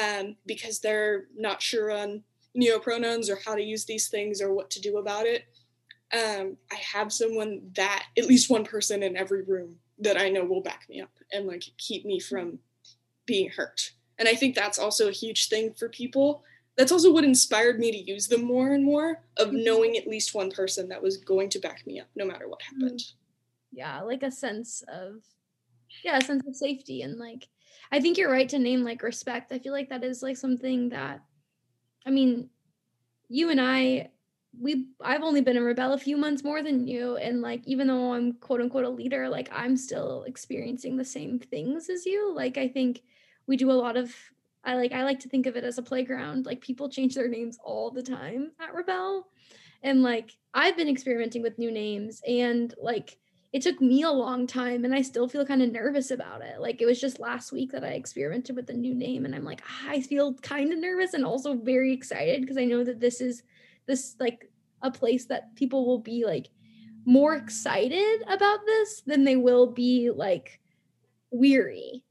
[0.01, 2.23] um, because they're not sure on
[2.57, 5.45] neopronouns or how to use these things or what to do about it,
[6.13, 10.45] um, I have someone that at least one person in every room that I know
[10.45, 12.59] will back me up and like keep me from
[13.25, 13.91] being hurt.
[14.19, 16.43] And I think that's also a huge thing for people.
[16.75, 19.63] That's also what inspired me to use them more and more of Mhm.
[19.63, 22.61] knowing at least one person that was going to back me up no matter what
[22.61, 23.01] happened.
[23.71, 24.01] Yeah.
[24.01, 25.23] Like a sense of,
[26.03, 27.01] yeah, a sense of safety.
[27.01, 27.47] And like,
[27.91, 29.51] I think you're right to name like respect.
[29.51, 31.23] I feel like that is like something that,
[32.05, 32.49] I mean,
[33.29, 34.09] you and I,
[34.59, 37.17] we, I've only been in rebel a few months more than you.
[37.17, 41.39] And like, even though I'm quote unquote a leader, like I'm still experiencing the same
[41.39, 42.33] things as you.
[42.33, 43.01] Like, I think
[43.47, 44.13] we do a lot of,
[44.63, 46.45] I like, I like to think of it as a playground.
[46.45, 49.27] Like, people change their names all the time at Rebel.
[49.81, 53.17] And like, I've been experimenting with new names and like,
[53.51, 56.59] it took me a long time and I still feel kind of nervous about it.
[56.59, 59.43] Like it was just last week that I experimented with a new name and I'm
[59.43, 62.99] like, "Ah, I feel kind of nervous and also very excited because I know that
[62.99, 63.43] this is
[63.87, 64.49] this like
[64.81, 66.49] a place that people will be like
[67.05, 70.59] more excited about this than they will be like
[71.31, 72.03] weary.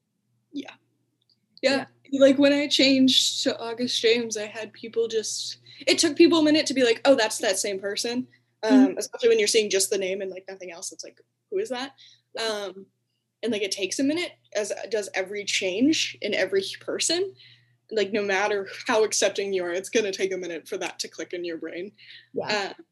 [0.52, 0.74] Yeah.
[1.62, 1.86] Yeah.
[2.12, 6.44] Like when I changed to August James, I had people just, it took people a
[6.44, 8.26] minute to be like, oh, that's that same person.
[8.62, 10.92] Um, Especially when you're seeing just the name and like nothing else.
[10.92, 11.20] It's like,
[11.50, 11.92] who is that?
[12.38, 12.86] Um,
[13.42, 17.34] and like it takes a minute, as does every change in every person.
[17.90, 21.08] Like no matter how accepting you are, it's gonna take a minute for that to
[21.08, 21.92] click in your brain.
[22.32, 22.46] Yeah.
[22.46, 22.82] Uh,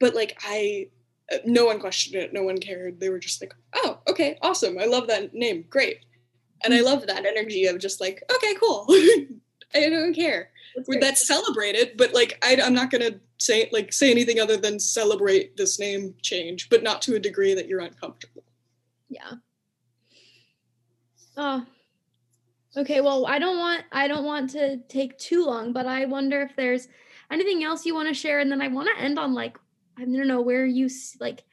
[0.00, 0.88] but like I,
[1.32, 2.32] uh, no one questioned it.
[2.32, 3.00] No one cared.
[3.00, 4.78] They were just like, oh, okay, awesome.
[4.78, 5.64] I love that name.
[5.68, 6.04] Great.
[6.62, 8.86] And I love that energy of just like, okay, cool.
[9.74, 10.50] I don't care.
[10.74, 11.00] That's great.
[11.00, 15.56] That's celebrated, but like I, I'm not gonna say like say anything other than celebrate
[15.56, 18.44] this name change, but not to a degree that you're uncomfortable.
[19.08, 19.32] Yeah.
[21.36, 21.64] Oh.
[22.76, 26.42] Okay, well, I don't want I don't want to take too long, but I wonder
[26.42, 26.88] if there's
[27.30, 29.56] anything else you want to share and then I want to end on like
[29.96, 30.88] I don't know where you
[31.20, 31.44] like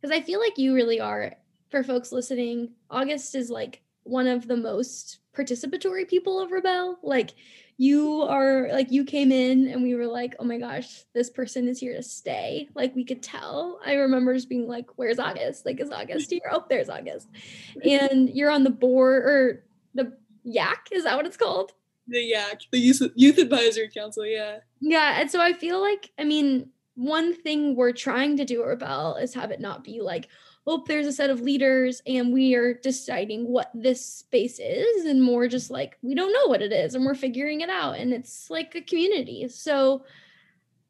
[0.00, 1.34] cuz I feel like you really are
[1.70, 2.72] for folks listening.
[2.90, 6.98] August is like one of the most participatory people of Rebel.
[7.02, 7.30] Like
[7.76, 11.66] you are like you came in and we were like, "Oh my gosh, this person
[11.66, 13.80] is here to stay." Like we could tell.
[13.84, 15.64] I remember just being like, "Where's August?
[15.64, 16.42] Like is August here?
[16.50, 17.28] Oh, there's August."
[17.84, 20.12] And you're on the board or the
[20.44, 20.88] yak?
[20.92, 21.72] Is that what it's called?
[22.08, 24.58] The YAC, the Youth, Youth Advisory Council, yeah.
[24.80, 28.66] yeah and so i feel like i mean one thing we're trying to do at
[28.66, 30.28] rebel is have it not be like
[30.66, 35.22] oh there's a set of leaders and we are deciding what this space is and
[35.22, 38.12] more just like we don't know what it is and we're figuring it out and
[38.12, 39.48] it's like a community.
[39.48, 40.04] So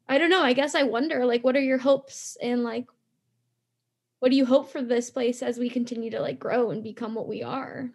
[0.09, 0.43] i don't know.
[0.43, 2.87] I guess i wonder like what are your hopes and like
[4.19, 7.15] what do you hope for this place as we continue to like grow and become
[7.15, 7.89] what we are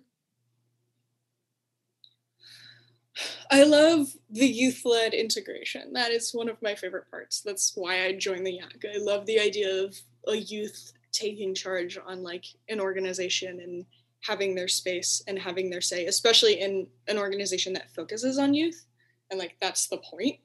[3.50, 5.92] I love the youth led integration.
[5.92, 7.40] That is one of my favorite parts.
[7.40, 8.94] That's why I joined the YAC.
[8.94, 13.86] I love the idea of a youth taking charge on like an organization and
[14.22, 18.86] having their space and having their say, especially in an organization that focuses on youth.
[19.30, 20.38] And like that's the point.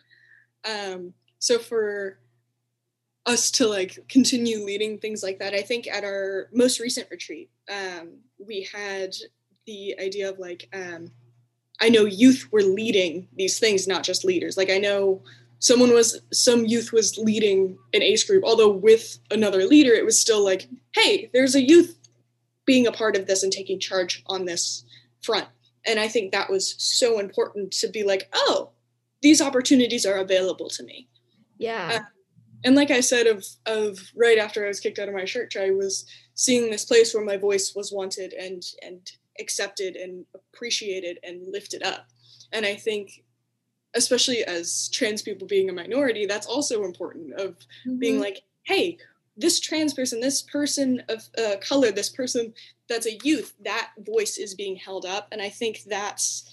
[0.69, 2.19] Um, so for
[3.25, 7.49] us to like continue leading things like that, I think at our most recent retreat,
[7.71, 9.15] um, we had
[9.65, 11.11] the idea of like um,
[11.81, 14.55] I know youth were leading these things, not just leaders.
[14.55, 15.23] Like I know
[15.59, 20.19] someone was some youth was leading an ACE group, although with another leader, it was
[20.19, 21.97] still like, hey, there's a youth
[22.65, 24.85] being a part of this and taking charge on this
[25.21, 25.47] front.
[25.85, 28.69] And I think that was so important to be like, oh,
[29.21, 31.07] these opportunities are available to me.
[31.57, 32.05] yeah Uh,
[32.63, 35.57] and like I said, of of right after I was kicked out of my church,
[35.57, 39.11] I was seeing this place where my voice was wanted and and
[39.41, 42.07] accepted and appreciated and lifted up.
[42.53, 43.23] And I think,
[43.93, 47.33] especially as trans people being a minority, that's also important.
[47.33, 47.57] Of
[47.97, 48.21] being Mhm.
[48.21, 48.97] like, hey,
[49.35, 52.53] this trans person, this person of uh, color, this person
[52.87, 56.49] that's a youth, that voice is being held up, and I think that's.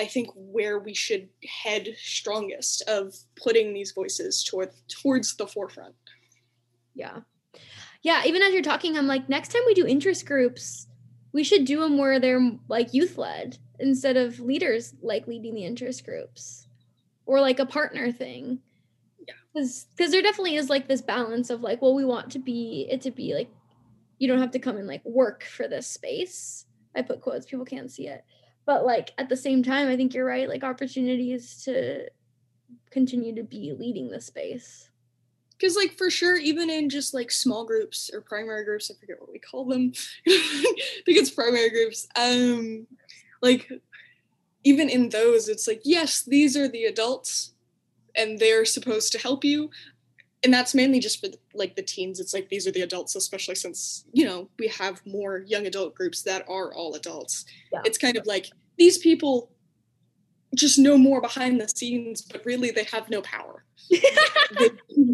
[0.00, 5.96] I think where we should head strongest of putting these voices toward towards the forefront.
[6.94, 7.22] Yeah.
[8.02, 8.22] Yeah.
[8.24, 10.86] Even as you're talking, I'm like, next time we do interest groups,
[11.32, 15.64] we should do them where they're like youth led instead of leaders like leading the
[15.64, 16.66] interest groups
[17.26, 18.60] or like a partner thing.
[19.26, 19.34] Yeah.
[19.52, 22.86] Because because there definitely is like this balance of like, well, we want to be
[22.90, 23.50] it to be like,
[24.18, 26.66] you don't have to come and like work for this space.
[26.94, 28.24] I put quotes, people can't see it.
[28.66, 30.48] But like at the same time, I think you're right.
[30.48, 32.08] Like opportunities to
[32.90, 34.90] continue to be leading the space.
[35.58, 39.20] Because like for sure even in just like small groups or primary groups i forget
[39.20, 39.92] what we call them
[40.28, 40.64] i
[41.04, 42.86] think it's primary groups um
[43.42, 43.70] like
[44.64, 47.52] even in those it's like yes these are the adults
[48.18, 49.70] and they're supposed to help you.
[50.44, 52.20] And that's mainly just for the, like the teens.
[52.20, 55.94] It's like these are the adults especially since you know we have more young adult
[55.94, 57.44] groups that are all adults.
[57.72, 57.80] Yeah.
[57.84, 58.46] it's kind of like
[58.76, 59.50] these people
[60.54, 63.64] just know more behind the scenes but really they have no power
[64.58, 64.70] they,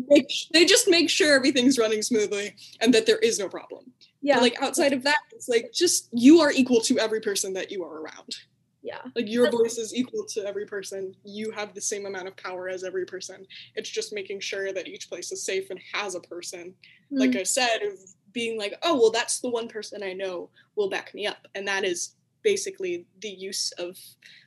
[0.09, 3.85] make, they just make sure everything's running smoothly and that there is no problem.
[4.21, 4.35] yeah.
[4.35, 7.71] But like outside of that, it's like just you are equal to every person that
[7.71, 8.35] you are around.
[8.83, 9.03] yeah.
[9.15, 11.15] Like your voice is equal to every person.
[11.25, 13.47] You have the same amount of power as every person.
[13.77, 16.75] It's just making sure that each place is safe and has a person.
[17.13, 17.41] Like Mm.
[17.41, 17.97] I said, of
[18.33, 21.69] being like, oh well, that's the one person I know will back me up, and
[21.69, 23.99] that is basically the use of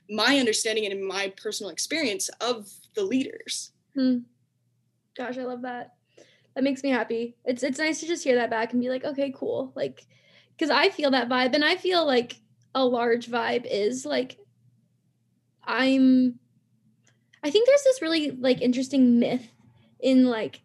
[0.08, 3.72] my understanding and my personal experience of the leaders.
[3.94, 4.20] Hmm.
[5.16, 5.94] Gosh, I love that.
[6.54, 7.36] That makes me happy.
[7.44, 9.72] It's it's nice to just hear that back and be like, okay, cool.
[9.74, 10.06] Like,
[10.56, 12.40] because I feel that vibe, and I feel like
[12.74, 14.38] a large vibe is like,
[15.64, 16.38] I'm.
[17.44, 19.52] I think there's this really like interesting myth
[20.00, 20.62] in like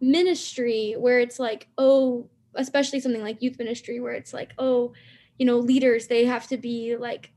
[0.00, 4.92] ministry where it's like, oh, especially something like youth ministry where it's like, oh,
[5.38, 7.32] you know, leaders they have to be like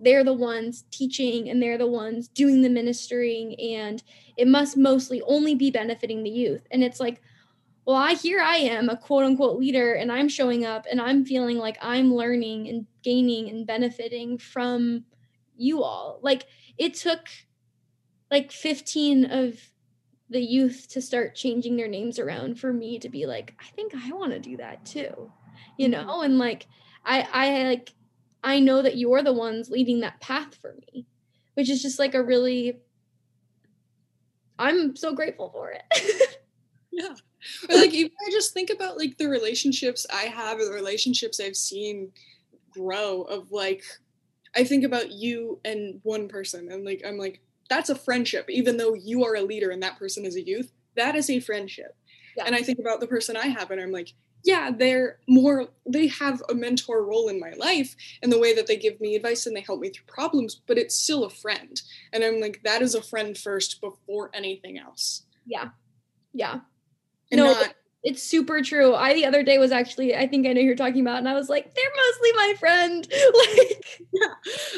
[0.00, 4.02] they're the ones teaching and they're the ones doing the ministering and
[4.36, 6.66] it must mostly only be benefiting the youth.
[6.70, 7.22] And it's like,
[7.86, 11.24] well, I here I am, a quote unquote leader, and I'm showing up and I'm
[11.24, 15.04] feeling like I'm learning and gaining and benefiting from
[15.56, 16.18] you all.
[16.22, 16.46] Like
[16.78, 17.28] it took
[18.30, 19.60] like 15 of
[20.30, 23.94] the youth to start changing their names around for me to be like, I think
[23.94, 25.32] I want to do that too.
[25.78, 26.06] You Mhm.
[26.06, 26.68] know, and like
[27.04, 27.92] I I like
[28.42, 31.06] I know that you're the ones leading that path for me,
[31.54, 32.78] which is just like a really
[34.58, 36.38] I'm so grateful for it.
[36.94, 37.14] Yeah.
[37.68, 41.40] Or like even I just think about like the relationships I have or the relationships
[41.40, 42.12] I've seen
[42.70, 43.82] grow of like
[44.54, 48.76] I think about you and one person and like I'm like that's a friendship even
[48.76, 51.96] though you are a leader and that person is a youth that is a friendship.
[52.36, 52.44] Yeah.
[52.46, 54.12] And I think about the person I have and I'm like
[54.44, 58.66] yeah, they're more they have a mentor role in my life in the way that
[58.66, 61.80] they give me advice and they help me through problems, but it's still a friend.
[62.12, 65.22] And I'm like that is a friend first before anything else.
[65.46, 65.70] yeah.
[66.32, 66.60] Yeah.
[67.30, 68.94] And No, not It's super true.
[68.94, 71.34] I the other day was actually I think I know you're talking about and I
[71.34, 73.08] was like they're mostly my friend.
[73.48, 73.84] like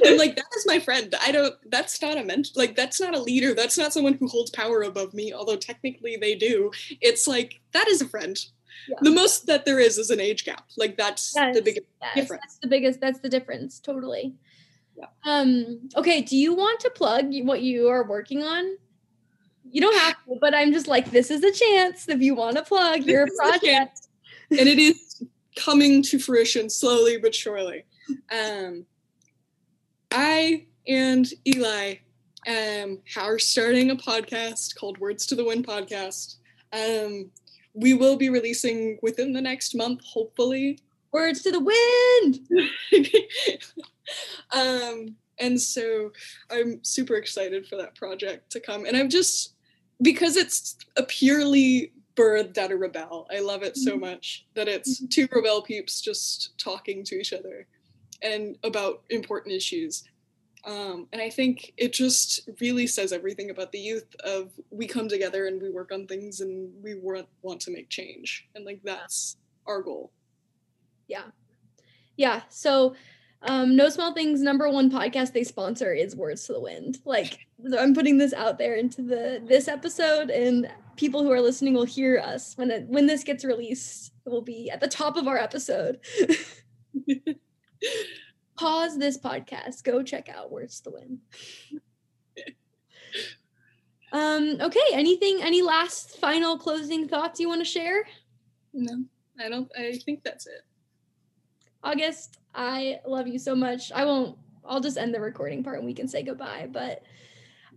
[0.04, 1.14] I'm like, that is my friend.
[1.20, 3.54] I don't, that's not a mentor, like, that's not a leader.
[3.54, 6.70] That's not someone who holds power above me, although technically they do.
[7.00, 8.38] It's like, that is a friend.
[8.88, 8.96] Yeah.
[9.02, 10.64] The most that there is is an age gap.
[10.76, 12.42] Like, that's the biggest Yes, difference.
[12.42, 13.00] that's the biggest.
[13.00, 13.80] That's the difference.
[13.80, 14.34] Totally.
[14.96, 15.06] Yeah.
[15.24, 15.88] Um.
[15.96, 16.22] Okay.
[16.22, 18.76] Do you want to plug what you are working on?
[19.70, 22.56] You don't have to, but I'm just like, this is a chance if you want
[22.56, 24.00] to plug your This is a project.
[24.50, 25.22] and it is
[25.56, 27.84] coming to fruition slowly but surely.
[28.32, 28.86] Um,
[30.12, 31.96] I and Eli
[32.46, 36.36] um, are starting a podcast called Words to the Wind podcast.
[36.72, 37.30] Um,
[37.76, 40.80] we will be releasing within the next month, hopefully.
[41.12, 42.40] Words to the wind.
[44.52, 46.10] um, and so
[46.50, 48.86] I'm super excited for that project to come.
[48.86, 49.55] And I'm just
[50.02, 53.28] because it's a purely birthed out of Rebel.
[53.30, 57.66] I love it so much that it's two Rebel peeps just talking to each other
[58.22, 60.05] and about important issues.
[60.66, 65.08] Um, and I think it just really says everything about the youth of we come
[65.08, 68.48] together and we work on things and we want want to make change.
[68.54, 69.36] And like that's
[69.66, 70.10] our goal.
[71.06, 71.24] Yeah.
[72.16, 72.42] Yeah.
[72.48, 72.96] So,
[73.42, 76.98] um, No Small Things number one podcast they sponsor is Words to the Wind.
[77.04, 77.46] Like,
[77.78, 81.84] I'm putting this out there into the this episode, and people who are listening will
[81.84, 84.12] hear us when it when this gets released.
[84.24, 86.00] It will be at the top of our episode.
[88.56, 89.84] Pause this podcast.
[89.84, 91.18] Go check out Words to the Wind.
[94.12, 98.06] Um, okay, anything, any last final closing thoughts you want to share?
[98.72, 99.04] No,
[99.38, 99.70] I don't.
[99.78, 100.62] I think that's it.
[101.82, 103.92] August, I love you so much.
[103.92, 106.68] I won't, I'll just end the recording part and we can say goodbye.
[106.70, 107.02] But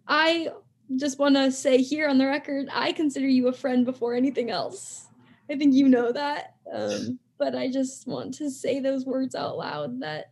[0.08, 0.50] I
[0.96, 4.50] just want to say here on the record, I consider you a friend before anything
[4.50, 5.08] else.
[5.50, 6.56] I think you know that.
[6.72, 10.32] Um, but I just want to say those words out loud that,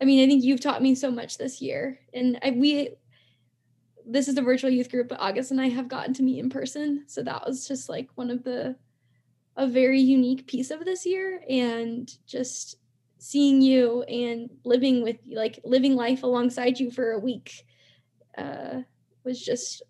[0.00, 1.98] I mean, I think you've taught me so much this year.
[2.14, 2.90] And I, we,
[4.06, 6.50] this is a virtual youth group, but August and I have gotten to meet in
[6.50, 7.04] person.
[7.06, 8.76] So that was just like one of the,
[9.56, 12.76] a very unique piece of this year and just
[13.18, 17.64] seeing you and living with like living life alongside you for a week
[18.36, 18.82] uh,
[19.24, 19.82] was just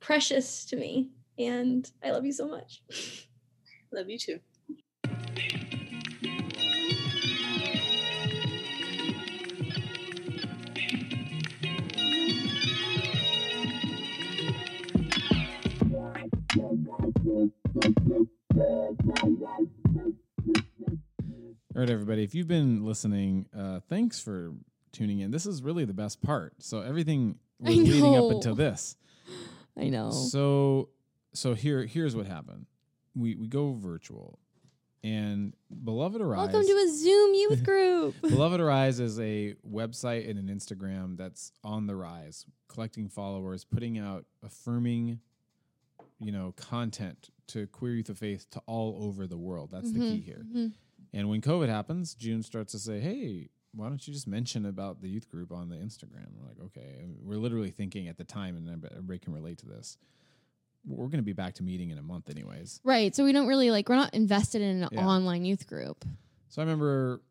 [0.00, 2.82] precious to me and i love you so much
[3.90, 4.38] Love you too.
[16.56, 17.50] All
[21.74, 22.24] right, everybody.
[22.24, 24.52] If you've been listening, uh, thanks for
[24.92, 25.30] tuning in.
[25.30, 26.54] This is really the best part.
[26.58, 28.96] So everything was leading up until this.
[29.76, 30.10] I know.
[30.10, 30.88] So
[31.34, 32.66] so here here's what happened.
[33.14, 34.38] We we go virtual,
[35.04, 35.54] and
[35.84, 36.38] Beloved Arise.
[36.38, 38.14] Welcome to a Zoom youth group.
[38.22, 43.98] Beloved Arise is a website and an Instagram that's on the rise, collecting followers, putting
[43.98, 45.20] out affirming,
[46.20, 49.70] you know, content to queer youth of faith to all over the world.
[49.70, 50.44] That's the key here.
[50.52, 50.72] Mhm.
[51.12, 55.00] And when COVID happens, June starts to say, "Hey, why don't you just mention about
[55.00, 58.24] the youth group on the Instagram?" We're like, "Okay." And we're literally thinking at the
[58.24, 59.96] time, and everybody everybody can relate to this.
[60.86, 62.80] We're going to be back to meeting in a month, anyways.
[62.84, 63.14] Right.
[63.14, 65.06] So we don't really like we're not invested in an Yeah.
[65.06, 66.04] online youth group.
[66.48, 67.22] So I remember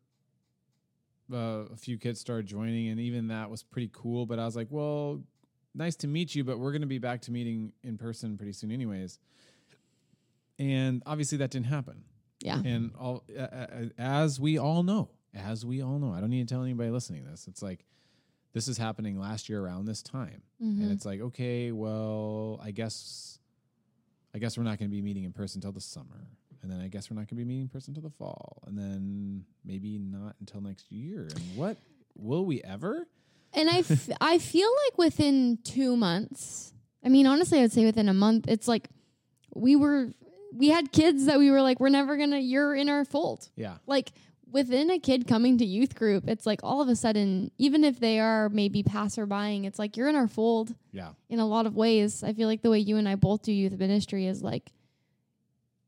[1.32, 4.26] uh, a few kids started joining, and even that was pretty cool.
[4.26, 5.22] But I was like, well,
[5.78, 8.52] nice to meet you, but we're going to be back to meeting in person pretty
[8.52, 9.18] soon, anyways.
[10.58, 12.04] And obviously, that didn't happen.
[12.40, 12.60] Yeah.
[12.64, 13.46] And all uh,
[13.96, 17.24] as we all know, as we all know, I don't need to tell anybody listening
[17.24, 17.46] to this.
[17.48, 17.84] It's like
[18.52, 20.92] this is happening last year around this time, and Mhm.
[20.92, 23.38] it's like, okay, well, I guess,
[24.34, 26.26] I guess we're not going to be meeting in person until the summer,
[26.62, 28.62] and then I guess we're not going to be meeting in person until the fall,
[28.66, 31.28] and then maybe not until next year.
[31.34, 31.76] And what
[32.16, 33.06] will we ever?
[33.54, 36.72] And I, f- I feel like within two months,
[37.04, 38.88] I mean, honestly, I would say within a month, it's like
[39.54, 40.12] we were,
[40.52, 43.48] we had kids that we were like, we're never gonna, you're in our fold.
[43.56, 44.12] Yeah, Like
[44.50, 48.00] within a kid coming to youth group, it's like all of a sudden, even if
[48.00, 51.10] they are maybe passerbying, it's like you're in our fold Yeah.
[51.28, 52.22] in a lot of ways.
[52.24, 54.72] I feel like the way you and I both do youth ministry is like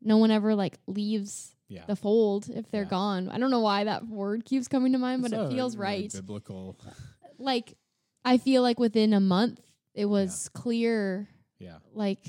[0.03, 1.85] no one ever like leaves Yeah.
[1.87, 2.89] the fold if they're Yeah.
[2.91, 3.29] gone.
[3.31, 5.77] I don't know why that word keeps coming to mind, but It's it a feels
[5.77, 6.13] right.
[6.13, 6.77] Biblical.
[7.41, 7.77] Like
[8.25, 9.61] I feel like within a month
[9.95, 11.29] it was clear
[11.59, 11.79] Yeah.
[11.95, 12.25] like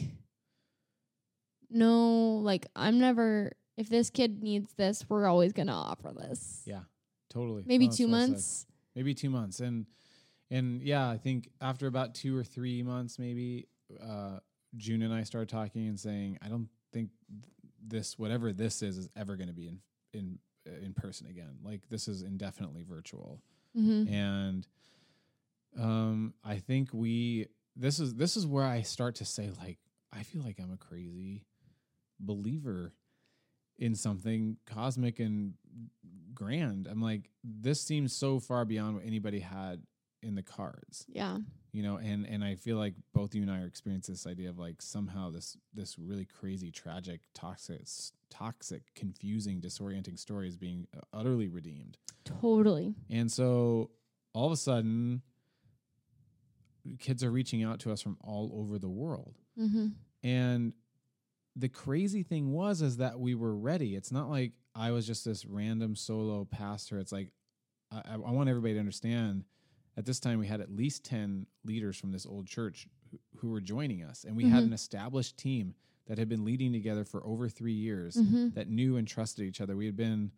[1.69, 6.64] no, like I'm never if this kid needs this, we're always gonna offer this.
[6.65, 6.81] Yeah.
[7.30, 7.64] Totally.
[7.65, 8.30] Maybe two well said.
[8.30, 8.65] months.
[8.95, 9.85] maybe two months and
[10.49, 13.67] and yeah i think after about two or three months maybe
[14.03, 14.38] uh
[14.75, 17.09] june and i started talking and saying i don't think
[17.88, 19.80] this whatever this is is ever going to be in
[20.14, 23.40] in uh, in person again like this is indefinitely virtual
[23.77, 24.14] Mm-hmm.
[24.14, 24.67] and
[25.80, 29.77] um i think we this is this is where i start to say like
[30.14, 31.45] i feel like i'm a crazy
[32.19, 32.93] believer
[33.77, 35.53] in something cosmic and
[36.33, 39.82] grand i'm like this seems so far beyond what anybody had
[40.24, 41.40] in the cards Yeah.
[41.72, 44.50] you know and and i feel like both you and i are experiencing this idea
[44.50, 47.82] of like somehow this this really crazy tragic toxic
[48.30, 52.93] toxic confusing disorienting story is being utterly redeemed Totally.
[53.09, 53.90] and so
[54.33, 55.24] all of a sudden,
[57.00, 59.38] kids are reaching out to us from all over the world.
[59.60, 59.88] Mm-hmm.
[60.24, 60.74] And
[61.56, 63.95] the crazy thing was is that we were ready.
[63.95, 66.98] It's not like I was just this random solo pastor.
[67.00, 67.30] It's like
[67.92, 69.43] I, I want everybody to understand.
[69.98, 73.50] At this time, we had at least ten leaders from this old church who, who
[73.50, 74.68] were joining us, and we had Mhm.
[74.68, 75.76] an established team
[76.08, 78.50] that had been leading together for over three years Mm-hmm.
[78.56, 79.76] that knew and trusted each other.
[79.76, 80.32] We had been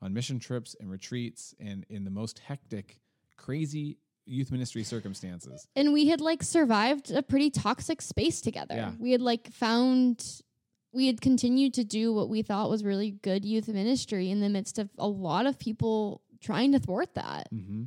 [0.00, 2.98] on mission trips and retreats and in the most hectic,
[3.36, 5.66] crazy youth ministry circumstances.
[5.76, 8.74] And we had like survived a pretty toxic space together.
[8.74, 8.92] Yeah.
[8.98, 10.24] We had like found
[10.92, 14.48] we had continued to do what we thought was really good youth ministry in the
[14.48, 17.52] midst of a lot of people trying to thwart that.
[17.52, 17.84] Mm-hmm.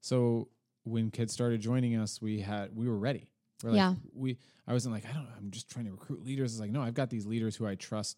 [0.00, 0.48] So
[0.84, 3.30] when kids started joining us, we had we were ready.
[3.62, 3.94] We're like, Yeah.
[4.14, 5.28] We I wasn't like I don't.
[5.36, 6.52] I'm just trying to recruit leaders.
[6.52, 8.16] It's like no, I've got these leaders who I trust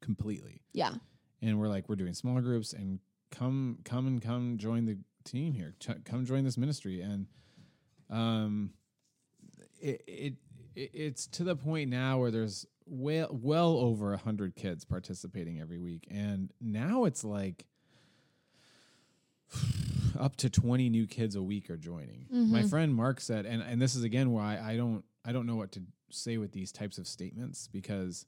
[0.00, 0.92] completely, Yeah.
[1.40, 3.00] and we're like we're doing small groups and
[3.30, 5.74] come come and come join the team here.
[5.80, 7.26] Ch- come join this ministry and
[8.10, 8.70] um
[9.80, 10.34] it, it
[10.74, 15.60] it it's to the point now where there's well well over a hundred kids participating
[15.60, 17.64] every week, and now it's like
[20.18, 22.26] up to 20 new kids a week are joining.
[22.30, 22.70] My Mhm.
[22.70, 25.72] friend Mark said, and, and this is again why I don't I don't know what
[25.72, 28.26] to say with these types of statements because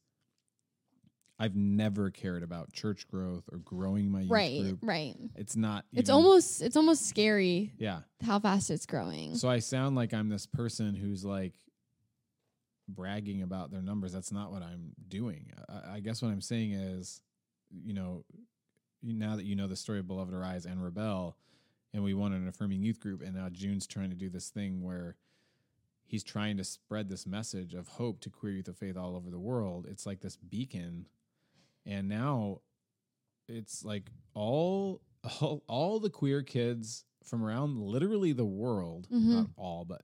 [1.39, 4.62] I've never cared about church growth or growing my youth Right.
[4.62, 4.78] group.
[4.82, 5.16] Right.
[5.34, 5.84] It's not.
[5.92, 8.00] It's almost it's almost scary yeah.
[8.23, 9.34] how fast it's growing.
[9.34, 11.52] So I sound like I'm this person who's like
[12.89, 14.12] bragging about their numbers.
[14.12, 15.52] That's not what I'm doing.
[15.68, 17.20] I, I guess what I'm saying is,
[17.70, 18.24] you know,
[19.02, 21.36] now that you know the story of Beloved Arise and Rebel,
[21.92, 24.82] and we want an affirming youth group, and now June's trying to do this thing
[24.82, 25.16] where
[26.06, 29.28] he's trying to spread this message of hope to queer youth of faith all over
[29.31, 29.86] the world.
[29.89, 31.08] It's like this beacon,
[31.86, 32.60] and now
[33.48, 35.00] it's like all
[35.40, 39.24] all, all the queer kids from around literally the world, Mhm.
[39.34, 40.02] not all, but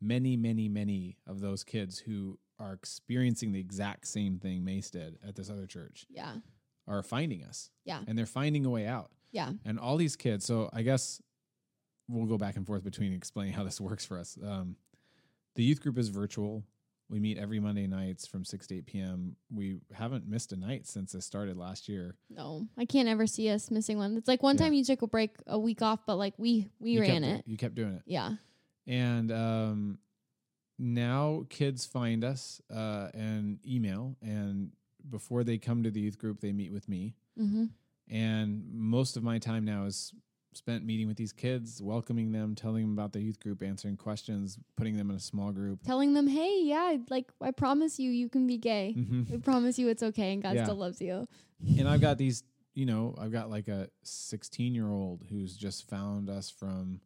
[0.00, 5.18] many, many, many of those kids who are experiencing the exact same thing Mace did
[5.26, 6.36] at this other church yeah.
[6.86, 7.70] are finding us.
[7.84, 8.02] Yeah.
[8.06, 9.10] And they're finding a way out.
[9.32, 9.52] Yeah.
[9.64, 11.22] And all these kids, so I guess
[12.08, 14.36] we'll go back and forth between explaining how this works for us.
[14.44, 14.76] Um,
[15.54, 16.64] the youth group is virtual.
[17.10, 19.34] We meet every Monday nights from 6 to 8 p.m.
[19.52, 22.14] We haven't missed a night since this started last year.
[22.30, 22.68] No.
[22.78, 24.16] I can't ever see us missing one.
[24.16, 24.62] It's like one Yeah.
[24.64, 27.40] time you took a break a week off, but like we we You ran kept
[27.40, 27.44] it.
[27.50, 28.02] You kept doing it.
[28.06, 28.34] Yeah.
[28.86, 29.98] and um,
[30.78, 34.70] now kids find us uh, and email and
[35.10, 37.64] before they come to the youth group they meet with me Mm-hmm.
[38.08, 40.12] and most of my time now is
[40.52, 44.58] spent meeting with these kids welcoming them telling them about the youth group answering questions
[44.76, 48.28] putting them in a small group Telling them, hey, yeah, like I promise you, you
[48.28, 48.94] can be gay.
[48.98, 49.30] Mhm.
[49.30, 50.64] We promise you it's okay and God Yeah.
[50.64, 51.26] still loves you.
[51.78, 52.42] and i've got these
[52.74, 57.00] you know i've got like a 16 year old who's just found us from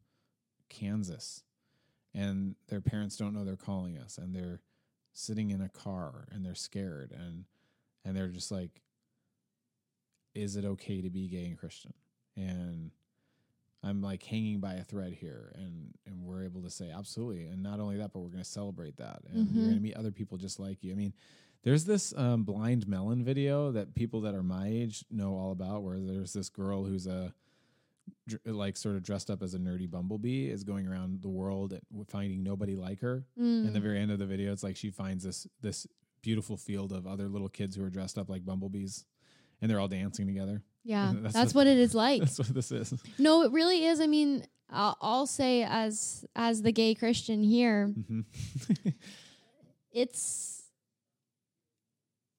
[0.68, 1.42] kansas
[2.14, 4.60] and their parents don't know they're calling us and they're
[5.12, 7.44] sitting in a car and they're scared and
[8.04, 8.80] and they're just like
[10.34, 11.92] is it okay to be gay and christian
[12.36, 12.90] and
[13.84, 17.44] i'm like hanging by a thread here and and we're able to say absolutely.
[17.44, 19.20] And not only that but we're going to celebrate that.
[19.30, 19.66] And you're Mhm.
[19.66, 20.92] going to meet other people just like you.
[20.92, 21.12] I mean
[21.62, 25.82] there's this um, Blind Melon video that people that are my age know all about
[25.82, 27.32] where there's this girl who's a
[28.28, 31.72] dr- like sort of dressed up as a nerdy bumblebee is going around the world
[31.72, 33.24] and finding nobody like her.
[33.38, 33.66] Mm.
[33.66, 35.86] and the very end of the video it's like she finds this this
[36.22, 39.04] beautiful field of other little kids who are dressed up like bumblebees
[39.60, 42.20] and they're all dancing together Yeah, That's that's, what- what, it is like.
[42.20, 42.94] That's what this is.
[43.18, 44.00] no, it really is.
[44.00, 48.20] I mean, I'll, I'll say as as the gay Christian here, hmm
[49.92, 50.64] it's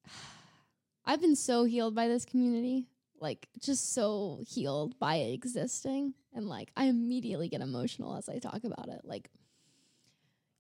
[1.06, 2.88] I've been so healed by this community.
[3.20, 6.14] Like just so healed by it existing.
[6.34, 9.02] And like I immediately get emotional as I talk about it.
[9.04, 9.30] Like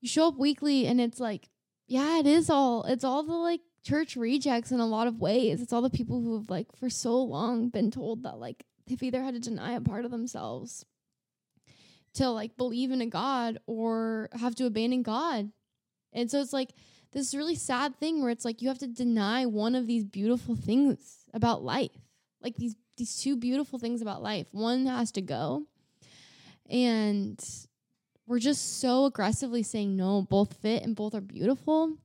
[0.01, 1.49] you show up weekly and it's like,
[1.87, 5.61] yeah, it is all it's all the like church rejects in a lot of ways.
[5.61, 9.01] It's all the people who have like for so long been told that like they've
[9.01, 10.85] either had to deny a part of themselves
[12.15, 15.51] to like believe in a God or have to abandon God.
[16.13, 16.71] And so it's like
[17.13, 20.55] this really sad thing where it's like you have to deny one of these beautiful
[20.55, 21.91] things about life.
[22.41, 24.47] Like these these two beautiful things about life.
[24.51, 25.63] One has to go.
[26.69, 27.39] And
[28.25, 31.97] we're just so aggressively saying no, both fit and both are beautiful.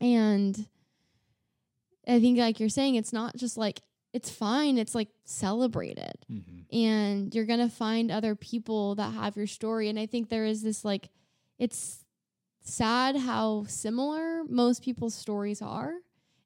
[0.00, 0.68] And
[2.10, 3.80] I think like you're saying it's not just like
[4.12, 6.14] it's fine, it's like celebrated.
[6.26, 6.38] Hmm
[6.72, 9.88] and you're gonna find other people that have your story.
[9.88, 11.08] And i think there is this like
[11.58, 12.04] it's
[12.62, 15.94] sad how similar most people's stories are.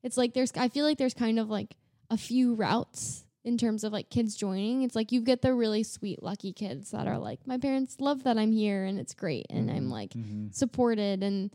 [0.03, 1.77] It's like there's i feel like there's kind of like
[2.11, 4.83] a few routes in terms of like kids joining.
[4.83, 8.25] It's like you get the really sweet lucky kids that are like my parents love
[8.25, 11.51] that i'm here and it's great and i'm like hmm supported and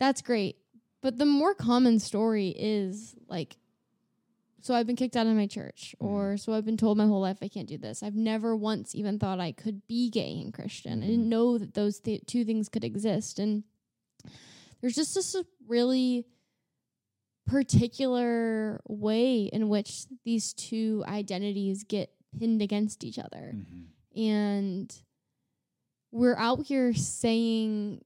[0.00, 0.56] that's great
[1.00, 3.56] but the more common story is like
[4.60, 7.20] so i've been kicked out of my church or so i've been told my whole
[7.20, 8.02] life i can't do this.
[8.02, 11.02] I've never once even thought i could be gay and christian.
[11.02, 13.38] I didn't know that those th- two things could exist.
[13.38, 13.64] And
[14.80, 15.36] there's just this
[15.66, 16.26] really
[17.46, 23.54] particular way in which these two identities get pinned against each other.
[23.54, 23.84] Hmm
[24.18, 24.92] and
[26.10, 28.02] we're out here saying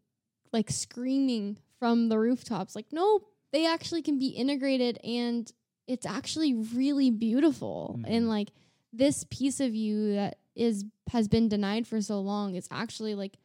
[0.52, 2.76] like screaming from the rooftops.
[2.76, 5.50] Like no they actually can be integrated and
[5.88, 7.96] it's actually really beautiful.
[7.98, 8.04] Mhm.
[8.06, 8.52] and like
[8.92, 13.36] this piece of you that is has been denied for so long is actually like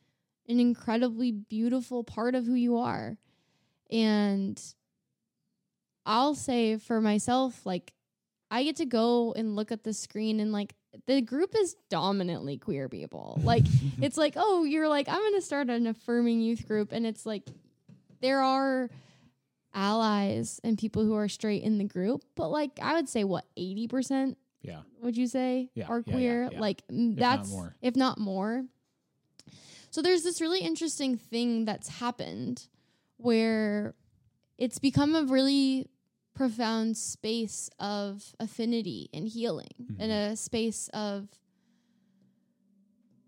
[0.48, 3.18] an incredibly beautiful part of who you are.
[3.90, 4.62] And
[6.06, 7.92] i'll say for myself like
[8.52, 10.74] i get to go and look at the screen and like
[11.08, 13.40] the group is dominantly queer people.
[13.44, 13.66] Like
[14.02, 17.44] it's like oh you're like i'm gonna start an affirming youth group and it's like
[18.22, 18.90] there are
[19.74, 23.46] allies and people who are straight in the group but like i would say what
[23.58, 24.82] 80% yeah.
[25.02, 26.60] would you say Yeah, are yeah, yeah, queer yeah.
[26.60, 27.76] like not that's more.
[27.82, 28.66] if not more
[29.92, 32.68] so there's this really interesting thing that's happened
[33.18, 33.94] where
[34.58, 35.88] it's become a really
[36.36, 40.34] profound space of affinity and healing and mm-hmm.
[40.34, 41.28] a space of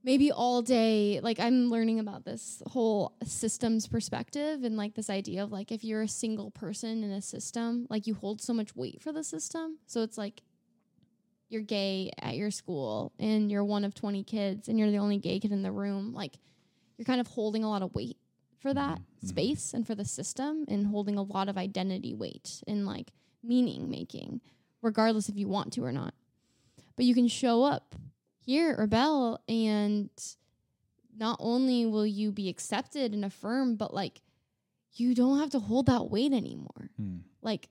[0.04, 5.44] maybe all day like i'm learning about this whole systems perspective and like this idea
[5.44, 8.76] of like if you're a single person in a system like you hold so much
[8.76, 9.78] weight for the system.
[9.86, 10.42] So it's like
[11.50, 15.18] you're gay at your school and you're one of 20 kids and you're the only
[15.18, 16.38] gay kid in the room like
[16.98, 18.18] you're kind of holding a lot of weight
[18.60, 19.28] for that Mhm.
[19.30, 23.12] space and for the system and holding a lot of identity weight and like
[23.42, 24.42] meaning making
[24.82, 26.14] regardless if you want to or not.
[26.96, 27.96] But you can show up
[28.46, 30.10] here at rebel and
[31.18, 34.22] not only will you be accepted and affirmed but like
[34.94, 37.22] you don't have to hold that weight anymore Mm.
[37.42, 37.70] like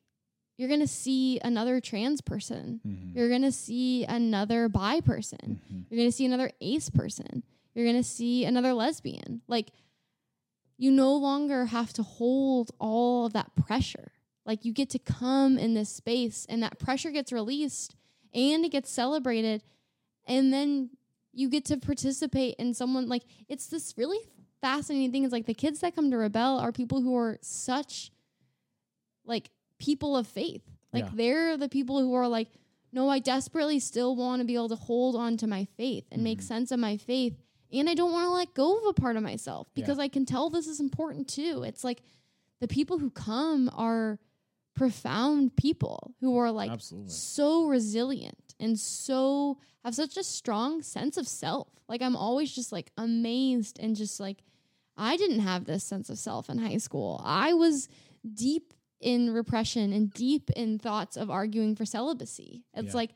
[0.56, 3.14] you're gonna see another trans person Mhm.
[3.14, 5.84] you're gonna see another bi person Mhm.
[5.90, 7.42] you're gonna see another ace person
[7.74, 9.70] you're gonna see another lesbian like
[10.76, 14.12] you no longer have to hold all of that pressure
[14.44, 17.96] like you get to come in this space and that pressure gets released
[18.32, 19.62] and it gets celebrated
[20.28, 20.90] and then
[21.32, 24.18] you get to participate in someone like it's this really
[24.60, 28.10] fascinating thing It's like the kids that come to rebel are people who are such
[29.24, 31.10] like people of faith like Yeah.
[31.14, 32.48] they're the people who are like
[32.92, 36.22] no i desperately still want to be able to hold on to my faith and
[36.24, 36.42] make Mhm.
[36.44, 37.36] sense of my faith
[37.72, 39.82] and i don't want to let go of a part of myself Yeah.
[39.82, 42.02] because i can tell this is important too it's like
[42.60, 44.18] the people who come are
[44.74, 47.10] profound people who are like Absolutely.
[47.10, 51.68] so resilient and so have such a strong sense of self.
[51.88, 54.38] Like I'm always just like amazed and just like
[54.96, 57.20] I didn't have this sense of self in high school.
[57.24, 57.88] I was
[58.34, 62.64] deep in repression and deep in thoughts of arguing for celibacy.
[62.74, 62.96] It's Yeah.
[62.96, 63.10] like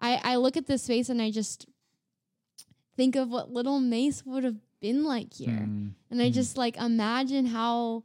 [0.00, 1.66] I, I look at this space and I just
[2.96, 5.48] think of what little Mace would have been like here.
[5.66, 5.92] Mm.
[6.10, 6.34] And I Mhm.
[6.34, 8.04] just like imagine how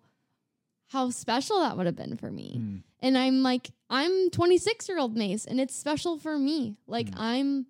[0.87, 2.81] how special that would have been for me Mm.
[3.01, 6.77] and I'm like, I'm 26 year old Mace, and it's special for me.
[6.87, 7.19] Like Mm.
[7.19, 7.65] I'm,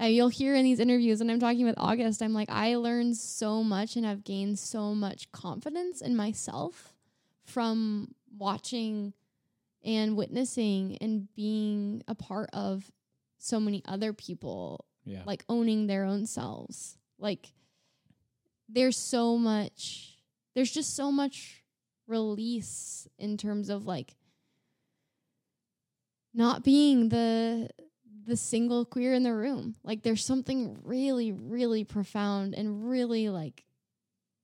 [0.00, 2.22] uh, you'll hear in these interviews, and I'm talking with August.
[2.22, 6.92] I'm like, I learned so much and I've gained so much confidence in myself
[7.44, 9.12] from watching
[9.84, 12.90] and witnessing and being a part of
[13.38, 15.22] so many other people Yeah.
[15.24, 16.98] like owning their own selves.
[17.18, 17.52] Like
[18.68, 20.18] there's so much
[20.54, 21.62] there's just so much
[22.08, 24.14] release in terms of like
[26.38, 27.68] not being the
[28.26, 29.74] the single queer in the room.
[29.82, 33.64] Like there's something really really profound and really like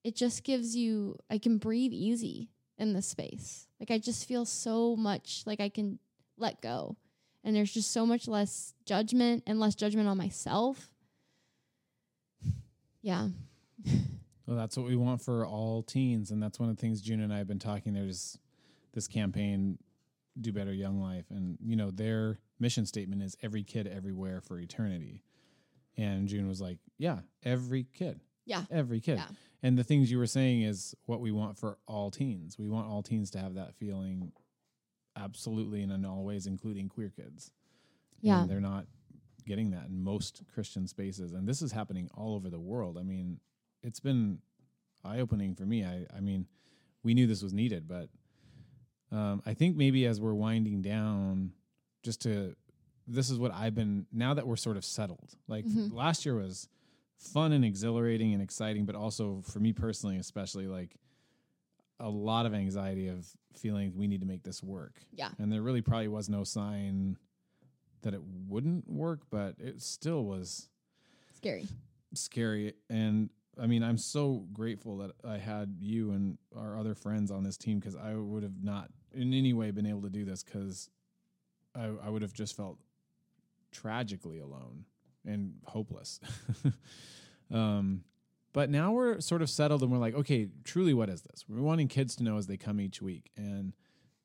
[0.03, 3.69] it just gives you I can breathe easy in this space.
[3.79, 6.01] Like I just feel so much like I can
[6.37, 6.97] let go.
[7.45, 10.91] And there's just so much less judgment and less judgment on myself.
[13.03, 13.29] Yeah.
[14.47, 17.21] Well, that's what we want for all teens, and that's one of the things June
[17.21, 17.95] and I have been talking.
[17.95, 18.39] There's
[18.93, 19.79] this campaign,
[20.41, 24.59] "Do Better Young Life," and you know their mission statement is "Every kid, everywhere for
[24.59, 25.23] eternity."
[25.97, 28.65] And June was like, "Yeah, every kid, Yeah.
[28.71, 29.29] every kid." Yeah.
[29.63, 32.59] And the things you were saying is what we want for all teens.
[32.59, 34.33] We want all teens to have that feeling,
[35.17, 37.51] absolutely, and in all ways, including queer kids.
[38.21, 38.43] Yeah.
[38.43, 38.87] And they're not
[39.47, 41.33] getting that in most Christian spaces.
[41.33, 42.99] And this is happening all over the world.
[42.99, 43.41] I mean,
[43.83, 44.41] it's been
[45.05, 45.85] eye opening for me.
[45.85, 46.47] I, I mean,
[47.03, 48.09] we knew this was needed, but
[49.15, 51.53] um, I think maybe as we're winding down,
[52.03, 52.55] just to,
[53.07, 55.93] this is what I've been, now that we're sort of settled, like Mhm.
[55.93, 56.69] last year was
[57.19, 60.97] fun and exhilarating and exciting, but also for me personally, especially like
[62.01, 65.01] a lot of anxiety of feeling we need to make this work.
[65.13, 65.31] Yeah.
[65.39, 67.17] And there really probably was no sign
[68.03, 70.69] that it wouldn't work, but it still was
[71.35, 71.69] Scary.
[72.15, 72.75] scary.
[72.91, 77.45] And I mean, I'm so grateful that I had you and our other friends on
[77.45, 80.43] this team because I would have not in any way been able to do this
[80.43, 80.91] because
[81.75, 82.79] I, I would have just felt
[83.73, 84.85] tragically alone
[85.27, 86.21] and hopeless.
[87.53, 88.05] um,
[88.53, 91.45] but now we're sort of settled and we're like, okay, truly, what is this?
[91.49, 93.31] We're wanting kids to know as they come each week.
[93.37, 93.73] And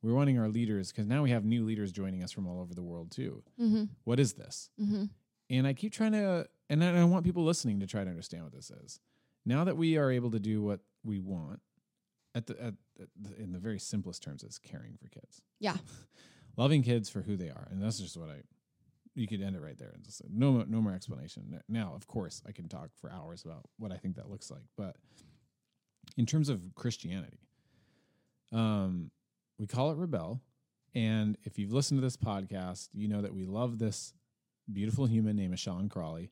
[0.02, 2.74] we're wanting our leaders because now we have new leaders joining us from all over
[2.74, 3.44] the world too.
[3.60, 3.86] Mm-hmm.
[4.04, 4.70] What is this?
[4.80, 5.06] Mm-hmm.
[5.50, 8.44] And I keep trying to, and I I want people listening to try to understand
[8.44, 9.00] what this is.
[9.46, 11.60] Now that we are able to do what we want,
[12.36, 12.74] at the, at, at the
[13.38, 15.42] in the very simplest terms, is caring for kids.
[15.60, 15.78] Yeah.
[16.58, 18.42] loving kids for who they are, and that's just what I.
[19.16, 21.60] You could end it right there and just say, no, no more explanation.
[21.68, 24.64] Now, of course, I can talk for hours about what I think that looks like,
[24.78, 24.96] but
[26.16, 27.40] in terms of Christianity,
[28.54, 29.12] um,
[29.58, 30.42] we call it rebel.
[30.96, 34.14] And if you've listened to this podcast, you know that we love this
[34.72, 36.32] beautiful human named Sean Crawley.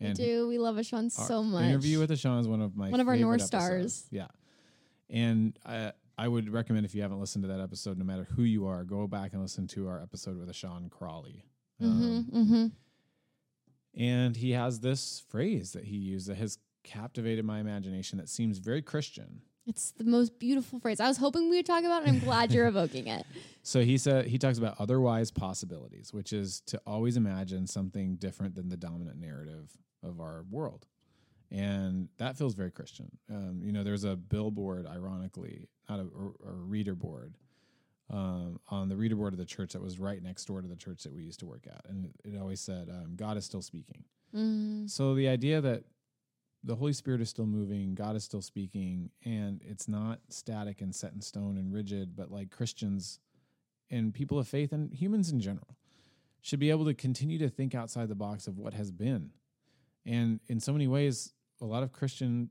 [0.00, 0.48] we do.
[0.48, 1.64] We love Ashon so much.
[1.64, 3.48] Interview with Ashon is one of my One of our North episodes.
[3.94, 4.06] Stars.
[4.10, 4.26] Yeah,
[5.12, 8.42] and I I would recommend if you haven't listened to that episode, no matter who
[8.42, 11.44] you are, go back and listen to our episode with Ashon Crawley.
[11.80, 12.38] Um, Mm-hmm.
[12.38, 12.66] Mm-hmm.
[13.94, 18.58] and he has this phrase that he used that has captivated my imagination that seems
[18.58, 19.42] very Christian.
[19.66, 20.98] It's the most beautiful phrase.
[20.98, 22.08] I was hoping we would talk about it.
[22.08, 23.24] and I'm glad you're evoking it.
[23.62, 28.54] So he said he talks about otherwise possibilities, which is to always imagine something different
[28.56, 29.70] than the dominant narrative
[30.02, 30.86] of our world,
[31.52, 33.10] and that feels very Christian.
[33.30, 37.34] Um, you know, there's a billboard, ironically, not a, a reader board,
[38.10, 40.76] um, on the reader board of the church that was right next door to the
[40.76, 43.62] church that we used to work at, and it, always said, um, "God is still
[43.62, 44.88] speaking." Mm.
[44.88, 45.84] So the idea that
[46.64, 50.94] the Holy Spirit is still moving, God is still speaking, and it's not static and
[50.94, 53.18] set in stone and rigid, but like Christians
[53.90, 55.76] and people of faith and humans in general
[56.40, 59.30] should be able to continue to think outside the box of what has been.
[60.06, 61.32] And in so many ways,
[61.62, 62.50] a lot of Christian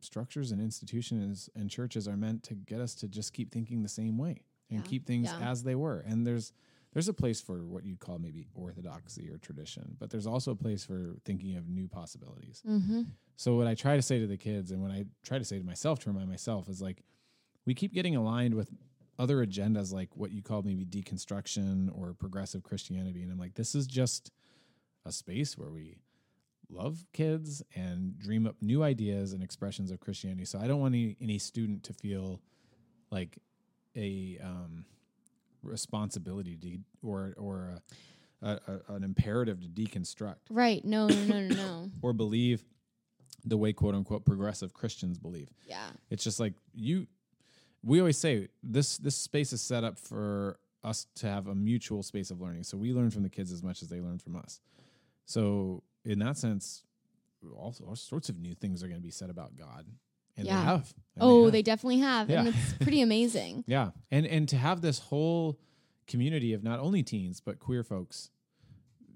[0.00, 3.88] structures and institutions and churches are meant to get us to just keep thinking the
[3.88, 4.86] same way and Yeah.
[4.90, 5.50] keep things Yeah.
[5.50, 6.00] as they were.
[6.00, 6.52] And there's
[6.92, 10.54] there's a place for what you'd call maybe orthodoxy or tradition, but there's also a
[10.54, 12.62] place for thinking of new possibilities.
[12.68, 13.04] Mm-hmm.
[13.36, 15.58] So what I try to say to the kids and when I try to say
[15.58, 17.02] to myself to remind myself is like
[17.64, 18.68] we keep getting aligned with
[19.18, 23.74] other agendas like what you call maybe deconstruction or progressive Christianity and I'm like this
[23.74, 24.30] is just
[25.06, 25.96] a space where we
[26.72, 30.44] love kids and dream up new ideas and expressions of Christianity.
[30.44, 32.40] So I don't want any, any student to feel
[33.10, 33.38] like
[33.96, 34.84] a um,
[35.62, 37.74] responsibility to, or or
[38.42, 40.84] a, a, a, an imperative to deconstruct Right.
[40.84, 41.90] No, no, no, no, no.
[42.02, 42.64] or believe
[43.44, 45.48] the way quote unquote progressive Christians believe.
[45.66, 45.88] Yeah.
[46.10, 47.06] It's just like you
[47.84, 52.02] we always say this this space is set up for us to have a mutual
[52.02, 52.64] space of learning.
[52.64, 54.60] So we learn from the kids as much as they learn from us.
[55.26, 56.84] So in that sense,
[57.56, 59.86] all, all sorts of new things are going to be said about God.
[60.36, 60.58] And Yeah.
[60.60, 60.94] they have.
[61.16, 61.52] And oh, have.
[61.52, 62.30] they definitely have.
[62.30, 63.64] And it's pretty amazing.
[63.68, 63.90] Yeah.
[64.10, 65.58] And and to have this whole
[66.06, 68.30] community of not only teens but queer folks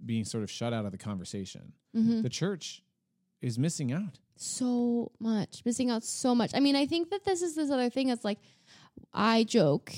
[0.05, 1.73] being sort of shut out of the conversation.
[1.95, 2.83] hmm The church
[3.41, 4.19] is missing out.
[4.37, 5.63] So much.
[5.65, 6.51] Missing out so much.
[6.55, 8.11] I mean, I think that this is this other thing.
[8.11, 8.39] It's like
[9.13, 9.93] I joke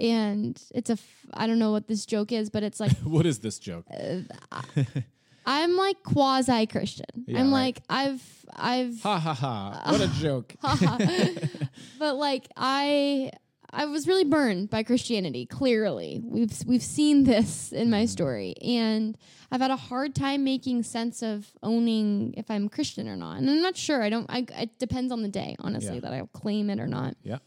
[0.00, 3.26] and it's a f- I don't know what this joke is, but it's like what
[3.26, 3.84] is this joke?
[3.90, 4.62] uh,
[5.46, 7.24] I'm like quasi Christian.
[7.26, 7.64] Yeah, I'm right.
[7.64, 8.22] like I've
[8.54, 9.82] I've ha ha ha!
[9.90, 10.54] What a joke!
[11.98, 13.30] but like I
[13.70, 15.46] I was really burned by Christianity.
[15.46, 18.08] Clearly, we've we've seen this in my mm.
[18.08, 19.18] story, and
[19.50, 23.38] I've had a hard time making sense of owning if I'm Christian or not.
[23.38, 24.02] And I'm not sure.
[24.02, 24.26] I don't.
[24.28, 26.00] I, it depends on the day, honestly, Yeah.
[26.00, 27.16] that I'll claim it or not.
[27.22, 27.38] Yeah.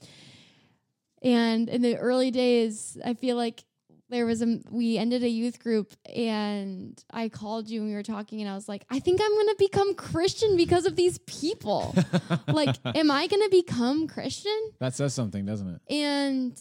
[1.21, 3.63] And in the early days, I feel like
[4.09, 8.03] there was a we ended a youth group and I called you and we were
[8.03, 11.93] talking and I was like, I think I'm gonna become Christian because of these people.
[12.47, 14.71] like, am I gonna become Christian?
[14.79, 15.81] that says something, doesn't it?
[15.93, 16.57] And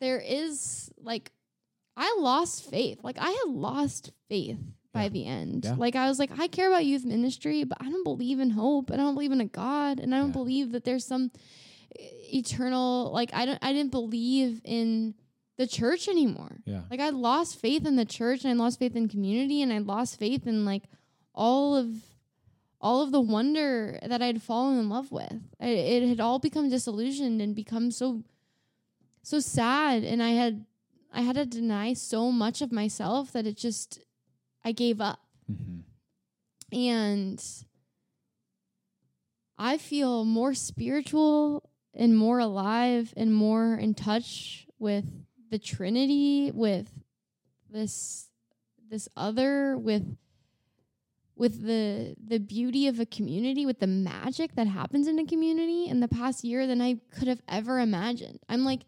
[0.00, 1.30] there is like
[1.96, 2.98] I lost faith.
[3.04, 4.58] Like I had lost faith
[4.92, 5.08] by Yeah.
[5.10, 5.64] the end.
[5.64, 5.74] Yeah.
[5.76, 8.90] Like I was like, I care about youth ministry, but I don't believe in hope.
[8.90, 10.00] And I don't believe in a God.
[10.00, 10.32] And I don't Yeah.
[10.32, 11.30] believe that there's some
[11.98, 15.14] e- eternal like I don't I didn't believe in
[15.58, 16.58] the church anymore.
[16.64, 16.82] Yeah.
[16.90, 19.78] Like I lost faith in the church and I lost faith in community and I
[19.78, 20.84] lost faith in like
[21.34, 21.88] all of
[22.80, 25.40] all of the wonder that I'd fallen in love with.
[25.60, 28.22] I, it had all become disillusioned and become so
[29.22, 30.64] so sad and I had
[31.12, 34.00] I had to deny so much of myself that it just
[34.64, 35.20] I gave up.
[35.46, 35.80] hmm
[36.72, 37.44] And
[39.58, 45.04] I feel more spiritual and more alive and more in touch with
[45.52, 46.90] the Trinity, with
[47.70, 48.30] this
[48.90, 50.16] this other, with
[51.36, 55.86] with the the beauty of a community, with the magic that happens in a community
[55.86, 58.40] in the past year than I could have ever imagined.
[58.48, 58.80] I'm like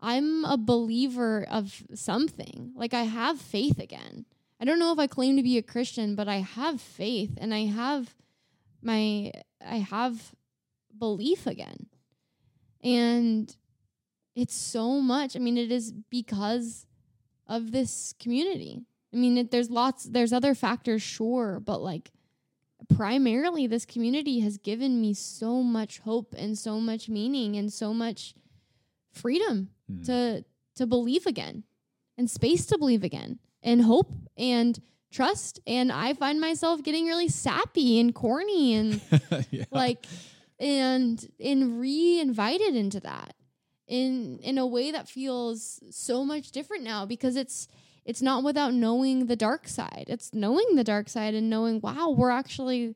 [0.00, 2.72] I'm a believer of something.
[2.74, 4.26] Like I have faith again.
[4.60, 7.54] I don't know if I claim to be a Christian, but I have faith and
[7.54, 8.14] I have
[8.82, 9.30] my
[9.64, 10.34] I have
[10.98, 11.86] belief again.
[12.82, 13.54] And
[14.40, 15.36] it's so much.
[15.36, 16.86] I mean, it is because
[17.46, 18.82] of this community.
[19.12, 22.10] I mean, it, there's lots there's other factors sure, but like
[22.94, 27.92] primarily this community has given me so much hope and so much meaning and so
[27.94, 28.34] much
[29.12, 30.06] freedom Mm.
[30.06, 30.44] to
[30.76, 31.64] to believe again
[32.16, 37.26] and space to believe again and hope and trust and i find myself getting really
[37.28, 39.00] sappy and corny and
[39.50, 39.64] yeah.
[39.72, 40.06] like
[40.60, 43.34] and and re-invited into that
[43.90, 47.68] in in a way that feels so much different now because it's
[48.06, 50.06] it's not without knowing the dark side.
[50.08, 52.94] It's knowing the dark side and knowing wow we're actually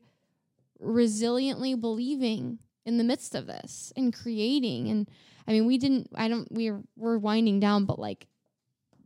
[0.81, 4.89] resiliently believing in the midst of this and creating.
[4.89, 5.09] And
[5.47, 8.25] i mean we didn't i don't we're we're winding down but like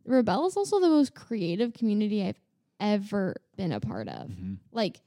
[0.05, 2.39] rebel is also the most creative community i've
[2.79, 4.29] ever been a part of.
[4.29, 4.57] Mhm.
[4.71, 5.01] like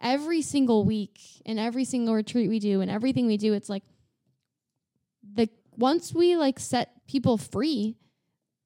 [0.00, 3.82] every single week and every single retreat we do and everything we do it's like
[5.34, 7.96] the once we like set people free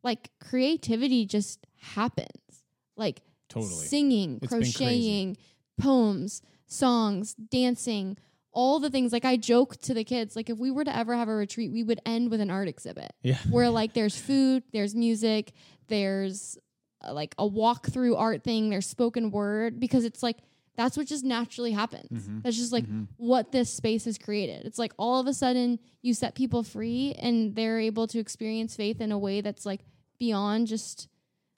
[0.05, 2.65] like creativity just happens
[2.97, 3.71] like Totally.
[3.87, 5.37] singing It's crocheting
[5.81, 8.17] poems songs dancing
[8.53, 11.15] all the things like i joke to the kids like if we were to ever
[11.17, 13.39] have a retreat we would end with an art exhibit Yeah.
[13.51, 15.53] where like there's food, there's music,
[15.89, 16.59] there's
[17.07, 20.39] uh, like a walk through art thing, there's spoken word because it's like
[20.79, 22.29] that's what just naturally happens.
[22.29, 22.43] Mhm.
[22.45, 23.09] That's just like Mhm.
[23.17, 24.65] what this space has created.
[24.65, 28.77] It's like all of a sudden you set people free and they're able to experience
[28.77, 29.81] faith in a way that's like
[30.19, 31.09] beyond just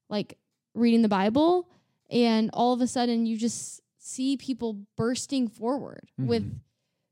[0.08, 0.38] like
[0.74, 1.68] reading the Bible
[2.08, 6.60] and all of a sudden you just see people bursting forward with Mhm.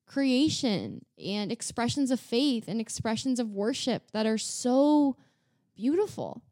[0.07, 5.15] creation and expressions of faith and expressions of worship that are so
[5.77, 6.43] beautiful.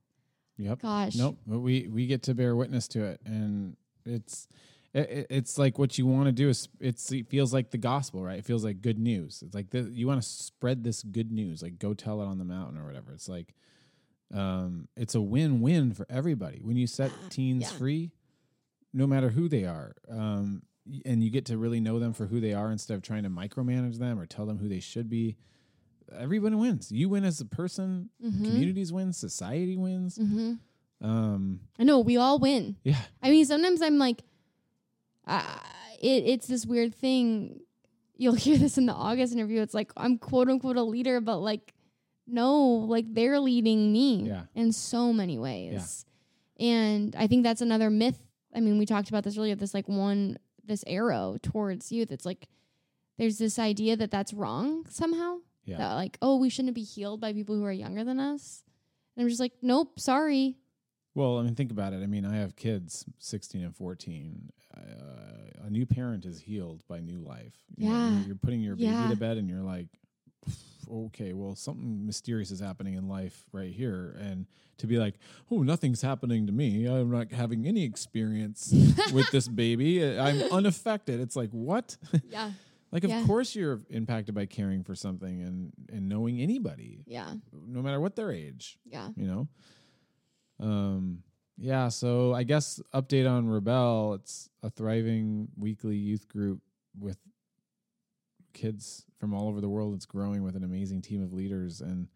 [0.58, 0.80] Yep.
[0.82, 1.16] Gosh.
[1.16, 1.38] Nope.
[1.46, 4.48] But we we get to bear witness to it, and it's
[4.96, 7.78] it, it- it's like what you want to do is it's it feels like the
[7.78, 8.38] gospel, right?
[8.38, 9.42] It feels like good news.
[9.44, 12.38] It's like the, you want to spread this good news, like go tell it on
[12.38, 13.12] the mountain or whatever.
[13.12, 13.54] It's like
[14.34, 17.78] um, it's a win win for everybody when you set teens Yeah.
[17.78, 18.10] free,
[18.92, 19.94] no matter who they are.
[20.10, 20.62] Um,
[21.04, 23.28] and you get to really know them for who they are instead of trying to
[23.30, 25.36] micromanage them or tell them who they should be.
[26.16, 26.92] Everyone wins.
[26.92, 28.10] You win as a person.
[28.24, 28.44] Mhm.
[28.44, 29.12] Communities win.
[29.12, 30.16] Society wins.
[30.16, 30.54] hmm
[31.00, 32.76] Um, I know we all win.
[32.84, 33.00] yeah.
[33.22, 34.22] I mean, sometimes I'm like,
[35.26, 35.58] uh,
[36.00, 37.60] it, it's this weird thing.
[38.16, 39.60] You'll hear this in the August interview.
[39.62, 41.74] It's like I'm quote unquote a leader, but like,
[42.26, 44.44] no, like they're leading me Yeah.
[44.54, 46.04] in so many ways.
[46.58, 48.18] And I think that's another myth.
[48.54, 49.54] I mean, we talked about this earlier.
[49.54, 52.10] This like one, this arrow towards youth.
[52.10, 52.48] It's like
[53.18, 55.38] there's this idea that that's wrong somehow.
[55.64, 55.78] Yeah.
[55.78, 58.62] That like, oh, we shouldn't be healed by people who are younger than us.
[59.16, 60.56] And I'm just like, nope, sorry.
[61.16, 62.02] Well, I mean, think about it.
[62.02, 64.52] I mean, I have kids, 16 and 14.
[64.76, 64.80] Uh,
[65.66, 67.54] a new parent is healed by new life.
[67.74, 68.10] You know, Yeah.
[68.18, 69.08] you're, you're putting your baby Yeah.
[69.08, 69.86] to bed and you're like,
[70.92, 74.46] okay, well, something mysterious is happening in life right here, and
[74.76, 75.14] to be like,
[75.50, 76.84] oh, nothing's happening to me.
[76.86, 78.72] I'm not having any experience
[79.12, 80.04] with this baby.
[80.06, 81.18] I'm unaffected.
[81.18, 81.96] It's like what?
[82.28, 82.52] Yeah.
[82.92, 83.24] like, of Yeah.
[83.26, 87.34] course, you're impacted by caring for something and and knowing anybody, Yeah.
[87.66, 88.78] no matter what their age.
[88.84, 89.08] Yeah.
[89.16, 89.48] You know.
[90.60, 91.22] Um.
[91.58, 91.88] Yeah.
[91.88, 94.14] So I guess update on Rebel.
[94.14, 96.60] It's a thriving weekly youth group
[96.98, 97.18] with
[98.52, 99.94] kids from all over the world.
[99.94, 102.08] It's growing with an amazing team of leaders, and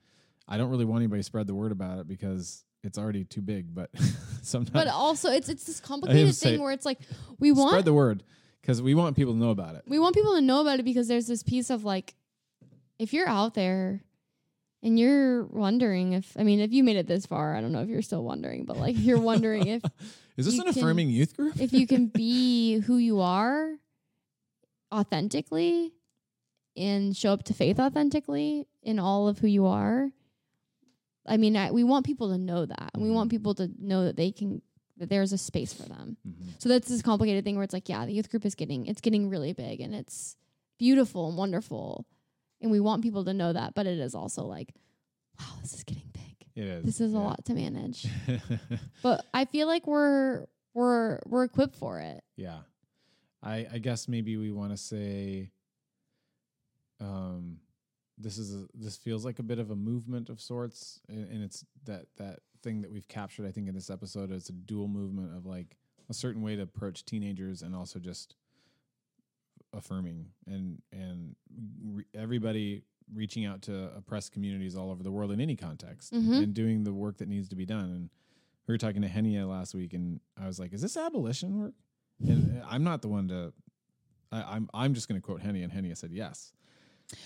[0.48, 3.42] I don't really want anybody to spread the word about it because it's already too
[3.42, 3.74] big.
[3.74, 3.90] But
[4.42, 6.98] sometimes But also, it's it's this complicated thing where it's like
[7.38, 8.22] we want spread the word
[8.60, 9.82] because we want people to know about it.
[9.86, 12.14] we want people to know about it because there's this piece of like
[12.98, 14.02] if you're out there
[14.82, 17.82] and you're wondering if I mean if you made it this far, I don't know
[17.82, 19.82] if you're still wondering, but like you're wondering if
[20.36, 21.60] Is this you an can- affirming youth group?
[21.60, 23.74] if you can be who you are
[24.92, 25.92] authentically
[26.76, 30.10] and show up to faith authentically in all of who you are.
[31.26, 32.90] I mean, I, we want people to know that.
[32.94, 33.32] And we want Mhm.
[33.32, 34.62] people to know that they can
[34.96, 36.18] that there's a space for them.
[36.28, 36.60] Mhm.
[36.60, 39.00] So that's this complicated thing where it's like, yeah, the youth group is getting it's
[39.00, 40.36] getting really big and it's
[40.78, 42.06] beautiful and wonderful.
[42.60, 44.74] And we want people to know that, but it is also like,
[45.38, 46.46] wow, this is getting big.
[46.54, 46.84] It is.
[46.84, 48.06] This is a lot to manage.
[49.02, 52.22] But I feel like we're we're we're equipped for it.
[52.36, 52.58] Yeah.
[53.42, 55.50] I I guess maybe we want to say
[57.00, 57.58] um
[58.18, 61.42] this is a, this feels like a bit of a movement of sorts and, and
[61.42, 64.88] it's that that thing that we've captured I think in this episode is a dual
[64.88, 65.78] movement of like
[66.10, 68.34] a certain way to approach teenagers and also just
[69.72, 71.34] affirming and and
[71.84, 72.82] re- everybody
[73.12, 76.42] reaching out to oppressed communities all over the world in any context Mhm.
[76.44, 78.10] and doing the work that needs to be done and
[78.66, 81.74] we were talking to Henia last week and I was like is this abolition work
[82.26, 83.52] and I'm not the one to.
[84.32, 86.52] I, I'm I'm just going to quote Henny, and Henny said yes,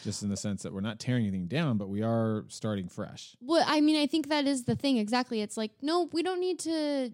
[0.05, 3.37] just in the sense that we're not tearing anything down, but we are starting fresh.
[3.41, 5.41] Well, I mean, I think that is the thing exactly.
[5.43, 7.11] It's like, no, we don't need to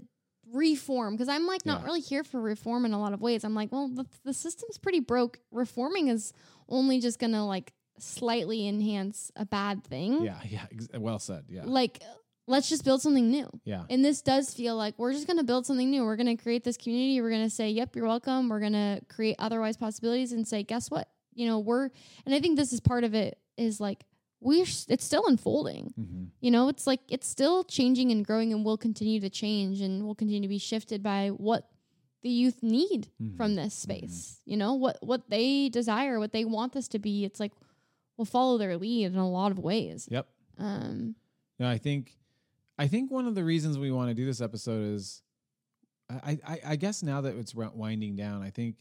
[0.53, 1.87] reform because I'm like not Yeah.
[1.87, 3.45] really here for reform in a lot of ways.
[3.45, 5.39] I'm like, well, the, the system's pretty broke.
[5.51, 6.33] Reforming is
[6.69, 10.25] only just gonna like slightly enhance a bad thing.
[10.25, 11.45] Yeah, yeah, ex- well said.
[11.49, 12.03] Yeah, Like,
[12.47, 13.49] let's just build something new.
[13.65, 16.05] yeah, And this does feel like we're just to build something new.
[16.05, 17.21] We're to create this community.
[17.21, 18.49] We're to say, yep, you're welcome.
[18.49, 21.09] We're to create otherwise possibilities and say, guess what?
[21.35, 21.91] You know, we're,
[22.27, 24.05] and I think this is part of it is like,
[24.41, 25.93] we're, it's still unfolding.
[25.97, 29.81] hmm You know, it's like, it's still changing and growing and will continue to change
[29.81, 31.69] and will continue to be shifted by what
[32.23, 33.37] the youth need Mhm.
[33.37, 34.41] from this space.
[34.45, 37.25] You know, what, what they desire, what they want this to be.
[37.25, 37.53] It's like,
[38.17, 40.09] we'll follow their lead in a lot of ways.
[40.11, 40.27] yep.
[40.59, 41.15] Um,
[41.59, 42.17] No, I think,
[42.79, 45.23] I think one of the reasons we want to do this episode is,
[46.11, 48.77] I, I, I guess now that it's winding down, I think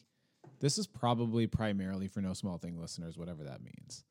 [0.60, 4.04] this is probably primarily for no small thing listeners, whatever that means.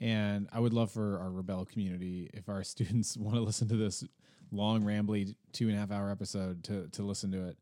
[0.00, 3.76] And I would love for our Rebel community, if our students want to listen to
[3.76, 4.04] this
[4.52, 7.56] long, rambly two and a half hour episode, to to listen to it.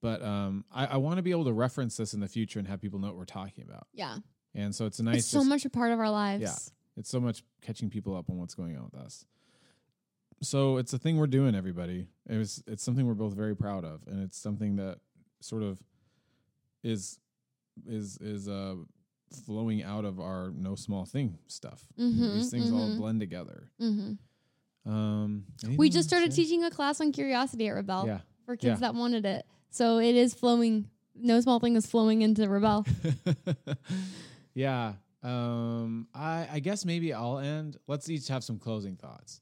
[0.00, 2.68] But um, I, I want to be able to reference this in the future and
[2.68, 3.88] have people know what we're talking about.
[3.92, 4.18] yeah.
[4.54, 6.42] And so it's a nice, it's so just- much a part of our lives.
[6.42, 6.56] Yeah.
[6.96, 9.24] It's so much catching people up on what's going on with us.
[10.40, 12.06] So it's a thing we're doing, everybody.
[12.28, 14.98] It was it's something we're both very proud of, and it's something that
[15.40, 15.80] sort of
[16.82, 17.18] is
[17.86, 18.76] is is uh
[19.44, 21.84] flowing out of our no small thing stuff.
[21.98, 22.96] Mhm, These things all mhm.
[22.96, 23.70] blend together.
[23.78, 24.12] hmm
[24.86, 25.44] Um,
[25.76, 28.20] We just started teaching a class on curiosity at Rebel Yeah.
[28.46, 28.88] for kids Yeah.
[28.88, 29.44] that wanted it.
[29.70, 30.88] So it is flowing.
[31.14, 32.86] No small thing is flowing into Rebel.
[34.54, 34.94] yeah.
[35.22, 37.76] Um, I I guess maybe I'll end.
[37.86, 39.40] Let's each have some closing thoughts.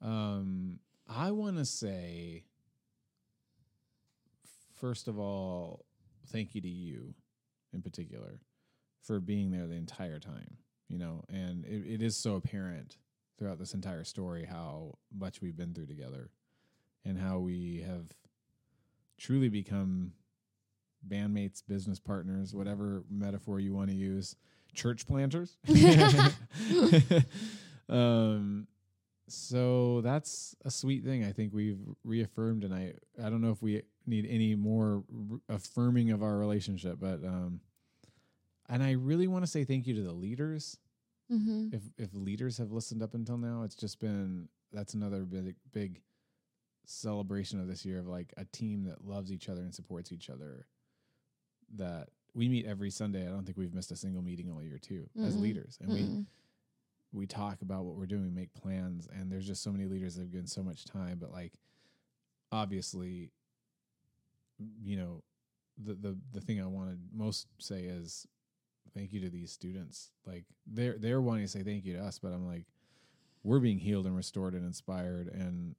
[0.00, 2.44] Um, I want to say,
[4.80, 5.84] first of all,
[6.28, 7.14] thank you to you,
[7.72, 8.40] in particular,
[9.04, 10.58] for being there the entire time.
[10.88, 12.98] You know, and it, it is so apparent
[13.38, 16.30] throughout this entire story how much we've been through together,
[17.04, 18.06] and how we have
[19.18, 20.12] truly become
[21.08, 24.36] bandmates, business partners, whatever metaphor you want to use,
[24.74, 25.56] church planters.
[27.88, 28.66] um,
[29.28, 31.24] so that's a sweet thing.
[31.24, 35.02] I think we've reaffirmed and I I don't know if we need any more
[35.32, 37.60] r- affirming of our relationship, but um,
[38.68, 40.78] and I really want to say thank you to the leaders.
[41.28, 45.56] hmm If if leaders have listened up until now, it's just been that's another big
[45.72, 46.02] big
[46.86, 50.28] celebration of this year of like a team that loves each other and supports each
[50.30, 50.66] other.
[51.76, 53.22] That we meet every Sunday.
[53.26, 55.40] I don't think we've missed a single meeting all year too as Mm-mm.
[55.42, 56.26] leaders, and we Mm-mm.
[57.12, 60.16] we talk about what we're doing, we make plans, and there's just so many leaders
[60.16, 61.18] that have given so much time.
[61.20, 61.52] But like,
[62.52, 63.30] obviously,
[64.82, 65.22] you know,
[65.82, 68.26] the the the thing I want to most say is
[68.92, 70.10] thank you to these students.
[70.26, 72.66] Like they're they're wanting to say thank you to us, but I'm like,
[73.42, 75.74] we're being healed and restored and inspired, and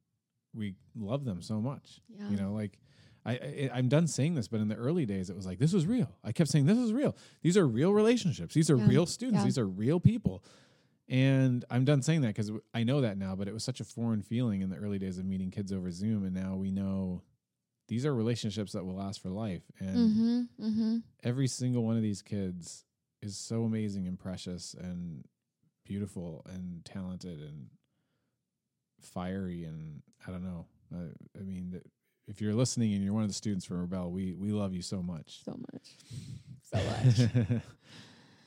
[0.54, 2.00] we love them so much.
[2.18, 2.30] Yeah.
[2.30, 2.78] You know, like
[3.24, 5.72] I, I I'm done saying this, but in the early days, it was like this
[5.72, 6.10] was real.
[6.24, 7.16] I kept saying this is real.
[7.42, 8.54] These are real relationships.
[8.54, 8.86] These are Yeah.
[8.88, 9.40] real students.
[9.40, 9.44] Yeah.
[9.44, 10.42] These are real people.
[11.08, 13.84] And I'm done saying that because I know that now, but it was such a
[13.84, 17.22] foreign feeling in the early days of meeting kids over Zoom, and now we know
[17.88, 19.62] these are relationships that will last for life.
[19.78, 20.64] And Mm-hmm.
[20.68, 20.96] Mm-hmm.
[21.22, 22.84] every single one of these kids
[23.22, 25.24] is so amazing and precious and
[25.84, 27.68] beautiful and talented and
[29.00, 30.66] fiery and I don't know.
[30.94, 31.84] I, I mean, th-
[32.28, 34.82] if you're listening and you're one of the students from Rebel, we we love you
[34.82, 35.42] so much.
[35.44, 35.90] So much.
[36.68, 37.16] So much.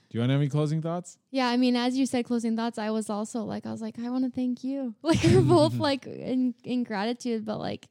[0.09, 1.17] Do you want to have any closing thoughts?
[1.31, 3.98] Yeah, I mean, as you said, closing thoughts, I was also like, I was like,
[3.98, 4.95] I want to thank you.
[5.03, 7.88] Like, we're both like in in gratitude, but like,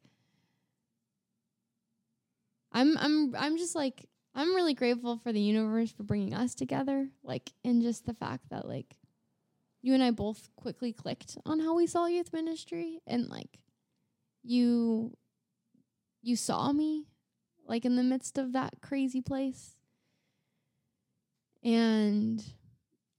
[2.73, 4.08] I'm I'm I'm just like
[4.39, 7.09] I'm really grateful for the universe for bringing us together.
[7.25, 8.95] Like, and just the fact that like
[9.83, 13.59] you and I both quickly clicked on how we saw youth ministry, and like
[14.45, 15.17] you
[16.23, 17.07] you saw me
[17.67, 19.75] like in the midst of that crazy place.
[21.65, 22.41] And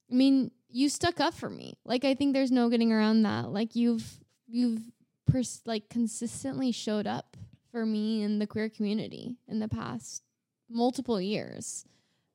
[0.09, 1.77] I mean, you stuck up for me.
[1.83, 3.49] Like I think there's no getting around that.
[3.49, 4.83] Like you've you've
[5.27, 7.35] pers- like consistently showed up
[7.73, 10.23] for me in the queer community in the past
[10.69, 11.85] multiple years.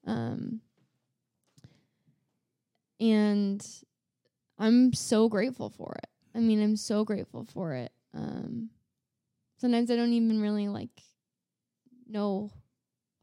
[0.07, 0.61] Um
[3.01, 3.67] and
[4.59, 6.09] I'm so grateful for it.
[6.35, 7.93] I mean, I'm so grateful for it.
[8.13, 8.71] Um
[9.59, 11.03] sometimes I don't even really like
[12.07, 12.51] know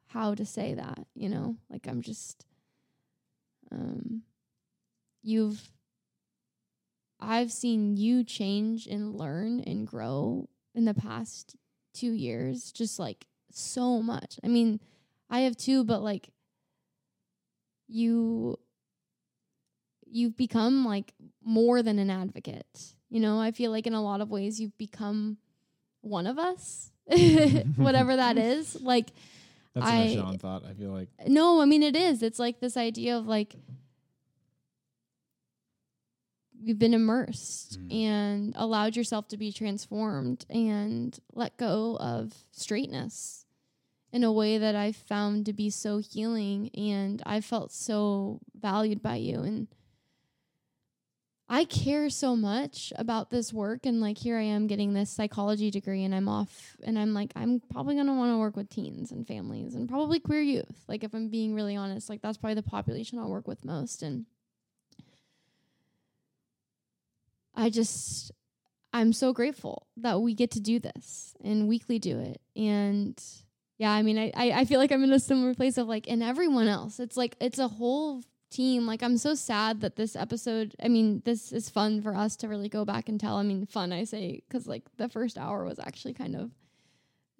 [0.08, 1.58] how to say that, you know?
[1.70, 2.46] Like I'm just
[3.72, 4.24] um
[5.24, 5.70] you've
[7.20, 11.56] I've seen you change and learn and grow in the past
[11.94, 14.40] 2 years just like so much.
[14.44, 14.80] I mean,
[15.32, 16.30] I have too, but like
[17.88, 18.60] you
[20.06, 22.93] you've become like more than an advocate.
[23.10, 25.38] You know, I feel like in a lot of ways you've become
[26.01, 26.92] one of us.
[27.77, 28.80] Whatever that is.
[28.82, 29.08] Like
[29.74, 30.64] That's what I- Sean thought.
[30.66, 32.22] I feel like no, I mean it is.
[32.24, 33.56] It's like this idea of like
[36.64, 37.93] you've been immersed Mm.
[37.93, 43.41] and allowed yourself to be transformed and let go of straightness
[44.14, 49.02] in a way that I found to be so healing and I felt so valued
[49.02, 49.68] by you and
[51.54, 55.70] I care so much about this work and like here I am getting this psychology
[55.70, 58.70] degree and I'm off and I'm like I'm probably going to want to work with
[58.70, 60.86] teens and families and probably queer youth.
[60.88, 64.02] Like if I'm being really honest, like that's probably the population I'll work with most
[64.02, 64.26] and
[67.54, 68.32] I just
[68.94, 72.42] I'm so grateful that we get to do this and weekly do it.
[72.56, 73.22] And
[73.82, 76.22] yeah, I mean I, I, feel like I'm in a similar place of like and
[76.22, 77.00] everyone else.
[77.00, 78.85] It's like it's a whole team.
[78.85, 80.76] Like I'm so sad that this episode.
[80.84, 83.38] I mean, this is fun for us to really go back and tell.
[83.38, 86.51] I mean, fun I say because like the first hour was actually kind of.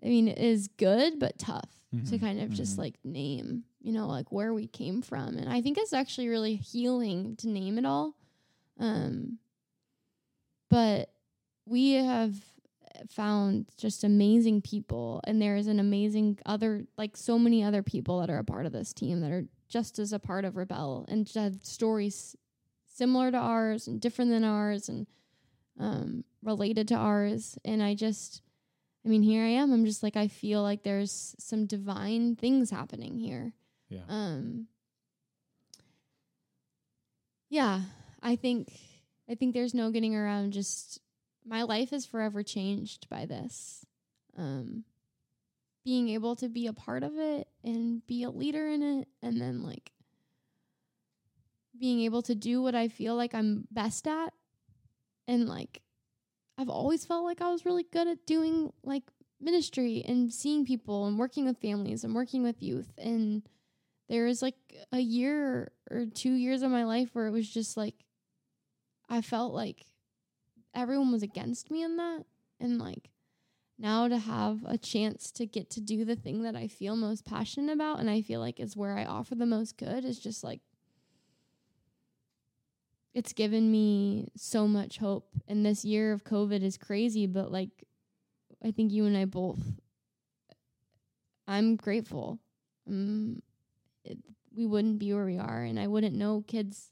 [0.04, 2.80] I mean, it is good but tough to Mhm, kind of just mhm.
[2.80, 6.56] like name, you know, like where we came from, and I think it's actually really
[6.56, 8.16] healing to name it all.
[8.80, 9.38] Um,
[10.72, 11.12] but
[11.68, 12.34] we have
[13.10, 18.20] found just amazing people and there is an amazing other like so many other people
[18.20, 21.06] that are a part of this team that are just as a part of rebel
[21.08, 22.36] and have stories
[22.86, 25.08] similar to ours and different than ours and
[25.80, 27.58] um, related to ours.
[27.66, 28.42] And i just
[29.06, 29.72] i mean here i am.
[29.74, 33.54] I'm just like i feel like there's some divine things happening here.
[33.90, 34.02] Yeah.
[34.08, 34.68] um
[37.50, 37.82] yeah
[38.24, 38.72] i think
[39.30, 41.02] i think there's no getting around just
[41.46, 43.86] my life is forever changed by this
[44.38, 44.84] um
[45.84, 49.42] being able to be a part of it and be a leader in it and
[49.42, 49.92] then like
[51.82, 54.34] being able to do what I feel like I'm best at.
[55.28, 55.82] And like
[56.58, 59.04] I've always felt like I was really good at doing like
[59.40, 62.94] ministry and seeing people and working with families and working with youth.
[62.98, 63.42] And
[64.10, 64.56] there was like
[64.92, 67.96] a year or 2 years of my life where it was just like
[69.10, 69.86] I felt like
[70.74, 72.24] everyone was against me in that
[72.60, 73.10] and like
[73.78, 77.26] now to have a chance to get to do the thing that I feel most
[77.26, 80.44] passionate about and I feel like is where I offer the most good is just
[80.44, 80.62] like
[83.14, 87.86] it's given me so much hope and this year of covid is crazy but like
[88.64, 89.60] I think you and I both
[91.52, 92.40] I'm grateful.
[92.88, 93.42] Um,
[94.06, 94.18] it,
[94.56, 96.92] we wouldn't be where we are and I wouldn't know kids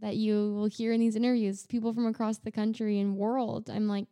[0.00, 3.70] that you will hear in these interviews, people from across the country and world.
[3.70, 4.06] I'm like,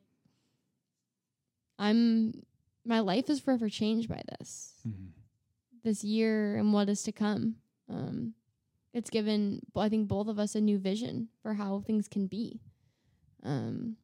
[1.78, 2.42] I'm,
[2.84, 5.08] my life is forever changed by this, Mhm.
[5.82, 7.56] this year and what is to come.
[7.88, 8.34] Um,
[8.92, 12.60] it's given I think both of us a new vision for how things can be.
[13.42, 13.96] Um,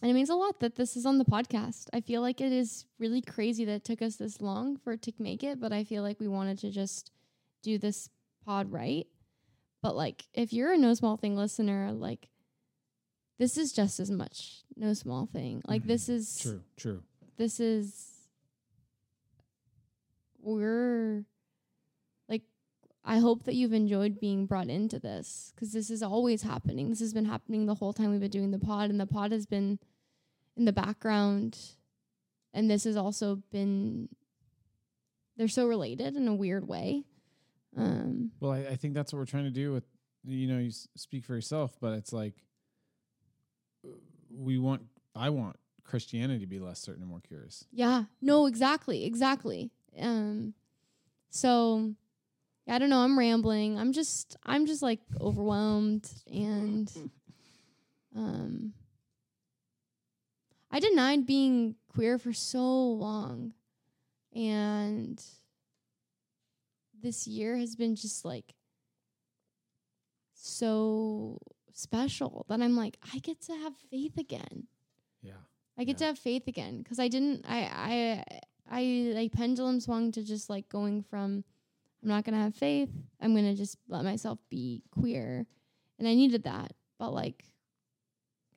[0.00, 1.88] and it means a lot that this is on the podcast.
[1.92, 5.02] I feel like it is really crazy that it took us this long for it
[5.02, 7.10] to make it, but I feel like we wanted to just
[7.62, 8.08] do this
[8.44, 9.06] pod right.
[9.82, 12.28] But like, if you're a no small thing listener, like,
[13.38, 15.62] this is just as much no small thing.
[15.66, 15.86] Like, Mhm.
[15.88, 17.02] this is True, true.
[17.36, 18.12] this is
[20.40, 21.24] we're
[22.28, 22.42] like
[23.04, 27.00] i hope that you've enjoyed being brought into this because this is always happening this
[27.00, 29.44] has been happening the whole time we've been doing the pod and the pod has
[29.46, 29.78] been
[30.56, 31.58] in the background
[32.54, 34.08] and this has also been
[35.36, 37.02] they're so related in a weird way
[37.76, 39.84] um Well, I, I think that's what we're trying to do with,
[40.24, 42.34] you know, you speak for yourself, but it's like
[43.84, 43.90] uh,
[44.30, 44.82] we want,
[45.14, 47.64] I want Christianity to be less certain and more curious.
[47.72, 48.04] Yeah.
[48.20, 49.04] No, exactly.
[49.04, 49.70] Exactly.
[49.98, 50.54] Um
[51.30, 51.94] so
[52.68, 53.78] I don't know, I'm rambling.
[53.78, 56.92] I'm just I'm just like overwhelmed and
[58.16, 58.72] um
[60.70, 63.52] I denied being queer for so long
[64.34, 65.22] and
[67.06, 68.54] this year has been just like
[70.34, 71.38] so
[71.72, 74.66] special that I'm like I get to have faith again.
[75.22, 75.32] Yeah.
[75.78, 75.98] I get Yeah.
[75.98, 77.44] to have faith again because I didn't.
[77.46, 77.60] I
[77.90, 78.24] I
[78.68, 81.44] I like pendulum swung to just like going from
[82.02, 82.90] I'm not gonna have faith.
[83.20, 85.46] I'm gonna just let myself be queer,
[85.98, 86.72] and I needed that.
[86.98, 87.44] But like,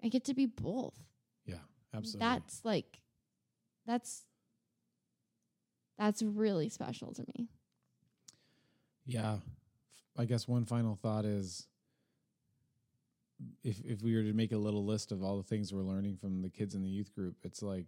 [0.04, 0.98] I get to be both.
[1.46, 1.56] Yeah.
[1.94, 2.20] Absolutely.
[2.20, 3.02] That's like,
[3.86, 4.26] that's
[5.98, 7.50] that's really special to me.
[9.10, 9.38] Yeah.
[10.18, 11.66] I guess one final thought is
[13.64, 16.18] if if we were to make a little list of all the things we're learning
[16.18, 17.88] from the kids in the youth group, it's like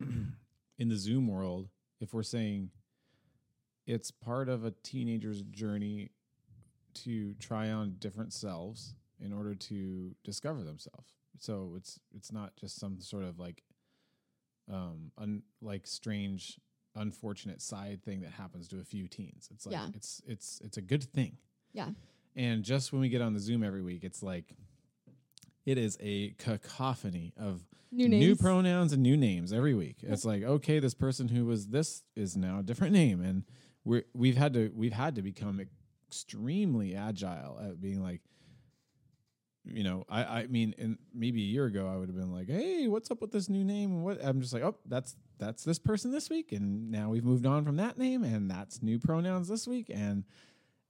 [0.00, 1.68] in the Zoom world,
[2.00, 2.70] if we're saying
[3.86, 6.12] it's part of a teenager's journey
[6.94, 11.12] to try on different selves in order to discover themselves.
[11.40, 13.62] So it's it's not just some sort of like
[14.72, 16.58] um un, like strange
[16.98, 19.48] unfortunate side thing that happens to a few teens.
[19.52, 19.88] It's like Yeah.
[19.94, 21.36] it's it's it's a good thing.
[21.72, 21.90] Yeah.
[22.36, 24.54] And just when we get on the Zoom every week, it's like
[25.66, 29.96] it is a cacophony of New new pronouns and new names every week.
[30.02, 33.22] It's like, okay, this person who was this is now a different name.
[33.22, 33.44] And
[33.84, 35.58] we're we've had to we've had to become
[36.10, 38.20] extremely agile at being like,
[39.64, 42.48] you know, I, I mean, and maybe a year ago I would have been like,
[42.48, 43.90] hey, what's up with this new name?
[43.92, 47.24] And what I'm just like, oh, that's that's this person this week, and now we've
[47.24, 50.24] moved on from that name, and that's new pronouns this week, and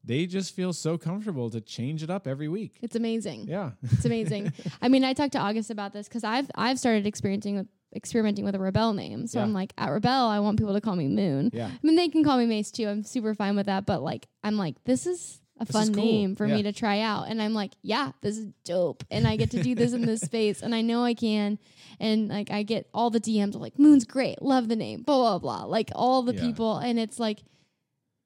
[0.05, 2.79] they just feel so comfortable to change it up every week.
[2.83, 3.47] It's amazing.
[3.49, 4.53] Yeah, It's amazing.
[4.83, 8.45] I mean, I talked to August about this because I've I've started experiencing with experimenting
[8.45, 9.27] with a rebel name.
[9.27, 9.45] So Yeah.
[9.45, 11.51] I'm like, at rebel, I want people to call me Moon.
[11.53, 12.87] yeah, I mean, they can call me Mace too.
[12.87, 13.87] I'm super fine with that.
[13.87, 16.05] But like, I'm like, this is a This fun cool.
[16.05, 16.57] name for Yeah.
[16.57, 17.29] me to try out.
[17.29, 19.05] And I'm like, yeah, this is dope.
[19.11, 20.63] And I get to do this in this space.
[20.63, 21.59] And I know I can.
[22.01, 24.41] And like, I get all the DMs of like, Moon's great.
[24.43, 25.03] Love the name.
[25.03, 25.65] Blah, blah, blah.
[25.65, 26.41] Like all the Yeah.
[26.43, 26.79] people.
[26.79, 27.43] And it's like,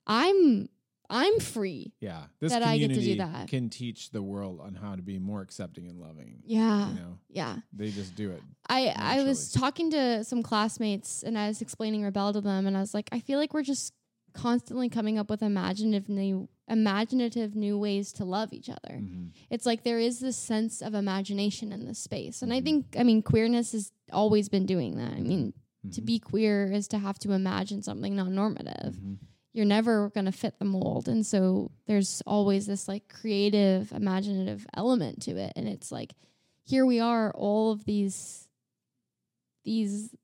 [0.06, 0.68] I'm,
[1.08, 1.92] I'm free.
[2.00, 2.24] yeah.
[2.40, 3.48] This That I get to do that.
[3.48, 6.42] can teach the world on how to be more accepting and loving.
[6.44, 6.88] Yeah.
[6.88, 7.56] You know, Yeah.
[7.72, 8.42] they just do it.
[8.68, 12.76] I I was talking to some classmates and I was explaining Rebel to them and
[12.76, 13.92] I was like, I feel like we're just
[14.32, 18.94] constantly coming up with imaginative new imaginative new ways to love each other.
[19.00, 19.30] Mhm.
[19.50, 22.40] It's like there is this sense of imagination in this space.
[22.40, 22.64] And I Mhm.
[22.64, 25.12] think I mean queerness has always been doing that.
[25.12, 25.52] I mean,
[25.90, 26.04] to Mhm.
[26.06, 28.94] be queer is to have to imagine something non normative.
[28.96, 29.18] Mhm.
[29.52, 31.08] You're never going to fit the mold.
[31.08, 35.52] And so there's always this like creative, imaginative element to it.
[35.56, 36.14] And it's like,
[36.64, 38.48] here we are, all of these,
[39.64, 40.14] these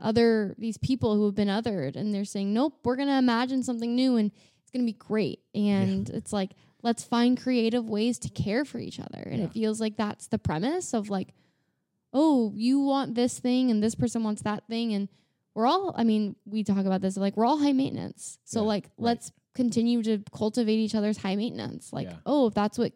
[0.00, 3.62] other, these people who have been othered, and they're saying, nope, we're going to imagine
[3.62, 4.30] something new and
[4.62, 5.40] it's going to be great.
[5.54, 6.52] And it's like,
[6.82, 9.20] let's find creative ways to care for each other.
[9.22, 9.44] And Yeah.
[9.46, 11.28] it feels like that's the premise of like,
[12.12, 14.92] oh, you want this thing and this person wants that thing.
[14.94, 15.08] And
[15.54, 18.38] we're all, I mean, we talk about this, like, we're all high maintenance.
[18.44, 18.92] So, Yeah, like, right.
[19.06, 21.92] let's continue to cultivate each other's high maintenance.
[21.92, 22.16] Like, Yeah.
[22.26, 22.92] oh, if that's what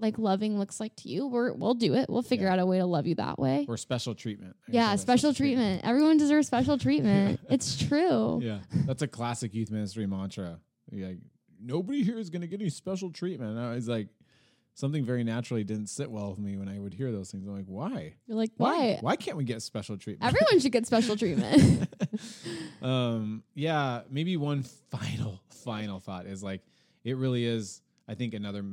[0.00, 2.08] like loving looks like to you, we're, we'll do it.
[2.08, 2.54] We'll figure Yeah.
[2.54, 3.66] out a way to love you that way.
[3.68, 4.56] Or special treatment.
[4.68, 5.82] Yeah, that special treatment.
[5.84, 7.40] Everyone deserves special treatment.
[7.50, 8.40] it's true.
[8.42, 10.60] Yeah, that's a classic youth ministry mantra.
[10.90, 11.18] You're like,
[11.60, 13.52] nobody here is going to get any special treatment.
[13.56, 14.08] And I was like,
[14.74, 17.46] something very naturally didn't sit well with me when I would hear those things.
[17.46, 18.14] I'm like, why?
[18.26, 18.98] You're like, why?
[19.00, 20.32] Why can't we get special treatment?
[20.32, 21.88] Everyone should get special treatment.
[22.82, 26.62] um, yeah, maybe one final, final thought is like,
[27.04, 27.82] it really is.
[28.08, 28.64] I think another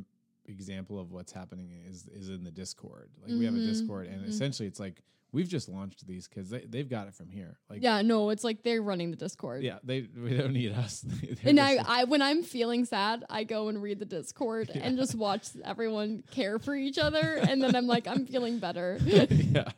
[0.47, 3.09] example of what's happening is is in the Discord.
[3.21, 4.29] Like we have a Mhm, Discord, and mhm.
[4.29, 7.57] essentially it's like We've just launched these because they, they've got it from here.
[7.69, 9.63] Like yeah, no, it's like they're running the Discord.
[9.63, 11.05] yeah, they we don't need us.
[11.43, 15.13] And I, I, when I'm feeling sad, I go and read the Discord and just
[15.13, 18.97] watch everyone care for each other, and then I'm like, I'm feeling better.
[19.03, 19.71] yeah,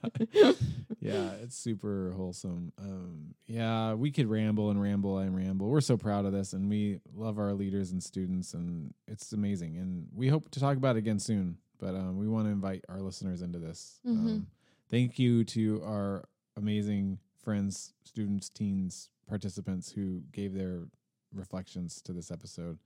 [1.14, 2.72] yeah, it's super wholesome.
[2.77, 5.68] Um, yeah, we could ramble and ramble and ramble.
[5.69, 9.77] We're so proud of this, and we love our leaders and students, and it's amazing.
[9.77, 11.58] And we hope to talk about it again soon.
[11.80, 14.00] But um, we want to invite our listeners into this.
[14.06, 14.10] Mhm.
[14.11, 14.48] Um,
[14.90, 20.88] thank you to our amazing friends, students, teens, participants who gave their
[21.34, 22.80] reflections to this episode.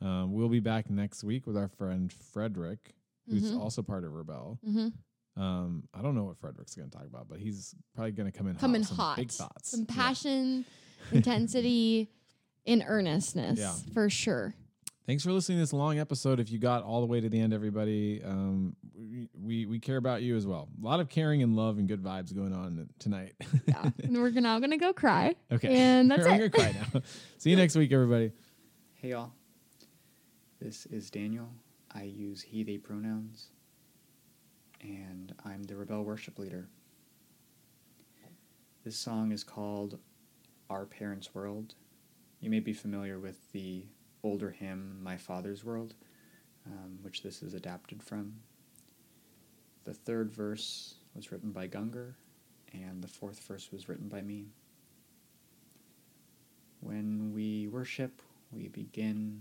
[0.00, 2.94] Um, we'll be back next week with our friend Frederick,
[3.28, 3.58] who's Mhm.
[3.58, 4.58] also part of Rebel.
[4.64, 4.88] hmm
[5.36, 8.36] Um, I don't know what Frederick's going to talk about, but he's probably going to
[8.36, 9.16] come in Come hot in hot.
[9.16, 9.94] big thoughts, Some Yeah.
[9.94, 10.64] passion,
[11.12, 12.10] intensity,
[12.66, 13.74] and earnestness Yeah.
[13.92, 14.54] for sure.
[15.06, 16.40] Thanks for listening to this long episode.
[16.40, 19.98] If you got all the way to the end, everybody, um, we, we we care
[19.98, 20.68] about you as well.
[20.82, 23.34] A lot of caring and love and good vibes going on tonight.
[23.68, 25.36] Yeah, and we're now gonna go cry.
[25.52, 26.50] okay, And that's I'm it.
[26.50, 27.02] gonna cry now.
[27.38, 28.32] See you next week, everybody.
[28.94, 29.30] Hey y'all,
[30.60, 31.50] this is Daniel.
[31.94, 33.50] I use he, they pronouns,
[34.86, 36.68] and I'm the Rebel worship leader.
[38.84, 39.98] This song is called
[40.70, 41.74] Our Parents' World.
[42.40, 43.84] You may be familiar with the
[44.22, 45.94] older hymn, My Father's World,
[46.66, 48.34] um, which this is adapted from.
[49.84, 52.14] The third verse was written by Gunger,
[52.72, 54.46] and the fourth verse was written by me.
[56.80, 59.40] When we worship, we begin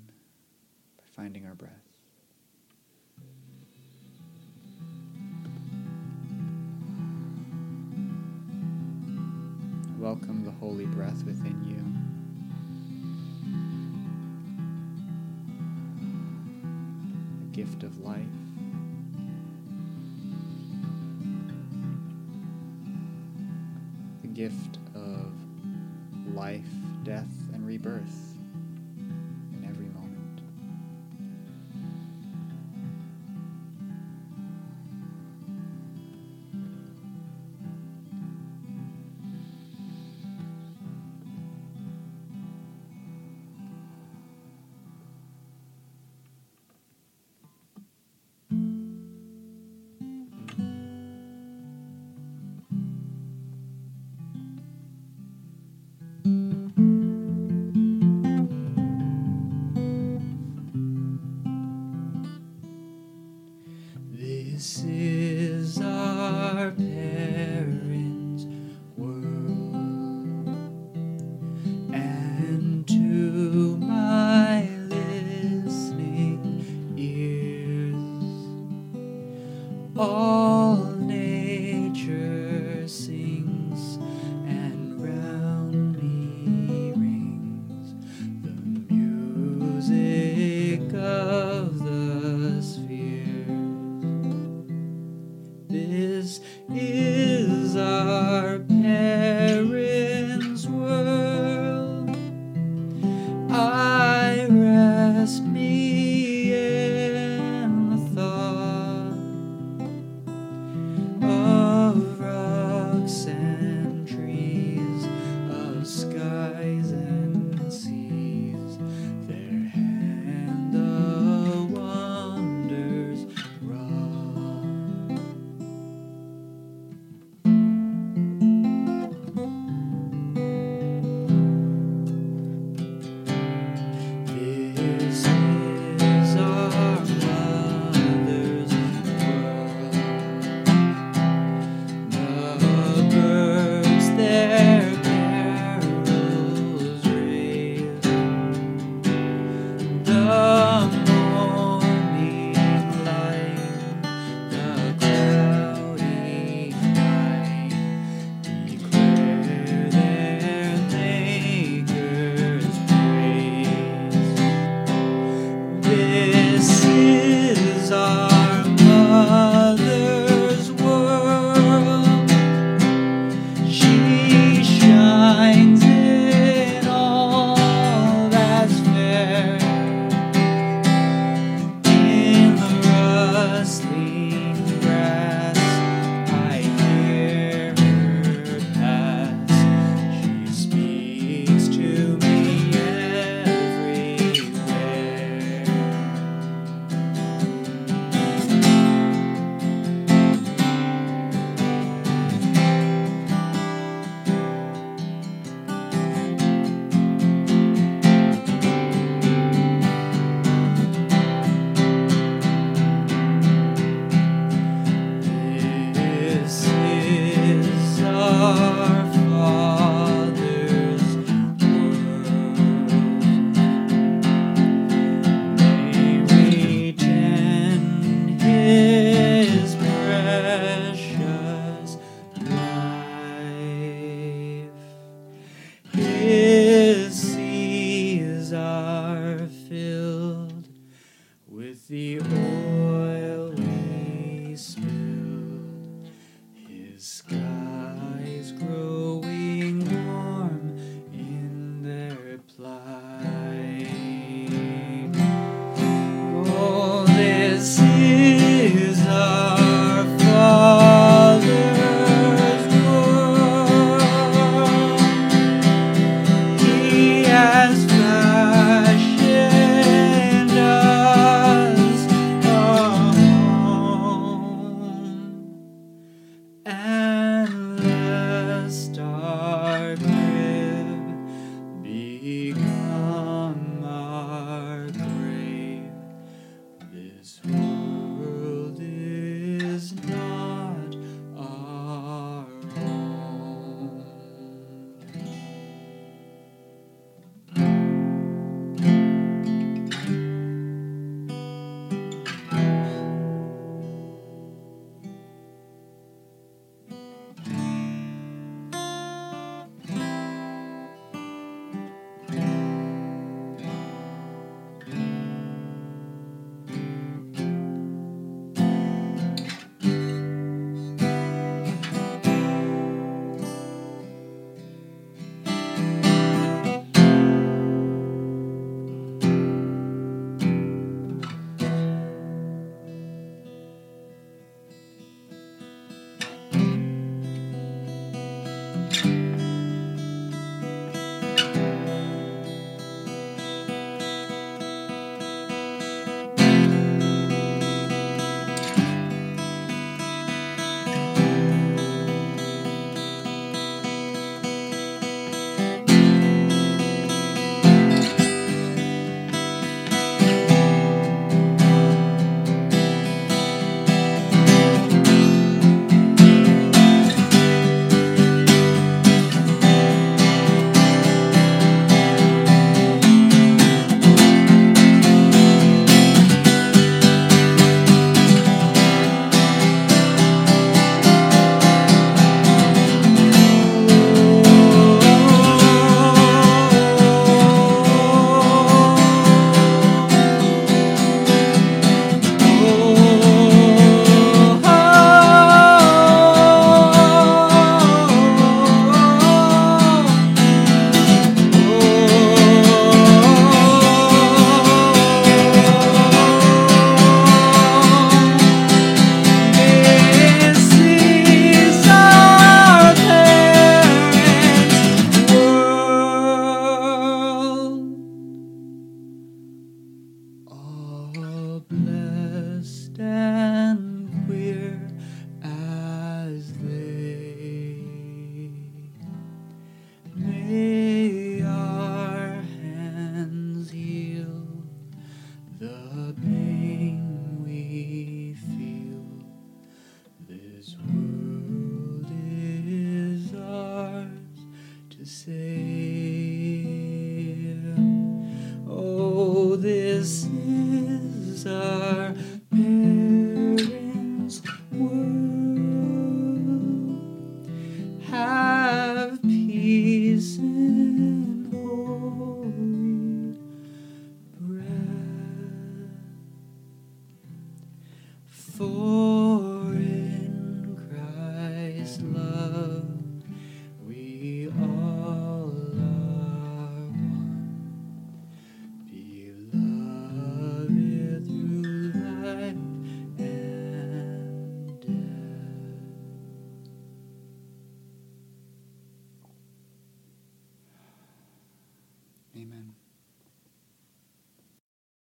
[0.97, 1.94] by finding our breath.
[10.05, 11.81] Welcome the holy breath within you.
[17.39, 18.21] The gift of life.
[24.21, 25.33] The gift of
[26.35, 26.61] life,
[27.03, 27.25] death,
[27.55, 28.34] and rebirth